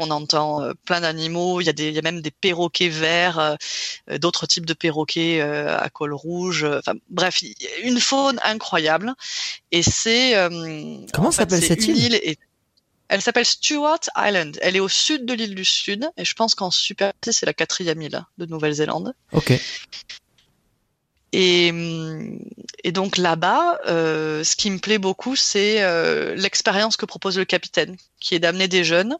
on 0.00 0.10
entend 0.10 0.62
euh, 0.62 0.72
plein 0.84 1.00
d'animaux. 1.00 1.60
Il 1.60 1.64
y 1.64 1.70
a 1.70 1.72
des, 1.72 1.88
il 1.88 1.94
y 1.94 1.98
a 1.98 2.02
même 2.02 2.20
des 2.20 2.30
perroquets 2.30 2.88
verts, 2.88 3.38
euh, 3.38 4.18
d'autres 4.18 4.46
types 4.46 4.66
de 4.66 4.74
perroquets 4.74 5.40
euh, 5.40 5.78
à 5.78 5.88
col 5.90 6.12
rouge. 6.12 6.64
Enfin, 6.64 6.94
bref, 7.08 7.42
une 7.82 8.00
faune 8.00 8.40
incroyable. 8.42 9.14
Et 9.70 9.82
c'est 9.82 10.34
comment 11.12 11.30
s'appelle 11.30 11.62
cette 11.62 11.86
île, 11.86 12.14
et, 12.16 12.36
Elle 13.08 13.22
s'appelle 13.22 13.46
Stewart 13.46 14.00
Island. 14.16 14.58
Elle 14.60 14.76
est 14.76 14.80
au 14.80 14.88
sud 14.88 15.24
de 15.24 15.34
l'île 15.34 15.54
du 15.54 15.64
Sud, 15.64 16.08
et 16.16 16.24
je 16.24 16.34
pense 16.34 16.54
qu'en 16.54 16.70
superficie 16.70 17.32
c'est 17.32 17.46
la 17.46 17.54
quatrième 17.54 18.02
île 18.02 18.24
de 18.38 18.46
Nouvelle-Zélande. 18.46 19.14
Ok. 19.32 19.52
Et, 21.32 21.72
et 22.82 22.92
donc 22.92 23.16
là-bas, 23.16 23.78
euh, 23.86 24.42
ce 24.42 24.56
qui 24.56 24.70
me 24.70 24.78
plaît 24.78 24.98
beaucoup, 24.98 25.36
c'est 25.36 25.82
euh, 25.82 26.34
l'expérience 26.34 26.96
que 26.96 27.06
propose 27.06 27.38
le 27.38 27.44
capitaine, 27.44 27.96
qui 28.18 28.34
est 28.34 28.40
d'amener 28.40 28.68
des 28.68 28.84
jeunes 28.84 29.16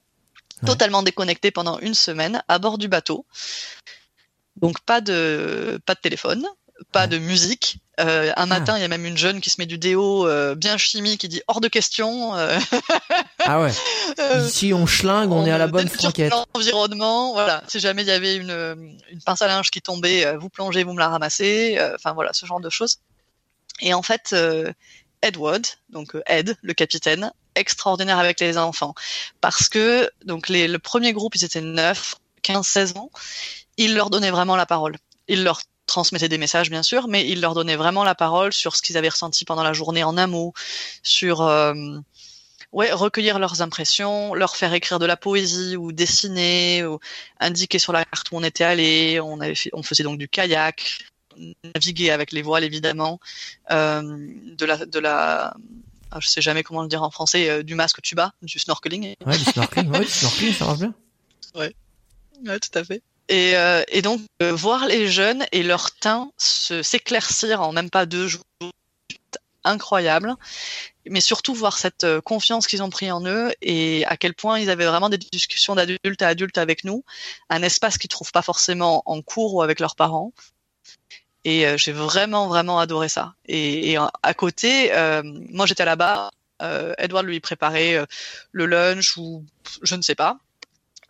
totalement 0.66 1.02
déconnectés 1.02 1.50
pendant 1.50 1.78
une 1.78 1.94
semaine 1.94 2.42
à 2.48 2.58
bord 2.58 2.78
du 2.78 2.88
bateau. 2.88 3.24
Donc 4.56 4.80
pas 4.80 5.00
de 5.00 5.80
pas 5.86 5.94
de 5.94 6.00
téléphone, 6.00 6.46
pas 6.92 7.06
de 7.06 7.18
musique. 7.18 7.78
Euh, 8.00 8.32
un 8.36 8.46
matin, 8.46 8.74
ah. 8.74 8.78
il 8.78 8.82
y 8.82 8.84
a 8.84 8.88
même 8.88 9.04
une 9.04 9.18
jeune 9.18 9.40
qui 9.40 9.50
se 9.50 9.60
met 9.60 9.66
du 9.66 9.76
déo 9.76 10.26
euh, 10.26 10.54
bien 10.54 10.78
chimique 10.78 11.20
qui 11.20 11.28
dit 11.28 11.42
hors 11.48 11.60
de 11.60 11.68
question. 11.68 12.34
Euh. 12.34 12.58
ah 13.40 13.60
ouais. 13.60 13.72
Ici, 14.46 14.72
on 14.72 14.86
schlingue, 14.86 15.30
on, 15.32 15.44
est 15.44 15.50
à 15.50 15.58
la 15.58 15.66
bonne 15.66 15.88
franquette. 15.88 16.32
Environnement, 16.54 17.32
voilà. 17.32 17.62
Si 17.68 17.80
jamais 17.80 18.02
il 18.02 18.08
y 18.08 18.12
avait 18.12 18.36
une, 18.36 18.96
une 19.10 19.22
pince 19.22 19.42
à 19.42 19.48
linge 19.48 19.70
qui 19.70 19.82
tombait, 19.82 20.36
vous 20.36 20.48
plongez, 20.48 20.82
vous 20.84 20.94
me 20.94 20.98
la 20.98 21.08
ramassez. 21.08 21.78
Enfin 21.94 22.12
voilà, 22.12 22.32
ce 22.32 22.46
genre 22.46 22.60
de 22.60 22.70
choses. 22.70 22.98
Et 23.80 23.92
en 23.94 24.02
fait, 24.02 24.34
Edward, 25.22 25.62
donc 25.90 26.16
Ed, 26.26 26.56
le 26.62 26.74
capitaine, 26.74 27.32
extraordinaire 27.54 28.18
avec 28.18 28.40
les 28.40 28.56
enfants, 28.56 28.94
parce 29.40 29.68
que 29.68 30.10
donc 30.24 30.48
les, 30.48 30.68
le 30.68 30.78
premier 30.78 31.12
groupe, 31.12 31.34
ils 31.36 31.44
étaient 31.44 31.60
9, 31.60 32.14
15, 32.42 32.66
16 32.66 32.96
ans. 32.96 33.10
Il 33.76 33.94
leur 33.94 34.10
donnait 34.10 34.30
vraiment 34.30 34.56
la 34.56 34.66
parole. 34.66 34.96
Il 35.28 35.44
leur 35.44 35.62
transmettait 35.90 36.29
des 36.29 36.38
messages 36.38 36.70
bien 36.70 36.83
sûr, 36.83 37.09
mais 37.09 37.29
il 37.29 37.40
leur 37.40 37.55
donnait 37.55 37.76
vraiment 37.76 38.05
la 38.05 38.14
parole 38.14 38.53
sur 38.53 38.76
ce 38.76 38.83
qu'ils 38.83 38.96
avaient 38.96 39.11
ressenti 39.11 39.44
pendant 39.44 39.62
la 39.62 39.72
journée 39.72 40.03
en 40.05 40.16
un 40.16 40.26
mot, 40.26 40.55
sur 41.03 41.42
euh, 41.42 41.74
ouais 42.72 42.92
recueillir 42.92 43.38
leurs 43.38 43.61
impressions, 43.61 44.33
leur 44.35 44.57
faire 44.57 44.72
écrire 44.72 44.98
de 44.98 45.07
la 45.07 45.16
poésie 45.16 45.76
ou 45.76 45.92
dessiner, 45.92 46.85
ou 46.85 46.98
indiquer 47.40 47.79
sur 47.79 47.92
la 47.92 48.05
carte 48.05 48.31
où 48.31 48.37
on 48.37 48.42
était 48.42 48.64
allé. 48.64 49.20
On 49.20 49.40
avait 49.40 49.55
on 49.72 49.83
faisait 49.83 50.05
donc 50.05 50.18
du 50.18 50.29
kayak, 50.29 51.05
naviguer 51.74 52.11
avec 52.11 52.33
les 52.33 52.42
voiles 52.42 52.64
évidemment, 52.64 53.20
euh, 53.70 54.03
de 54.03 54.64
la 54.64 54.87
de 54.87 54.98
la 54.98 55.55
ah, 56.12 56.18
je 56.20 56.29
sais 56.29 56.40
jamais 56.40 56.62
comment 56.62 56.83
le 56.83 56.88
dire 56.88 57.03
en 57.03 57.11
français, 57.11 57.48
euh, 57.48 57.62
du 57.62 57.76
masque 57.76 58.03
tuba, 58.03 58.33
du 58.42 58.59
snorkeling. 58.59 59.14
Ouais, 59.24 59.38
du 59.38 59.44
snorkeling, 59.44 59.90
ouais, 59.90 60.00
du 60.00 60.11
snorkeling, 60.11 60.55
ça 60.55 60.64
marche 60.66 60.79
bien. 60.81 60.94
Ouais. 61.53 61.74
ouais, 62.46 62.61
tout 62.61 62.79
à 62.79 62.85
fait. 62.85 63.03
Et, 63.30 63.56
euh, 63.56 63.84
et 63.86 64.02
donc 64.02 64.20
euh, 64.42 64.52
voir 64.52 64.86
les 64.86 65.06
jeunes 65.06 65.46
et 65.52 65.62
leur 65.62 65.92
teint 65.92 66.32
s'éclaircir 66.36 67.62
en 67.62 67.72
même 67.72 67.88
pas 67.88 68.04
deux 68.04 68.26
jours, 68.26 68.42
incroyable. 69.62 70.34
Mais 71.06 71.20
surtout 71.20 71.54
voir 71.54 71.78
cette 71.78 72.02
euh, 72.02 72.20
confiance 72.20 72.66
qu'ils 72.66 72.82
ont 72.82 72.90
pris 72.90 73.12
en 73.12 73.24
eux 73.24 73.52
et 73.62 74.04
à 74.06 74.16
quel 74.16 74.34
point 74.34 74.58
ils 74.58 74.68
avaient 74.68 74.84
vraiment 74.84 75.08
des 75.08 75.16
discussions 75.16 75.76
d'adulte 75.76 76.22
à 76.22 76.26
adulte 76.26 76.58
avec 76.58 76.82
nous, 76.82 77.04
un 77.50 77.62
espace 77.62 77.98
qu'ils 77.98 78.10
trouvent 78.10 78.32
pas 78.32 78.42
forcément 78.42 79.04
en 79.06 79.22
cours 79.22 79.54
ou 79.54 79.62
avec 79.62 79.78
leurs 79.78 79.94
parents. 79.94 80.32
Et 81.44 81.64
j'ai 81.78 81.92
vraiment 81.92 82.48
vraiment 82.48 82.80
adoré 82.80 83.08
ça. 83.08 83.34
Et, 83.46 83.92
et 83.92 83.96
à 83.96 84.34
côté, 84.34 84.92
moi 85.24 85.64
j'étais 85.64 85.86
là-bas. 85.86 86.30
Edward 86.98 87.24
lui 87.24 87.40
préparait 87.40 88.04
le 88.52 88.66
lunch 88.66 89.16
ou 89.16 89.46
je 89.82 89.94
ne 89.94 90.02
sais 90.02 90.14
pas 90.14 90.38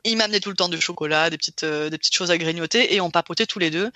il 0.05 0.17
m'amenait 0.17 0.41
tout 0.41 0.51
le 0.51 0.57
temps 0.57 0.69
du 0.69 0.81
chocolat, 0.81 1.31
des 1.31 1.37
petites, 1.37 1.65
euh, 1.65 1.91
des 1.91 1.99
petites 1.99 2.15
choses 2.15 2.31
à 2.31 2.39
grignoter 2.39 2.95
et 2.95 3.01
on 3.01 3.11
papotait 3.11 3.47
tous 3.47 3.59
les 3.59 3.71
deux. 3.71 3.91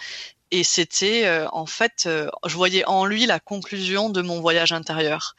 Et 0.51 0.65
c'était 0.65 1.27
euh, 1.27 1.49
en 1.53 1.67
fait, 1.67 2.05
euh, 2.07 2.29
je 2.47 2.55
voyais 2.55 2.85
en 2.85 3.05
lui 3.05 3.27
la 3.27 3.41
conclusion 3.41 4.11
de 4.11 4.23
mon 4.23 4.41
voyage 4.41 4.73
intérieur. 4.73 5.35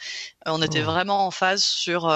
on 0.46 0.62
était 0.62 0.82
oh. 0.82 0.86
vraiment 0.86 1.26
en 1.28 1.32
phase 1.32 1.64
sur 1.64 2.12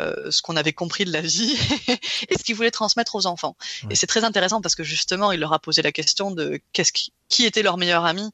ce 0.00 0.42
qu'on 0.42 0.56
avait 0.56 0.72
compris 0.72 1.04
de 1.04 1.12
la 1.12 1.20
vie 1.22 1.56
et 2.28 2.36
ce 2.36 2.42
qu'il 2.42 2.54
voulait 2.54 2.70
transmettre 2.70 3.14
aux 3.14 3.26
enfants. 3.26 3.56
Et 3.88 3.94
c'est 3.94 4.06
très 4.06 4.24
intéressant 4.24 4.60
parce 4.60 4.74
que 4.74 4.82
justement, 4.82 5.32
il 5.32 5.40
leur 5.40 5.52
a 5.52 5.58
posé 5.58 5.80
la 5.82 5.92
question 5.92 6.30
de 6.30 6.60
qu'est-ce 6.72 6.92
qui, 6.92 7.12
qui 7.28 7.46
était 7.46 7.62
leur 7.62 7.78
meilleur 7.78 8.04
ami. 8.04 8.30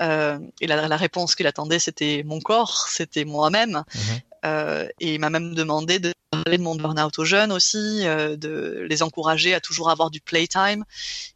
et 0.00 0.66
la, 0.66 0.88
la 0.88 0.96
réponse 0.96 1.34
qu'il 1.36 1.46
attendait, 1.46 1.78
c'était 1.78 2.22
mon 2.24 2.40
corps, 2.40 2.88
c'était 2.88 3.24
moi-même. 3.24 3.84
Mm-hmm. 3.94 4.20
Euh, 4.44 4.88
et 5.00 5.14
il 5.14 5.20
m'a 5.20 5.30
même 5.30 5.54
demandé 5.54 5.98
de 5.98 6.14
parler 6.30 6.58
de 6.58 6.62
mon 6.62 6.74
burn-out 6.74 7.18
aux 7.18 7.24
jeunes 7.24 7.52
aussi, 7.52 8.06
euh, 8.06 8.36
de 8.36 8.86
les 8.88 9.02
encourager 9.02 9.54
à 9.54 9.60
toujours 9.60 9.90
avoir 9.90 10.10
du 10.10 10.20
playtime. 10.20 10.84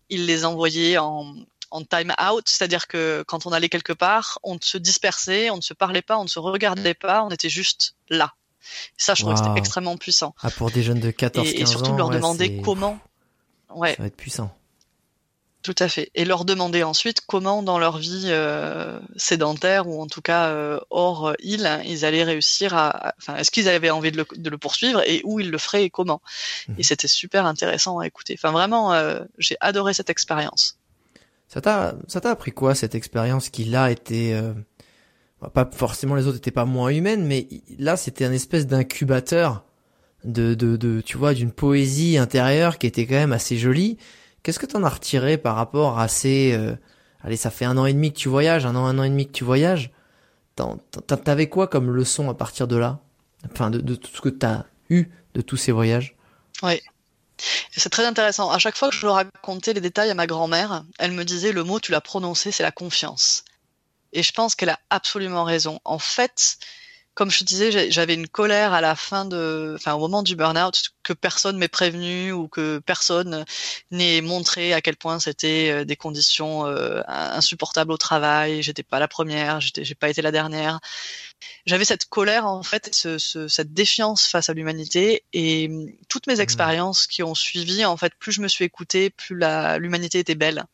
Il 0.08 0.26
les 0.26 0.44
envoyait 0.44 0.98
en, 0.98 1.34
en 1.70 1.82
time 1.82 2.14
out, 2.30 2.44
c'est-à-dire 2.48 2.86
que 2.86 3.24
quand 3.26 3.46
on 3.46 3.52
allait 3.52 3.68
quelque 3.68 3.92
part, 3.92 4.38
on 4.42 4.58
se 4.60 4.78
dispersait, 4.78 5.50
on 5.50 5.56
ne 5.56 5.62
se 5.62 5.74
parlait 5.74 6.02
pas, 6.02 6.18
on 6.18 6.24
ne 6.24 6.28
se 6.28 6.38
regardait 6.38 6.94
pas, 6.94 7.22
on 7.24 7.30
était 7.30 7.48
juste 7.48 7.96
là. 8.08 8.32
Ça, 8.96 9.14
je 9.14 9.22
trouve 9.22 9.34
que 9.34 9.40
c'était 9.40 9.58
extrêmement 9.58 9.96
puissant. 9.96 10.34
Ah, 10.40 10.50
pour 10.50 10.70
des 10.70 10.82
jeunes 10.82 11.00
de 11.00 11.10
14 11.10 11.46
15 11.46 11.54
ans. 11.54 11.62
Et 11.62 11.66
surtout 11.66 11.96
leur 11.96 12.10
demander 12.10 12.62
comment. 12.62 12.98
Ouais. 13.74 13.94
Ça 13.96 14.02
va 14.02 14.06
être 14.06 14.16
puissant. 14.16 14.56
Tout 15.64 15.74
à 15.78 15.88
fait. 15.88 16.10
Et 16.14 16.26
leur 16.26 16.44
demander 16.44 16.82
ensuite 16.82 17.22
comment 17.26 17.62
dans 17.62 17.78
leur 17.78 17.96
vie 17.96 18.26
euh, 18.26 19.00
sédentaire 19.16 19.88
ou 19.88 20.02
en 20.02 20.06
tout 20.06 20.20
cas 20.20 20.48
euh, 20.50 20.78
hors 20.90 21.32
île, 21.42 21.80
ils 21.86 22.04
allaient 22.04 22.22
réussir 22.22 22.74
à. 22.74 23.14
Enfin, 23.16 23.36
est-ce 23.36 23.50
qu'ils 23.50 23.70
avaient 23.70 23.88
envie 23.88 24.12
de 24.12 24.18
le, 24.18 24.26
de 24.36 24.50
le, 24.50 24.58
poursuivre 24.58 25.02
et 25.08 25.22
où 25.24 25.40
ils 25.40 25.50
le 25.50 25.56
feraient 25.56 25.84
et 25.84 25.90
comment. 25.90 26.20
Mhm. 26.68 26.74
Et 26.76 26.82
c'était 26.82 27.08
super 27.08 27.46
intéressant 27.46 27.98
à 27.98 28.06
écouter. 28.06 28.36
Enfin, 28.36 28.52
vraiment, 28.52 28.92
euh, 28.92 29.20
j'ai 29.38 29.56
adoré 29.60 29.94
cette 29.94 30.10
expérience. 30.10 30.78
Ça 31.48 31.62
t'a, 31.62 31.94
ça 32.08 32.20
t'a 32.20 32.32
appris 32.32 32.52
quoi 32.52 32.74
cette 32.74 32.94
expérience 32.94 33.48
qui 33.48 33.64
là 33.64 33.90
était 33.90 34.34
euh, 34.34 34.52
pas 35.54 35.70
forcément 35.72 36.14
les 36.14 36.26
autres 36.26 36.36
étaient 36.36 36.50
pas 36.50 36.66
moins 36.66 36.90
humaines, 36.90 37.24
mais 37.24 37.48
là 37.78 37.96
c'était 37.96 38.26
un 38.26 38.32
espèce 38.32 38.66
d'incubateur 38.66 39.64
de, 40.24 40.52
de, 40.52 40.76
de, 40.76 41.00
tu 41.00 41.16
vois, 41.16 41.32
d'une 41.32 41.52
poésie 41.52 42.18
intérieure 42.18 42.76
qui 42.76 42.86
était 42.86 43.06
quand 43.06 43.14
même 43.14 43.32
assez 43.32 43.56
jolie 43.56 43.96
Qu'est-ce 44.44 44.58
que 44.58 44.66
t'en 44.66 44.84
as 44.84 44.90
retiré 44.90 45.38
par 45.38 45.56
rapport 45.56 45.98
à 45.98 46.06
ces... 46.06 46.52
Euh, 46.52 46.76
allez, 47.22 47.36
ça 47.36 47.50
fait 47.50 47.64
un 47.64 47.78
an 47.78 47.86
et 47.86 47.94
demi 47.94 48.12
que 48.12 48.18
tu 48.18 48.28
voyages, 48.28 48.66
un 48.66 48.76
an, 48.76 48.84
un 48.84 48.98
an 48.98 49.02
et 49.02 49.08
demi 49.08 49.26
que 49.26 49.32
tu 49.32 49.42
voyages. 49.42 49.90
T'avais 51.24 51.48
quoi 51.48 51.66
comme 51.66 51.90
leçon 51.90 52.28
à 52.28 52.34
partir 52.34 52.68
de 52.68 52.76
là? 52.76 53.00
Enfin, 53.50 53.70
de, 53.70 53.80
de, 53.80 53.94
tout 53.94 54.14
ce 54.14 54.20
que 54.20 54.28
t'as 54.28 54.64
eu 54.90 55.06
de 55.32 55.40
tous 55.40 55.56
ces 55.56 55.72
voyages? 55.72 56.14
Oui. 56.62 56.80
C'est 57.70 57.88
très 57.88 58.04
intéressant. 58.04 58.50
À 58.50 58.58
chaque 58.58 58.76
fois 58.76 58.90
que 58.90 58.94
je 58.94 59.06
racontais 59.06 59.72
les 59.72 59.80
détails 59.80 60.10
à 60.10 60.14
ma 60.14 60.26
grand-mère, 60.26 60.84
elle 60.98 61.12
me 61.12 61.24
disait 61.24 61.52
le 61.52 61.64
mot, 61.64 61.80
tu 61.80 61.90
l'as 61.90 62.02
prononcé, 62.02 62.52
c'est 62.52 62.62
la 62.62 62.70
confiance. 62.70 63.44
Et 64.12 64.22
je 64.22 64.32
pense 64.32 64.54
qu'elle 64.54 64.68
a 64.68 64.78
absolument 64.90 65.44
raison. 65.44 65.80
En 65.84 65.98
fait, 65.98 66.58
comme 67.14 67.30
je 67.30 67.38
te 67.38 67.44
disais, 67.44 67.90
j'avais 67.90 68.14
une 68.14 68.26
colère 68.26 68.72
à 68.72 68.80
la 68.80 68.96
fin 68.96 69.24
de, 69.24 69.74
enfin 69.76 69.94
au 69.94 70.00
moment 70.00 70.22
du 70.22 70.34
burn-out 70.34 70.90
que 71.04 71.12
personne 71.12 71.56
m'ait 71.56 71.68
prévenu 71.68 72.32
ou 72.32 72.48
que 72.48 72.80
personne 72.84 73.44
n'ait 73.92 74.20
montré 74.20 74.72
à 74.72 74.80
quel 74.80 74.96
point 74.96 75.20
c'était 75.20 75.70
euh, 75.70 75.84
des 75.84 75.94
conditions 75.94 76.66
euh, 76.66 77.02
insupportables 77.06 77.92
au 77.92 77.96
travail. 77.96 78.62
J'étais 78.62 78.82
pas 78.82 78.98
la 78.98 79.06
première, 79.06 79.60
j'ai 79.60 79.94
pas 79.94 80.08
été 80.08 80.22
la 80.22 80.32
dernière. 80.32 80.80
J'avais 81.66 81.84
cette 81.84 82.06
colère 82.06 82.46
en 82.46 82.62
fait, 82.64 82.92
ce, 82.92 83.18
ce, 83.18 83.46
cette 83.46 83.72
défiance 83.72 84.26
face 84.26 84.48
à 84.48 84.54
l'humanité 84.54 85.24
et 85.32 85.68
hum, 85.70 85.86
toutes 86.08 86.26
mes 86.26 86.36
mmh. 86.36 86.40
expériences 86.40 87.06
qui 87.06 87.22
ont 87.22 87.34
suivi 87.34 87.84
en 87.84 87.96
fait, 87.96 88.12
plus 88.18 88.32
je 88.32 88.40
me 88.40 88.48
suis 88.48 88.64
écoutée, 88.64 89.10
plus 89.10 89.38
l'humanité 89.78 90.18
était 90.18 90.34
belle. 90.34 90.64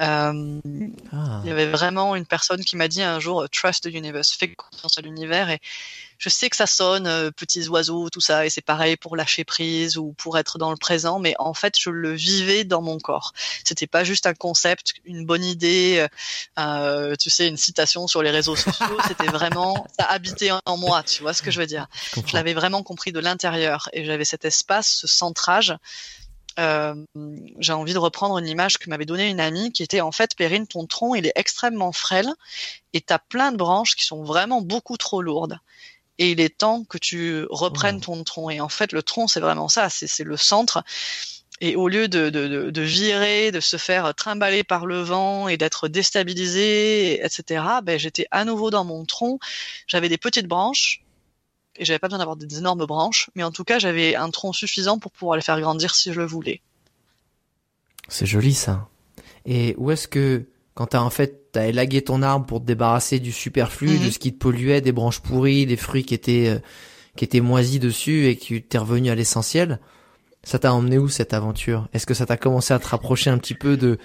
Euh, 0.00 0.60
ah. 1.12 1.40
Il 1.44 1.48
y 1.48 1.52
avait 1.52 1.66
vraiment 1.66 2.16
une 2.16 2.26
personne 2.26 2.64
qui 2.64 2.76
m'a 2.76 2.88
dit 2.88 3.02
un 3.02 3.20
jour 3.20 3.46
Trust 3.50 3.84
the 3.84 3.94
universe, 3.94 4.32
fais 4.32 4.54
confiance 4.54 4.98
à 4.98 5.02
l'univers. 5.02 5.50
Et 5.50 5.60
je 6.18 6.28
sais 6.28 6.48
que 6.48 6.56
ça 6.56 6.66
sonne, 6.66 7.06
euh, 7.06 7.30
petits 7.30 7.68
oiseaux, 7.68 8.08
tout 8.08 8.20
ça, 8.20 8.46
et 8.46 8.50
c'est 8.50 8.62
pareil 8.62 8.96
pour 8.96 9.16
lâcher 9.16 9.44
prise 9.44 9.98
ou 9.98 10.12
pour 10.12 10.38
être 10.38 10.56
dans 10.56 10.70
le 10.70 10.76
présent, 10.76 11.18
mais 11.18 11.34
en 11.38 11.52
fait, 11.52 11.74
je 11.78 11.90
le 11.90 12.12
vivais 12.12 12.64
dans 12.64 12.80
mon 12.80 12.98
corps. 12.98 13.32
C'était 13.64 13.88
pas 13.88 14.04
juste 14.04 14.26
un 14.26 14.34
concept, 14.34 14.94
une 15.04 15.26
bonne 15.26 15.44
idée, 15.44 16.06
euh, 16.58 17.16
tu 17.16 17.28
sais, 17.28 17.48
une 17.48 17.56
citation 17.56 18.06
sur 18.06 18.22
les 18.22 18.30
réseaux 18.30 18.56
sociaux. 18.56 18.86
C'était 19.08 19.26
vraiment, 19.26 19.84
ça 19.98 20.06
habitait 20.06 20.50
en 20.64 20.76
moi, 20.76 21.02
tu 21.02 21.22
vois 21.22 21.34
ce 21.34 21.42
que 21.42 21.50
je 21.50 21.58
veux 21.58 21.66
dire. 21.66 21.88
Je 22.24 22.34
l'avais 22.34 22.54
vraiment 22.54 22.84
compris 22.84 23.10
de 23.10 23.18
l'intérieur 23.18 23.88
et 23.92 24.04
j'avais 24.04 24.24
cet 24.24 24.44
espace, 24.44 24.88
ce 25.00 25.08
centrage 25.08 25.74
euh, 26.58 26.94
j'ai 27.58 27.72
envie 27.72 27.94
de 27.94 27.98
reprendre 27.98 28.38
une 28.38 28.46
image 28.46 28.78
que 28.78 28.90
m'avait 28.90 29.06
donnée 29.06 29.28
une 29.28 29.40
amie 29.40 29.72
qui 29.72 29.82
était 29.82 30.00
en 30.00 30.12
fait 30.12 30.34
Perrine, 30.36 30.66
ton 30.66 30.86
tronc 30.86 31.14
il 31.14 31.26
est 31.26 31.32
extrêmement 31.34 31.92
frêle 31.92 32.32
et 32.92 33.00
tu 33.00 33.12
as 33.12 33.18
plein 33.18 33.52
de 33.52 33.56
branches 33.56 33.96
qui 33.96 34.04
sont 34.04 34.22
vraiment 34.22 34.60
beaucoup 34.60 34.96
trop 34.96 35.22
lourdes. 35.22 35.58
Et 36.18 36.32
il 36.32 36.40
est 36.40 36.58
temps 36.58 36.84
que 36.84 36.98
tu 36.98 37.46
reprennes 37.50 38.00
ton 38.00 38.22
tronc. 38.22 38.50
Et 38.50 38.60
en 38.60 38.68
fait, 38.68 38.92
le 38.92 39.02
tronc, 39.02 39.28
c'est 39.28 39.40
vraiment 39.40 39.68
ça, 39.68 39.88
c'est 39.88 40.24
le 40.24 40.36
centre. 40.36 40.84
Et 41.60 41.74
au 41.74 41.88
lieu 41.88 42.08
de, 42.08 42.28
de, 42.28 42.70
de, 42.70 42.82
virer, 42.82 43.50
de 43.50 43.60
se 43.60 43.76
faire 43.76 44.14
trimballer 44.14 44.62
par 44.62 44.84
le 44.84 45.00
vent 45.00 45.48
et 45.48 45.56
d'être 45.56 45.88
déstabilisé, 45.88 47.24
etc., 47.24 47.64
ben, 47.82 47.98
j'étais 47.98 48.26
à 48.30 48.44
nouveau 48.44 48.70
dans 48.70 48.84
mon 48.84 49.04
tronc. 49.04 49.38
J'avais 49.86 50.08
des 50.08 50.18
petites 50.18 50.48
branches 50.48 51.01
et 51.82 51.84
j'avais 51.84 51.98
pas 51.98 52.06
besoin 52.06 52.20
d'avoir 52.20 52.36
des 52.36 52.58
énormes 52.58 52.86
branches, 52.86 53.28
mais 53.34 53.42
en 53.42 53.50
tout 53.50 53.64
cas 53.64 53.80
j'avais 53.80 54.14
un 54.14 54.30
tronc 54.30 54.52
suffisant 54.52 54.98
pour 54.98 55.10
pouvoir 55.10 55.36
les 55.36 55.42
faire 55.42 55.60
grandir 55.60 55.94
si 55.96 56.12
je 56.12 56.18
le 56.18 56.26
voulais. 56.26 56.62
C'est 58.08 58.26
joli 58.26 58.54
ça. 58.54 58.88
Et 59.44 59.74
où 59.78 59.90
est-ce 59.90 60.06
que 60.06 60.46
quand 60.74 60.86
t'as 60.86 61.00
en 61.00 61.10
fait 61.10 61.50
t'as 61.50 61.66
élagué 61.66 62.00
ton 62.02 62.22
arbre 62.22 62.46
pour 62.46 62.60
te 62.60 62.66
débarrasser 62.66 63.18
du 63.18 63.32
superflu, 63.32 63.98
de 63.98 64.04
mhm. 64.04 64.10
ce 64.12 64.18
qui 64.20 64.32
te 64.32 64.38
polluait, 64.38 64.80
des 64.80 64.92
branches 64.92 65.20
pourries, 65.20 65.66
des 65.66 65.76
fruits 65.76 66.04
qui 66.04 66.14
étaient 66.14 66.48
euh, 66.48 66.58
qui 67.16 67.24
étaient 67.24 67.40
moisis 67.40 67.80
dessus 67.80 68.28
et 68.28 68.36
que 68.36 68.56
t'es 68.58 68.78
revenu 68.78 69.10
à 69.10 69.14
l'essentiel, 69.14 69.80
ça 70.44 70.58
t'a 70.60 70.72
emmené 70.72 70.98
où 70.98 71.08
cette 71.08 71.34
aventure? 71.34 71.88
Est-ce 71.92 72.06
que 72.06 72.14
ça 72.14 72.26
t'a 72.26 72.36
commencé 72.36 72.72
à 72.72 72.78
te 72.78 72.86
rapprocher 72.86 73.28
un 73.28 73.38
petit 73.38 73.54
peu 73.54 73.76
de 73.76 73.98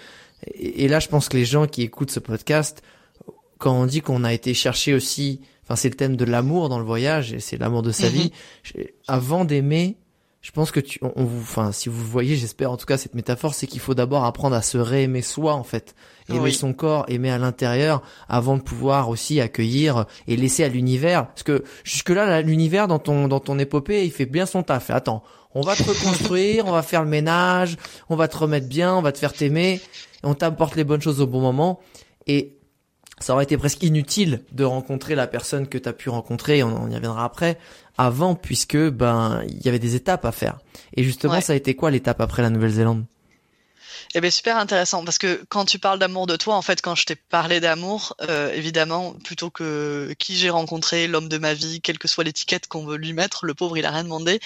et 0.55 0.87
là 0.87 0.99
je 0.99 1.07
pense 1.07 1.29
que 1.29 1.37
les 1.37 1.45
gens 1.45 1.67
qui 1.67 1.83
écoutent 1.83 2.11
ce 2.11 2.19
podcast 2.19 2.81
quand 3.59 3.73
on 3.73 3.85
dit 3.85 4.01
qu'on 4.01 4.23
a 4.23 4.33
été 4.33 4.53
chercher 4.55 4.95
aussi 4.95 5.41
enfin 5.67 5.75
c'est 5.75 5.89
le 5.89 5.95
thème 5.95 6.15
de 6.15 6.25
l'amour 6.25 6.69
dans 6.69 6.79
le 6.79 6.85
voyage 6.85 7.33
et 7.33 7.39
c'est 7.39 7.57
l'amour 7.57 7.81
de 7.81 7.91
sa 7.91 8.07
mhm. 8.07 8.13
vie. 8.13 8.31
Avant 9.07 9.43
d'aimer, 9.43 9.97
je 10.41 10.51
pense 10.51 10.71
que 10.71 10.79
tu, 10.79 10.99
on, 11.01 11.25
vous, 11.25 11.41
enfin 11.41 11.73
si 11.73 11.89
vous 11.89 12.05
voyez, 12.05 12.37
j'espère 12.37 12.71
en 12.71 12.77
tout 12.77 12.85
cas 12.85 12.97
cette 12.97 13.15
métaphore, 13.15 13.53
c'est 13.53 13.67
qu'il 13.67 13.81
faut 13.81 13.93
d'abord 13.93 14.23
apprendre 14.23 14.55
à 14.55 14.61
se 14.61 14.77
réaimer 14.77 15.21
soi 15.21 15.53
en 15.53 15.63
fait, 15.63 15.93
aimer 16.29 16.51
son 16.51 16.73
corps, 16.73 17.05
aimer 17.09 17.31
à 17.31 17.37
l'intérieur, 17.37 18.01
avant 18.29 18.55
de 18.55 18.61
pouvoir 18.61 19.09
aussi 19.09 19.41
accueillir 19.41 20.05
et 20.27 20.37
laisser 20.37 20.63
à 20.63 20.69
l'univers. 20.69 21.27
Parce 21.27 21.43
que 21.43 21.63
jusque 21.83 22.11
là, 22.11 22.41
l'univers 22.41 22.87
dans 22.87 22.99
ton 22.99 23.27
dans 23.27 23.41
ton 23.41 23.59
épopée, 23.59 24.05
il 24.05 24.11
fait 24.11 24.25
bien 24.25 24.45
son 24.45 24.63
taf. 24.63 24.89
Attends, 24.89 25.21
on 25.53 25.61
va 25.61 25.75
te 25.75 25.83
reconstruire, 25.89 26.65
on 26.67 26.71
va 26.71 26.81
faire 26.81 27.03
le 27.03 27.09
ménage, 27.09 27.75
on 28.09 28.15
va 28.15 28.27
te 28.27 28.37
remettre 28.37 28.69
bien, 28.69 28.95
on 28.95 29.01
va 29.01 29.11
te 29.11 29.17
faire 29.17 29.33
t'aimer, 29.33 29.81
on 30.23 30.33
t'apporte 30.33 30.75
les 30.75 30.83
bonnes 30.83 31.01
choses 31.01 31.19
au 31.19 31.27
bon 31.27 31.41
moment. 31.41 31.81
Et 32.27 32.56
ça 33.19 33.33
aurait 33.33 33.43
été 33.43 33.57
presque 33.57 33.83
inutile 33.83 34.43
de 34.51 34.63
rencontrer 34.63 35.15
la 35.15 35.27
personne 35.27 35.67
que 35.67 35.77
tu 35.77 35.89
as 35.89 35.93
pu 35.93 36.09
rencontrer, 36.09 36.63
on, 36.63 36.89
y 36.89 36.95
reviendra 36.95 37.25
après, 37.25 37.57
avant, 37.97 38.35
puisque 38.35 38.77
ben 38.77 39.41
il 39.47 39.65
y 39.65 39.69
avait 39.69 39.79
des 39.79 39.95
étapes 39.95 40.25
à 40.25 40.31
faire. 40.31 40.59
Et 40.95 41.03
justement, 41.03 41.41
ça 41.41 41.53
a 41.53 41.55
été 41.55 41.75
quoi 41.75 41.91
l'étape 41.91 42.21
après 42.21 42.41
la 42.41 42.49
Nouvelle-Zélande? 42.49 43.05
Eh 44.15 44.21
bien, 44.21 44.29
super 44.29 44.57
intéressant 44.57 45.03
parce 45.03 45.17
que 45.17 45.43
quand 45.49 45.65
tu 45.65 45.79
parles 45.79 45.99
d'amour 45.99 46.27
de 46.27 46.37
toi, 46.37 46.55
en 46.55 46.61
fait, 46.61 46.81
quand 46.81 46.95
je 46.95 47.05
t'ai 47.05 47.15
parlé 47.15 47.59
d'amour, 47.59 48.15
euh, 48.21 48.51
évidemment, 48.53 49.13
plutôt 49.23 49.49
que 49.49 50.13
qui 50.17 50.35
j'ai 50.37 50.49
rencontré, 50.49 51.07
l'homme 51.07 51.27
de 51.27 51.37
ma 51.37 51.53
vie, 51.53 51.81
quelle 51.81 51.97
que 51.97 52.07
soit 52.07 52.23
l'étiquette 52.23 52.67
qu'on 52.67 52.85
veut 52.85 52.97
lui 52.97 53.13
mettre, 53.13 53.45
le 53.45 53.53
pauvre, 53.53 53.77
il 53.77 53.85
a 53.85 53.91
rien 53.91 54.03
demandé. 54.03 54.39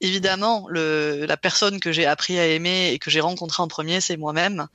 Évidemment, 0.00 0.66
le, 0.68 1.26
la 1.26 1.36
personne 1.36 1.80
que 1.80 1.90
j'ai 1.92 2.06
appris 2.06 2.38
à 2.38 2.46
aimer 2.46 2.92
et 2.92 2.98
que 2.98 3.10
j'ai 3.10 3.20
rencontrée 3.20 3.62
en 3.62 3.68
premier, 3.68 4.00
c'est 4.00 4.16
moi-même. 4.16 4.68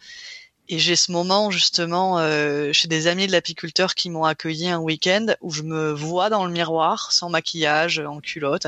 Et 0.68 0.80
j'ai 0.80 0.96
ce 0.96 1.12
moment 1.12 1.52
justement 1.52 2.18
euh, 2.18 2.74
chez 2.74 2.88
des 2.88 3.08
amis 3.08 3.28
de 3.28 3.32
l'apiculteur 3.32 3.94
qui 3.94 4.10
m'ont 4.10 4.24
accueilli 4.24 4.68
un 4.68 4.80
week-end 4.80 5.28
où 5.42 5.52
je 5.52 5.62
me 5.62 5.92
vois 5.92 6.30
dans 6.30 6.46
le 6.46 6.52
miroir 6.52 7.12
sans 7.12 7.30
maquillage, 7.30 8.00
en 8.00 8.20
culotte, 8.20 8.68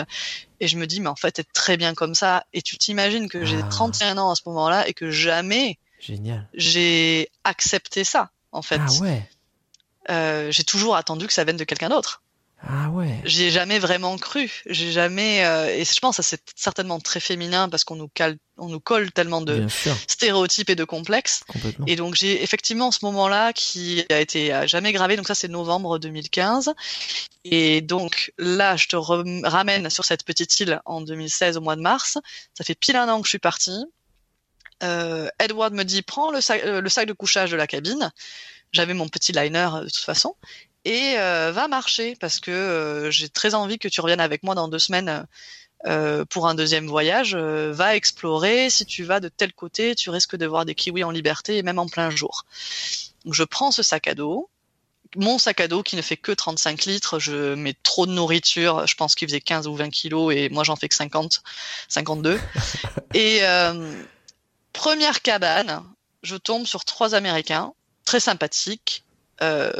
et 0.59 0.67
je 0.67 0.77
me 0.77 0.85
dis 0.85 0.99
mais 0.99 1.09
en 1.09 1.15
fait 1.15 1.31
t'es 1.31 1.43
très 1.43 1.75
bien 1.75 1.95
comme 1.95 2.13
ça. 2.13 2.45
Et 2.53 2.61
tu 2.61 2.77
t'imagines 2.77 3.29
que 3.29 3.45
j'ai 3.45 3.59
31 3.69 4.17
ah. 4.17 4.21
ans 4.21 4.31
à 4.31 4.35
ce 4.35 4.43
moment-là 4.45 4.87
et 4.87 4.93
que 4.93 5.09
jamais 5.09 5.79
j'ai 6.53 7.29
accepté 7.43 8.03
ça 8.03 8.29
en 8.51 8.61
fait. 8.61 8.81
Ah 8.81 9.01
ouais. 9.01 9.29
Euh, 10.09 10.51
j'ai 10.51 10.63
toujours 10.63 10.95
attendu 10.95 11.27
que 11.27 11.33
ça 11.33 11.43
vienne 11.43 11.57
de 11.57 11.63
quelqu'un 11.63 11.89
d'autre. 11.89 12.21
Ah 12.61 12.89
ouais. 12.89 13.21
J'y 13.23 13.43
ai 13.43 13.51
jamais 13.51 13.77
vraiment 13.77 14.17
cru. 14.17 14.51
J'ai 14.65 14.91
jamais 14.91 15.45
euh, 15.45 15.67
et 15.67 15.85
je 15.85 15.99
pense 15.99 16.17
que 16.17 16.23
c'est 16.23 16.41
certainement 16.55 16.99
très 16.99 17.19
féminin 17.19 17.69
parce 17.69 17.83
qu'on 17.83 17.95
nous 17.95 18.07
cale, 18.07 18.37
on 18.57 18.67
nous 18.67 18.79
colle 18.79 19.11
tellement 19.11 19.41
de 19.41 19.67
stéréotypes 20.07 20.69
et 20.71 20.75
de 20.75 20.83
complexes. 20.83 21.43
Et 21.85 21.95
donc 21.95 22.15
j'ai 22.15 22.41
effectivement 22.41 22.91
ce 22.91 23.05
moment-là 23.05 23.53
qui 23.53 24.03
a 24.09 24.19
été 24.19 24.63
jamais 24.65 24.91
gravé. 24.91 25.17
Donc 25.17 25.27
ça 25.27 25.35
c'est 25.35 25.47
novembre 25.47 25.99
2015. 25.99 26.73
Et 27.43 27.81
donc 27.81 28.33
là 28.39 28.75
je 28.75 28.87
te 28.87 28.95
ramène 28.95 29.89
sur 29.91 30.03
cette 30.03 30.23
petite 30.23 30.59
île 30.59 30.81
en 30.85 31.01
2016 31.01 31.57
au 31.57 31.61
mois 31.61 31.75
de 31.75 31.81
mars. 31.81 32.17
Ça 32.55 32.63
fait 32.63 32.75
pile 32.75 32.95
un 32.95 33.07
an 33.07 33.21
que 33.21 33.27
je 33.27 33.31
suis 33.31 33.39
partie. 33.39 33.85
Euh, 34.83 35.27
Edward 35.39 35.73
me 35.73 35.83
dit 35.83 36.01
prends 36.01 36.31
le 36.31 36.41
sac, 36.41 36.61
euh, 36.63 36.81
le 36.81 36.89
sac 36.89 37.07
de 37.07 37.13
couchage 37.13 37.51
de 37.51 37.55
la 37.55 37.67
cabine. 37.67 38.11
J'avais 38.71 38.93
mon 38.93 39.07
petit 39.07 39.31
liner 39.31 39.69
de 39.81 39.85
toute 39.85 39.97
façon 39.97 40.35
et 40.87 41.19
euh, 41.19 41.51
va 41.51 41.67
marcher 41.67 42.15
parce 42.15 42.39
que 42.39 42.49
euh, 42.49 43.11
j'ai 43.11 43.27
très 43.27 43.55
envie 43.55 43.77
que 43.77 43.89
tu 43.89 43.99
reviennes 43.99 44.21
avec 44.21 44.41
moi 44.43 44.55
dans 44.55 44.69
deux 44.69 44.79
semaines 44.79 45.27
euh, 45.85 46.23
pour 46.23 46.47
un 46.47 46.55
deuxième 46.55 46.87
voyage. 46.87 47.35
va 47.35 47.97
explorer. 47.97 48.69
Si 48.69 48.85
tu 48.85 49.03
vas 49.03 49.19
de 49.19 49.27
tel 49.27 49.51
côté, 49.51 49.95
tu 49.95 50.09
risques 50.09 50.37
de 50.37 50.45
voir 50.45 50.63
des 50.63 50.75
kiwis 50.75 51.03
en 51.03 51.11
liberté 51.11 51.57
et 51.57 51.61
même 51.61 51.77
en 51.77 51.87
plein 51.87 52.09
jour. 52.09 52.45
Donc 53.25 53.33
je 53.33 53.43
prends 53.43 53.71
ce 53.71 53.83
sac 53.83 54.07
à 54.07 54.15
dos. 54.15 54.49
Mon 55.17 55.37
sac 55.37 55.59
à 55.59 55.67
dos 55.67 55.83
qui 55.83 55.97
ne 55.97 56.01
fait 56.01 56.15
que 56.15 56.31
35 56.31 56.85
litres, 56.85 57.19
je 57.19 57.53
mets 57.55 57.75
trop 57.83 58.05
de 58.05 58.11
nourriture, 58.13 58.87
je 58.87 58.95
pense 58.95 59.13
qu'il 59.13 59.27
faisait 59.27 59.41
15 59.41 59.67
ou 59.67 59.75
20 59.75 59.89
kilos 59.89 60.33
et 60.33 60.47
moi 60.49 60.63
j'en 60.63 60.77
fais 60.77 60.87
que 60.87 60.95
50, 60.95 61.41
52. 61.89 62.39
et 63.13 63.41
première 64.71 65.21
cabane, 65.21 65.83
je 66.23 66.37
tombe 66.37 66.65
sur 66.65 66.85
trois 66.85 67.13
Américains, 67.13 67.73
très 68.05 68.19
sympathiques, 68.19 69.03
euh, 69.41 69.71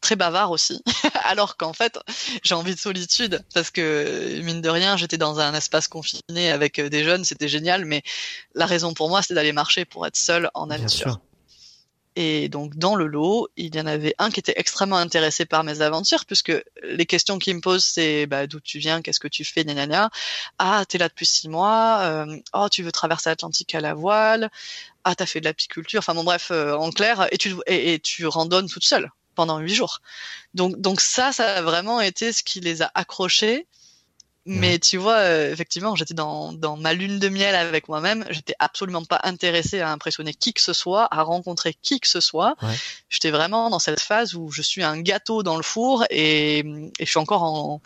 très 0.00 0.16
bavard 0.16 0.50
aussi, 0.50 0.82
alors 1.24 1.56
qu'en 1.56 1.72
fait 1.72 1.98
j'ai 2.42 2.54
envie 2.54 2.74
de 2.74 2.80
solitude 2.80 3.44
parce 3.54 3.70
que 3.70 4.40
mine 4.42 4.60
de 4.60 4.68
rien 4.68 4.96
j'étais 4.96 5.18
dans 5.18 5.40
un 5.40 5.54
espace 5.54 5.88
confiné 5.88 6.50
avec 6.50 6.78
euh, 6.78 6.88
des 6.88 7.04
jeunes, 7.04 7.24
c'était 7.24 7.48
génial, 7.48 7.84
mais 7.84 8.02
la 8.54 8.66
raison 8.66 8.94
pour 8.94 9.08
moi 9.08 9.22
c'était 9.22 9.34
d'aller 9.34 9.52
marcher 9.52 9.84
pour 9.84 10.06
être 10.06 10.16
seul 10.16 10.50
en 10.54 10.66
nature. 10.66 11.20
Et 12.14 12.50
donc 12.50 12.76
dans 12.76 12.94
le 12.94 13.06
lot, 13.06 13.48
il 13.56 13.74
y 13.74 13.80
en 13.80 13.86
avait 13.86 14.14
un 14.18 14.30
qui 14.30 14.40
était 14.40 14.52
extrêmement 14.56 14.98
intéressé 14.98 15.46
par 15.46 15.64
mes 15.64 15.80
aventures, 15.80 16.26
puisque 16.26 16.52
les 16.82 17.06
questions 17.06 17.38
qu'il 17.38 17.56
me 17.56 17.60
pose, 17.60 17.82
c'est 17.84 18.26
bah, 18.26 18.46
d'où 18.46 18.60
tu 18.60 18.78
viens, 18.78 19.00
qu'est-ce 19.00 19.20
que 19.20 19.28
tu 19.28 19.44
fais, 19.44 19.64
nanana. 19.64 20.10
Ah, 20.58 20.84
t'es 20.86 20.98
là 20.98 21.08
depuis 21.08 21.24
six 21.24 21.48
mois. 21.48 22.00
Euh, 22.02 22.38
oh, 22.52 22.68
tu 22.70 22.82
veux 22.82 22.92
traverser 22.92 23.30
l'Atlantique 23.30 23.74
à 23.74 23.80
la 23.80 23.94
voile. 23.94 24.50
Ah, 25.04 25.14
t'as 25.14 25.26
fait 25.26 25.40
de 25.40 25.46
l'apiculture. 25.46 25.98
Enfin 25.98 26.14
bon, 26.14 26.24
bref, 26.24 26.48
euh, 26.50 26.76
en 26.76 26.90
clair, 26.90 27.26
et 27.32 27.38
tu 27.38 27.54
et, 27.66 27.94
et 27.94 27.98
tu 28.00 28.26
randonnes 28.26 28.68
toute 28.68 28.84
seule 28.84 29.10
pendant 29.34 29.58
huit 29.58 29.74
jours. 29.74 30.00
Donc 30.54 30.80
donc 30.80 31.00
ça, 31.00 31.32
ça 31.32 31.56
a 31.56 31.62
vraiment 31.62 32.00
été 32.00 32.32
ce 32.32 32.42
qui 32.42 32.60
les 32.60 32.82
a 32.82 32.90
accrochés 32.94 33.66
mais 34.44 34.80
tu 34.80 34.96
vois, 34.96 35.18
euh, 35.18 35.52
effectivement, 35.52 35.94
j'étais 35.94 36.14
dans, 36.14 36.52
dans 36.52 36.76
ma 36.76 36.94
lune 36.94 37.20
de 37.20 37.28
miel 37.28 37.54
avec 37.54 37.88
moi-même. 37.88 38.24
J'étais 38.30 38.56
absolument 38.58 39.04
pas 39.04 39.20
intéressée 39.22 39.80
à 39.80 39.92
impressionner 39.92 40.34
qui 40.34 40.52
que 40.52 40.60
ce 40.60 40.72
soit, 40.72 41.06
à 41.14 41.22
rencontrer 41.22 41.74
qui 41.80 42.00
que 42.00 42.08
ce 42.08 42.20
soit. 42.20 42.56
J'étais 43.08 43.30
vraiment 43.30 43.70
dans 43.70 43.78
cette 43.78 44.00
phase 44.00 44.34
où 44.34 44.50
je 44.50 44.62
suis 44.62 44.82
un 44.82 45.00
gâteau 45.00 45.44
dans 45.44 45.56
le 45.56 45.62
four 45.62 46.04
et, 46.10 46.58
et 46.58 46.64
je 46.98 47.04
suis 47.04 47.20
encore 47.20 47.44
en, 47.44 47.80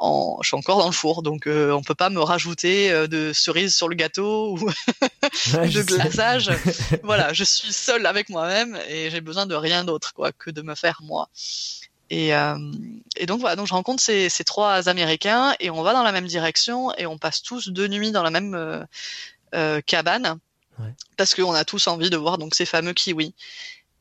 en, 0.00 0.38
je 0.42 0.48
suis 0.48 0.56
encore 0.56 0.78
dans 0.78 0.86
le 0.86 0.92
four. 0.92 1.22
Donc 1.22 1.46
euh, 1.46 1.70
on 1.72 1.82
peut 1.82 1.94
pas 1.94 2.10
me 2.10 2.20
rajouter 2.20 2.90
euh, 2.90 3.06
de 3.06 3.32
cerises 3.32 3.76
sur 3.76 3.88
le 3.88 3.94
gâteau 3.94 4.56
ou 4.56 4.70
de 5.52 5.82
glaçage. 5.82 6.50
voilà, 7.04 7.32
je 7.32 7.44
suis 7.44 7.72
seule 7.72 8.06
avec 8.06 8.30
moi-même 8.30 8.78
et 8.88 9.10
j'ai 9.10 9.20
besoin 9.20 9.46
de 9.46 9.54
rien 9.54 9.84
d'autre 9.84 10.12
quoi 10.14 10.32
que 10.32 10.50
de 10.50 10.62
me 10.62 10.74
faire 10.74 11.00
moi. 11.02 11.28
Et, 12.12 12.34
euh, 12.34 12.58
et, 13.16 13.26
donc 13.26 13.38
voilà, 13.38 13.54
donc 13.54 13.68
je 13.68 13.74
rencontre 13.74 14.02
ces, 14.02 14.28
ces, 14.28 14.42
trois 14.42 14.88
Américains 14.88 15.54
et 15.60 15.70
on 15.70 15.82
va 15.82 15.92
dans 15.92 16.02
la 16.02 16.10
même 16.10 16.26
direction 16.26 16.92
et 16.96 17.06
on 17.06 17.18
passe 17.18 17.40
tous 17.40 17.68
deux 17.68 17.86
nuits 17.86 18.10
dans 18.10 18.24
la 18.24 18.30
même 18.30 18.86
euh, 19.54 19.80
cabane 19.82 20.38
ouais. 20.80 20.92
parce 21.16 21.36
qu'on 21.36 21.52
a 21.52 21.64
tous 21.64 21.86
envie 21.86 22.10
de 22.10 22.16
voir 22.16 22.38
donc 22.38 22.56
ces 22.56 22.66
fameux 22.66 22.94
kiwis. 22.94 23.32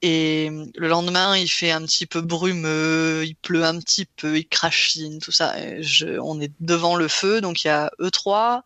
Et 0.01 0.49
le 0.75 0.87
lendemain, 0.87 1.35
il 1.35 1.49
fait 1.49 1.71
un 1.71 1.81
petit 1.81 2.05
peu 2.05 2.21
brumeux, 2.21 3.23
il 3.25 3.35
pleut 3.35 3.65
un 3.65 3.77
petit 3.79 4.05
peu, 4.05 4.37
il 4.37 4.47
crachine, 4.47 5.19
tout 5.19 5.31
ça. 5.31 5.53
Je, 5.81 6.19
on 6.19 6.39
est 6.39 6.51
devant 6.61 6.95
le 6.95 7.07
feu, 7.07 7.41
donc 7.41 7.63
il 7.63 7.67
y 7.67 7.71
a 7.71 7.91
eux 7.99 8.11
trois, 8.11 8.63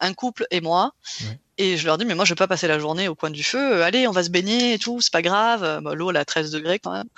un 0.00 0.14
couple 0.14 0.46
et 0.50 0.60
moi. 0.60 0.92
Ouais. 1.22 1.38
Et 1.60 1.76
je 1.76 1.84
leur 1.86 1.98
dis, 1.98 2.04
mais 2.04 2.14
moi, 2.14 2.24
je 2.24 2.30
vais 2.30 2.36
pas 2.36 2.46
passer 2.46 2.68
la 2.68 2.78
journée 2.78 3.08
au 3.08 3.16
coin 3.16 3.30
du 3.30 3.42
feu. 3.42 3.82
Allez, 3.82 4.06
on 4.06 4.12
va 4.12 4.22
se 4.22 4.30
baigner 4.30 4.74
et 4.74 4.78
tout, 4.78 5.00
c'est 5.00 5.12
pas 5.12 5.22
grave. 5.22 5.80
Bah, 5.82 5.94
L'eau, 5.94 6.10
elle 6.10 6.16
a 6.16 6.24
13 6.24 6.52
degrés 6.52 6.78
quand 6.78 6.92
même. 6.92 7.08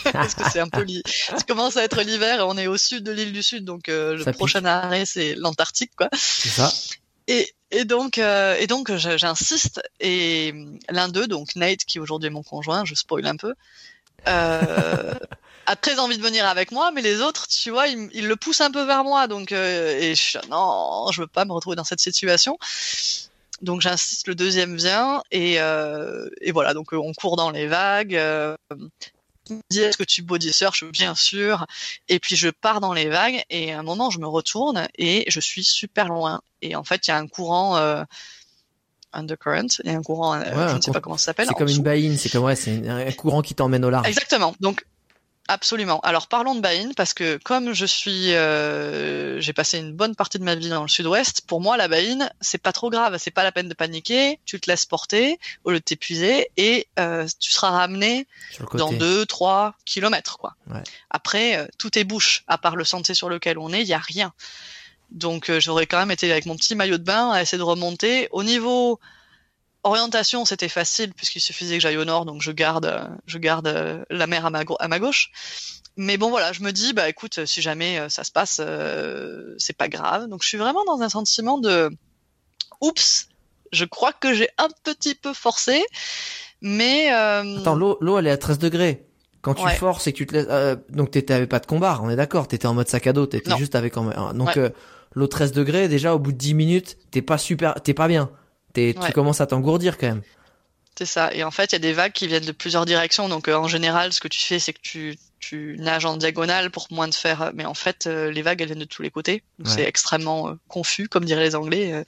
Parce 0.14 0.34
que 0.34 0.50
c'est 0.50 0.60
un 0.60 0.68
peu, 0.68 0.86
ça 1.04 1.36
commence 1.46 1.76
à 1.76 1.84
être 1.84 2.00
l'hiver 2.00 2.46
on 2.48 2.56
est 2.56 2.66
au 2.66 2.78
sud 2.78 3.04
de 3.04 3.12
l'île 3.12 3.32
du 3.32 3.42
Sud. 3.42 3.66
Donc, 3.66 3.90
euh, 3.90 4.16
le 4.16 4.24
ça 4.24 4.32
prochain 4.32 4.60
pique. 4.60 4.68
arrêt, 4.68 5.04
c'est 5.04 5.34
l'Antarctique, 5.34 5.90
quoi. 5.94 6.08
C'est 6.14 6.48
ça. 6.48 6.72
Et, 7.28 7.52
et 7.70 7.84
donc, 7.84 8.18
euh, 8.18 8.56
et 8.58 8.66
donc, 8.66 8.94
j'insiste. 8.94 9.82
Et 10.00 10.54
l'un 10.88 11.08
d'eux, 11.08 11.26
donc 11.26 11.56
Nate, 11.56 11.84
qui 11.84 12.00
aujourd'hui 12.00 12.28
est 12.28 12.30
mon 12.30 12.42
conjoint, 12.42 12.84
je 12.84 12.94
spoil 12.94 13.26
un 13.26 13.36
peu, 13.36 13.54
euh, 14.28 15.14
a 15.66 15.76
très 15.76 15.98
envie 15.98 16.18
de 16.18 16.22
venir 16.22 16.46
avec 16.46 16.72
moi, 16.72 16.90
mais 16.90 17.02
les 17.02 17.20
autres, 17.20 17.46
tu 17.46 17.70
vois, 17.70 17.86
ils, 17.88 18.08
ils 18.12 18.26
le 18.26 18.36
poussent 18.36 18.60
un 18.60 18.70
peu 18.70 18.84
vers 18.84 19.04
moi. 19.04 19.28
Donc, 19.28 19.52
euh, 19.52 19.98
et 19.98 20.14
je 20.14 20.38
non, 20.50 21.10
je 21.12 21.22
veux 21.22 21.26
pas 21.28 21.44
me 21.44 21.52
retrouver 21.52 21.76
dans 21.76 21.84
cette 21.84 22.00
situation. 22.00 22.58
Donc 23.62 23.82
j'insiste, 23.82 24.26
le 24.26 24.34
deuxième 24.34 24.76
vient 24.76 25.22
et, 25.30 25.60
euh, 25.60 26.28
et 26.40 26.50
voilà. 26.50 26.72
Donc 26.72 26.92
on 26.92 27.12
court 27.12 27.36
dans 27.36 27.50
les 27.50 27.66
vagues. 27.66 28.18
Euh, 29.50 29.56
me 29.56 29.60
dit 29.70 29.80
est-ce 29.80 29.96
que 29.98 30.04
tu 30.04 30.22
body 30.22 30.52
search 30.52 30.84
Bien 30.84 31.14
sûr. 31.14 31.66
Et 32.08 32.18
puis 32.18 32.36
je 32.36 32.48
pars 32.48 32.80
dans 32.80 32.92
les 32.92 33.08
vagues 33.08 33.42
et 33.50 33.72
à 33.72 33.78
un 33.78 33.82
moment 33.82 34.10
je 34.10 34.18
me 34.18 34.26
retourne 34.26 34.88
et 34.96 35.24
je 35.28 35.40
suis 35.40 35.64
super 35.64 36.08
loin. 36.08 36.40
Et 36.62 36.76
en 36.76 36.84
fait 36.84 37.06
il 37.06 37.10
y 37.10 37.14
a 37.14 37.18
un 37.18 37.26
courant. 37.26 37.76
Euh, 37.76 38.04
undercurrent, 39.12 39.66
il 39.82 39.90
y 39.90 39.94
a 39.94 39.98
un 39.98 40.02
courant, 40.02 40.38
ouais, 40.38 40.68
je 40.68 40.76
ne 40.76 40.80
sais 40.80 40.92
pas 40.92 41.00
comment 41.00 41.16
ça 41.16 41.26
s'appelle. 41.26 41.48
C'est 41.48 41.54
comme 41.54 41.68
une 41.68 41.82
baïne, 41.82 42.16
c'est 42.16 42.28
comme 42.28 42.44
ouais, 42.44 42.54
c'est 42.54 42.88
un 42.88 43.10
courant 43.10 43.42
qui 43.42 43.56
t'emmène 43.56 43.84
au 43.84 43.90
large. 43.90 44.06
Exactement. 44.06 44.54
Donc 44.60 44.86
Absolument. 45.52 45.98
Alors 46.04 46.28
parlons 46.28 46.54
de 46.54 46.60
Baïn 46.60 46.94
parce 46.94 47.12
que 47.12 47.36
comme 47.42 47.72
je 47.72 47.84
suis, 47.84 48.32
euh, 48.34 49.40
j'ai 49.40 49.52
passé 49.52 49.80
une 49.80 49.92
bonne 49.92 50.14
partie 50.14 50.38
de 50.38 50.44
ma 50.44 50.54
vie 50.54 50.68
dans 50.68 50.82
le 50.82 50.88
Sud-Ouest. 50.88 51.40
Pour 51.40 51.60
moi, 51.60 51.76
la 51.76 51.88
Baïn, 51.88 52.30
c'est 52.40 52.62
pas 52.62 52.72
trop 52.72 52.88
grave. 52.88 53.16
C'est 53.18 53.32
pas 53.32 53.42
la 53.42 53.50
peine 53.50 53.68
de 53.68 53.74
paniquer. 53.74 54.38
Tu 54.44 54.60
te 54.60 54.70
laisses 54.70 54.86
porter 54.86 55.40
au 55.64 55.72
lieu 55.72 55.80
de 55.80 55.84
t'épuiser 55.84 56.52
et 56.56 56.86
euh, 57.00 57.26
tu 57.40 57.50
seras 57.50 57.70
ramené 57.70 58.28
dans 58.74 58.92
deux, 58.92 59.26
trois 59.26 59.74
kilomètres, 59.84 60.38
quoi. 60.38 60.54
Ouais. 60.68 60.84
Après, 61.10 61.56
euh, 61.56 61.66
tout 61.78 61.98
est 61.98 62.04
bouche. 62.04 62.44
À 62.46 62.56
part 62.56 62.76
le 62.76 62.84
sentier 62.84 63.16
sur 63.16 63.28
lequel 63.28 63.58
on 63.58 63.72
est, 63.72 63.80
il 63.80 63.88
y 63.88 63.92
a 63.92 63.98
rien. 63.98 64.32
Donc, 65.10 65.50
j'aurais 65.58 65.86
quand 65.86 65.98
même 65.98 66.12
été 66.12 66.30
avec 66.30 66.46
mon 66.46 66.54
petit 66.54 66.76
maillot 66.76 66.98
de 66.98 67.02
bain 67.02 67.32
à 67.32 67.42
essayer 67.42 67.58
de 67.58 67.64
remonter. 67.64 68.28
Au 68.30 68.44
niveau 68.44 69.00
Orientation, 69.82 70.44
c'était 70.44 70.68
facile 70.68 71.14
puisqu'il 71.14 71.40
suffisait 71.40 71.76
que 71.76 71.80
j'aille 71.80 71.96
au 71.96 72.04
nord, 72.04 72.26
donc 72.26 72.42
je 72.42 72.52
garde, 72.52 73.10
je 73.26 73.38
garde 73.38 74.04
la 74.10 74.26
mer 74.26 74.46
à 74.46 74.50
ma, 74.50 74.62
à 74.78 74.88
ma 74.88 74.98
gauche. 74.98 75.30
Mais 75.96 76.16
bon, 76.16 76.30
voilà, 76.30 76.52
je 76.52 76.62
me 76.62 76.70
dis, 76.70 76.92
bah 76.92 77.08
écoute, 77.08 77.44
si 77.44 77.62
jamais 77.62 77.98
euh, 77.98 78.08
ça 78.08 78.24
se 78.24 78.30
passe, 78.30 78.58
euh, 78.60 79.54
c'est 79.58 79.76
pas 79.76 79.88
grave. 79.88 80.28
Donc 80.28 80.42
je 80.42 80.48
suis 80.48 80.58
vraiment 80.58 80.84
dans 80.84 81.02
un 81.02 81.08
sentiment 81.08 81.58
de, 81.58 81.90
oups, 82.80 83.28
je 83.72 83.84
crois 83.84 84.12
que 84.12 84.34
j'ai 84.34 84.48
un 84.58 84.68
petit 84.84 85.14
peu 85.14 85.32
forcé, 85.32 85.84
mais. 86.60 87.12
Euh... 87.12 87.58
Attends, 87.58 87.74
l'eau, 87.74 87.98
l'eau, 88.00 88.18
elle 88.18 88.26
est 88.26 88.30
à 88.30 88.38
13 88.38 88.58
degrés. 88.58 89.06
Quand 89.42 89.54
tu 89.54 89.64
ouais. 89.64 89.74
forces 89.74 90.06
et 90.06 90.12
que 90.12 90.18
tu 90.18 90.26
te 90.26 90.34
laisses, 90.34 90.46
euh, 90.50 90.76
donc 90.90 91.10
t'avais 91.10 91.46
pas 91.46 91.60
de 91.60 91.66
combat, 91.66 91.98
on 92.02 92.10
est 92.10 92.16
d'accord, 92.16 92.46
t'étais 92.46 92.66
en 92.66 92.74
mode 92.74 92.88
sac 92.88 93.06
à 93.06 93.14
dos, 93.14 93.26
t'étais 93.26 93.56
juste 93.56 93.74
avec 93.74 93.96
en, 93.96 94.34
donc 94.34 94.48
ouais. 94.48 94.58
Euh, 94.58 94.68
l'eau 95.14 95.26
13 95.26 95.52
degrés, 95.52 95.88
déjà 95.88 96.14
au 96.14 96.18
bout 96.18 96.32
de 96.32 96.36
10 96.36 96.52
minutes, 96.52 96.98
t'es 97.10 97.22
pas 97.22 97.38
super, 97.38 97.74
t'es 97.82 97.94
pas 97.94 98.06
bien 98.06 98.30
ouais. 98.76 98.94
tu 98.94 99.12
commences 99.12 99.40
à 99.40 99.46
t'engourdir 99.46 99.98
quand 99.98 100.08
même. 100.08 100.22
C'est 101.00 101.06
ça. 101.06 101.32
Et 101.32 101.44
en 101.44 101.50
fait, 101.50 101.72
il 101.72 101.76
y 101.76 101.76
a 101.76 101.78
des 101.78 101.94
vagues 101.94 102.12
qui 102.12 102.26
viennent 102.26 102.44
de 102.44 102.52
plusieurs 102.52 102.84
directions. 102.84 103.26
Donc, 103.30 103.48
euh, 103.48 103.54
en 103.54 103.68
général, 103.68 104.12
ce 104.12 104.20
que 104.20 104.28
tu 104.28 104.40
fais, 104.40 104.58
c'est 104.58 104.74
que 104.74 104.82
tu, 104.82 105.16
tu 105.38 105.76
nages 105.78 106.04
en 106.04 106.18
diagonale 106.18 106.70
pour 106.70 106.88
moins 106.90 107.08
de 107.08 107.14
faire. 107.14 107.52
Mais 107.54 107.64
en 107.64 107.72
fait, 107.72 108.06
euh, 108.06 108.30
les 108.30 108.42
vagues, 108.42 108.60
elles 108.60 108.66
viennent 108.66 108.80
de 108.80 108.84
tous 108.84 109.00
les 109.00 109.10
côtés. 109.10 109.42
Ouais. 109.60 109.70
C'est 109.70 109.84
extrêmement 109.84 110.50
euh, 110.50 110.54
confus, 110.68 111.08
comme 111.08 111.24
diraient 111.24 111.44
les 111.44 111.54
Anglais. 111.54 112.04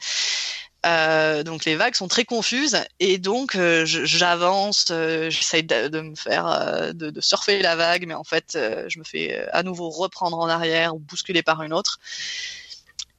Donc 0.84 1.64
les 1.64 1.74
vagues 1.74 1.94
sont 1.94 2.08
très 2.08 2.24
confuses 2.24 2.76
et 2.98 3.16
donc 3.16 3.56
j'avance, 3.84 4.86
j'essaye 4.88 5.62
de, 5.62 5.86
de, 5.86 6.00
me 6.00 6.16
faire 6.16 6.92
de, 6.92 7.10
de, 7.10 7.20
surfer 7.20 7.62
la 7.62 7.76
vague, 7.76 8.04
mais 8.04 8.14
en 8.14 8.24
fait 8.24 8.58
je 8.88 8.98
me 8.98 9.04
fais 9.04 9.46
à 9.52 9.62
nouveau 9.62 9.90
reprendre 9.90 10.36
en 10.38 10.48
arrière 10.48 10.96
ou 10.96 10.98
bousculer 10.98 11.44
par 11.44 11.62
une 11.62 11.72
autre. 11.72 12.00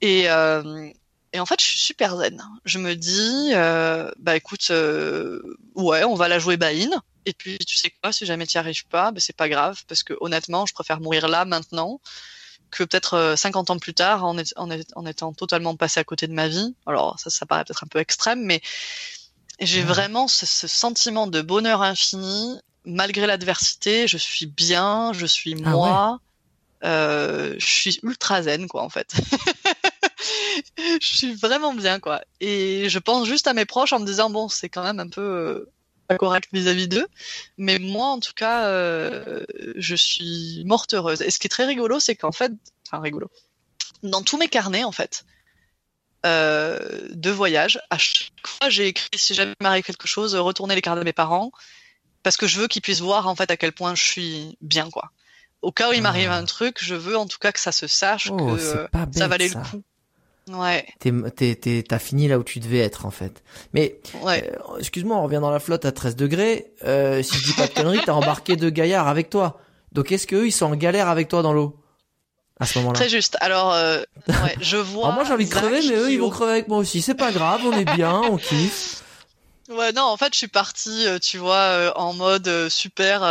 Et, 0.02 0.28
et 1.34 1.40
en 1.40 1.48
fait, 1.48 1.60
je 1.60 1.66
suis 1.66 1.80
super 1.80 2.16
zen. 2.16 2.42
Je 2.64 2.78
me 2.78 2.96
dis, 2.96 3.50
euh, 3.54 4.10
bah 4.20 4.36
écoute, 4.36 4.68
euh, 4.70 5.42
ouais, 5.74 6.04
on 6.04 6.14
va 6.14 6.28
la 6.28 6.38
jouer 6.38 6.58
buy-in. 6.58 7.02
Et 7.26 7.34
puis, 7.34 7.58
tu 7.58 7.76
sais 7.76 7.92
quoi, 8.02 8.12
si 8.12 8.28
jamais 8.28 8.46
tu 8.46 8.56
n'y 8.56 8.60
arrives 8.60 8.86
pas, 8.86 9.10
bah, 9.12 9.20
c'est 9.20 9.36
pas 9.36 9.50
grave, 9.50 9.84
parce 9.88 10.04
que 10.04 10.14
honnêtement, 10.22 10.68
je 10.68 10.74
préfère 10.74 11.02
mourir 11.02 11.28
là, 11.28 11.44
maintenant, 11.46 12.00
que 12.70 12.84
peut-être 12.84 13.34
50 13.36 13.70
euh, 13.70 13.74
ans 13.74 13.80
plus 13.80 13.96
tard, 13.96 14.24
en, 14.24 14.38
est, 14.38 14.54
en, 14.58 14.70
est, 14.70 14.92
en, 14.96 15.08
étant 15.08 15.34
totalement 15.34 15.76
passé 15.76 16.00
à 16.00 16.04
côté 16.04 16.28
de 16.28 16.34
ma 16.34 16.48
vie. 16.48 16.76
Alors, 16.86 17.20
ça, 17.20 17.32
ça 17.32 17.48
paraît 17.48 17.64
peut-être 17.64 17.84
un 17.84 17.88
peu 17.88 18.00
extrême, 18.00 18.44
mais 18.44 18.62
j'ai 19.60 19.82
vraiment 19.82 20.28
ce, 20.28 20.46
ce, 20.46 20.68
sentiment 20.68 21.26
de 21.26 21.42
bonheur 21.42 21.82
infini. 21.82 22.60
Malgré 22.86 23.26
l'adversité, 23.26 24.08
je 24.08 24.18
suis 24.18 24.46
bien, 24.46 25.14
je 25.14 25.26
suis 25.26 25.56
moi. 25.56 26.20
Ah 26.82 26.90
ouais. 26.90 27.56
je 27.58 27.66
suis 27.66 28.00
ultra 28.04 28.44
zen, 28.44 28.68
quoi, 28.68 28.84
en 28.84 28.90
fait. 28.90 29.16
je 31.02 31.08
suis 31.08 31.34
vraiment 31.34 31.74
bien, 31.74 32.00
quoi. 32.00 32.22
Et 32.40 32.90
je 32.90 33.00
pense 33.00 33.28
juste 33.28 33.48
à 33.48 33.54
mes 33.54 33.66
proches 33.66 33.94
en 33.94 34.00
me 34.00 34.06
disant, 34.06 34.30
bon, 34.30 34.50
c'est 34.50 34.70
quand 34.70 34.84
même 34.84 35.00
un 35.00 35.08
peu 35.08 35.22
euh, 35.22 35.72
pas 36.08 36.18
correct 36.18 36.50
vis-à-vis 36.54 36.88
d'eux. 36.88 37.08
Mais 37.58 37.80
moi, 37.80 38.08
en 38.08 38.20
tout 38.20 38.34
cas, 38.36 38.66
euh, 38.68 39.44
je 39.76 39.96
suis 39.96 40.64
morte 40.66 40.94
heureuse. 40.94 41.22
Et 41.22 41.32
ce 41.32 41.40
qui 41.40 41.48
est 41.48 41.50
très 41.50 41.66
rigolo, 41.66 42.00
c'est 42.00 42.16
qu'en 42.16 42.32
fait, 42.32 42.52
enfin, 42.88 43.02
rigolo. 43.02 43.30
Dans 44.04 44.22
tous 44.22 44.38
mes 44.38 44.48
carnets, 44.48 44.84
en 44.84 44.92
fait, 44.92 45.26
euh, 46.26 47.08
de 47.12 47.32
voyage, 47.32 47.80
à 47.90 47.98
chaque 47.98 48.32
fois, 48.46 48.70
j'ai 48.70 48.88
écrit, 48.88 49.10
si 49.16 49.34
jamais 49.34 49.56
m'arrive 49.62 49.84
quelque 49.84 50.08
chose, 50.08 50.36
retourner 50.36 50.76
les 50.76 50.82
carnets 50.82 51.02
de 51.02 51.06
mes 51.06 51.14
parents, 51.14 51.52
parce 52.22 52.38
que 52.38 52.48
je 52.48 52.60
veux 52.60 52.68
qu'ils 52.68 52.82
puissent 52.82 53.02
voir, 53.02 53.28
en 53.28 53.36
fait, 53.36 53.50
à 53.52 53.58
quel 53.58 53.72
point 53.72 53.96
je 53.96 54.04
suis 54.04 54.58
bien, 54.62 54.90
quoi 54.90 55.12
au 55.64 55.72
cas 55.72 55.90
où 55.90 55.94
il 55.94 56.02
m'arrive 56.02 56.30
ah. 56.30 56.38
un 56.38 56.46
truc, 56.46 56.78
je 56.82 56.94
veux 56.94 57.18
en 57.18 57.26
tout 57.26 57.40
cas 57.40 57.52
que 57.52 57.60
ça 57.60 57.72
se 57.72 57.88
sache 57.88 58.30
oh, 58.30 58.36
que 58.36 58.62
euh, 58.62 58.88
ça 59.12 59.28
valait 59.28 59.50
ça. 59.50 59.60
le 59.60 59.66
coup. 59.66 59.84
Ouais. 60.52 60.86
T'as 61.88 62.00
fini 62.00 62.28
là 62.28 62.38
où 62.38 62.44
tu 62.44 62.60
devais 62.60 62.80
être 62.80 63.06
en 63.06 63.12
fait. 63.12 63.44
Mais 63.74 64.00
ouais. 64.24 64.52
euh, 64.54 64.78
excuse-moi, 64.80 65.16
on 65.18 65.24
revient 65.24 65.40
dans 65.42 65.52
la 65.52 65.60
flotte 65.60 65.86
à 65.86 65.92
13 65.92 66.16
degrés. 66.16 66.74
Euh, 66.84 67.24
si 67.24 67.38
je 67.38 67.44
dis 67.46 67.54
pas 67.54 67.68
de 67.68 67.74
conneries, 67.76 68.02
t'as 68.06 68.14
embarqué 68.14 68.56
deux 68.56 68.70
gaillards 68.70 69.08
avec 69.08 69.30
toi. 69.30 69.60
Donc 69.94 70.12
est-ce 70.12 70.28
qu'eux 70.28 70.48
ils 70.48 70.52
sont 70.52 70.66
en 70.66 70.76
galère 70.76 71.08
avec 71.08 71.28
toi 71.30 71.42
dans 71.42 71.54
l'eau 71.54 71.80
à 72.60 72.66
ce 72.66 72.80
moment-là? 72.80 72.96
Très 73.00 73.10
juste. 73.10 73.38
Alors 73.40 73.74
euh, 73.74 74.02
ouais, 74.28 74.56
je 74.60 74.78
vois. 74.78 75.06
Alors 75.06 75.16
moi 75.16 75.24
j'ai 75.24 75.34
envie 75.34 75.46
de 75.46 75.52
crever, 75.54 75.80
mais 75.88 75.96
eux 75.96 76.12
ils 76.12 76.20
vont 76.20 76.30
crever 76.30 76.52
avec 76.52 76.68
moi 76.68 76.80
aussi. 76.80 77.02
C'est 77.02 77.16
pas 77.16 77.32
grave, 77.32 77.62
on 77.66 77.74
est 77.74 77.86
bien, 77.96 78.20
on 78.30 78.38
kiffe. 78.38 79.03
Ouais, 79.70 79.94
non, 79.94 80.04
en 80.04 80.18
fait, 80.18 80.34
je 80.34 80.40
suis 80.40 80.48
partie, 80.50 81.08
euh, 81.08 81.20
tu 81.20 81.38
vois, 81.38 81.56
euh, 81.56 81.92
en 81.96 82.14
mode 82.14 82.48
euh, 82.50 82.70
super 82.70 83.22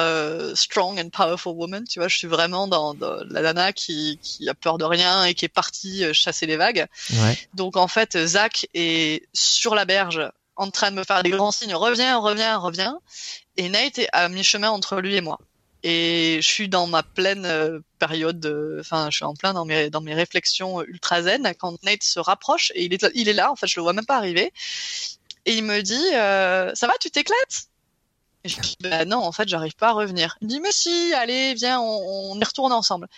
strong 0.57 0.99
and 0.99 1.11
powerful 1.11 1.53
woman. 1.55 1.85
Tu 1.85 1.99
vois, 1.99 2.09
je 2.09 2.17
suis 2.17 2.29
vraiment 2.29 2.67
dans, 2.67 2.97
la 3.29 3.43
nana 3.43 3.73
qui, 3.73 4.19
qui 4.23 4.49
a 4.49 4.55
peur 4.55 4.79
de 4.79 4.85
rien 4.85 5.25
et 5.25 5.35
qui 5.35 5.45
est 5.45 5.49
partie 5.49 6.05
chasser 6.15 6.47
les 6.47 6.57
vagues. 6.57 6.87
Ouais. 7.11 7.39
Donc, 7.55 7.77
en 7.77 7.89
fait, 7.89 8.19
Zach 8.27 8.67
est 8.73 9.29
sur 9.35 9.75
la 9.75 9.85
berge 9.85 10.21
en 10.57 10.71
train 10.71 10.91
de 10.91 10.97
me 10.97 11.05
faire 11.05 11.23
des 11.23 11.31
grands 11.31 11.53
signes. 11.53 11.75
Reviens, 11.75 12.19
reviens, 12.19 12.57
reviens. 12.57 12.99
Et 13.59 13.69
Nate 13.69 13.99
est 13.99 14.09
à 14.13 14.29
mi-chemin 14.29 14.71
entre 14.71 15.01
lui 15.01 15.17
et 15.17 15.21
moi. 15.21 15.39
Et 15.85 16.39
je 16.41 16.47
suis 16.47 16.69
dans 16.69 16.87
ma 16.87 17.03
pleine 17.03 17.83
période, 17.99 18.79
enfin, 18.81 19.11
je 19.11 19.17
suis 19.17 19.25
en 19.25 19.35
plein 19.35 19.53
dans 19.53 19.65
mes 19.65 19.91
dans 19.91 20.01
mes 20.01 20.15
réflexions 20.15 20.81
ultra 20.83 21.23
zen 21.23 21.53
quand 21.59 21.83
Nate 21.83 22.05
se 22.05 22.21
rapproche 22.21 22.71
et 22.77 22.85
il 22.85 22.95
est 22.95 23.05
il 23.15 23.29
est 23.29 23.33
là. 23.33 23.51
En 23.51 23.57
fait, 23.57 23.67
je 23.67 23.81
le 23.81 23.83
vois 23.83 23.93
même 23.93 24.07
pas 24.07 24.17
arriver 24.17 24.53
et 25.47 25.55
il 25.55 25.65
me 25.65 25.81
dit, 25.83 26.15
euh, 26.15 26.73
ça 26.75 26.87
va, 26.87 26.95
tu 27.01 27.11
t'éclates? 27.11 27.69
Et 28.45 28.49
je 28.49 28.61
dis, 28.61 28.77
bah 28.81 29.05
non, 29.05 29.19
en 29.19 29.33
fait, 29.33 29.49
j'arrive 29.49 29.75
pas 29.75 29.89
à 29.89 29.93
revenir. 29.93 30.37
Il 30.41 30.47
me 30.47 30.51
dit, 30.51 30.61
mais 30.61 30.73
si, 30.73 31.13
allez, 31.15 31.55
viens, 31.55 31.81
on, 31.81 32.39
y 32.39 32.45
retourne 32.45 32.73
ensemble. 32.73 33.09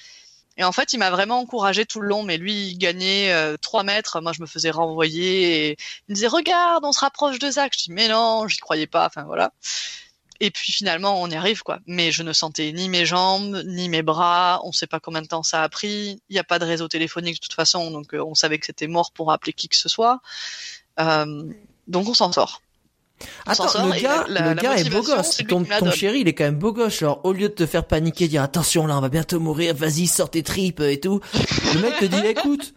Et 0.56 0.64
en 0.64 0.72
fait, 0.72 0.92
il 0.92 0.98
m'a 0.98 1.10
vraiment 1.10 1.40
encouragé 1.40 1.84
tout 1.84 2.00
le 2.00 2.08
long, 2.08 2.22
mais 2.22 2.36
lui, 2.38 2.68
il 2.68 2.78
gagnait 2.78 3.32
euh, 3.32 3.56
3 3.56 3.82
mètres, 3.82 4.20
moi 4.20 4.32
je 4.32 4.40
me 4.40 4.46
faisais 4.46 4.70
renvoyer, 4.70 5.70
et 5.70 5.76
il 6.08 6.12
me 6.12 6.14
disait, 6.14 6.28
regarde, 6.28 6.84
on 6.84 6.92
se 6.92 7.00
rapproche 7.00 7.38
de 7.38 7.50
Zach. 7.50 7.72
Je 7.76 7.84
dis, 7.84 7.92
mais 7.92 8.08
non, 8.08 8.46
j'y 8.48 8.58
croyais 8.58 8.86
pas, 8.86 9.06
enfin 9.06 9.24
voilà. 9.24 9.52
Et 10.40 10.50
puis 10.50 10.72
finalement, 10.72 11.20
on 11.22 11.30
y 11.30 11.36
arrive, 11.36 11.62
quoi. 11.62 11.80
Mais 11.86 12.12
je 12.12 12.22
ne 12.22 12.32
sentais 12.32 12.72
ni 12.72 12.88
mes 12.88 13.06
jambes, 13.06 13.62
ni 13.66 13.88
mes 13.88 14.02
bras, 14.02 14.60
on 14.64 14.72
sait 14.72 14.86
pas 14.86 15.00
combien 15.00 15.22
de 15.22 15.26
temps 15.26 15.42
ça 15.42 15.62
a 15.62 15.68
pris, 15.68 16.20
il 16.28 16.32
n'y 16.32 16.38
a 16.38 16.44
pas 16.44 16.58
de 16.58 16.64
réseau 16.64 16.88
téléphonique 16.88 17.36
de 17.36 17.40
toute 17.40 17.54
façon, 17.54 17.90
donc 17.90 18.14
euh, 18.14 18.22
on 18.22 18.34
savait 18.34 18.58
que 18.58 18.66
c'était 18.66 18.86
mort 18.86 19.12
pour 19.12 19.32
appeler 19.32 19.52
qui 19.52 19.68
que 19.68 19.76
ce 19.76 19.88
soit. 19.88 20.20
Euh, 21.00 21.52
donc 21.86 22.08
on 22.08 22.14
s'en 22.14 22.32
sort. 22.32 22.60
Attends, 23.46 23.64
le 23.86 24.02
gars, 24.02 24.24
le 24.28 24.54
gars 24.54 24.76
est 24.76 24.90
beau 24.90 25.02
gosse. 25.02 25.38
ton, 25.48 25.64
ton 25.64 25.90
chéri, 25.90 26.20
il 26.20 26.28
est 26.28 26.34
quand 26.34 26.44
même 26.44 26.58
beau 26.58 26.72
gosse. 26.72 26.98
Genre, 26.98 27.20
au 27.24 27.32
lieu 27.32 27.48
de 27.48 27.54
te 27.54 27.66
faire 27.66 27.86
paniquer, 27.86 28.26
dire 28.28 28.42
attention 28.42 28.86
là, 28.86 28.98
on 28.98 29.00
va 29.00 29.08
bientôt 29.08 29.38
mourir, 29.40 29.74
vas-y, 29.74 30.06
sors 30.06 30.30
tes 30.30 30.42
tripes 30.42 30.80
et 30.80 30.98
tout. 30.98 31.20
Le 31.74 31.80
mec 31.80 31.98
te 31.98 32.04
dit, 32.06 32.26
écoute, 32.26 32.74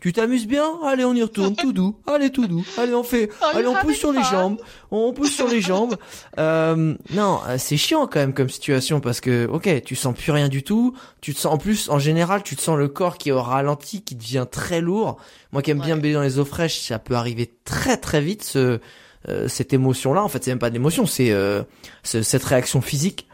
tu 0.00 0.12
t'amuses 0.12 0.46
bien 0.46 0.78
Allez, 0.84 1.04
on 1.04 1.14
y 1.14 1.22
retourne, 1.22 1.54
tout 1.56 1.72
doux. 1.72 1.96
Allez, 2.06 2.30
tout 2.30 2.46
doux. 2.46 2.64
Allez, 2.78 2.94
on 2.94 3.02
fait. 3.02 3.30
Allez, 3.54 3.66
on 3.66 3.74
pousse 3.74 3.96
sur 3.96 4.12
les 4.12 4.22
jambes. 4.22 4.58
On 4.90 5.12
pousse 5.12 5.32
sur 5.32 5.48
les 5.48 5.60
jambes. 5.60 5.96
Euh, 6.38 6.94
non, 7.10 7.40
euh, 7.48 7.56
c'est 7.58 7.78
chiant 7.78 8.06
quand 8.06 8.20
même 8.20 8.34
comme 8.34 8.50
situation 8.50 9.00
parce 9.00 9.20
que, 9.20 9.46
ok, 9.46 9.82
tu 9.84 9.96
sens 9.96 10.14
plus 10.14 10.32
rien 10.32 10.48
du 10.48 10.62
tout. 10.62 10.94
Tu 11.22 11.32
te 11.34 11.40
sens, 11.40 11.52
en 11.52 11.56
plus, 11.56 11.88
en 11.88 11.98
général, 11.98 12.42
tu 12.42 12.56
te 12.56 12.60
sens 12.60 12.76
le 12.76 12.88
corps 12.88 13.16
qui 13.16 13.30
est 13.30 13.32
au 13.32 13.40
ralenti, 13.40 14.02
qui 14.02 14.16
devient 14.16 14.46
très 14.50 14.80
lourd. 14.82 15.16
Moi 15.52 15.62
qui 15.62 15.70
aime 15.70 15.80
bien 15.80 15.96
me 15.96 16.12
dans 16.12 16.20
les 16.20 16.38
eaux 16.38 16.44
fraîches, 16.44 16.80
ça 16.80 16.98
peut 16.98 17.14
arriver 17.14 17.54
très 17.64 17.96
très 17.96 18.20
vite. 18.20 18.42
Ce, 18.42 18.80
euh, 19.28 19.48
cette 19.48 19.72
émotion-là, 19.72 20.22
en 20.22 20.28
fait, 20.28 20.44
c'est 20.44 20.50
même 20.50 20.58
pas 20.58 20.68
de 20.68 20.74
l'émotion, 20.74 21.06
c'est 21.06 21.30
euh, 21.30 21.62
cette 22.02 22.44
réaction 22.44 22.82
physique. 22.82 23.28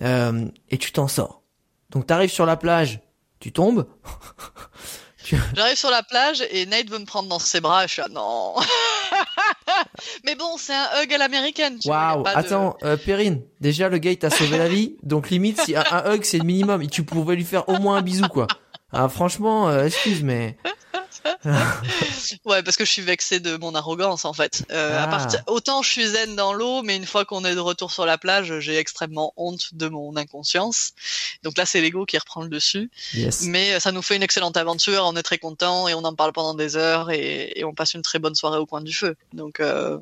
et 0.00 0.78
tu 0.78 0.92
t'en 0.92 1.08
sors. 1.08 1.42
Donc 1.90 2.06
t'arrives 2.06 2.30
sur 2.30 2.46
la 2.46 2.56
plage, 2.56 3.00
tu 3.40 3.50
tombes. 3.52 3.86
J'arrive 5.54 5.76
sur 5.76 5.90
la 5.90 6.02
plage 6.02 6.44
et 6.50 6.66
Nate 6.66 6.88
veut 6.90 6.98
me 6.98 7.06
prendre 7.06 7.28
dans 7.28 7.38
ses 7.38 7.60
bras 7.60 7.84
et 7.84 7.88
je 7.88 7.92
suis 7.94 8.02
ah 8.02 8.08
non. 8.10 8.54
Mais 10.24 10.34
bon, 10.34 10.56
c'est 10.58 10.74
un 10.74 11.02
hug 11.02 11.12
à 11.12 11.18
l'américaine. 11.18 11.78
Waouh, 11.84 12.24
attends, 12.26 12.76
euh, 12.84 12.96
Perrine, 12.96 13.42
déjà 13.60 13.88
le 13.88 13.98
gars 13.98 14.10
il 14.10 14.18
t'a 14.18 14.30
sauvé 14.30 14.58
la 14.58 14.68
vie, 14.68 14.96
donc 15.02 15.30
limite 15.30 15.60
si 15.60 15.74
un, 15.76 15.84
un 15.90 16.14
hug 16.14 16.24
c'est 16.24 16.38
le 16.38 16.44
minimum, 16.44 16.86
tu 16.88 17.04
pouvais 17.04 17.36
lui 17.36 17.44
faire 17.44 17.68
au 17.68 17.78
moins 17.78 17.96
un 17.96 18.02
bisou 18.02 18.28
quoi. 18.28 18.46
Ah 18.92 19.08
franchement, 19.08 19.68
euh, 19.68 19.86
excuse 19.86 20.22
mais 20.22 20.56
ouais, 22.44 22.62
parce 22.62 22.76
que 22.76 22.84
je 22.84 22.90
suis 22.90 23.02
vexé 23.02 23.40
de 23.40 23.56
mon 23.56 23.74
arrogance 23.74 24.24
en 24.24 24.32
fait. 24.32 24.64
Euh, 24.70 24.98
à 24.98 25.08
ah. 25.10 25.28
Autant 25.46 25.82
je 25.82 25.88
suis 25.88 26.06
zen 26.06 26.36
dans 26.36 26.52
l'eau, 26.52 26.82
mais 26.82 26.96
une 26.96 27.06
fois 27.06 27.24
qu'on 27.24 27.44
est 27.44 27.54
de 27.54 27.60
retour 27.60 27.90
sur 27.90 28.06
la 28.06 28.18
plage, 28.18 28.58
j'ai 28.60 28.76
extrêmement 28.76 29.32
honte 29.36 29.74
de 29.74 29.88
mon 29.88 30.16
inconscience. 30.16 30.92
Donc 31.42 31.56
là, 31.58 31.66
c'est 31.66 31.80
l'ego 31.80 32.04
qui 32.04 32.18
reprend 32.18 32.42
le 32.42 32.48
dessus. 32.48 32.90
Mais 33.42 33.74
euh, 33.74 33.80
ça 33.80 33.92
nous 33.92 34.02
fait 34.02 34.16
une 34.16 34.22
excellente 34.22 34.56
aventure, 34.56 35.04
on 35.06 35.16
est 35.16 35.22
très 35.22 35.38
content 35.38 35.88
et 35.88 35.94
on 35.94 36.04
en 36.04 36.14
parle 36.14 36.32
pendant 36.32 36.54
des 36.54 36.76
heures 36.76 37.10
et, 37.10 37.62
on 37.64 37.72
passe 37.72 37.94
une 37.94 38.02
très 38.02 38.18
bonne 38.18 38.34
soirée 38.34 38.58
au 38.58 38.66
coin 38.66 38.82
du 38.82 38.92
feu. 38.92 39.16
Donc 39.32 39.60
euh, 39.60 39.98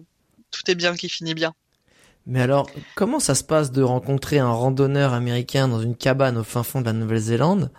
tout 0.50 0.68
est 0.70 0.74
bien 0.74 0.96
qui 0.96 1.08
finit 1.08 1.34
bien. 1.34 1.54
Mais 2.26 2.40
alors, 2.40 2.68
comment 2.94 3.18
ça 3.18 3.34
se 3.34 3.42
passe 3.42 3.72
de 3.72 3.82
rencontrer 3.82 4.38
un 4.38 4.50
randonneur 4.50 5.12
américain 5.12 5.68
dans 5.68 5.80
une 5.80 5.96
cabane 5.96 6.38
au 6.38 6.44
fin 6.44 6.62
fond 6.62 6.80
de 6.80 6.86
la 6.86 6.92
Nouvelle-Zélande 6.92 7.70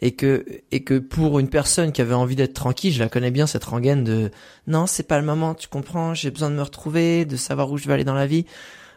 et 0.00 0.12
que 0.12 0.44
et 0.70 0.82
que 0.82 0.98
pour 0.98 1.38
une 1.38 1.48
personne 1.48 1.92
qui 1.92 2.00
avait 2.00 2.14
envie 2.14 2.36
d'être 2.36 2.54
tranquille, 2.54 2.92
je 2.92 3.00
la 3.00 3.08
connais 3.08 3.30
bien 3.30 3.46
cette 3.46 3.64
rengaine 3.64 4.04
de 4.04 4.30
non, 4.66 4.86
c'est 4.86 5.06
pas 5.06 5.18
le 5.18 5.24
moment, 5.24 5.54
tu 5.54 5.68
comprends, 5.68 6.14
j'ai 6.14 6.30
besoin 6.30 6.50
de 6.50 6.56
me 6.56 6.62
retrouver, 6.62 7.24
de 7.24 7.36
savoir 7.36 7.70
où 7.70 7.78
je 7.78 7.86
vais 7.86 7.94
aller 7.94 8.04
dans 8.04 8.14
la 8.14 8.26
vie. 8.26 8.46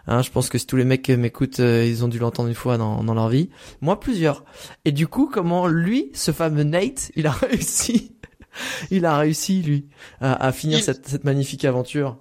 Hein, 0.08 0.22
je 0.22 0.32
pense 0.32 0.50
que 0.50 0.58
si 0.58 0.66
tous 0.66 0.78
les 0.78 0.86
mecs 0.86 1.10
m'écoutent, 1.10 1.60
euh, 1.60 1.86
ils 1.86 2.06
ont 2.06 2.08
dû 2.08 2.18
l'entendre 2.18 2.48
une 2.48 2.56
fois 2.56 2.78
dans, 2.78 3.04
dans 3.04 3.14
leur 3.14 3.28
vie. 3.28 3.50
Moi, 3.82 4.00
plusieurs. 4.00 4.46
Et 4.86 4.94
du 4.94 5.06
coup, 5.06 5.30
comment 5.32 5.68
lui, 5.68 6.12
ce 6.14 6.32
fameux 6.32 6.64
Nate, 6.64 7.12
il 7.18 7.28
a 7.28 7.32
réussi, 7.32 8.16
il 8.90 9.06
a 9.06 9.18
réussi 9.18 9.62
lui 9.62 9.88
à, 10.22 10.52
finir 10.54 10.82
cette, 10.82 11.08
cette 11.08 11.26
magnifique 11.26 11.66
aventure? 11.66 12.20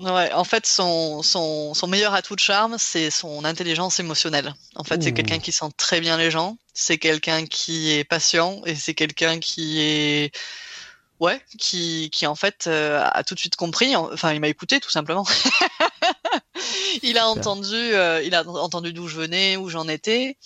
Ouais, 0.00 0.32
en 0.32 0.44
fait, 0.44 0.64
son, 0.64 1.22
son, 1.22 1.74
son 1.74 1.86
meilleur 1.86 2.14
atout 2.14 2.34
de 2.34 2.40
charme, 2.40 2.76
c'est 2.78 3.10
son 3.10 3.44
intelligence 3.44 4.00
émotionnelle. 4.00 4.54
En 4.74 4.82
fait, 4.82 5.02
c'est 5.02 5.12
quelqu'un 5.12 5.38
qui 5.38 5.52
sent 5.52 5.66
très 5.76 6.00
bien 6.00 6.16
les 6.16 6.30
gens, 6.30 6.56
c'est 6.72 6.96
quelqu'un 6.96 7.44
qui 7.44 7.92
est 7.92 8.04
patient 8.04 8.62
et 8.64 8.74
c'est 8.74 8.94
quelqu'un 8.94 9.38
qui 9.40 9.78
est 9.80 10.32
ouais, 11.20 11.38
qui, 11.58 12.08
qui 12.10 12.26
en 12.26 12.34
fait 12.34 12.66
euh, 12.66 13.06
a 13.12 13.22
tout 13.24 13.34
de 13.34 13.40
suite 13.40 13.56
compris. 13.56 13.94
Enfin, 13.94 14.32
il 14.32 14.40
m'a 14.40 14.48
écouté 14.48 14.80
tout 14.80 14.88
simplement. 14.88 15.26
il 17.02 17.18
a 17.18 17.28
entendu, 17.28 17.76
euh, 17.76 18.22
il 18.22 18.34
a 18.34 18.48
entendu 18.48 18.94
d'où 18.94 19.06
je 19.06 19.16
venais, 19.16 19.58
où 19.58 19.68
j'en 19.68 19.86
étais. 19.86 20.38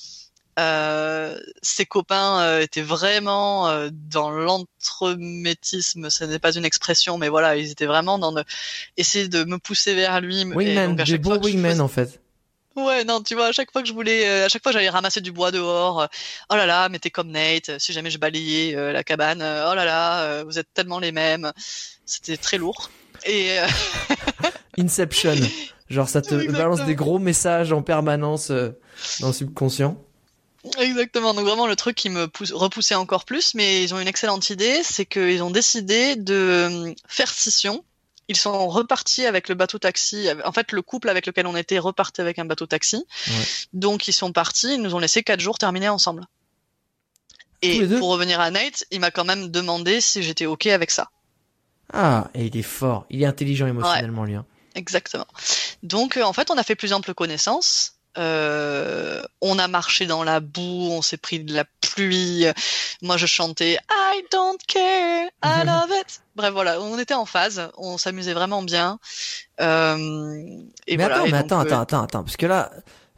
Euh, 0.59 1.37
ses 1.63 1.85
copains 1.85 2.41
euh, 2.41 2.61
étaient 2.61 2.83
vraiment 2.83 3.69
euh, 3.69 3.89
dans 3.93 4.31
l'entremétisme, 4.31 6.11
ce 6.11 6.25
n'est 6.25 6.39
pas 6.39 6.55
une 6.55 6.65
expression, 6.65 7.19
mais 7.19 7.29
voilà, 7.29 7.57
ils 7.57 7.73
étaient 7.73 7.87
vraiment 7.87 8.19
dans 8.19 8.31
le 8.31 8.45
essayer 8.97 9.29
de 9.29 9.43
me 9.45 9.59
pousser 9.59 9.95
vers 9.95 10.21
lui. 10.21 10.45
Wingman, 10.45 10.95
des 10.95 11.19
bons 11.19 11.43
wingmen 11.43 11.81
en 11.81 11.89
fait. 11.89 12.21
Ouais, 12.77 13.05
non, 13.05 13.21
tu 13.21 13.35
vois, 13.35 13.47
à 13.47 13.53
chaque 13.53 13.73
fois 13.73 13.83
que 13.83 13.89
je 13.89 13.93
voulais, 13.93 14.43
à 14.43 14.49
chaque 14.49 14.63
fois 14.63 14.71
j'allais 14.71 14.89
ramasser 14.89 15.21
du 15.21 15.33
bois 15.33 15.51
dehors, 15.51 16.09
oh 16.51 16.57
là 16.57 16.67
là, 16.67 16.89
mais 16.89 16.99
t'es 16.99 17.11
comme 17.11 17.31
Nate, 17.31 17.79
si 17.79 17.93
jamais 17.93 18.11
je 18.11 18.19
balayais 18.19 18.93
la 18.93 19.05
cabane, 19.05 19.39
oh 19.39 19.75
là 19.75 19.85
là, 19.85 20.43
vous 20.45 20.59
êtes 20.59 20.69
tellement 20.75 20.99
les 20.99 21.13
mêmes. 21.13 21.53
C'était 22.05 22.37
très 22.37 22.59
lourd. 22.59 22.91
Et 23.27 23.59
Inception, 24.79 25.37
genre 25.89 26.09
ça 26.09 26.21
te 26.21 26.51
balance 26.51 26.85
des 26.85 26.97
gros 26.97 27.21
messages 27.21 27.73
en 27.73 27.83
permanence 27.83 28.51
dans 29.21 29.29
le 29.29 29.33
subconscient. 29.33 29.97
Exactement. 30.79 31.35
Donc 31.35 31.45
vraiment 31.47 31.67
le 31.67 31.77
truc 31.77 31.97
qui 31.97 32.11
me 32.11 32.27
pousse, 32.27 32.53
repoussait 32.53 32.95
encore 32.95 33.25
plus, 33.25 33.55
mais 33.55 33.83
ils 33.83 33.95
ont 33.95 34.01
une 34.01 34.09
excellente 34.09 34.51
idée, 34.51 34.83
c'est 34.83 35.05
qu'ils 35.05 35.43
ont 35.43 35.51
décidé 35.51 36.17
de 36.17 36.35
euh, 36.35 36.95
faire 37.07 37.29
scission. 37.29 37.85
Ils 38.29 38.37
sont 38.37 38.69
repartis 38.69 39.27
avec 39.27 39.51
le 39.51 39.55
bateau 39.55 39.79
taxi. 39.79 40.29
En 40.47 40.53
fait, 40.53 40.73
le 40.73 40.81
couple 40.81 41.11
avec 41.11 41.27
lequel 41.27 41.47
on 41.47 41.57
était 41.57 41.79
repartait 41.79 42.23
avec 42.23 42.39
un 42.39 42.47
bateau 42.47 42.65
taxi. 42.65 43.05
Donc 43.75 44.09
ils 44.09 44.15
sont 44.15 44.33
partis. 44.33 44.75
Ils 44.75 44.81
nous 44.81 44.95
ont 44.95 44.99
laissé 44.99 45.23
quatre 45.23 45.41
jours 45.41 45.59
terminer 45.59 45.91
ensemble. 45.91 46.27
Et 47.61 47.87
pour 47.99 48.11
revenir 48.11 48.41
à 48.41 48.51
Nate, 48.51 48.85
il 48.91 49.01
m'a 49.01 49.11
quand 49.11 49.25
même 49.25 49.49
demandé 49.49 50.01
si 50.01 50.23
j'étais 50.23 50.47
ok 50.47 50.67
avec 50.67 50.91
ça. 50.91 51.11
Ah, 51.93 52.31
et 52.35 52.47
il 52.47 52.57
est 52.57 52.63
fort. 52.63 53.07
Il 53.11 53.23
est 53.23 53.27
intelligent 53.27 53.67
émotionnellement, 53.67 54.25
lui. 54.25 54.35
Hein. 54.35 54.47
Exactement. 54.75 55.27
Donc, 55.83 56.17
euh, 56.17 56.23
en 56.23 56.33
fait, 56.33 56.51
on 56.51 56.59
a 56.59 56.63
fait 56.63 56.75
plus 56.75 56.93
ample 56.93 57.15
connaissance. 57.15 57.94
Euh, 58.17 59.23
on 59.41 59.59
a 59.59 59.69
marché 59.69 60.07
dans 60.07 60.25
la 60.25 60.41
boue, 60.41 60.89
on 60.91 61.03
s'est 61.03 61.17
pris 61.17 61.41
de 61.41 61.53
la 61.55 61.65
pluie. 61.81 62.47
Moi, 63.03 63.17
je 63.17 63.27
chantais 63.27 63.79
I 63.91 64.23
don't 64.31 64.59
care, 64.67 65.29
I 65.43 65.63
love 65.67 65.91
it. 66.01 66.21
Bref, 66.37 66.53
voilà, 66.53 66.81
on 66.81 66.99
était 66.99 67.15
en 67.15 67.27
phase, 67.27 67.71
on 67.77 67.99
s'amusait 67.99 68.35
vraiment 68.35 68.63
bien. 68.63 68.99
Euh, 69.61 69.97
et 70.87 70.97
mais 70.97 71.05
voilà, 71.05 71.17
attends, 71.17 71.27
mais 71.31 71.39
attends, 71.39 71.61
attends, 71.61 71.81
attends, 71.81 72.03
attends, 72.03 72.23
parce 72.25 72.37
que 72.37 72.47
là, 72.47 72.71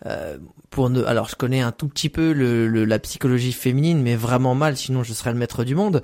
euh, 0.05 0.39
pour 0.71 0.91
ne, 0.91 1.03
alors 1.05 1.29
je 1.29 1.37
connais 1.37 1.61
un 1.61 1.73
tout 1.73 1.89
petit 1.89 2.11
peu 2.11 2.33
le, 2.33 2.85
la 2.85 2.99
psychologie 2.99 3.53
féminine, 3.53 4.03
mais 4.03 4.17
vraiment 4.17 4.55
mal, 4.55 4.77
sinon 4.77 5.03
je 5.03 5.13
serais 5.13 5.33
le 5.33 5.39
maître 5.39 5.65
du 5.65 5.75
monde. 5.75 6.03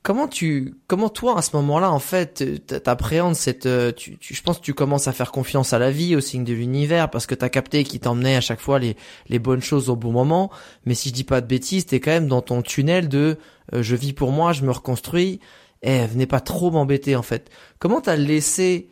Euh, 0.00 0.02
Comment 0.02 0.28
tu, 0.28 0.74
comment 0.86 1.10
toi 1.10 1.38
à 1.38 1.42
ce 1.42 1.54
moment-là 1.56 1.92
en 1.92 1.98
fait, 1.98 2.42
t'appréhendes 2.82 3.36
cette, 3.36 3.66
euh, 3.66 3.92
tu, 3.92 4.16
tu, 4.18 4.34
je 4.34 4.42
pense 4.42 4.58
que 4.58 4.64
tu 4.64 4.72
commences 4.72 5.08
à 5.08 5.12
faire 5.12 5.30
confiance 5.30 5.74
à 5.74 5.78
la 5.78 5.90
vie, 5.90 6.16
au 6.16 6.20
signe 6.20 6.44
de 6.44 6.54
l'univers, 6.54 7.10
parce 7.10 7.26
que 7.26 7.34
t'as 7.34 7.50
capté 7.50 7.84
qu'il 7.84 8.00
t'emmenait 8.00 8.36
à 8.36 8.40
chaque 8.40 8.60
fois 8.60 8.78
les, 8.78 8.96
les 9.28 9.38
bonnes 9.38 9.60
choses 9.60 9.90
au 9.90 9.96
bon 9.96 10.10
moment. 10.10 10.50
Mais 10.86 10.94
si 10.94 11.10
je 11.10 11.14
dis 11.14 11.24
pas 11.24 11.42
de 11.42 11.46
bêtises, 11.46 11.84
t'es 11.86 12.00
quand 12.00 12.12
même 12.12 12.28
dans 12.28 12.40
ton 12.40 12.62
tunnel 12.62 13.08
de, 13.08 13.36
euh, 13.74 13.82
je 13.82 13.94
vis 13.94 14.14
pour 14.14 14.32
moi, 14.32 14.52
je 14.54 14.62
me 14.62 14.70
reconstruis. 14.70 15.38
Eh, 15.82 16.06
venez 16.06 16.26
pas 16.26 16.40
trop 16.40 16.70
m'embêter 16.70 17.14
en 17.16 17.22
fait. 17.22 17.50
Comment 17.78 18.00
t'as 18.00 18.16
laissé, 18.16 18.88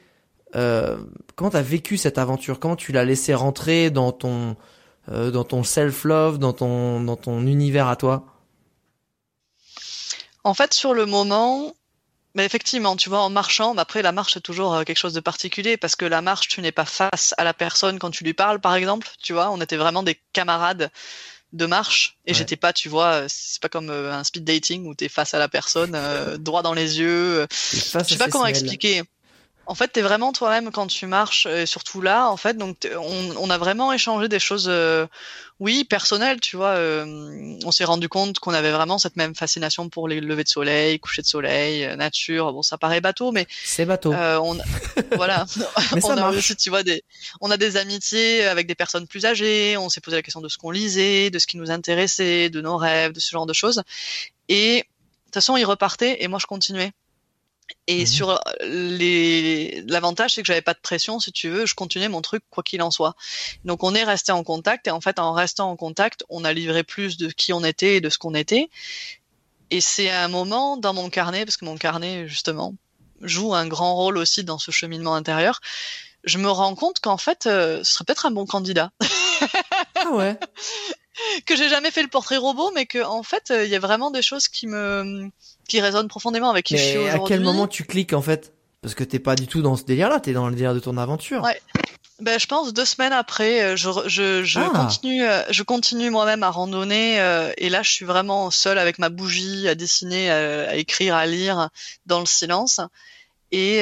euh, 0.57 0.99
comment 1.37 1.51
t'as 1.51 1.63
vécu 1.63 1.97
cette 1.97 2.19
aventure? 2.19 2.61
Comment 2.61 2.77
tu 2.77 2.93
l'as 2.93 3.05
laissé 3.05 3.35
rentrer 3.35 3.91
dans 3.91 4.13
ton, 4.13 4.57
euh, 5.11 5.31
dans 5.31 5.45
ton 5.45 5.63
self 5.63 6.05
love, 6.05 6.39
dans 6.39 6.53
ton, 6.53 7.01
dans 7.01 7.17
ton 7.17 7.47
univers 7.47 7.89
à 7.89 7.97
toi? 7.97 8.27
En 10.45 10.55
fait, 10.55 10.75
sur 10.75 10.95
le 10.95 11.07
moment, 11.07 11.75
Mais 12.35 12.45
effectivement, 12.45 12.95
tu 12.95 13.09
vois, 13.09 13.21
en 13.21 13.31
marchant, 13.31 13.75
bah, 13.75 13.83
après 13.83 14.03
la 14.03 14.13
marche 14.13 14.35
c'est 14.35 14.43
toujours 14.43 14.75
euh, 14.75 14.85
quelque 14.85 14.99
chose 14.99 15.15
de 15.15 15.21
particulier 15.21 15.77
parce 15.77 15.97
que 15.97 16.05
la 16.05 16.23
marche, 16.23 16.49
tu 16.49 16.61
n'es 16.61 16.73
pas 16.73 16.85
face 16.85 17.35
à 17.39 17.43
la 17.43 17.55
personne 17.55 17.99
quand 17.99 18.11
tu 18.11 18.23
lui 18.23 18.35
parles, 18.35 18.61
par 18.61 18.75
exemple. 18.75 19.09
Tu 19.21 19.33
vois, 19.33 19.51
on 19.51 19.61
était 19.61 19.77
vraiment 19.77 20.03
des 20.03 20.21
camarades 20.33 20.91
de 21.53 21.67
marche 21.67 22.19
et 22.27 22.35
j'étais 22.35 22.57
pas, 22.57 22.73
tu 22.75 22.89
vois, 22.91 23.25
c'est 23.29 23.61
pas 23.61 23.71
comme 23.71 23.89
euh, 23.91 24.13
un 24.13 24.23
speed 24.23 24.45
dating 24.45 24.87
où 24.87 24.95
t'es 24.95 25.09
face 25.09 25.33
à 25.35 25.39
la 25.39 25.49
personne, 25.49 25.95
euh, 25.95 26.37
droit 26.39 26.63
dans 26.63 26.75
les 26.75 27.01
yeux. 27.01 27.47
Je 27.51 27.79
sais 28.03 28.19
pas 28.19 28.29
comment 28.29 28.47
expliquer. 28.47 29.03
En 29.69 29.75
fait, 29.75 29.89
t'es 29.89 30.01
vraiment 30.01 30.33
toi-même 30.33 30.71
quand 30.71 30.87
tu 30.87 31.07
marches, 31.07 31.45
et 31.45 31.67
surtout 31.67 32.01
là, 32.01 32.31
en 32.31 32.39
fait. 32.39 32.57
Donc, 32.57 32.89
on, 32.99 33.37
on 33.37 33.51
a 33.51 33.59
vraiment 33.59 33.93
échangé 33.93 34.27
des 34.27 34.39
choses, 34.39 34.67
euh, 34.67 35.07
oui, 35.61 35.85
personnelles, 35.85 36.41
tu 36.41 36.57
vois. 36.57 36.71
Euh, 36.71 37.05
on 37.67 37.71
s'est 37.71 37.85
rendu 37.85 38.09
compte 38.09 38.39
qu'on 38.39 38.55
avait 38.55 38.71
vraiment 38.71 38.97
cette 38.97 39.17
même 39.17 39.35
fascination 39.35 39.91
pour 39.91 40.09
les 40.09 40.23
levées 40.23 40.45
de 40.45 40.49
soleil, 40.49 40.99
coucher 40.99 41.21
de 41.21 41.27
soleil, 41.27 41.85
euh, 41.85 41.97
nature. 41.97 42.51
Bon, 42.55 42.63
ça 42.63 42.79
paraît 42.79 43.03
bateau, 43.03 43.31
mais 43.31 43.47
c'est 43.63 43.85
bateau. 43.85 44.15
on, 44.15 44.57
voilà. 45.17 45.45
mais 45.95 46.01
ça 46.01 46.09
on 46.09 46.17
marche. 46.17 46.35
a 46.35 46.39
aussi, 46.39 46.57
tu 46.57 46.71
vois, 46.71 46.83
des, 46.83 47.05
on 47.43 47.51
a 47.51 47.59
des 47.59 47.77
amitiés 47.77 48.47
avec 48.47 48.67
des 48.67 48.75
personnes 48.75 49.07
plus 49.07 49.27
âgées. 49.27 49.77
On 49.77 49.91
s'est 49.91 50.01
posé 50.01 50.17
la 50.17 50.23
question 50.23 50.41
de 50.41 50.49
ce 50.49 50.57
qu'on 50.57 50.71
lisait, 50.71 51.29
de 51.29 51.39
ce 51.39 51.47
qui 51.47 51.59
nous 51.59 51.71
intéressait, 51.71 52.49
de 52.49 52.63
nos 52.63 52.79
rêves, 52.79 53.13
de 53.13 53.21
ce 53.21 53.31
genre 53.31 53.45
de 53.45 53.53
choses. 53.53 53.83
Et 54.49 54.77
de 54.79 54.83
toute 55.27 55.35
façon, 55.35 55.59
il 55.59 55.65
repartait 55.67 56.23
et 56.23 56.29
moi, 56.29 56.39
je 56.39 56.47
continuais. 56.47 56.93
Et 57.87 58.03
mmh. 58.03 58.07
sur 58.07 58.41
les, 58.63 59.83
l'avantage, 59.87 60.35
c'est 60.35 60.43
que 60.43 60.47
j'avais 60.47 60.63
pas 60.63 60.75
de 60.75 60.81
pression, 60.81 61.21
si 61.21 61.33
tu 61.33 61.49
veux, 61.49 61.67
je 61.67 61.75
continuais 61.75 62.09
mon 62.09 62.21
truc 62.21 62.43
quoi 62.51 62.63
qu'il 62.63 62.83
en 62.83 62.91
soit. 62.91 63.15
Donc 63.65 63.83
on 63.83 63.95
est 63.95 64.05
resté 64.05 64.33
en 64.33 64.45
contact 64.45 64.87
et 64.87 64.91
en 64.91 65.01
fait, 65.01 65.19
en 65.19 65.33
restant 65.33 65.71
en 65.71 65.77
contact, 65.77 66.25
on 66.29 66.45
a 66.45 66.53
livré 66.53 66.85
plus 66.85 67.17
de 67.17 67.29
qui 67.29 67.53
on 67.53 67.65
était 67.65 67.97
et 67.97 68.01
de 68.01 68.11
ce 68.11 68.19
qu'on 68.19 68.35
était. 68.35 68.69
Et 69.71 69.81
c'est 69.81 70.11
un 70.11 70.29
moment 70.29 70.77
dans 70.77 70.95
mon 70.95 71.11
carnet, 71.11 71.45
parce 71.45 71.57
que 71.57 71.65
mon 71.65 71.77
carnet 71.77 72.27
justement 72.27 72.75
joue 73.21 73.55
un 73.55 73.67
grand 73.67 73.95
rôle 73.95 74.17
aussi 74.17 74.45
dans 74.45 74.59
ce 74.59 74.71
cheminement 74.71 75.15
intérieur. 75.15 75.61
Je 76.25 76.39
me 76.39 76.51
rends 76.51 76.75
compte 76.75 77.01
qu'en 77.01 77.17
fait, 77.17 77.47
euh, 77.47 77.83
ce 77.85 77.95
serait 77.95 78.05
peut-être 78.05 78.27
un 78.27 78.31
bon 78.31 78.47
candidat. 78.47 78.91
ah 79.95 80.11
ouais. 80.11 80.39
que 81.47 81.57
j'ai 81.57 81.69
jamais 81.69 81.91
fait 81.91 82.03
le 82.03 82.09
portrait 82.09 82.37
robot, 82.37 82.71
mais 82.75 82.87
que 82.87 83.03
en 83.03 83.23
fait, 83.23 83.53
il 83.55 83.69
y 83.69 83.77
a 83.77 83.81
vraiment 83.81 84.11
des 84.11 84.23
choses 84.23 84.49
qui 84.49 84.67
me 84.67 85.31
qui 85.69 85.81
résonne 85.81 86.09
profondément 86.09 86.51
avec 86.51 86.67
qui 86.67 86.77
je 86.77 86.83
suis 86.83 86.99
aujourd'hui. 86.99 87.21
à 87.21 87.29
quel 87.29 87.41
moment 87.41 87.69
tu 87.69 87.85
cliques 87.85 88.13
en 88.13 88.23
fait? 88.23 88.53
Parce 88.83 88.95
que 88.95 89.05
t'es 89.05 89.19
pas 89.19 89.35
du 89.35 89.47
tout 89.47 89.63
dans 89.63 89.77
ce 89.77 89.85
délire-là, 89.85 90.21
t'es 90.21 90.33
dans 90.33 90.49
le 90.49 90.55
délire 90.55 90.75
de 90.75 90.81
ton 90.81 90.97
aventure. 90.97 91.43
Ouais. 91.43 91.61
Ben, 92.21 92.41
je 92.41 92.47
pense 92.47 92.73
deux 92.73 92.85
semaines 92.85 93.13
après, 93.13 93.63
euh, 93.63 93.77
je, 93.77 93.91
je, 94.07 94.43
je 94.43 94.59
ah. 94.59 94.71
continue, 94.71 95.25
euh, 95.25 95.45
je 95.51 95.63
continue 95.63 96.11
moi-même 96.11 96.43
à 96.43 96.51
randonner 96.51 97.21
euh, 97.21 97.53
et 97.59 97.69
là 97.69 97.85
je 97.85 97.91
suis 97.91 98.05
vraiment 98.05 98.51
seule 98.51 98.79
avec 98.79 98.99
ma 98.99 99.09
bougie 99.09 99.69
à 99.69 99.77
dessiner, 99.77 100.29
à, 100.29 100.75
écrire, 100.75 101.15
à 101.15 101.27
lire 101.27 101.69
dans 102.07 102.19
le 102.19 102.27
silence. 102.27 102.81
Et, 103.51 103.79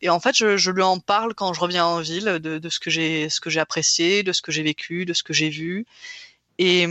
et 0.00 0.08
en 0.08 0.20
fait, 0.20 0.34
je, 0.34 0.56
je, 0.56 0.70
lui 0.70 0.80
en 0.80 0.98
parle 0.98 1.34
quand 1.34 1.52
je 1.52 1.60
reviens 1.60 1.84
en 1.84 2.00
ville 2.00 2.38
de, 2.42 2.58
de 2.58 2.68
ce 2.70 2.80
que 2.80 2.88
j'ai, 2.88 3.28
ce 3.28 3.42
que 3.42 3.50
j'ai 3.50 3.60
apprécié, 3.60 4.22
de 4.22 4.32
ce 4.32 4.40
que 4.40 4.50
j'ai 4.52 4.62
vécu, 4.62 5.04
de 5.04 5.12
ce 5.12 5.22
que 5.22 5.34
j'ai 5.34 5.50
vu. 5.50 5.84
Et, 6.56 6.84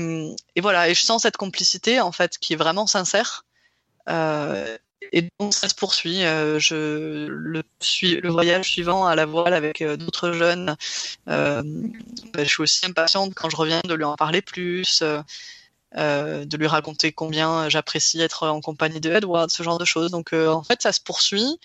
et 0.55 0.61
voilà, 0.61 0.87
et 0.87 0.93
je 0.93 1.01
sens 1.01 1.23
cette 1.23 1.37
complicité 1.37 1.99
en 1.99 2.11
fait 2.11 2.37
qui 2.37 2.53
est 2.53 2.57
vraiment 2.57 2.85
sincère. 2.85 3.43
Euh, 4.09 4.77
et 5.11 5.27
donc 5.39 5.53
ça 5.53 5.67
se 5.67 5.75
poursuit. 5.75 6.23
Euh, 6.23 6.59
je 6.59 7.27
le, 7.27 7.63
le 8.01 8.29
voyage 8.29 8.69
suivant 8.71 9.05
à 9.05 9.15
la 9.15 9.25
voile 9.25 9.53
avec 9.53 9.81
euh, 9.81 9.97
d'autres 9.97 10.31
jeunes. 10.31 10.75
Ben, 11.25 11.63
je 12.37 12.43
suis 12.43 12.63
aussi 12.63 12.85
impatiente 12.85 13.33
quand 13.35 13.49
je 13.49 13.55
reviens 13.55 13.81
de 13.83 13.93
lui 13.93 14.03
en 14.03 14.15
parler 14.15 14.41
plus, 14.41 15.01
de 15.01 16.57
lui 16.57 16.67
raconter 16.67 17.11
combien 17.11 17.69
j'apprécie 17.69 18.21
être 18.21 18.47
en 18.47 18.61
compagnie 18.61 19.01
de 19.01 19.11
Edward, 19.11 19.49
ce 19.49 19.63
genre 19.63 19.77
de 19.77 19.85
choses. 19.85 20.11
Donc 20.11 20.33
en 20.33 20.63
fait, 20.63 20.81
ça 20.81 20.91
se 20.93 21.01
poursuit 21.01 21.59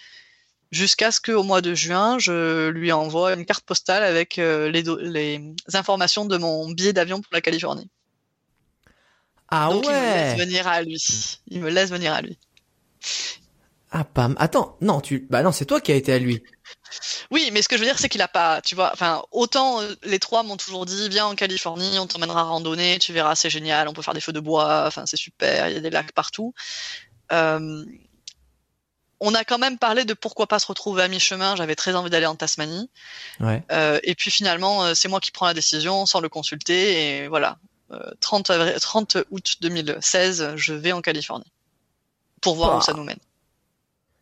jusqu'à 0.72 1.12
ce 1.12 1.20
qu'au 1.20 1.45
mois 1.45 1.61
de 1.61 1.74
juin, 1.74 2.18
je 2.18 2.68
lui 2.70 2.91
envoie 2.91 3.34
une 3.34 3.47
carte 3.47 3.64
postale 3.64 4.03
avec 4.03 4.37
les, 4.37 4.82
les 4.82 5.55
informations 5.74 6.24
de 6.24 6.37
mon 6.37 6.68
billet 6.70 6.93
d'avion 6.93 7.20
pour 7.20 7.32
la 7.32 7.41
Californie. 7.41 7.89
Ah 9.49 9.68
Donc, 9.70 9.86
ouais. 9.86 9.92
Il 9.92 9.97
me 9.97 10.14
laisse 10.14 10.38
venir 10.38 10.68
à 10.68 10.82
lui. 10.82 11.38
Il 11.49 11.61
me 11.61 11.70
laisse 11.70 11.90
venir 11.90 12.12
à 12.12 12.22
lui. 12.22 12.38
Ah 13.90 14.05
pam. 14.05 14.34
Attends, 14.38 14.76
non, 14.80 15.01
tu, 15.01 15.26
bah 15.30 15.42
non, 15.42 15.53
c'est 15.53 15.64
toi 15.64 15.80
qui 15.80 15.92
as 15.92 15.94
été 15.94 16.12
à 16.12 16.18
lui. 16.18 16.42
Oui, 17.30 17.51
mais 17.53 17.62
ce 17.62 17.68
que 17.68 17.76
je 17.76 17.80
veux 17.80 17.86
dire, 17.86 17.99
c'est 17.99 18.09
qu'il 18.09 18.22
a 18.22 18.28
pas, 18.28 18.61
tu 18.61 18.74
vois, 18.74 18.90
enfin, 18.92 19.22
autant 19.32 19.80
euh, 19.80 19.94
les 20.05 20.18
trois 20.18 20.42
m'ont 20.42 20.57
toujours 20.57 20.86
dit, 20.86 21.09
viens 21.09 21.26
en 21.26 21.34
Californie, 21.34 21.99
on 21.99 22.07
t'emmènera 22.07 22.42
randonner, 22.42 22.99
tu 22.99 23.12
verras, 23.12 23.34
c'est 23.34 23.51
génial, 23.51 23.88
on 23.88 23.92
peut 23.92 24.03
faire 24.03 24.14
des 24.14 24.20
feux 24.20 24.32
de 24.32 24.40
bois, 24.40 24.84
enfin, 24.86 25.07
c'est 25.07 25.16
super, 25.16 25.68
il 25.68 25.74
y 25.74 25.76
a 25.76 25.80
des 25.80 25.90
lacs 25.90 26.12
partout. 26.12 26.53
Euh, 27.32 27.84
on 29.20 29.34
a 29.34 29.44
quand 29.44 29.59
même 29.59 29.78
parlé 29.78 30.05
de 30.05 30.14
pourquoi 30.14 30.47
pas 30.47 30.59
se 30.59 30.66
retrouver 30.66 31.03
à 31.03 31.09
mi-chemin. 31.09 31.57
J'avais 31.57 31.74
très 31.74 31.94
envie 31.94 32.11
d'aller 32.11 32.26
en 32.26 32.36
Tasmanie. 32.36 32.90
Ouais. 33.40 33.62
Euh, 33.72 33.99
et 34.03 34.14
puis 34.14 34.30
finalement, 34.30 34.94
c'est 34.94 35.09
moi 35.09 35.20
qui 35.20 35.30
prends 35.30 35.47
la 35.47 35.55
décision 35.55 36.05
sans 36.05 36.20
le 36.20 36.28
consulter. 36.28 37.22
Et 37.22 37.28
voilà, 37.28 37.57
30, 38.20 38.51
avril, 38.51 38.74
30 38.80 39.18
août 39.30 39.57
2016, 39.61 40.53
je 40.57 40.74
vais 40.74 40.93
en 40.93 41.01
Californie 41.01 41.51
pour 42.41 42.57
voir 42.57 42.78
où 42.78 42.80
ça 42.80 42.93
nous 42.93 43.05
mène. 43.05 43.18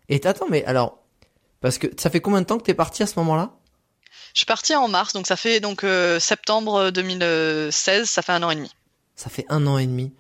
Et 0.09 0.21
t'attends, 0.21 0.49
mais 0.49 0.65
alors, 0.65 0.99
parce 1.61 1.79
que 1.79 1.87
ça 1.99 2.11
fait 2.11 2.21
combien 2.21 2.43
de 2.43 2.47
temps 2.47 2.59
que 2.59 2.65
t'es 2.65 2.75
parti 2.75 3.03
à 3.03 3.07
ce 3.07 3.19
moment-là? 3.21 3.53
Je 4.35 4.41
suis 4.41 4.47
partie 4.47 4.75
en 4.75 4.89
mars, 4.89 5.13
donc 5.13 5.27
ça 5.27 5.37
fait 5.37 5.61
donc 5.61 5.85
euh, 5.85 6.19
septembre 6.19 6.91
2016, 6.91 8.09
ça 8.09 8.21
fait 8.21 8.33
un 8.33 8.43
an 8.43 8.51
et 8.51 8.57
demi. 8.57 8.71
Ça 9.15 9.31
fait 9.31 9.47
un 9.49 9.67
an 9.67 9.79
et 9.79 9.87
demi. 9.87 10.13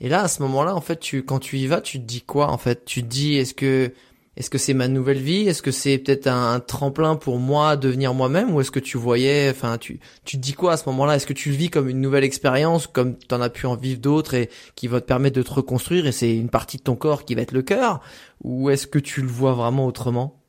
Et 0.00 0.08
là, 0.08 0.22
à 0.22 0.28
ce 0.28 0.42
moment-là, 0.42 0.74
en 0.74 0.80
fait, 0.80 1.00
tu, 1.00 1.24
quand 1.24 1.38
tu 1.38 1.56
y 1.58 1.66
vas, 1.66 1.80
tu 1.80 1.98
te 1.98 2.04
dis 2.04 2.20
quoi, 2.20 2.50
en 2.50 2.58
fait? 2.58 2.84
Tu 2.84 3.02
te 3.02 3.08
dis, 3.08 3.34
est-ce 3.36 3.54
que, 3.54 3.94
est-ce 4.36 4.50
que 4.50 4.58
c'est 4.58 4.74
ma 4.74 4.86
nouvelle 4.86 5.18
vie? 5.18 5.48
Est-ce 5.48 5.62
que 5.62 5.70
c'est 5.70 5.96
peut-être 5.96 6.26
un, 6.26 6.60
tremplin 6.60 7.16
pour 7.16 7.38
moi 7.38 7.76
devenir 7.76 8.12
moi-même? 8.12 8.54
Ou 8.54 8.60
est-ce 8.60 8.70
que 8.70 8.80
tu 8.80 8.98
voyais, 8.98 9.48
enfin, 9.50 9.78
tu, 9.78 9.98
tu 10.24 10.36
te 10.36 10.42
dis 10.42 10.52
quoi 10.52 10.72
à 10.72 10.76
ce 10.76 10.86
moment-là? 10.90 11.16
Est-ce 11.16 11.26
que 11.26 11.32
tu 11.32 11.50
le 11.50 11.56
vis 11.56 11.70
comme 11.70 11.88
une 11.88 12.02
nouvelle 12.02 12.24
expérience, 12.24 12.86
comme 12.86 13.16
t'en 13.16 13.40
as 13.40 13.48
pu 13.48 13.64
en 13.66 13.76
vivre 13.76 13.98
d'autres 13.98 14.34
et 14.34 14.50
qui 14.74 14.88
va 14.88 15.00
te 15.00 15.06
permettre 15.06 15.36
de 15.36 15.42
te 15.42 15.52
reconstruire 15.54 16.06
et 16.06 16.12
c'est 16.12 16.36
une 16.36 16.50
partie 16.50 16.76
de 16.76 16.82
ton 16.82 16.96
corps 16.96 17.24
qui 17.24 17.34
va 17.34 17.42
être 17.42 17.52
le 17.52 17.62
cœur? 17.62 18.00
Ou 18.44 18.68
est-ce 18.68 18.86
que 18.86 18.98
tu 18.98 19.22
le 19.22 19.28
vois 19.28 19.54
vraiment 19.54 19.86
autrement? 19.86 20.45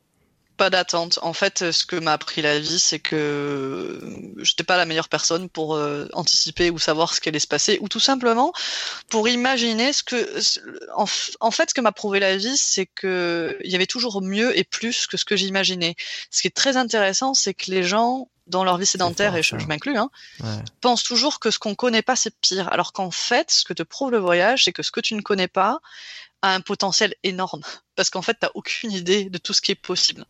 Pas 0.58 0.70
d'attente. 0.70 1.18
En 1.22 1.32
fait, 1.32 1.70
ce 1.70 1.86
que 1.86 1.96
m'a 1.96 2.12
appris 2.12 2.42
la 2.42 2.58
vie, 2.58 2.78
c'est 2.78 2.98
que 2.98 4.00
j'étais 4.38 4.64
pas 4.64 4.76
la 4.76 4.84
meilleure 4.84 5.08
personne 5.08 5.48
pour 5.48 5.76
euh, 5.76 6.06
anticiper 6.12 6.70
ou 6.70 6.78
savoir 6.78 7.14
ce 7.14 7.20
qui 7.20 7.28
allait 7.28 7.38
se 7.38 7.46
passer, 7.46 7.78
ou 7.80 7.88
tout 7.88 8.00
simplement 8.00 8.52
pour 9.08 9.28
imaginer 9.28 9.92
ce 9.92 10.02
que. 10.02 10.16
En, 10.96 11.06
en 11.40 11.50
fait, 11.50 11.70
ce 11.70 11.74
que 11.74 11.80
m'a 11.80 11.92
prouvé 11.92 12.18
la 12.20 12.36
vie, 12.36 12.56
c'est 12.56 12.86
que 12.86 13.56
il 13.64 13.70
y 13.70 13.76
avait 13.76 13.86
toujours 13.86 14.20
mieux 14.20 14.56
et 14.58 14.64
plus 14.64 15.06
que 15.06 15.16
ce 15.16 15.24
que 15.24 15.36
j'imaginais. 15.36 15.94
Ce 16.30 16.42
qui 16.42 16.48
est 16.48 16.56
très 16.56 16.76
intéressant, 16.76 17.34
c'est 17.34 17.54
que 17.54 17.70
les 17.70 17.84
gens 17.84 18.28
dans 18.48 18.64
leur 18.64 18.78
vie 18.78 18.86
sédentaire, 18.86 19.36
et 19.36 19.42
je, 19.42 19.54
m'inclus, 19.54 19.96
hein, 19.96 20.10
ouais. 20.40 20.48
pensent 20.80 21.04
toujours 21.04 21.38
que 21.38 21.50
ce 21.50 21.58
qu'on 21.58 21.74
connaît 21.74 22.02
pas, 22.02 22.16
c'est 22.16 22.34
pire. 22.40 22.72
Alors 22.72 22.92
qu'en 22.92 23.10
fait, 23.10 23.50
ce 23.50 23.64
que 23.64 23.72
te 23.72 23.82
prouve 23.82 24.10
le 24.10 24.18
voyage, 24.18 24.64
c'est 24.64 24.72
que 24.72 24.82
ce 24.82 24.90
que 24.90 25.00
tu 25.00 25.14
ne 25.14 25.20
connais 25.20 25.48
pas 25.48 25.80
a 26.42 26.54
un 26.54 26.60
potentiel 26.60 27.14
énorme. 27.24 27.62
Parce 27.96 28.10
qu'en 28.10 28.22
fait, 28.22 28.36
t'as 28.40 28.50
aucune 28.54 28.92
idée 28.92 29.24
de 29.30 29.38
tout 29.38 29.52
ce 29.52 29.60
qui 29.60 29.72
est 29.72 29.74
possible. 29.74 30.24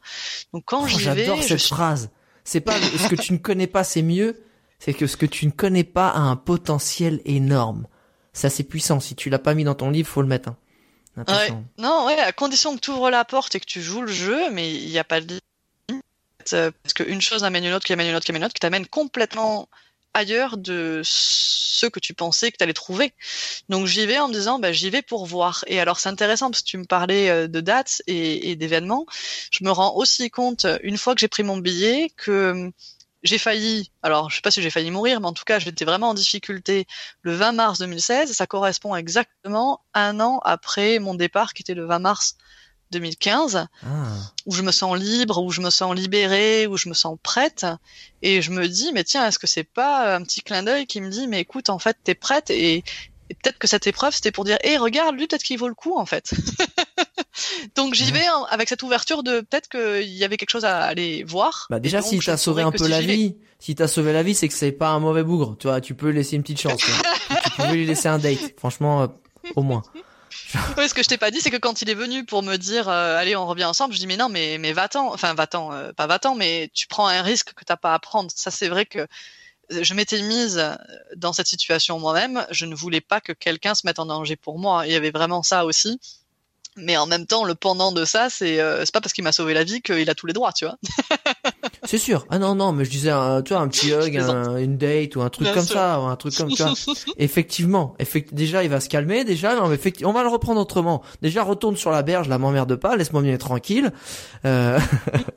Donc 0.52 0.64
quand 0.66 0.82
Oh, 0.84 0.86
j'y 0.88 0.96
vais, 0.98 1.24
J'adore 1.24 1.42
cette 1.42 1.58
suis- 1.58 1.68
phrase. 1.68 2.10
C'est 2.44 2.60
pas 2.60 2.74
ce 2.80 3.08
que 3.08 3.16
tu 3.16 3.32
ne 3.34 3.38
connais 3.38 3.66
pas, 3.66 3.84
c'est 3.84 4.02
mieux. 4.02 4.40
C'est 4.78 4.94
que 4.94 5.06
ce 5.06 5.16
que 5.16 5.26
tu 5.26 5.44
ne 5.44 5.50
connais 5.50 5.84
pas 5.84 6.08
a 6.08 6.20
un 6.20 6.36
potentiel 6.36 7.20
énorme. 7.26 7.86
Ça, 8.32 8.48
c'est 8.48 8.62
puissant. 8.62 9.00
Si 9.00 9.14
tu 9.16 9.28
l'as 9.28 9.38
pas 9.40 9.52
mis 9.54 9.64
dans 9.64 9.74
ton 9.74 9.90
livre, 9.90 10.08
faut 10.08 10.22
le 10.22 10.28
mettre. 10.28 10.50
hein. 10.50 10.56
Non, 11.78 12.06
ouais, 12.06 12.18
à 12.18 12.32
condition 12.32 12.74
que 12.76 12.80
tu 12.80 12.90
ouvres 12.90 13.10
la 13.10 13.24
porte 13.24 13.54
et 13.56 13.60
que 13.60 13.66
tu 13.66 13.82
joues 13.82 14.02
le 14.02 14.12
jeu, 14.12 14.50
mais 14.52 14.72
il 14.72 14.88
n'y 14.88 14.98
a 14.98 15.04
pas 15.04 15.20
de 15.20 15.38
limite. 15.90 16.04
Euh, 16.52 16.70
Parce 16.82 16.94
qu'une 16.94 17.20
chose 17.20 17.42
amène 17.44 17.64
une 17.64 17.72
autre, 17.72 17.84
qui 17.84 17.92
amène 17.92 18.06
une 18.08 18.14
autre, 18.14 18.24
qui 18.24 18.30
amène 18.30 18.42
une 18.42 18.46
autre, 18.46 18.54
qui 18.54 18.60
t'amène 18.60 18.86
complètement 18.86 19.68
ailleurs 20.18 20.56
de 20.58 21.00
ce 21.04 21.86
que 21.86 22.00
tu 22.00 22.12
pensais 22.12 22.50
que 22.52 22.56
tu 22.58 22.64
allais 22.64 22.74
trouver. 22.74 23.14
Donc 23.68 23.86
j'y 23.86 24.04
vais 24.04 24.18
en 24.18 24.28
me 24.28 24.34
disant, 24.34 24.58
bah, 24.58 24.72
j'y 24.72 24.90
vais 24.90 25.02
pour 25.02 25.26
voir. 25.26 25.64
Et 25.68 25.80
alors 25.80 25.98
c'est 26.00 26.08
intéressant 26.08 26.50
parce 26.50 26.62
que 26.62 26.68
tu 26.68 26.78
me 26.78 26.84
parlais 26.84 27.30
euh, 27.30 27.48
de 27.48 27.60
dates 27.60 28.02
et, 28.06 28.50
et 28.50 28.56
d'événements. 28.56 29.06
Je 29.50 29.64
me 29.64 29.70
rends 29.70 29.94
aussi 29.96 30.30
compte, 30.30 30.66
une 30.82 30.98
fois 30.98 31.14
que 31.14 31.20
j'ai 31.20 31.28
pris 31.28 31.44
mon 31.44 31.56
billet, 31.56 32.10
que 32.16 32.30
euh, 32.30 32.70
j'ai 33.22 33.38
failli, 33.38 33.90
alors 34.02 34.30
je 34.30 34.36
sais 34.36 34.42
pas 34.42 34.50
si 34.50 34.62
j'ai 34.62 34.70
failli 34.70 34.90
mourir, 34.90 35.20
mais 35.20 35.26
en 35.26 35.32
tout 35.32 35.44
cas 35.44 35.58
j'étais 35.58 35.84
vraiment 35.84 36.10
en 36.10 36.14
difficulté 36.14 36.86
le 37.22 37.34
20 37.34 37.52
mars 37.52 37.78
2016. 37.78 38.32
Ça 38.32 38.46
correspond 38.46 38.94
exactement 38.94 39.80
un 39.94 40.20
an 40.20 40.40
après 40.44 40.98
mon 40.98 41.14
départ 41.14 41.52
qui 41.54 41.62
était 41.62 41.74
le 41.74 41.86
20 41.86 41.98
mars 42.00 42.36
2015 42.90 43.66
Ah. 43.84 43.86
où 44.46 44.54
je 44.54 44.62
me 44.62 44.72
sens 44.72 44.98
libre, 44.98 45.42
où 45.42 45.50
je 45.50 45.60
me 45.60 45.70
sens 45.70 45.94
libérée, 45.94 46.66
où 46.66 46.76
je 46.76 46.88
me 46.88 46.94
sens 46.94 47.16
prête. 47.22 47.66
Et 48.22 48.42
je 48.42 48.50
me 48.50 48.66
dis, 48.68 48.90
mais 48.92 49.04
tiens, 49.04 49.26
est-ce 49.26 49.38
que 49.38 49.46
c'est 49.46 49.64
pas 49.64 50.14
un 50.16 50.22
petit 50.22 50.40
clin 50.40 50.62
d'œil 50.62 50.86
qui 50.86 51.00
me 51.00 51.08
dit, 51.10 51.26
mais 51.26 51.40
écoute, 51.40 51.70
en 51.70 51.78
fait, 51.78 51.96
t'es 52.04 52.14
prête 52.14 52.50
et, 52.50 52.76
et 53.30 53.34
peut-être 53.34 53.58
que 53.58 53.66
cette 53.66 53.86
épreuve, 53.86 54.14
c'était 54.14 54.32
pour 54.32 54.44
dire, 54.44 54.58
hé, 54.64 54.78
regarde, 54.78 55.14
lui, 55.14 55.26
peut-être 55.26 55.42
qu'il 55.42 55.58
vaut 55.58 55.68
le 55.68 55.74
coup, 55.74 55.98
en 55.98 56.06
fait. 56.06 56.32
Donc 57.76 57.94
j'y 57.94 58.10
vais 58.10 58.26
hein, 58.26 58.46
avec 58.50 58.68
cette 58.68 58.82
ouverture 58.82 59.22
de 59.22 59.40
peut-être 59.40 59.68
qu'il 59.68 60.08
y 60.12 60.24
avait 60.24 60.36
quelque 60.36 60.50
chose 60.50 60.64
à 60.64 60.78
aller 60.80 61.22
voir. 61.24 61.66
Bah 61.70 61.78
déjà, 61.78 62.00
donc, 62.00 62.08
si 62.08 62.18
t'as 62.18 62.36
sauvé 62.36 62.62
un 62.62 62.72
peu 62.72 62.84
si 62.84 62.90
la 62.90 63.00
vie, 63.00 63.36
si 63.58 63.74
t'as 63.74 63.86
sauvé 63.86 64.12
la 64.12 64.22
vie, 64.22 64.34
c'est 64.34 64.48
que 64.48 64.54
c'est 64.54 64.72
pas 64.72 64.88
un 64.88 64.98
mauvais 64.98 65.22
bougre. 65.22 65.56
Tu 65.58 65.68
vois, 65.68 65.80
tu 65.80 65.94
peux 65.94 66.10
laisser 66.10 66.36
une 66.36 66.42
petite 66.42 66.60
chance. 66.60 66.80
tu 67.44 67.62
peux 67.62 67.72
lui 67.72 67.86
laisser 67.86 68.08
un 68.08 68.18
date. 68.18 68.54
Franchement, 68.56 69.02
euh, 69.02 69.06
au 69.56 69.62
moins. 69.62 69.82
oui, 70.76 70.88
ce 70.88 70.94
que 70.94 71.02
je 71.02 71.08
t'ai 71.08 71.18
pas 71.18 71.30
dit, 71.30 71.40
c'est 71.40 71.50
que 71.50 71.56
quand 71.56 71.82
il 71.82 71.90
est 71.90 71.94
venu 71.94 72.24
pour 72.24 72.42
me 72.42 72.56
dire, 72.56 72.88
euh, 72.88 73.16
allez, 73.16 73.36
on 73.36 73.46
revient 73.46 73.64
ensemble, 73.64 73.94
je 73.94 73.98
dis 73.98 74.06
mais 74.06 74.16
non, 74.16 74.28
mais 74.28 74.58
mais 74.58 74.72
va-t'en, 74.72 75.12
enfin 75.12 75.34
va-t'en, 75.34 75.72
euh, 75.72 75.92
pas 75.92 76.06
va-t'en, 76.06 76.34
mais 76.34 76.70
tu 76.74 76.86
prends 76.86 77.06
un 77.06 77.22
risque 77.22 77.52
que 77.54 77.64
t'as 77.64 77.76
pas 77.76 77.94
à 77.94 77.98
prendre. 77.98 78.30
Ça, 78.34 78.50
c'est 78.50 78.68
vrai 78.68 78.86
que 78.86 79.06
je 79.70 79.94
m'étais 79.94 80.22
mise 80.22 80.62
dans 81.16 81.32
cette 81.32 81.46
situation 81.46 81.98
moi-même. 81.98 82.46
Je 82.50 82.64
ne 82.64 82.74
voulais 82.74 83.02
pas 83.02 83.20
que 83.20 83.32
quelqu'un 83.32 83.74
se 83.74 83.86
mette 83.86 83.98
en 83.98 84.06
danger 84.06 84.36
pour 84.36 84.58
moi. 84.58 84.86
Il 84.86 84.92
y 84.92 84.96
avait 84.96 85.10
vraiment 85.10 85.42
ça 85.42 85.64
aussi. 85.64 86.00
Mais 86.78 86.96
en 86.96 87.06
même 87.06 87.26
temps, 87.26 87.44
le 87.44 87.54
pendant 87.54 87.92
de 87.92 88.04
ça, 88.04 88.30
c'est 88.30 88.60
euh, 88.60 88.84
c'est 88.84 88.92
pas 88.92 89.00
parce 89.00 89.12
qu'il 89.12 89.24
m'a 89.24 89.32
sauvé 89.32 89.52
la 89.52 89.64
vie 89.64 89.82
qu'il 89.82 90.08
a 90.08 90.14
tous 90.14 90.26
les 90.26 90.32
droits, 90.32 90.52
tu 90.52 90.64
vois. 90.64 90.78
c'est 91.88 91.98
sûr. 91.98 92.26
Ah 92.28 92.38
non 92.38 92.54
non, 92.54 92.72
mais 92.72 92.84
je 92.84 92.90
disais, 92.90 93.10
un, 93.10 93.40
tu 93.42 93.54
vois, 93.54 93.62
un 93.62 93.68
petit 93.68 93.92
hug, 93.92 94.14
une 94.60 94.76
date 94.76 95.16
ou 95.16 95.22
un 95.22 95.30
truc 95.30 95.52
comme 95.52 95.64
ça, 95.64 95.96
un 95.96 96.16
truc 96.16 96.34
comme 96.34 96.50
ça. 96.50 96.72
effectivement, 97.16 97.94
effect 97.98 98.34
déjà, 98.34 98.62
il 98.62 98.70
va 98.70 98.80
se 98.80 98.88
calmer. 98.88 99.24
Déjà, 99.24 99.56
non, 99.56 99.68
mais 99.68 99.74
effectivement, 99.74 100.10
on 100.10 100.14
va 100.14 100.22
le 100.22 100.28
reprendre 100.28 100.60
autrement. 100.60 101.02
Déjà, 101.22 101.42
retourne 101.42 101.76
sur 101.76 101.90
la 101.90 102.02
berge, 102.02 102.28
la 102.28 102.36
m'emmerde 102.38 102.76
pas, 102.76 102.96
laisse-moi 102.96 103.22
bien 103.22 103.38
tranquille. 103.38 103.90
Euh... 104.44 104.78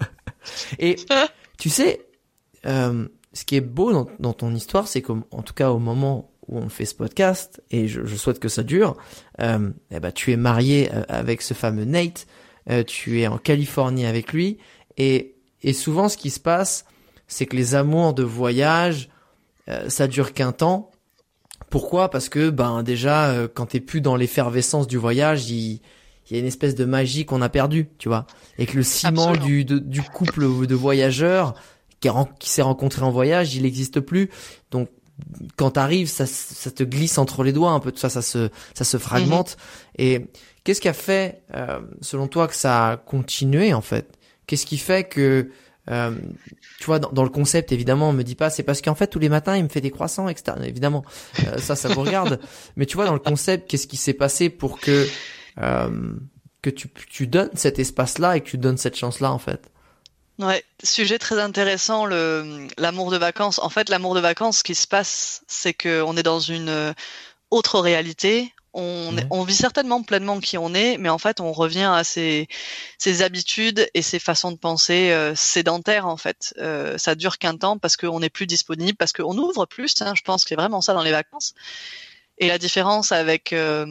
Et 0.79 0.97
tu 1.57 1.69
sais, 1.69 2.05
euh, 2.65 3.07
ce 3.31 3.45
qui 3.45 3.55
est 3.55 3.61
beau 3.61 3.93
dans, 3.93 4.07
dans 4.19 4.33
ton 4.33 4.53
histoire, 4.53 4.87
c'est 4.87 5.01
qu'en 5.01 5.21
tout 5.45 5.53
cas 5.53 5.69
au 5.69 5.79
moment 5.79 6.31
où 6.47 6.57
on 6.57 6.67
fait 6.67 6.85
ce 6.85 6.95
podcast, 6.95 7.63
et 7.71 7.87
je, 7.87 8.05
je 8.05 8.15
souhaite 8.15 8.39
que 8.39 8.49
ça 8.49 8.63
dure, 8.63 8.97
euh, 9.39 9.69
eh 9.91 9.99
ben, 9.99 10.11
tu 10.11 10.31
es 10.31 10.37
marié 10.37 10.89
euh, 10.93 11.03
avec 11.07 11.41
ce 11.41 11.53
fameux 11.53 11.85
Nate, 11.85 12.27
euh, 12.69 12.83
tu 12.83 13.21
es 13.21 13.27
en 13.27 13.37
Californie 13.37 14.05
avec 14.05 14.33
lui, 14.33 14.57
et, 14.97 15.35
et 15.63 15.73
souvent 15.73 16.09
ce 16.09 16.17
qui 16.17 16.29
se 16.29 16.39
passe, 16.39 16.85
c'est 17.27 17.45
que 17.45 17.55
les 17.55 17.75
amours 17.75 18.13
de 18.13 18.23
voyage, 18.23 19.09
euh, 19.69 19.89
ça 19.89 20.07
dure 20.07 20.33
qu'un 20.33 20.51
temps. 20.51 20.91
Pourquoi? 21.69 22.09
Parce 22.09 22.27
que 22.27 22.49
ben 22.49 22.83
déjà, 22.83 23.29
euh, 23.29 23.47
quand 23.53 23.67
t'es 23.67 23.79
plus 23.79 24.01
dans 24.01 24.15
l'effervescence 24.15 24.87
du 24.87 24.97
voyage, 24.97 25.49
il, 25.49 25.79
il 26.29 26.33
y 26.33 26.35
a 26.35 26.39
une 26.39 26.47
espèce 26.47 26.75
de 26.75 26.85
magie 26.85 27.25
qu'on 27.25 27.41
a 27.41 27.49
perdue, 27.49 27.89
tu 27.97 28.09
vois, 28.09 28.25
et 28.57 28.65
que 28.65 28.75
le 28.75 28.83
ciment 28.83 29.33
du, 29.35 29.65
du 29.65 30.01
couple 30.01 30.65
de 30.67 30.75
voyageurs 30.75 31.53
qui, 31.99 32.09
qui 32.39 32.49
s'est 32.49 32.61
rencontré 32.61 33.03
en 33.03 33.11
voyage, 33.11 33.55
il 33.55 33.63
n'existe 33.63 33.99
plus. 33.99 34.29
Donc 34.71 34.89
quand 35.55 35.71
t'arrives, 35.71 36.09
ça, 36.09 36.25
ça 36.25 36.71
te 36.71 36.83
glisse 36.83 37.17
entre 37.17 37.43
les 37.43 37.53
doigts 37.53 37.71
un 37.71 37.79
peu, 37.79 37.91
tout 37.91 37.99
ça, 37.99 38.09
ça 38.09 38.21
se, 38.21 38.49
ça 38.73 38.83
se 38.83 38.97
fragmente. 38.97 39.57
Mhm. 39.99 40.05
Et 40.05 40.25
qu'est-ce 40.63 40.81
qui 40.81 40.89
a 40.89 40.93
fait, 40.93 41.43
euh, 41.53 41.79
selon 42.01 42.27
toi, 42.27 42.47
que 42.47 42.55
ça 42.55 42.89
a 42.89 42.97
continué 42.97 43.73
en 43.73 43.81
fait? 43.81 44.17
Qu'est-ce 44.51 44.65
qui 44.65 44.77
fait 44.77 45.05
que, 45.05 45.49
euh, 45.89 46.11
tu 46.77 46.85
vois, 46.87 46.99
dans, 46.99 47.23
le 47.23 47.29
concept, 47.29 47.71
évidemment, 47.71 48.09
on 48.09 48.11
me 48.11 48.23
dit 48.23 48.35
pas, 48.35 48.49
c'est 48.49 48.63
parce 48.63 48.81
qu'en 48.81 48.95
fait 48.95 49.07
tous 49.07 49.17
les 49.17 49.29
matins 49.29 49.55
il 49.55 49.63
me 49.63 49.69
fait 49.69 49.79
des 49.79 49.91
croissants, 49.91 50.27
etc. 50.27 50.57
Évidemment, 50.65 51.05
euh, 51.47 51.57
ça, 51.57 51.77
ça 51.77 51.87
vous 51.87 52.01
regarde. 52.01 52.37
Mais 52.75 52.85
tu 52.85 52.97
vois, 52.97 53.05
dans 53.05 53.13
le 53.13 53.19
concept, 53.19 53.69
qu'est-ce 53.69 53.87
qui 53.87 53.95
s'est 53.95 54.11
passé 54.11 54.49
pour 54.49 54.81
que 54.81 55.07
que 56.61 56.69
tu, 56.69 56.89
tu 56.89 57.27
donnes 57.27 57.51
cet 57.53 57.79
espace-là 57.79 58.35
et 58.35 58.41
que 58.41 58.49
tu 58.49 58.57
donnes 58.57 58.77
cette 58.77 58.97
chance-là 58.97 59.31
en 59.31 59.39
fait? 59.39 59.71
Ouais, 60.37 60.65
sujet 60.83 61.17
très 61.17 61.39
intéressant, 61.39 62.05
le 62.05 62.67
l'amour 62.77 63.09
de 63.09 63.17
vacances. 63.17 63.57
En 63.59 63.69
fait, 63.69 63.87
l'amour 63.87 64.15
de 64.15 64.19
vacances, 64.19 64.57
ce 64.57 64.63
qui 64.65 64.75
se 64.75 64.87
passe, 64.87 65.45
c'est 65.47 65.73
que 65.73 66.01
on 66.01 66.17
est 66.17 66.23
dans 66.23 66.41
une 66.41 66.67
euh, 66.67 66.93
autre 67.51 67.79
réalité. 67.79 68.53
On, 68.73 69.15
on, 69.31 69.43
vit 69.43 69.55
certainement 69.55 70.01
pleinement 70.01 70.39
qui 70.39 70.57
on 70.57 70.73
est, 70.73 70.97
mais 70.97 71.09
en 71.09 71.17
fait, 71.17 71.41
on 71.41 71.51
revient 71.51 71.91
à 71.93 72.05
ses, 72.05 72.47
ses 72.97 73.21
habitudes 73.21 73.89
et 73.93 74.01
ses 74.01 74.17
façons 74.17 74.51
de 74.51 74.57
penser 74.57 75.11
euh, 75.11 75.35
sédentaires. 75.35 76.07
En 76.07 76.15
fait, 76.15 76.53
euh, 76.57 76.97
ça 76.97 77.15
dure 77.15 77.37
qu'un 77.37 77.57
temps 77.57 77.77
parce 77.77 77.97
qu'on 77.97 78.21
n'est 78.21 78.29
plus 78.29 78.47
disponible, 78.47 78.97
parce 78.97 79.11
qu'on 79.11 79.37
ouvre 79.37 79.65
plus. 79.65 80.01
Hein, 80.01 80.13
je 80.15 80.21
pense 80.21 80.43
que 80.43 80.49
c'est 80.49 80.55
vraiment 80.55 80.79
ça 80.79 80.93
dans 80.93 81.03
les 81.03 81.11
vacances. 81.11 81.53
Et 82.37 82.47
la 82.47 82.57
différence 82.57 83.11
avec, 83.11 83.53
euh, 83.53 83.85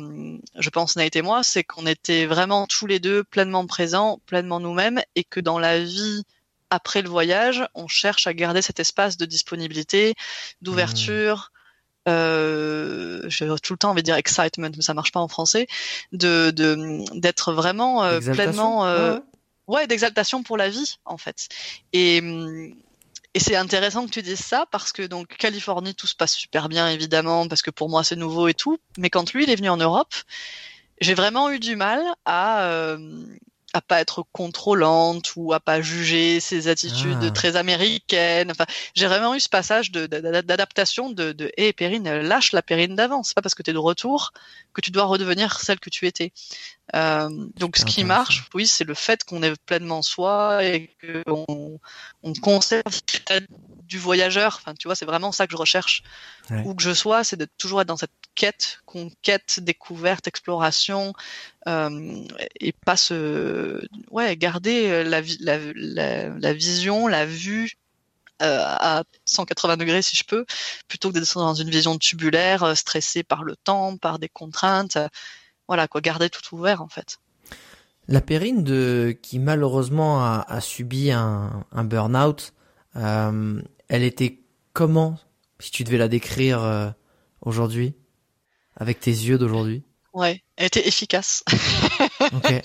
je 0.58 0.70
pense, 0.70 0.96
Nate 0.96 1.14
et 1.14 1.22
moi, 1.22 1.42
c'est 1.42 1.62
qu'on 1.62 1.86
était 1.86 2.26
vraiment 2.26 2.66
tous 2.66 2.86
les 2.86 2.98
deux 2.98 3.22
pleinement 3.22 3.66
présents, 3.66 4.20
pleinement 4.26 4.60
nous-mêmes, 4.60 5.00
et 5.14 5.24
que 5.24 5.40
dans 5.40 5.58
la 5.58 5.78
vie 5.78 6.24
après 6.70 7.02
le 7.02 7.08
voyage, 7.08 7.64
on 7.74 7.86
cherche 7.86 8.26
à 8.26 8.34
garder 8.34 8.62
cet 8.62 8.80
espace 8.80 9.16
de 9.16 9.26
disponibilité, 9.26 10.14
d'ouverture. 10.62 11.52
Mmh. 11.52 11.59
Euh, 12.08 13.22
j'ai 13.28 13.46
tout 13.62 13.74
le 13.74 13.78
temps 13.78 13.90
envie 13.90 14.02
de 14.02 14.06
dire 14.06 14.16
excitement, 14.16 14.70
mais 14.74 14.82
ça 14.82 14.94
marche 14.94 15.12
pas 15.12 15.20
en 15.20 15.28
français, 15.28 15.66
de 16.12 16.50
d'être 17.14 17.52
vraiment 17.52 18.02
euh, 18.04 18.20
pleinement, 18.20 18.86
euh, 18.86 19.18
ouais, 19.66 19.86
d'exaltation 19.86 20.42
pour 20.42 20.56
la 20.56 20.68
vie 20.68 20.96
en 21.04 21.18
fait. 21.18 21.48
Et 21.92 22.22
et 23.32 23.38
c'est 23.38 23.54
intéressant 23.54 24.06
que 24.06 24.10
tu 24.10 24.22
dises 24.22 24.40
ça 24.40 24.66
parce 24.72 24.92
que 24.92 25.02
donc 25.02 25.36
Californie 25.36 25.94
tout 25.94 26.08
se 26.08 26.16
passe 26.16 26.34
super 26.34 26.68
bien 26.68 26.88
évidemment 26.88 27.46
parce 27.46 27.62
que 27.62 27.70
pour 27.70 27.88
moi 27.88 28.02
c'est 28.02 28.16
nouveau 28.16 28.48
et 28.48 28.54
tout, 28.54 28.78
mais 28.98 29.10
quand 29.10 29.32
lui 29.32 29.44
il 29.44 29.50
est 29.50 29.56
venu 29.56 29.68
en 29.68 29.76
Europe, 29.76 30.14
j'ai 31.00 31.14
vraiment 31.14 31.50
eu 31.50 31.60
du 31.60 31.76
mal 31.76 32.02
à 32.24 32.96
à 33.72 33.80
pas 33.80 34.00
être 34.00 34.24
contrôlante 34.32 35.32
ou 35.36 35.52
à 35.52 35.60
pas 35.60 35.80
juger 35.80 36.40
ses 36.40 36.68
attitudes 36.68 37.18
ah. 37.22 37.30
très 37.30 37.56
américaines. 37.56 38.50
Enfin, 38.50 38.66
j'ai 38.94 39.06
vraiment 39.06 39.34
eu 39.34 39.40
ce 39.40 39.48
passage 39.48 39.92
d'adaptation 39.92 41.10
de, 41.10 41.32
de, 41.32 41.52
hé, 41.56 41.72
Perrine, 41.72 42.20
lâche 42.20 42.52
la 42.52 42.62
Perrine 42.62 42.96
d'avant. 42.96 43.22
C'est 43.22 43.34
pas 43.34 43.42
parce 43.42 43.54
que 43.54 43.62
tu 43.62 43.70
es 43.70 43.72
de 43.74 43.78
retour 43.78 44.32
que 44.72 44.80
tu 44.80 44.90
dois 44.90 45.04
redevenir 45.04 45.60
celle 45.60 45.80
que 45.80 45.90
tu 45.90 46.06
étais. 46.06 46.32
Euh, 46.94 47.28
donc, 47.56 47.76
ce 47.76 47.84
qui 47.84 48.04
marche, 48.04 48.48
oui, 48.54 48.66
c'est 48.66 48.84
le 48.84 48.94
fait 48.94 49.24
qu'on 49.24 49.42
est 49.42 49.54
pleinement 49.66 50.02
soi 50.02 50.64
et 50.64 50.90
qu'on 51.00 51.78
on 52.22 52.32
conserve 52.34 53.00
du 53.84 53.98
voyageur. 53.98 54.58
Enfin, 54.60 54.74
tu 54.74 54.88
vois, 54.88 54.94
c'est 54.94 55.04
vraiment 55.04 55.32
ça 55.32 55.46
que 55.46 55.52
je 55.52 55.56
recherche. 55.56 56.02
Où 56.64 56.74
que 56.74 56.82
je 56.82 56.92
sois, 56.92 57.22
c'est 57.22 57.36
de 57.36 57.46
toujours 57.58 57.80
être 57.80 57.88
dans 57.88 57.96
cette 57.96 58.10
quête, 58.34 58.80
conquête, 58.84 59.60
découverte, 59.60 60.26
exploration, 60.26 61.12
euh, 61.68 62.24
et 62.58 62.72
pas 62.72 62.96
se, 62.96 63.80
ouais, 64.10 64.36
garder 64.36 65.04
la, 65.04 65.20
la, 65.40 65.58
la, 65.74 66.28
la 66.28 66.52
vision, 66.52 67.06
la 67.06 67.24
vue 67.24 67.76
euh, 68.42 68.64
à 68.64 69.04
180 69.26 69.76
degrés 69.76 70.00
si 70.00 70.16
je 70.16 70.24
peux, 70.24 70.46
plutôt 70.88 71.10
que 71.10 71.18
d'être 71.18 71.34
dans 71.34 71.52
une 71.52 71.68
vision 71.68 71.98
tubulaire, 71.98 72.74
stressée 72.74 73.22
par 73.22 73.44
le 73.44 73.54
temps, 73.54 73.98
par 73.98 74.18
des 74.18 74.30
contraintes. 74.30 74.96
Voilà, 75.70 75.86
quoi, 75.86 76.00
garder 76.00 76.28
tout 76.28 76.56
ouvert 76.56 76.82
en 76.82 76.88
fait. 76.88 77.20
La 78.08 78.20
Périne 78.20 78.64
de 78.64 79.16
qui 79.22 79.38
malheureusement 79.38 80.20
a, 80.20 80.44
a 80.48 80.60
subi 80.60 81.12
un, 81.12 81.64
un 81.70 81.84
burn-out, 81.84 82.54
euh, 82.96 83.62
elle 83.86 84.02
était 84.02 84.40
comment 84.72 85.16
si 85.60 85.70
tu 85.70 85.84
devais 85.84 85.96
la 85.96 86.08
décrire 86.08 86.60
euh, 86.60 86.90
aujourd'hui 87.40 87.94
avec 88.74 88.98
tes 88.98 89.12
yeux 89.12 89.38
d'aujourd'hui? 89.38 89.84
Ouais, 90.12 90.42
elle 90.56 90.66
était 90.66 90.88
efficace. 90.88 91.44
okay. 92.34 92.62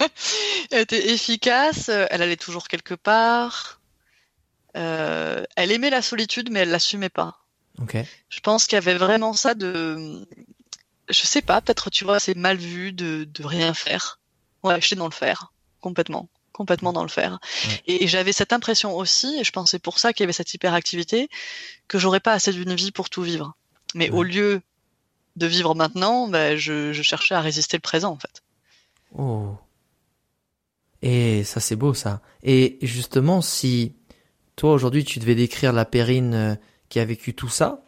Elle 0.71 0.81
était 0.81 1.11
efficace, 1.13 1.89
elle 1.89 2.23
allait 2.23 2.37
toujours 2.37 2.67
quelque 2.67 2.95
part. 2.95 3.81
Euh, 4.75 5.43
elle 5.55 5.71
aimait 5.71 5.91
la 5.91 6.01
solitude, 6.01 6.49
mais 6.49 6.61
elle 6.61 6.71
l'assumait 6.71 7.09
pas. 7.09 7.37
Okay. 7.83 8.07
Je 8.29 8.39
pense 8.39 8.65
qu'il 8.65 8.77
y 8.77 8.81
avait 8.81 8.97
vraiment 8.97 9.33
ça 9.33 9.53
de, 9.53 10.25
je 11.09 11.25
sais 11.25 11.41
pas, 11.41 11.61
peut-être 11.61 11.89
tu 11.89 12.03
vois, 12.03 12.19
c'est 12.19 12.35
mal 12.35 12.57
vu 12.57 12.91
de, 12.91 13.27
de 13.31 13.45
rien 13.45 13.73
faire. 13.73 14.19
Ouais, 14.63 14.81
j'étais 14.81 14.95
dans 14.95 15.05
le 15.05 15.11
faire, 15.11 15.53
complètement, 15.81 16.29
complètement 16.51 16.93
dans 16.93 17.03
le 17.03 17.09
faire. 17.09 17.39
Ouais. 17.67 17.83
Et, 17.87 18.07
j'avais 18.07 18.31
cette 18.31 18.53
impression 18.53 18.95
aussi, 18.95 19.37
et 19.39 19.43
je 19.43 19.51
pensais 19.51 19.79
pour 19.79 19.99
ça 19.99 20.13
qu'il 20.13 20.23
y 20.23 20.25
avait 20.25 20.33
cette 20.33 20.53
hyperactivité, 20.53 21.29
que 21.87 21.99
j'aurais 21.99 22.19
pas 22.19 22.33
assez 22.33 22.51
d'une 22.51 22.73
vie 22.73 22.91
pour 22.91 23.09
tout 23.09 23.21
vivre. 23.21 23.55
Mais 23.93 24.09
ouais. 24.09 24.17
au 24.17 24.23
lieu 24.23 24.61
de 25.35 25.45
vivre 25.45 25.75
maintenant, 25.75 26.27
bah, 26.27 26.55
je, 26.55 26.93
je, 26.93 27.01
cherchais 27.01 27.35
à 27.35 27.41
résister 27.41 27.77
le 27.77 27.81
présent 27.81 28.11
en 28.11 28.17
fait. 28.17 28.41
Oh. 29.17 29.55
Et 31.01 31.43
ça 31.43 31.59
c'est 31.59 31.75
beau 31.75 31.93
ça. 31.93 32.21
Et 32.41 32.79
justement, 32.81 33.41
si 33.41 33.93
toi 34.55 34.73
aujourd'hui 34.73 35.03
tu 35.03 35.19
devais 35.19 35.35
décrire 35.35 35.73
la 35.73 35.85
Périne 35.85 36.33
euh, 36.33 36.55
qui 36.89 36.99
a 36.99 37.05
vécu 37.05 37.33
tout 37.35 37.49
ça, 37.49 37.84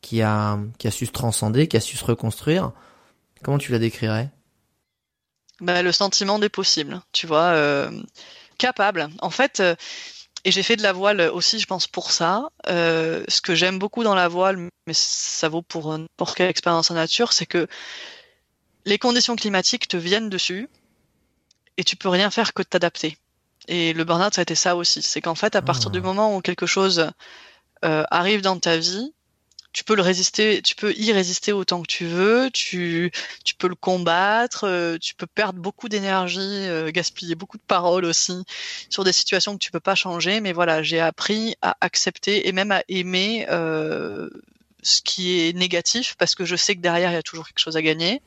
qui 0.00 0.22
a 0.22 0.58
qui 0.78 0.88
a 0.88 0.90
su 0.90 1.06
se 1.06 1.12
transcender, 1.12 1.68
qui 1.68 1.76
a 1.76 1.80
su 1.80 1.96
se 1.96 2.04
reconstruire, 2.04 2.72
comment 3.42 3.58
tu 3.58 3.72
la 3.72 3.78
décrirais? 3.78 4.30
Bah, 5.60 5.82
le 5.82 5.90
sentiment 5.92 6.38
des 6.38 6.48
possibles, 6.48 7.00
tu 7.12 7.26
vois, 7.26 7.52
euh, 7.52 7.90
capable. 8.58 9.08
En 9.20 9.30
fait. 9.30 9.60
Euh, 9.60 9.74
et 10.44 10.52
j'ai 10.52 10.62
fait 10.62 10.76
de 10.76 10.82
la 10.82 10.92
voile 10.92 11.20
aussi, 11.20 11.58
je 11.58 11.66
pense, 11.66 11.88
pour 11.88 12.12
ça. 12.12 12.48
Euh, 12.68 13.24
ce 13.26 13.40
que 13.40 13.56
j'aime 13.56 13.80
beaucoup 13.80 14.04
dans 14.04 14.14
la 14.14 14.28
voile, 14.28 14.56
mais 14.86 14.94
ça 14.94 15.48
vaut 15.48 15.62
pour 15.62 15.98
n'importe 15.98 16.36
quelle 16.36 16.48
expérience 16.48 16.92
en 16.92 16.94
nature, 16.94 17.32
c'est 17.32 17.44
que 17.44 17.66
les 18.84 18.98
conditions 18.98 19.34
climatiques 19.34 19.88
te 19.88 19.96
viennent 19.96 20.30
dessus 20.30 20.68
et 21.76 21.82
tu 21.82 21.96
peux 21.96 22.08
rien 22.08 22.30
faire 22.30 22.54
que 22.54 22.62
de 22.62 22.68
t'adapter. 22.68 23.18
Et 23.66 23.92
le 23.92 24.04
burn-out, 24.04 24.32
ça 24.32 24.40
a 24.40 24.42
été 24.42 24.54
ça 24.54 24.76
aussi. 24.76 25.02
C'est 25.02 25.20
qu'en 25.20 25.34
fait, 25.34 25.56
à 25.56 25.60
partir 25.60 25.90
du 25.90 26.00
moment 26.00 26.36
où 26.36 26.40
quelque 26.40 26.66
chose 26.66 27.10
arrive 27.82 28.40
dans 28.40 28.58
ta 28.58 28.76
vie, 28.76 29.12
tu 29.72 29.84
peux 29.84 29.94
le 29.94 30.02
résister, 30.02 30.62
tu 30.62 30.74
peux 30.74 30.92
y 30.94 31.12
résister 31.12 31.52
autant 31.52 31.82
que 31.82 31.86
tu 31.86 32.06
veux, 32.06 32.50
tu, 32.52 33.12
tu 33.44 33.54
peux 33.54 33.68
le 33.68 33.74
combattre, 33.74 34.64
euh, 34.64 34.96
tu 34.98 35.14
peux 35.14 35.26
perdre 35.26 35.60
beaucoup 35.60 35.88
d'énergie, 35.88 36.40
euh, 36.40 36.90
gaspiller 36.90 37.34
beaucoup 37.34 37.58
de 37.58 37.62
paroles 37.62 38.04
aussi 38.04 38.44
sur 38.88 39.04
des 39.04 39.12
situations 39.12 39.54
que 39.54 39.58
tu 39.58 39.70
peux 39.70 39.80
pas 39.80 39.94
changer. 39.94 40.40
Mais 40.40 40.52
voilà, 40.52 40.82
j'ai 40.82 41.00
appris 41.00 41.54
à 41.62 41.76
accepter 41.80 42.48
et 42.48 42.52
même 42.52 42.72
à 42.72 42.82
aimer 42.88 43.46
euh, 43.50 44.30
ce 44.82 45.02
qui 45.02 45.40
est 45.40 45.52
négatif 45.54 46.16
parce 46.18 46.34
que 46.34 46.44
je 46.44 46.56
sais 46.56 46.74
que 46.74 46.80
derrière 46.80 47.10
il 47.10 47.14
y 47.14 47.18
a 47.18 47.22
toujours 47.22 47.46
quelque 47.46 47.60
chose 47.60 47.76
à 47.76 47.82
gagner. 47.82 48.22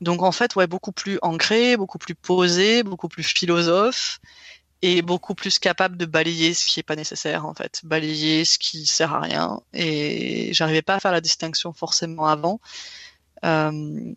Donc 0.00 0.22
en 0.22 0.32
fait, 0.32 0.54
ouais, 0.56 0.66
beaucoup 0.66 0.92
plus 0.92 1.18
ancré, 1.22 1.76
beaucoup 1.76 1.98
plus 1.98 2.14
posé, 2.14 2.82
beaucoup 2.82 3.08
plus 3.08 3.24
philosophe 3.24 4.20
et 4.82 5.02
beaucoup 5.02 5.34
plus 5.34 5.58
capable 5.58 5.96
de 5.96 6.04
balayer 6.04 6.54
ce 6.54 6.66
qui 6.66 6.80
est 6.80 6.82
pas 6.82 6.96
nécessaire 6.96 7.46
en 7.46 7.54
fait, 7.54 7.80
balayer 7.84 8.44
ce 8.44 8.58
qui 8.58 8.86
sert 8.86 9.14
à 9.14 9.20
rien. 9.20 9.60
Et 9.72 10.52
j'arrivais 10.52 10.82
pas 10.82 10.96
à 10.96 11.00
faire 11.00 11.12
la 11.12 11.20
distinction 11.20 11.72
forcément 11.72 12.26
avant. 12.26 12.60
Euh, 13.44 14.12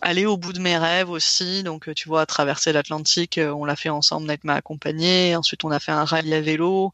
aller 0.00 0.26
au 0.26 0.36
bout 0.36 0.52
de 0.52 0.60
mes 0.60 0.78
rêves 0.78 1.10
aussi, 1.10 1.62
donc 1.62 1.92
tu 1.94 2.08
vois, 2.08 2.24
traverser 2.26 2.72
l'Atlantique, 2.72 3.38
euh, 3.38 3.52
on 3.52 3.64
l'a 3.64 3.76
fait 3.76 3.88
ensemble 3.88 4.28
avec 4.30 4.44
ma 4.44 4.54
accompagnée. 4.54 5.36
Ensuite, 5.36 5.64
on 5.64 5.70
a 5.70 5.80
fait 5.80 5.92
un 5.92 6.04
rallye 6.04 6.34
à 6.34 6.40
vélo. 6.40 6.92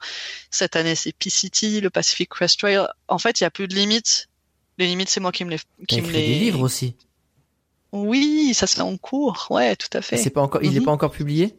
Cette 0.50 0.76
année, 0.76 0.94
c'est 0.94 1.12
P-City, 1.12 1.80
le 1.80 1.90
Pacific 1.90 2.28
Crest 2.28 2.58
Trail. 2.58 2.86
En 3.08 3.18
fait, 3.18 3.40
il 3.40 3.44
y 3.44 3.46
a 3.46 3.50
plus 3.50 3.68
de 3.68 3.74
limites. 3.74 4.28
Les 4.78 4.86
limites, 4.86 5.08
c'est 5.08 5.20
moi 5.20 5.32
qui 5.32 5.44
me 5.44 5.50
les. 5.50 5.58
Qui 5.86 6.02
me 6.02 6.10
les... 6.10 6.26
des 6.26 6.34
livres 6.34 6.62
aussi. 6.62 6.96
Oui, 7.92 8.52
ça 8.54 8.66
se 8.66 8.76
fait 8.76 8.82
en 8.82 8.96
cours. 8.96 9.46
Ouais, 9.50 9.76
tout 9.76 9.88
à 9.92 10.02
fait. 10.02 10.16
C'est 10.16 10.30
pas 10.30 10.42
encore, 10.42 10.62
il 10.62 10.72
n'est 10.72 10.80
mhm. 10.80 10.86
pas 10.86 10.92
encore 10.92 11.12
publié? 11.12 11.56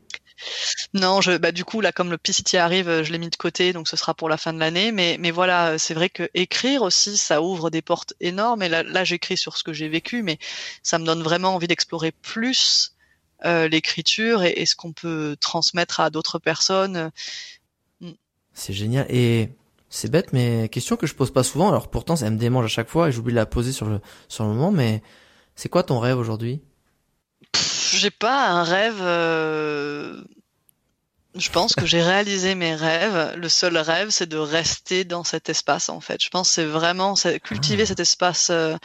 Non, 0.94 1.22
je, 1.22 1.38
bah 1.38 1.52
du 1.52 1.66
coup 1.66 1.82
là, 1.82 1.92
comme 1.92 2.12
le 2.12 2.18
PCT 2.18 2.58
arrive, 2.58 3.04
je 3.04 3.12
l'ai 3.12 3.18
mis 3.18 3.30
de 3.30 3.36
côté, 3.36 3.74
donc 3.74 3.88
ce 3.88 3.98
sera 3.98 4.14
pour 4.14 4.30
la 4.30 4.38
fin 4.38 4.54
de 4.54 4.60
l'année. 4.60 4.92
Mais, 4.92 5.32
voilà, 5.32 5.78
c'est 5.78 5.94
vrai 5.94 6.10
que 6.10 6.30
écrire 6.34 6.82
aussi, 6.82 7.18
ça 7.18 7.42
ouvre 7.42 7.70
des 7.70 7.82
portes 7.82 8.14
énormes. 8.20 8.64
Et 8.64 8.70
là, 8.70 9.04
j'écris 9.04 9.38
sur 9.38 9.58
ce 9.58 9.64
que 9.64 9.74
j'ai 9.74 9.90
vécu, 9.90 10.24
mais 10.24 10.38
ça 10.84 11.00
me 11.00 11.06
donne 11.06 11.22
vraiment 11.22 11.56
envie 11.56 11.68
d'explorer 11.68 12.12
plus 12.12 12.94
euh, 13.46 13.68
l'écriture 13.68 14.44
et, 14.44 14.66
ce 14.66 14.76
qu'on 14.76 14.94
peut 14.94 15.38
transmettre 15.40 16.00
à 16.00 16.10
d'autres 16.10 16.40
personnes. 16.40 17.12
Mm. 18.02 18.12
C'est 18.54 18.74
génial. 18.74 19.06
Et 19.10 19.50
c'est 19.90 20.12
bête, 20.12 20.34
mais 20.34 20.70
question 20.70 20.96
que 20.96 21.08
je 21.08 21.16
pose 21.16 21.32
pas 21.32 21.44
souvent. 21.44 21.70
Alors 21.70 21.90
pourtant, 21.90 22.16
ça 22.16 22.30
me 22.30 22.38
démange 22.38 22.66
à 22.66 22.70
chaque 22.70 22.90
fois 22.90 23.10
et 23.10 23.12
j'oublie 23.12 23.34
de 23.34 23.38
la 23.38 23.46
poser 23.46 23.72
sur 23.72 23.86
le 23.86 24.00
moment. 24.40 24.72
Mais 24.72 25.02
c'est 25.56 25.70
quoi 25.70 25.84
ton 25.84 26.00
rêve 26.00 26.18
aujourd'hui? 26.18 26.62
J'ai 27.94 28.12
pas 28.12 28.50
un 28.50 28.64
rêve. 28.64 29.00
Euh, 29.02 30.22
je 31.36 31.50
pense 31.52 31.76
que 31.76 31.86
j'ai 31.86 32.02
réalisé 32.02 32.56
mes 32.56 32.76
rêves. 32.76 33.36
Le 33.38 33.50
seul 33.50 33.78
rêve, 33.78 34.10
c'est 34.10 34.28
de 34.28 34.38
rester 34.38 35.04
dans 35.04 35.24
cet 35.24 35.50
espace, 35.50 35.90
en 35.90 36.00
fait. 36.00 36.22
Je 36.24 36.30
pense 36.30 36.50
que 36.50 36.56
c'est 36.56 36.66
vraiment 36.66 37.14
cultiver 37.44 37.84
ah. 37.84 37.86
cet 37.88 38.00
espace 38.00 38.50
euh, 38.50 38.76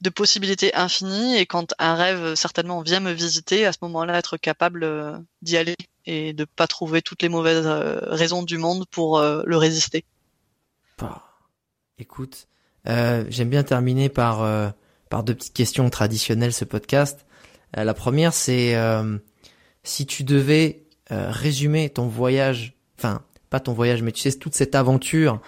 de 0.00 0.10
possibilités 0.10 0.74
infinies. 0.74 1.36
Et 1.36 1.46
quand 1.46 1.74
un 1.78 1.94
rêve, 1.94 2.34
certainement, 2.34 2.82
vient 2.82 3.00
me 3.00 3.12
visiter, 3.12 3.66
à 3.66 3.72
ce 3.72 3.78
moment-là, 3.82 4.18
être 4.18 4.36
capable 4.36 4.84
euh, 4.84 5.18
d'y 5.42 5.56
aller 5.56 5.76
et 6.06 6.32
de 6.32 6.44
pas 6.44 6.66
trouver 6.66 7.02
toutes 7.02 7.22
les 7.22 7.28
mauvaises 7.28 7.66
raisons 7.66 8.42
du 8.42 8.56
monde 8.56 8.86
pour 8.90 9.20
le 9.20 9.56
résister. 9.58 10.06
Bah, 10.96 11.22
écoute, 11.98 12.46
j'aime 12.86 13.50
bien 13.50 13.62
terminer 13.62 14.08
par 14.08 14.72
par 15.08 15.22
deux 15.22 15.34
petites 15.34 15.54
questions 15.54 15.90
traditionnelles 15.90 16.52
ce 16.52 16.64
podcast. 16.64 17.26
Euh, 17.76 17.84
la 17.84 17.94
première, 17.94 18.32
c'est 18.32 18.74
euh, 18.76 19.18
si 19.82 20.06
tu 20.06 20.24
devais 20.24 20.86
euh, 21.12 21.30
résumer 21.30 21.90
ton 21.90 22.06
voyage, 22.06 22.74
enfin 22.98 23.22
pas 23.50 23.60
ton 23.60 23.72
voyage, 23.72 24.02
mais 24.02 24.12
tu 24.12 24.20
sais 24.20 24.32
toute 24.32 24.54
cette 24.54 24.74
aventure, 24.74 25.40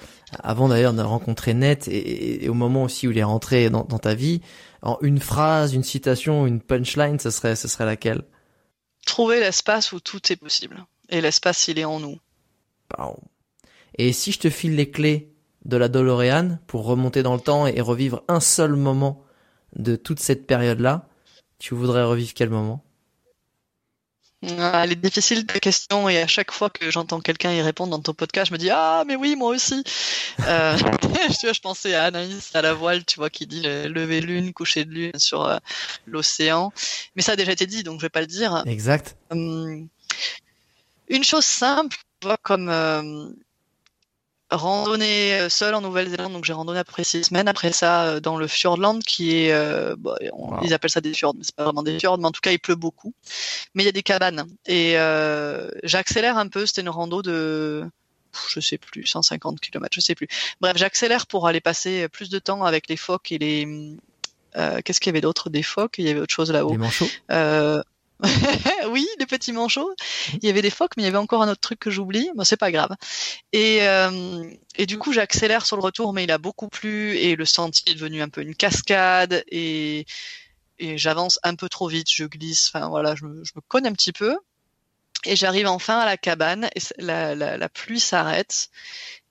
avant 0.43 0.69
d'ailleurs 0.69 0.95
de 0.95 1.03
rencontrer 1.03 1.53
Net 1.53 1.87
et, 1.89 2.49
au 2.49 2.55
moment 2.55 2.85
aussi 2.85 3.07
où 3.07 3.11
il 3.11 3.19
est 3.19 3.23
rentré 3.23 3.69
dans, 3.69 3.85
ta 3.85 4.15
vie, 4.15 4.41
en 4.81 4.97
une 5.03 5.21
phrase, 5.21 5.75
une 5.75 5.83
citation, 5.83 6.47
une 6.47 6.61
punchline, 6.61 7.19
ce 7.19 7.29
serait, 7.29 7.57
ce 7.57 7.69
serait 7.69 7.85
laquelle? 7.85 8.23
Trouver 9.05 9.41
l'espace 9.41 9.93
où 9.93 10.01
tout 10.01 10.33
est 10.33 10.37
possible. 10.37 10.83
Et 11.11 11.21
l'espace, 11.21 11.69
il 11.69 11.79
est 11.79 11.85
en 11.85 12.01
nous. 12.01 12.19
Et 13.99 14.15
si 14.15 14.33
je 14.33 14.39
te 14.39 14.49
file 14.49 14.77
les 14.77 14.91
clés 14.91 15.35
de 15.67 15.77
la 15.77 15.89
DeLorean 15.89 16.59
pour 16.67 16.87
remonter 16.87 17.23
dans 17.23 17.35
le 17.35 17.41
temps 17.41 17.67
et 17.67 17.81
revivre 17.83 18.23
un 18.29 18.41
seul 18.41 18.77
moment 18.77 19.23
de 19.77 19.97
toute 19.97 20.21
cette 20.21 20.47
période-là, 20.47 21.10
tu 21.61 21.75
voudrais 21.75 22.03
revivre 22.03 22.33
quel 22.35 22.51
moment? 22.51 22.83
Ah, 24.59 24.85
elle 24.85 24.93
est 24.93 24.97
difficile 24.97 25.45
ta 25.45 25.61
question 25.61 26.09
et 26.09 26.17
à 26.19 26.27
chaque 26.27 26.51
fois 26.51 26.71
que 26.71 26.91
j'entends 26.91 27.21
quelqu'un 27.21 27.53
y 27.53 27.61
répondre 27.61 27.91
dans 27.91 28.01
ton 28.01 28.15
podcast, 28.15 28.49
je 28.49 28.55
me 28.55 28.59
dis 28.59 28.71
ah 28.71 29.05
mais 29.07 29.15
oui 29.15 29.37
moi 29.37 29.51
aussi. 29.51 29.85
euh, 30.47 30.79
tu 31.39 31.47
vois, 31.47 31.53
je 31.53 31.61
pensais 31.61 31.95
à 31.95 32.05
Anaïs 32.05 32.57
à 32.57 32.63
la 32.63 32.73
voile, 32.73 33.05
tu 33.05 33.17
vois, 33.17 33.29
qui 33.29 33.47
dit 33.47 33.61
lever 33.61 34.23
lune, 34.23 34.55
coucher 34.55 34.87
de 34.87 34.91
lune 34.93 35.19
sur 35.19 35.45
euh, 35.45 35.59
l'océan. 36.07 36.73
Mais 37.17 37.23
ça 37.23 37.33
a 37.33 37.37
déjà 37.37 37.53
été 37.53 37.67
dit, 37.67 37.83
donc 37.83 38.01
je 38.01 38.07
vais 38.07 38.11
pas 38.11 38.23
le 38.23 38.27
dire. 38.27 38.65
Exact. 38.67 39.15
Hum, 39.31 39.89
une 41.09 41.25
chose 41.25 41.45
simple, 41.45 41.99
tu 42.21 42.27
vois, 42.27 42.39
comme 42.39 42.71
euh, 42.71 43.29
randonnée 44.51 45.41
euh, 45.41 45.49
seule 45.49 45.75
en 45.75 45.81
Nouvelle-Zélande, 45.81 46.33
donc 46.33 46.45
j'ai 46.45 46.53
randonné 46.53 46.79
après 46.79 47.05
six 47.05 47.25
semaines. 47.25 47.49
Après 47.49 47.73
ça, 47.73 48.05
euh, 48.05 48.21
dans 48.21 48.37
le 48.37 48.47
Fjordland, 48.47 49.03
qui 49.03 49.37
est, 49.37 49.53
euh, 49.53 49.95
bah, 49.99 50.17
ils 50.63 50.75
appellent 50.75 50.91
ça 50.91 51.01
des 51.01 51.15
fjords, 51.15 51.35
mais 51.37 51.45
c'est 51.45 51.55
pas 51.55 51.65
vraiment 51.65 51.83
des 51.83 51.99
fjords, 51.99 52.19
mais 52.19 52.27
en 52.27 52.33
tout 52.33 52.41
cas 52.41 52.53
il 52.53 52.59
pleut 52.59 52.75
beaucoup. 52.75 53.15
Mais 53.75 53.83
il 53.83 53.87
y 53.87 53.89
a 53.89 53.93
des 53.93 54.03
cabanes 54.03 54.47
et 54.67 54.95
j'accélère 55.85 56.39
un 56.39 56.49
peu. 56.49 56.67
C'était 56.67 56.83
une 56.83 56.89
rando 56.89 57.23
de, 57.23 57.85
je 58.49 58.61
sais 58.61 58.79
plus, 58.79 59.07
150 59.07 59.61
km, 59.61 59.89
je 59.95 60.01
sais 60.01 60.15
plus. 60.15 60.29
Bref, 60.61 60.77
j'accélère 60.77 61.27
pour 61.27 61.47
aller 61.47 61.61
passer 61.61 62.09
plus 62.09 62.31
de 62.31 62.39
temps 62.39 62.65
avec 62.65 62.89
les 62.89 62.97
phoques 62.97 63.33
et 63.33 63.39
les, 63.39 63.97
qu'est-ce 64.85 65.01
qu'il 65.01 65.11
y 65.11 65.15
avait 65.15 65.21
d'autre? 65.21 65.51
Des 65.51 65.63
phoques? 65.63 65.97
Il 65.99 66.07
y 66.07 66.11
avait 66.11 66.21
autre 66.21 66.35
chose 66.35 66.51
là-haut. 66.51 66.75
Manchots? 66.75 67.07
oui, 68.89 69.07
les 69.19 69.27
petits 69.27 69.53
manchots. 69.53 69.95
Il 70.35 70.45
y 70.45 70.49
avait 70.49 70.63
des 70.63 70.71
phoques, 70.71 70.93
mais 70.97 71.03
il 71.03 71.07
y 71.07 71.09
avait 71.09 71.19
encore 71.19 71.43
un 71.43 71.49
autre 71.49 71.61
truc 71.61 71.79
que 71.79 71.91
j'oublie. 71.91 72.31
Bon, 72.35 72.45
c'est 72.45 72.57
pas 72.57 72.71
grave. 72.71 72.95
Et, 73.53 73.79
euh, 73.83 74.45
et 74.77 74.87
du 74.87 74.99
coup, 74.99 75.13
j'accélère 75.13 75.65
sur 75.67 75.77
le 75.77 75.83
retour, 75.83 76.13
mais 76.13 76.25
il 76.25 76.31
a 76.31 76.39
beaucoup 76.39 76.69
plu 76.69 77.17
et 77.17 77.37
le 77.37 77.45
sentier 77.45 77.93
est 77.93 77.95
devenu 77.95 78.23
un 78.23 78.29
peu 78.29 78.43
une 78.43 78.55
cascade 78.55 79.45
et, 79.49 80.07
et 80.79 80.99
j'avance 80.99 81.39
un 81.43 81.55
peu 81.55 81.69
trop 81.69 81.89
vite, 81.89 82.09
je 82.13 82.25
glisse. 82.25 82.71
Enfin 82.73 82.89
voilà, 82.89 83.15
je 83.15 83.25
me, 83.25 83.45
je 83.45 83.53
me 83.57 83.61
cogne 83.69 83.87
un 83.87 83.93
petit 83.93 84.13
peu. 84.13 84.37
Et 85.27 85.37
j'arrive 85.37 85.67
enfin 85.67 85.99
à 85.99 86.07
la 86.07 86.17
cabane 86.17 86.71
et 86.75 86.81
la, 86.99 87.35
la, 87.35 87.57
la 87.59 87.69
pluie 87.69 88.01
s'arrête. 88.01 88.71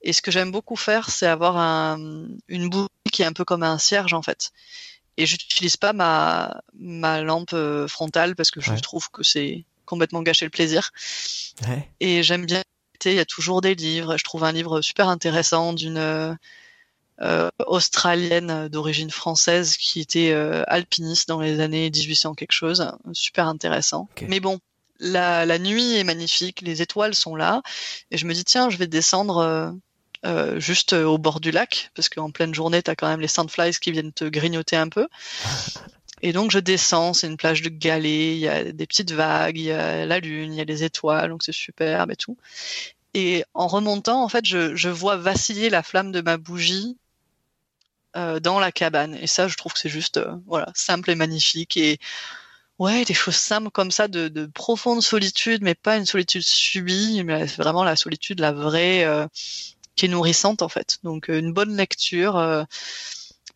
Et 0.02 0.14
ce 0.14 0.22
que 0.22 0.32
j'aime 0.32 0.52
beaucoup 0.52 0.76
faire, 0.76 1.10
c'est 1.10 1.28
avoir 1.28 1.58
un, 1.58 2.28
une 2.48 2.70
bougie 2.70 2.88
qui 3.12 3.24
est 3.24 3.26
un 3.26 3.34
peu 3.34 3.46
comme 3.46 3.64
un 3.64 3.78
cierge 3.80 4.14
en 4.14 4.22
fait 4.22 4.52
et 5.20 5.26
j'utilise 5.26 5.78
pas 5.78 5.94
ma 5.94 6.62
ma 6.74 7.22
lampe 7.22 7.54
euh, 7.54 7.88
frontale 7.88 8.36
parce 8.36 8.52
que 8.52 8.62
je 8.62 8.74
trouve 8.76 9.12
que 9.12 9.22
c'est 9.22 9.66
complètement 9.86 10.24
gâcher 10.24 10.46
le 10.46 10.50
plaisir. 10.50 10.92
Ouais. 11.68 11.88
Et 12.00 12.24
j'aime 12.24 12.46
bien. 12.46 12.64
Il 13.06 13.14
y 13.14 13.20
a 13.20 13.26
toujours 13.26 13.62
des 13.62 13.76
livres. 13.76 14.18
Je 14.18 14.24
trouve 14.24 14.44
un 14.44 14.52
livre 14.52 14.82
super 14.82 15.10
intéressant 15.10 15.74
d'une 15.74 15.98
euh, 15.98 17.50
australienne 17.66 18.70
d'origine 18.70 19.12
française 19.12 19.76
qui 19.78 20.00
était 20.00 20.32
euh, 20.32 20.64
alpiniste 20.68 21.28
dans 21.28 21.42
les 21.42 21.60
années 21.60 21.90
1800 21.90 22.34
quelque 22.36 22.54
chose. 22.54 22.90
Super 23.12 23.48
intéressant. 23.48 24.08
Mais 24.28 24.40
bon, 24.40 24.60
la, 25.00 25.46
la 25.46 25.60
nuit 25.60 25.96
est 25.96 26.04
magnifique, 26.06 26.62
les 26.62 26.82
étoiles 26.82 27.16
sont 27.16 27.36
là, 27.36 27.62
et 28.12 28.18
je 28.18 28.26
me 28.26 28.34
dis 28.34 28.44
tiens, 28.44 28.70
je 28.70 28.78
vais 28.78 28.88
descendre 28.88 29.74
euh, 30.26 30.60
juste 30.60 30.94
euh, 30.94 31.06
au 31.06 31.18
bord 31.18 31.40
du 31.40 31.52
lac, 31.52 31.92
parce 31.96 32.10
qu'en 32.10 32.32
pleine 32.32 32.54
journée, 32.54 32.84
tu 32.84 32.92
as 32.92 32.96
quand 32.96 33.08
même 33.08 33.22
les 33.22 33.28
sandflies 33.28 33.78
qui 33.80 33.92
viennent 33.92 34.14
te 34.14 34.26
grignoter 34.26 34.76
un 34.76 34.90
peu. 34.90 35.08
Et 36.22 36.34
donc 36.34 36.52
je 36.52 36.60
descends, 36.60 37.14
c'est 37.14 37.28
une 37.28 37.38
plage 37.38 37.62
de 37.62 37.70
galets, 37.70 38.36
il 38.36 38.40
y 38.40 38.48
a 38.50 38.74
des 38.74 38.86
petites 38.86 39.12
vagues, 39.12 39.58
il 39.58 39.64
y 39.64 39.72
a 39.72 40.06
la 40.06 40.20
lune, 40.20 40.54
il 40.54 40.58
y 40.58 40.62
a 40.62 40.66
les 40.66 40.84
étoiles, 40.84 41.30
donc 41.30 41.44
c'est 41.44 41.54
superbe 41.54 42.12
et 42.12 42.18
tout. 42.18 42.36
Et 43.14 43.46
en 43.54 43.68
remontant, 43.68 44.22
en 44.22 44.28
fait, 44.28 44.46
je, 44.46 44.76
je 44.76 44.90
vois 44.90 45.16
vaciller 45.16 45.70
la 45.70 45.82
flamme 45.82 46.12
de 46.12 46.20
ma 46.20 46.36
bougie 46.36 46.98
euh, 48.18 48.40
dans 48.40 48.60
la 48.60 48.72
cabane. 48.72 49.16
Et 49.16 49.28
ça, 49.28 49.48
je 49.48 49.56
trouve 49.56 49.74
que 49.74 49.80
c'est 49.80 49.88
juste, 49.88 50.18
euh, 50.18 50.36
voilà, 50.46 50.72
simple 50.76 51.10
et 51.10 51.16
magnifique. 51.16 51.78
Et 51.78 52.00
ouais, 52.80 53.06
des 53.06 53.14
choses 53.14 53.36
simples 53.36 53.72
comme 53.72 53.92
ça, 53.92 54.08
de, 54.08 54.28
de 54.28 54.46
profonde 54.46 55.02
solitude, 55.02 55.64
mais 55.64 55.76
pas 55.76 55.96
une 55.96 56.06
solitude 56.06 56.44
subie, 56.44 57.24
mais 57.24 57.46
vraiment 57.46 57.84
la 57.84 57.96
solitude, 57.96 58.40
la 58.40 58.52
vraie, 58.52 59.06
qui 60.00 60.06
est 60.06 60.10
nourrissante 60.10 60.62
en 60.62 60.70
fait. 60.70 61.00
Donc 61.04 61.30
euh, 61.30 61.40
une 61.40 61.52
bonne 61.52 61.76
lecture, 61.76 62.38
euh, 62.38 62.64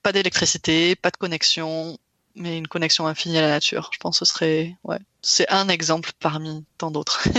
pas 0.02 0.12
d'électricité, 0.12 0.94
pas 0.98 1.10
de 1.10 1.16
connexion, 1.16 1.98
mais 2.36 2.58
une 2.58 2.68
connexion 2.68 3.08
infinie 3.08 3.38
à 3.38 3.42
la 3.42 3.48
nature. 3.48 3.92
Je 3.94 3.98
pense 4.00 4.20
que 4.20 4.26
ce 4.26 4.34
serait, 4.34 4.76
ouais, 4.84 5.00
c'est 5.22 5.50
un 5.50 5.70
exemple 5.70 6.12
parmi 6.20 6.66
tant 6.78 6.92
d'autres. 6.92 7.30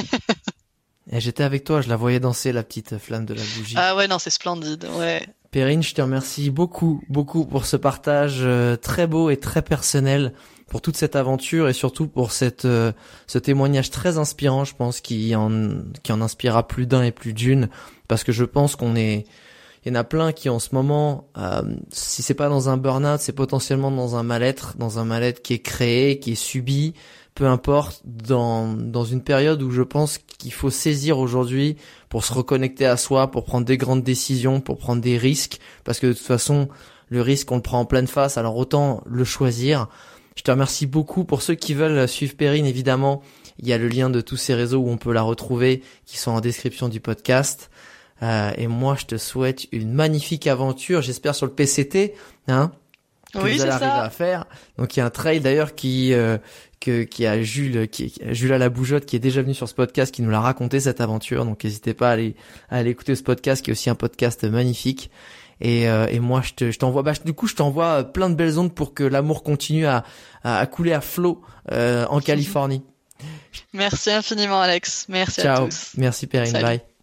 Et 1.13 1.21
j'étais 1.21 1.43
avec 1.43 1.65
toi, 1.65 1.83
je 1.83 1.91
la 1.91 1.97
voyais 1.97 2.19
danser 2.19 2.51
la 2.51 2.63
petite 2.63 2.97
flamme 2.97 3.27
de 3.27 3.35
la 3.35 3.43
bougie. 3.43 3.75
Ah 3.77 3.95
ouais, 3.95 4.09
non, 4.09 4.19
c'est 4.19 4.31
splendide, 4.31 4.89
ouais. 4.97 5.29
Perrine, 5.51 5.83
je 5.83 5.93
te 5.95 6.01
remercie 6.01 6.49
beaucoup, 6.49 7.03
beaucoup 7.11 7.45
pour 7.45 7.67
ce 7.67 7.77
partage 7.77 8.39
euh, 8.41 8.77
très 8.77 9.07
beau 9.07 9.29
et 9.29 9.37
très 9.37 9.61
personnel, 9.61 10.33
pour 10.67 10.81
toute 10.81 10.97
cette 10.97 11.17
aventure 11.17 11.69
et 11.69 11.73
surtout 11.73 12.09
pour 12.09 12.33
cette 12.33 12.63
ce 12.63 13.39
témoignage 13.39 13.91
très 13.91 14.19
inspirant, 14.19 14.65
je 14.65 14.75
pense, 14.75 15.01
qui 15.01 15.35
en 15.35 15.51
qui 16.03 16.13
en 16.13 16.21
inspirera 16.21 16.67
plus 16.67 16.87
d'un 16.87 17.03
et 17.03 17.13
plus 17.13 17.33
d'une. 17.33 17.69
Parce 18.09 18.25
que 18.25 18.33
je 18.33 18.45
pense 18.45 18.77
qu'on 18.77 18.97
est 18.97 19.27
il 19.85 19.89
y 19.89 19.93
en 19.93 20.01
a 20.01 20.05
plein 20.05 20.33
qui 20.33 20.49
en 20.49 20.59
ce 20.59 20.75
moment, 20.75 21.29
euh, 21.37 21.63
si 21.91 22.23
c'est 22.23 22.35
pas 22.35 22.49
dans 22.49 22.71
un 22.71 22.79
burn-out, 22.79 23.21
c'est 23.21 23.35
potentiellement 23.35 23.91
dans 23.91 24.17
un 24.17 24.23
mal-être, 24.23 24.77
dans 24.79 24.99
un 24.99 25.05
mal-être 25.05 25.43
qui 25.43 25.53
est 25.53 25.59
créé, 25.59 26.19
qui 26.19 26.33
est 26.33 26.37
subi, 26.37 26.95
peu 27.35 27.47
importe, 27.47 28.01
dans, 28.05 28.73
dans 28.73 29.05
une 29.05 29.23
période 29.23 29.61
où 29.61 29.71
je 29.71 29.83
pense 29.83 30.17
qu'il 30.17 30.55
faut 30.55 30.71
saisir 30.71 31.19
aujourd'hui 31.19 31.77
pour 32.09 32.25
se 32.25 32.33
reconnecter 32.33 32.87
à 32.87 32.97
soi, 32.97 33.31
pour 33.31 33.45
prendre 33.45 33.67
des 33.67 33.77
grandes 33.77 34.03
décisions, 34.03 34.63
pour 34.63 34.79
prendre 34.79 35.03
des 35.03 35.19
risques, 35.19 35.59
parce 35.85 36.01
que 36.01 36.07
de 36.07 36.13
toute 36.15 36.23
façon, 36.23 36.69
le 37.11 37.21
risque 37.21 37.53
on 37.53 37.57
le 37.57 37.63
prend 37.63 37.81
en 37.81 37.85
pleine 37.85 38.07
face, 38.07 38.39
alors 38.39 38.57
autant 38.57 39.03
le 39.05 39.25
choisir. 39.25 39.89
Je 40.35 40.43
te 40.43 40.51
remercie 40.51 40.87
beaucoup. 40.87 41.25
Pour 41.25 41.43
ceux 41.43 41.55
qui 41.55 41.75
veulent 41.75 42.09
suivre 42.09 42.35
Perrine, 42.37 42.67
évidemment, 42.67 43.23
il 43.59 43.69
y 43.69 43.73
a 43.73 43.79
le 43.79 43.89
lien 43.89 44.11
de 44.11 44.21
tous 44.21 44.37
ces 44.37 44.55
réseaux 44.55 44.79
où 44.79 44.91
on 44.91 44.97
peut 44.97 45.13
la 45.13 45.23
retrouver, 45.23 45.83
qui 46.07 46.19
sont 46.19 46.33
en 46.33 46.41
description 46.41 46.89
du 46.89 47.01
podcast. 47.01 47.71
Euh, 48.23 48.53
et 48.57 48.67
moi, 48.67 48.97
je 48.99 49.07
te 49.07 49.17
souhaite 49.17 49.67
une 49.73 49.93
magnifique 49.93 50.47
aventure. 50.47 51.03
J'espère 51.03 51.35
sur 51.35 51.47
le 51.47 51.53
PCT, 51.53 52.15
hein, 52.49 52.73
que 53.33 53.39
oui, 53.39 53.57
vous 53.57 53.63
allez 53.63 53.71
ça. 53.71 53.77
arriver 53.77 54.07
à 54.07 54.11
faire. 54.11 54.47
Donc 54.79 54.97
il 54.97 55.01
y 55.01 55.03
a 55.03 55.07
un 55.07 55.11
trail 55.11 55.41
d'ailleurs 55.41 55.75
qui 55.75 56.13
euh, 56.13 56.39
que 56.81 57.03
qui 57.03 57.27
a 57.27 57.43
Jules 57.43 57.89
qui 57.89 58.15
Jules 58.31 58.53
à 58.53 58.59
la 58.59 58.69
bougeotte 58.69 59.07
qui 59.07 59.17
est 59.17 59.21
déjà 59.21 59.43
venu 59.43 59.55
sur 59.55 59.69
ce 59.69 59.75
podcast 59.75 60.15
qui 60.15 60.23
nous 60.23 60.31
l'a 60.31 60.41
raconté 60.41 60.81
cette 60.81 61.01
aventure. 61.01 61.45
Donc 61.45 61.65
n'hésitez 61.65 61.95
pas 61.95 62.11
à 62.11 62.13
aller 62.13 62.37
à 62.71 62.79
aller 62.79 62.91
écouter 62.91 63.15
ce 63.15 63.23
podcast 63.23 63.65
qui 63.65 63.71
est 63.71 63.73
aussi 63.73 63.91
un 63.91 63.95
podcast 63.95 64.45
magnifique. 64.45 65.11
Et, 65.61 65.89
euh, 65.89 66.07
et 66.11 66.21
moi 66.21 66.43
je 66.43 66.53
te 66.55 66.71
je 66.71 66.79
t'envoie 66.79 67.03
bah, 67.03 67.13
du 67.25 67.33
coup 67.33 67.47
je 67.47 67.55
t'envoie 67.55 68.05
plein 68.05 68.29
de 68.29 68.35
belles 68.35 68.59
ondes 68.59 68.75
pour 68.75 68.93
que 68.95 69.05
l'amour 69.05 69.43
continue 69.43 69.87
à, 69.87 70.05
à, 70.43 70.59
à 70.59 70.67
couler 70.67 70.93
à 70.93 71.01
flot 71.01 71.43
euh, 71.73 72.07
en 72.11 72.21
Californie. 72.21 72.83
Merci 73.73 74.11
infiniment 74.11 74.61
Alex. 74.61 75.07
Merci 75.09 75.43
à 75.43 75.59
tous. 75.59 75.93
Merci 75.97 76.27
Perrine. 76.27 76.51
Salut. 76.53 76.65
Bye. 76.65 76.94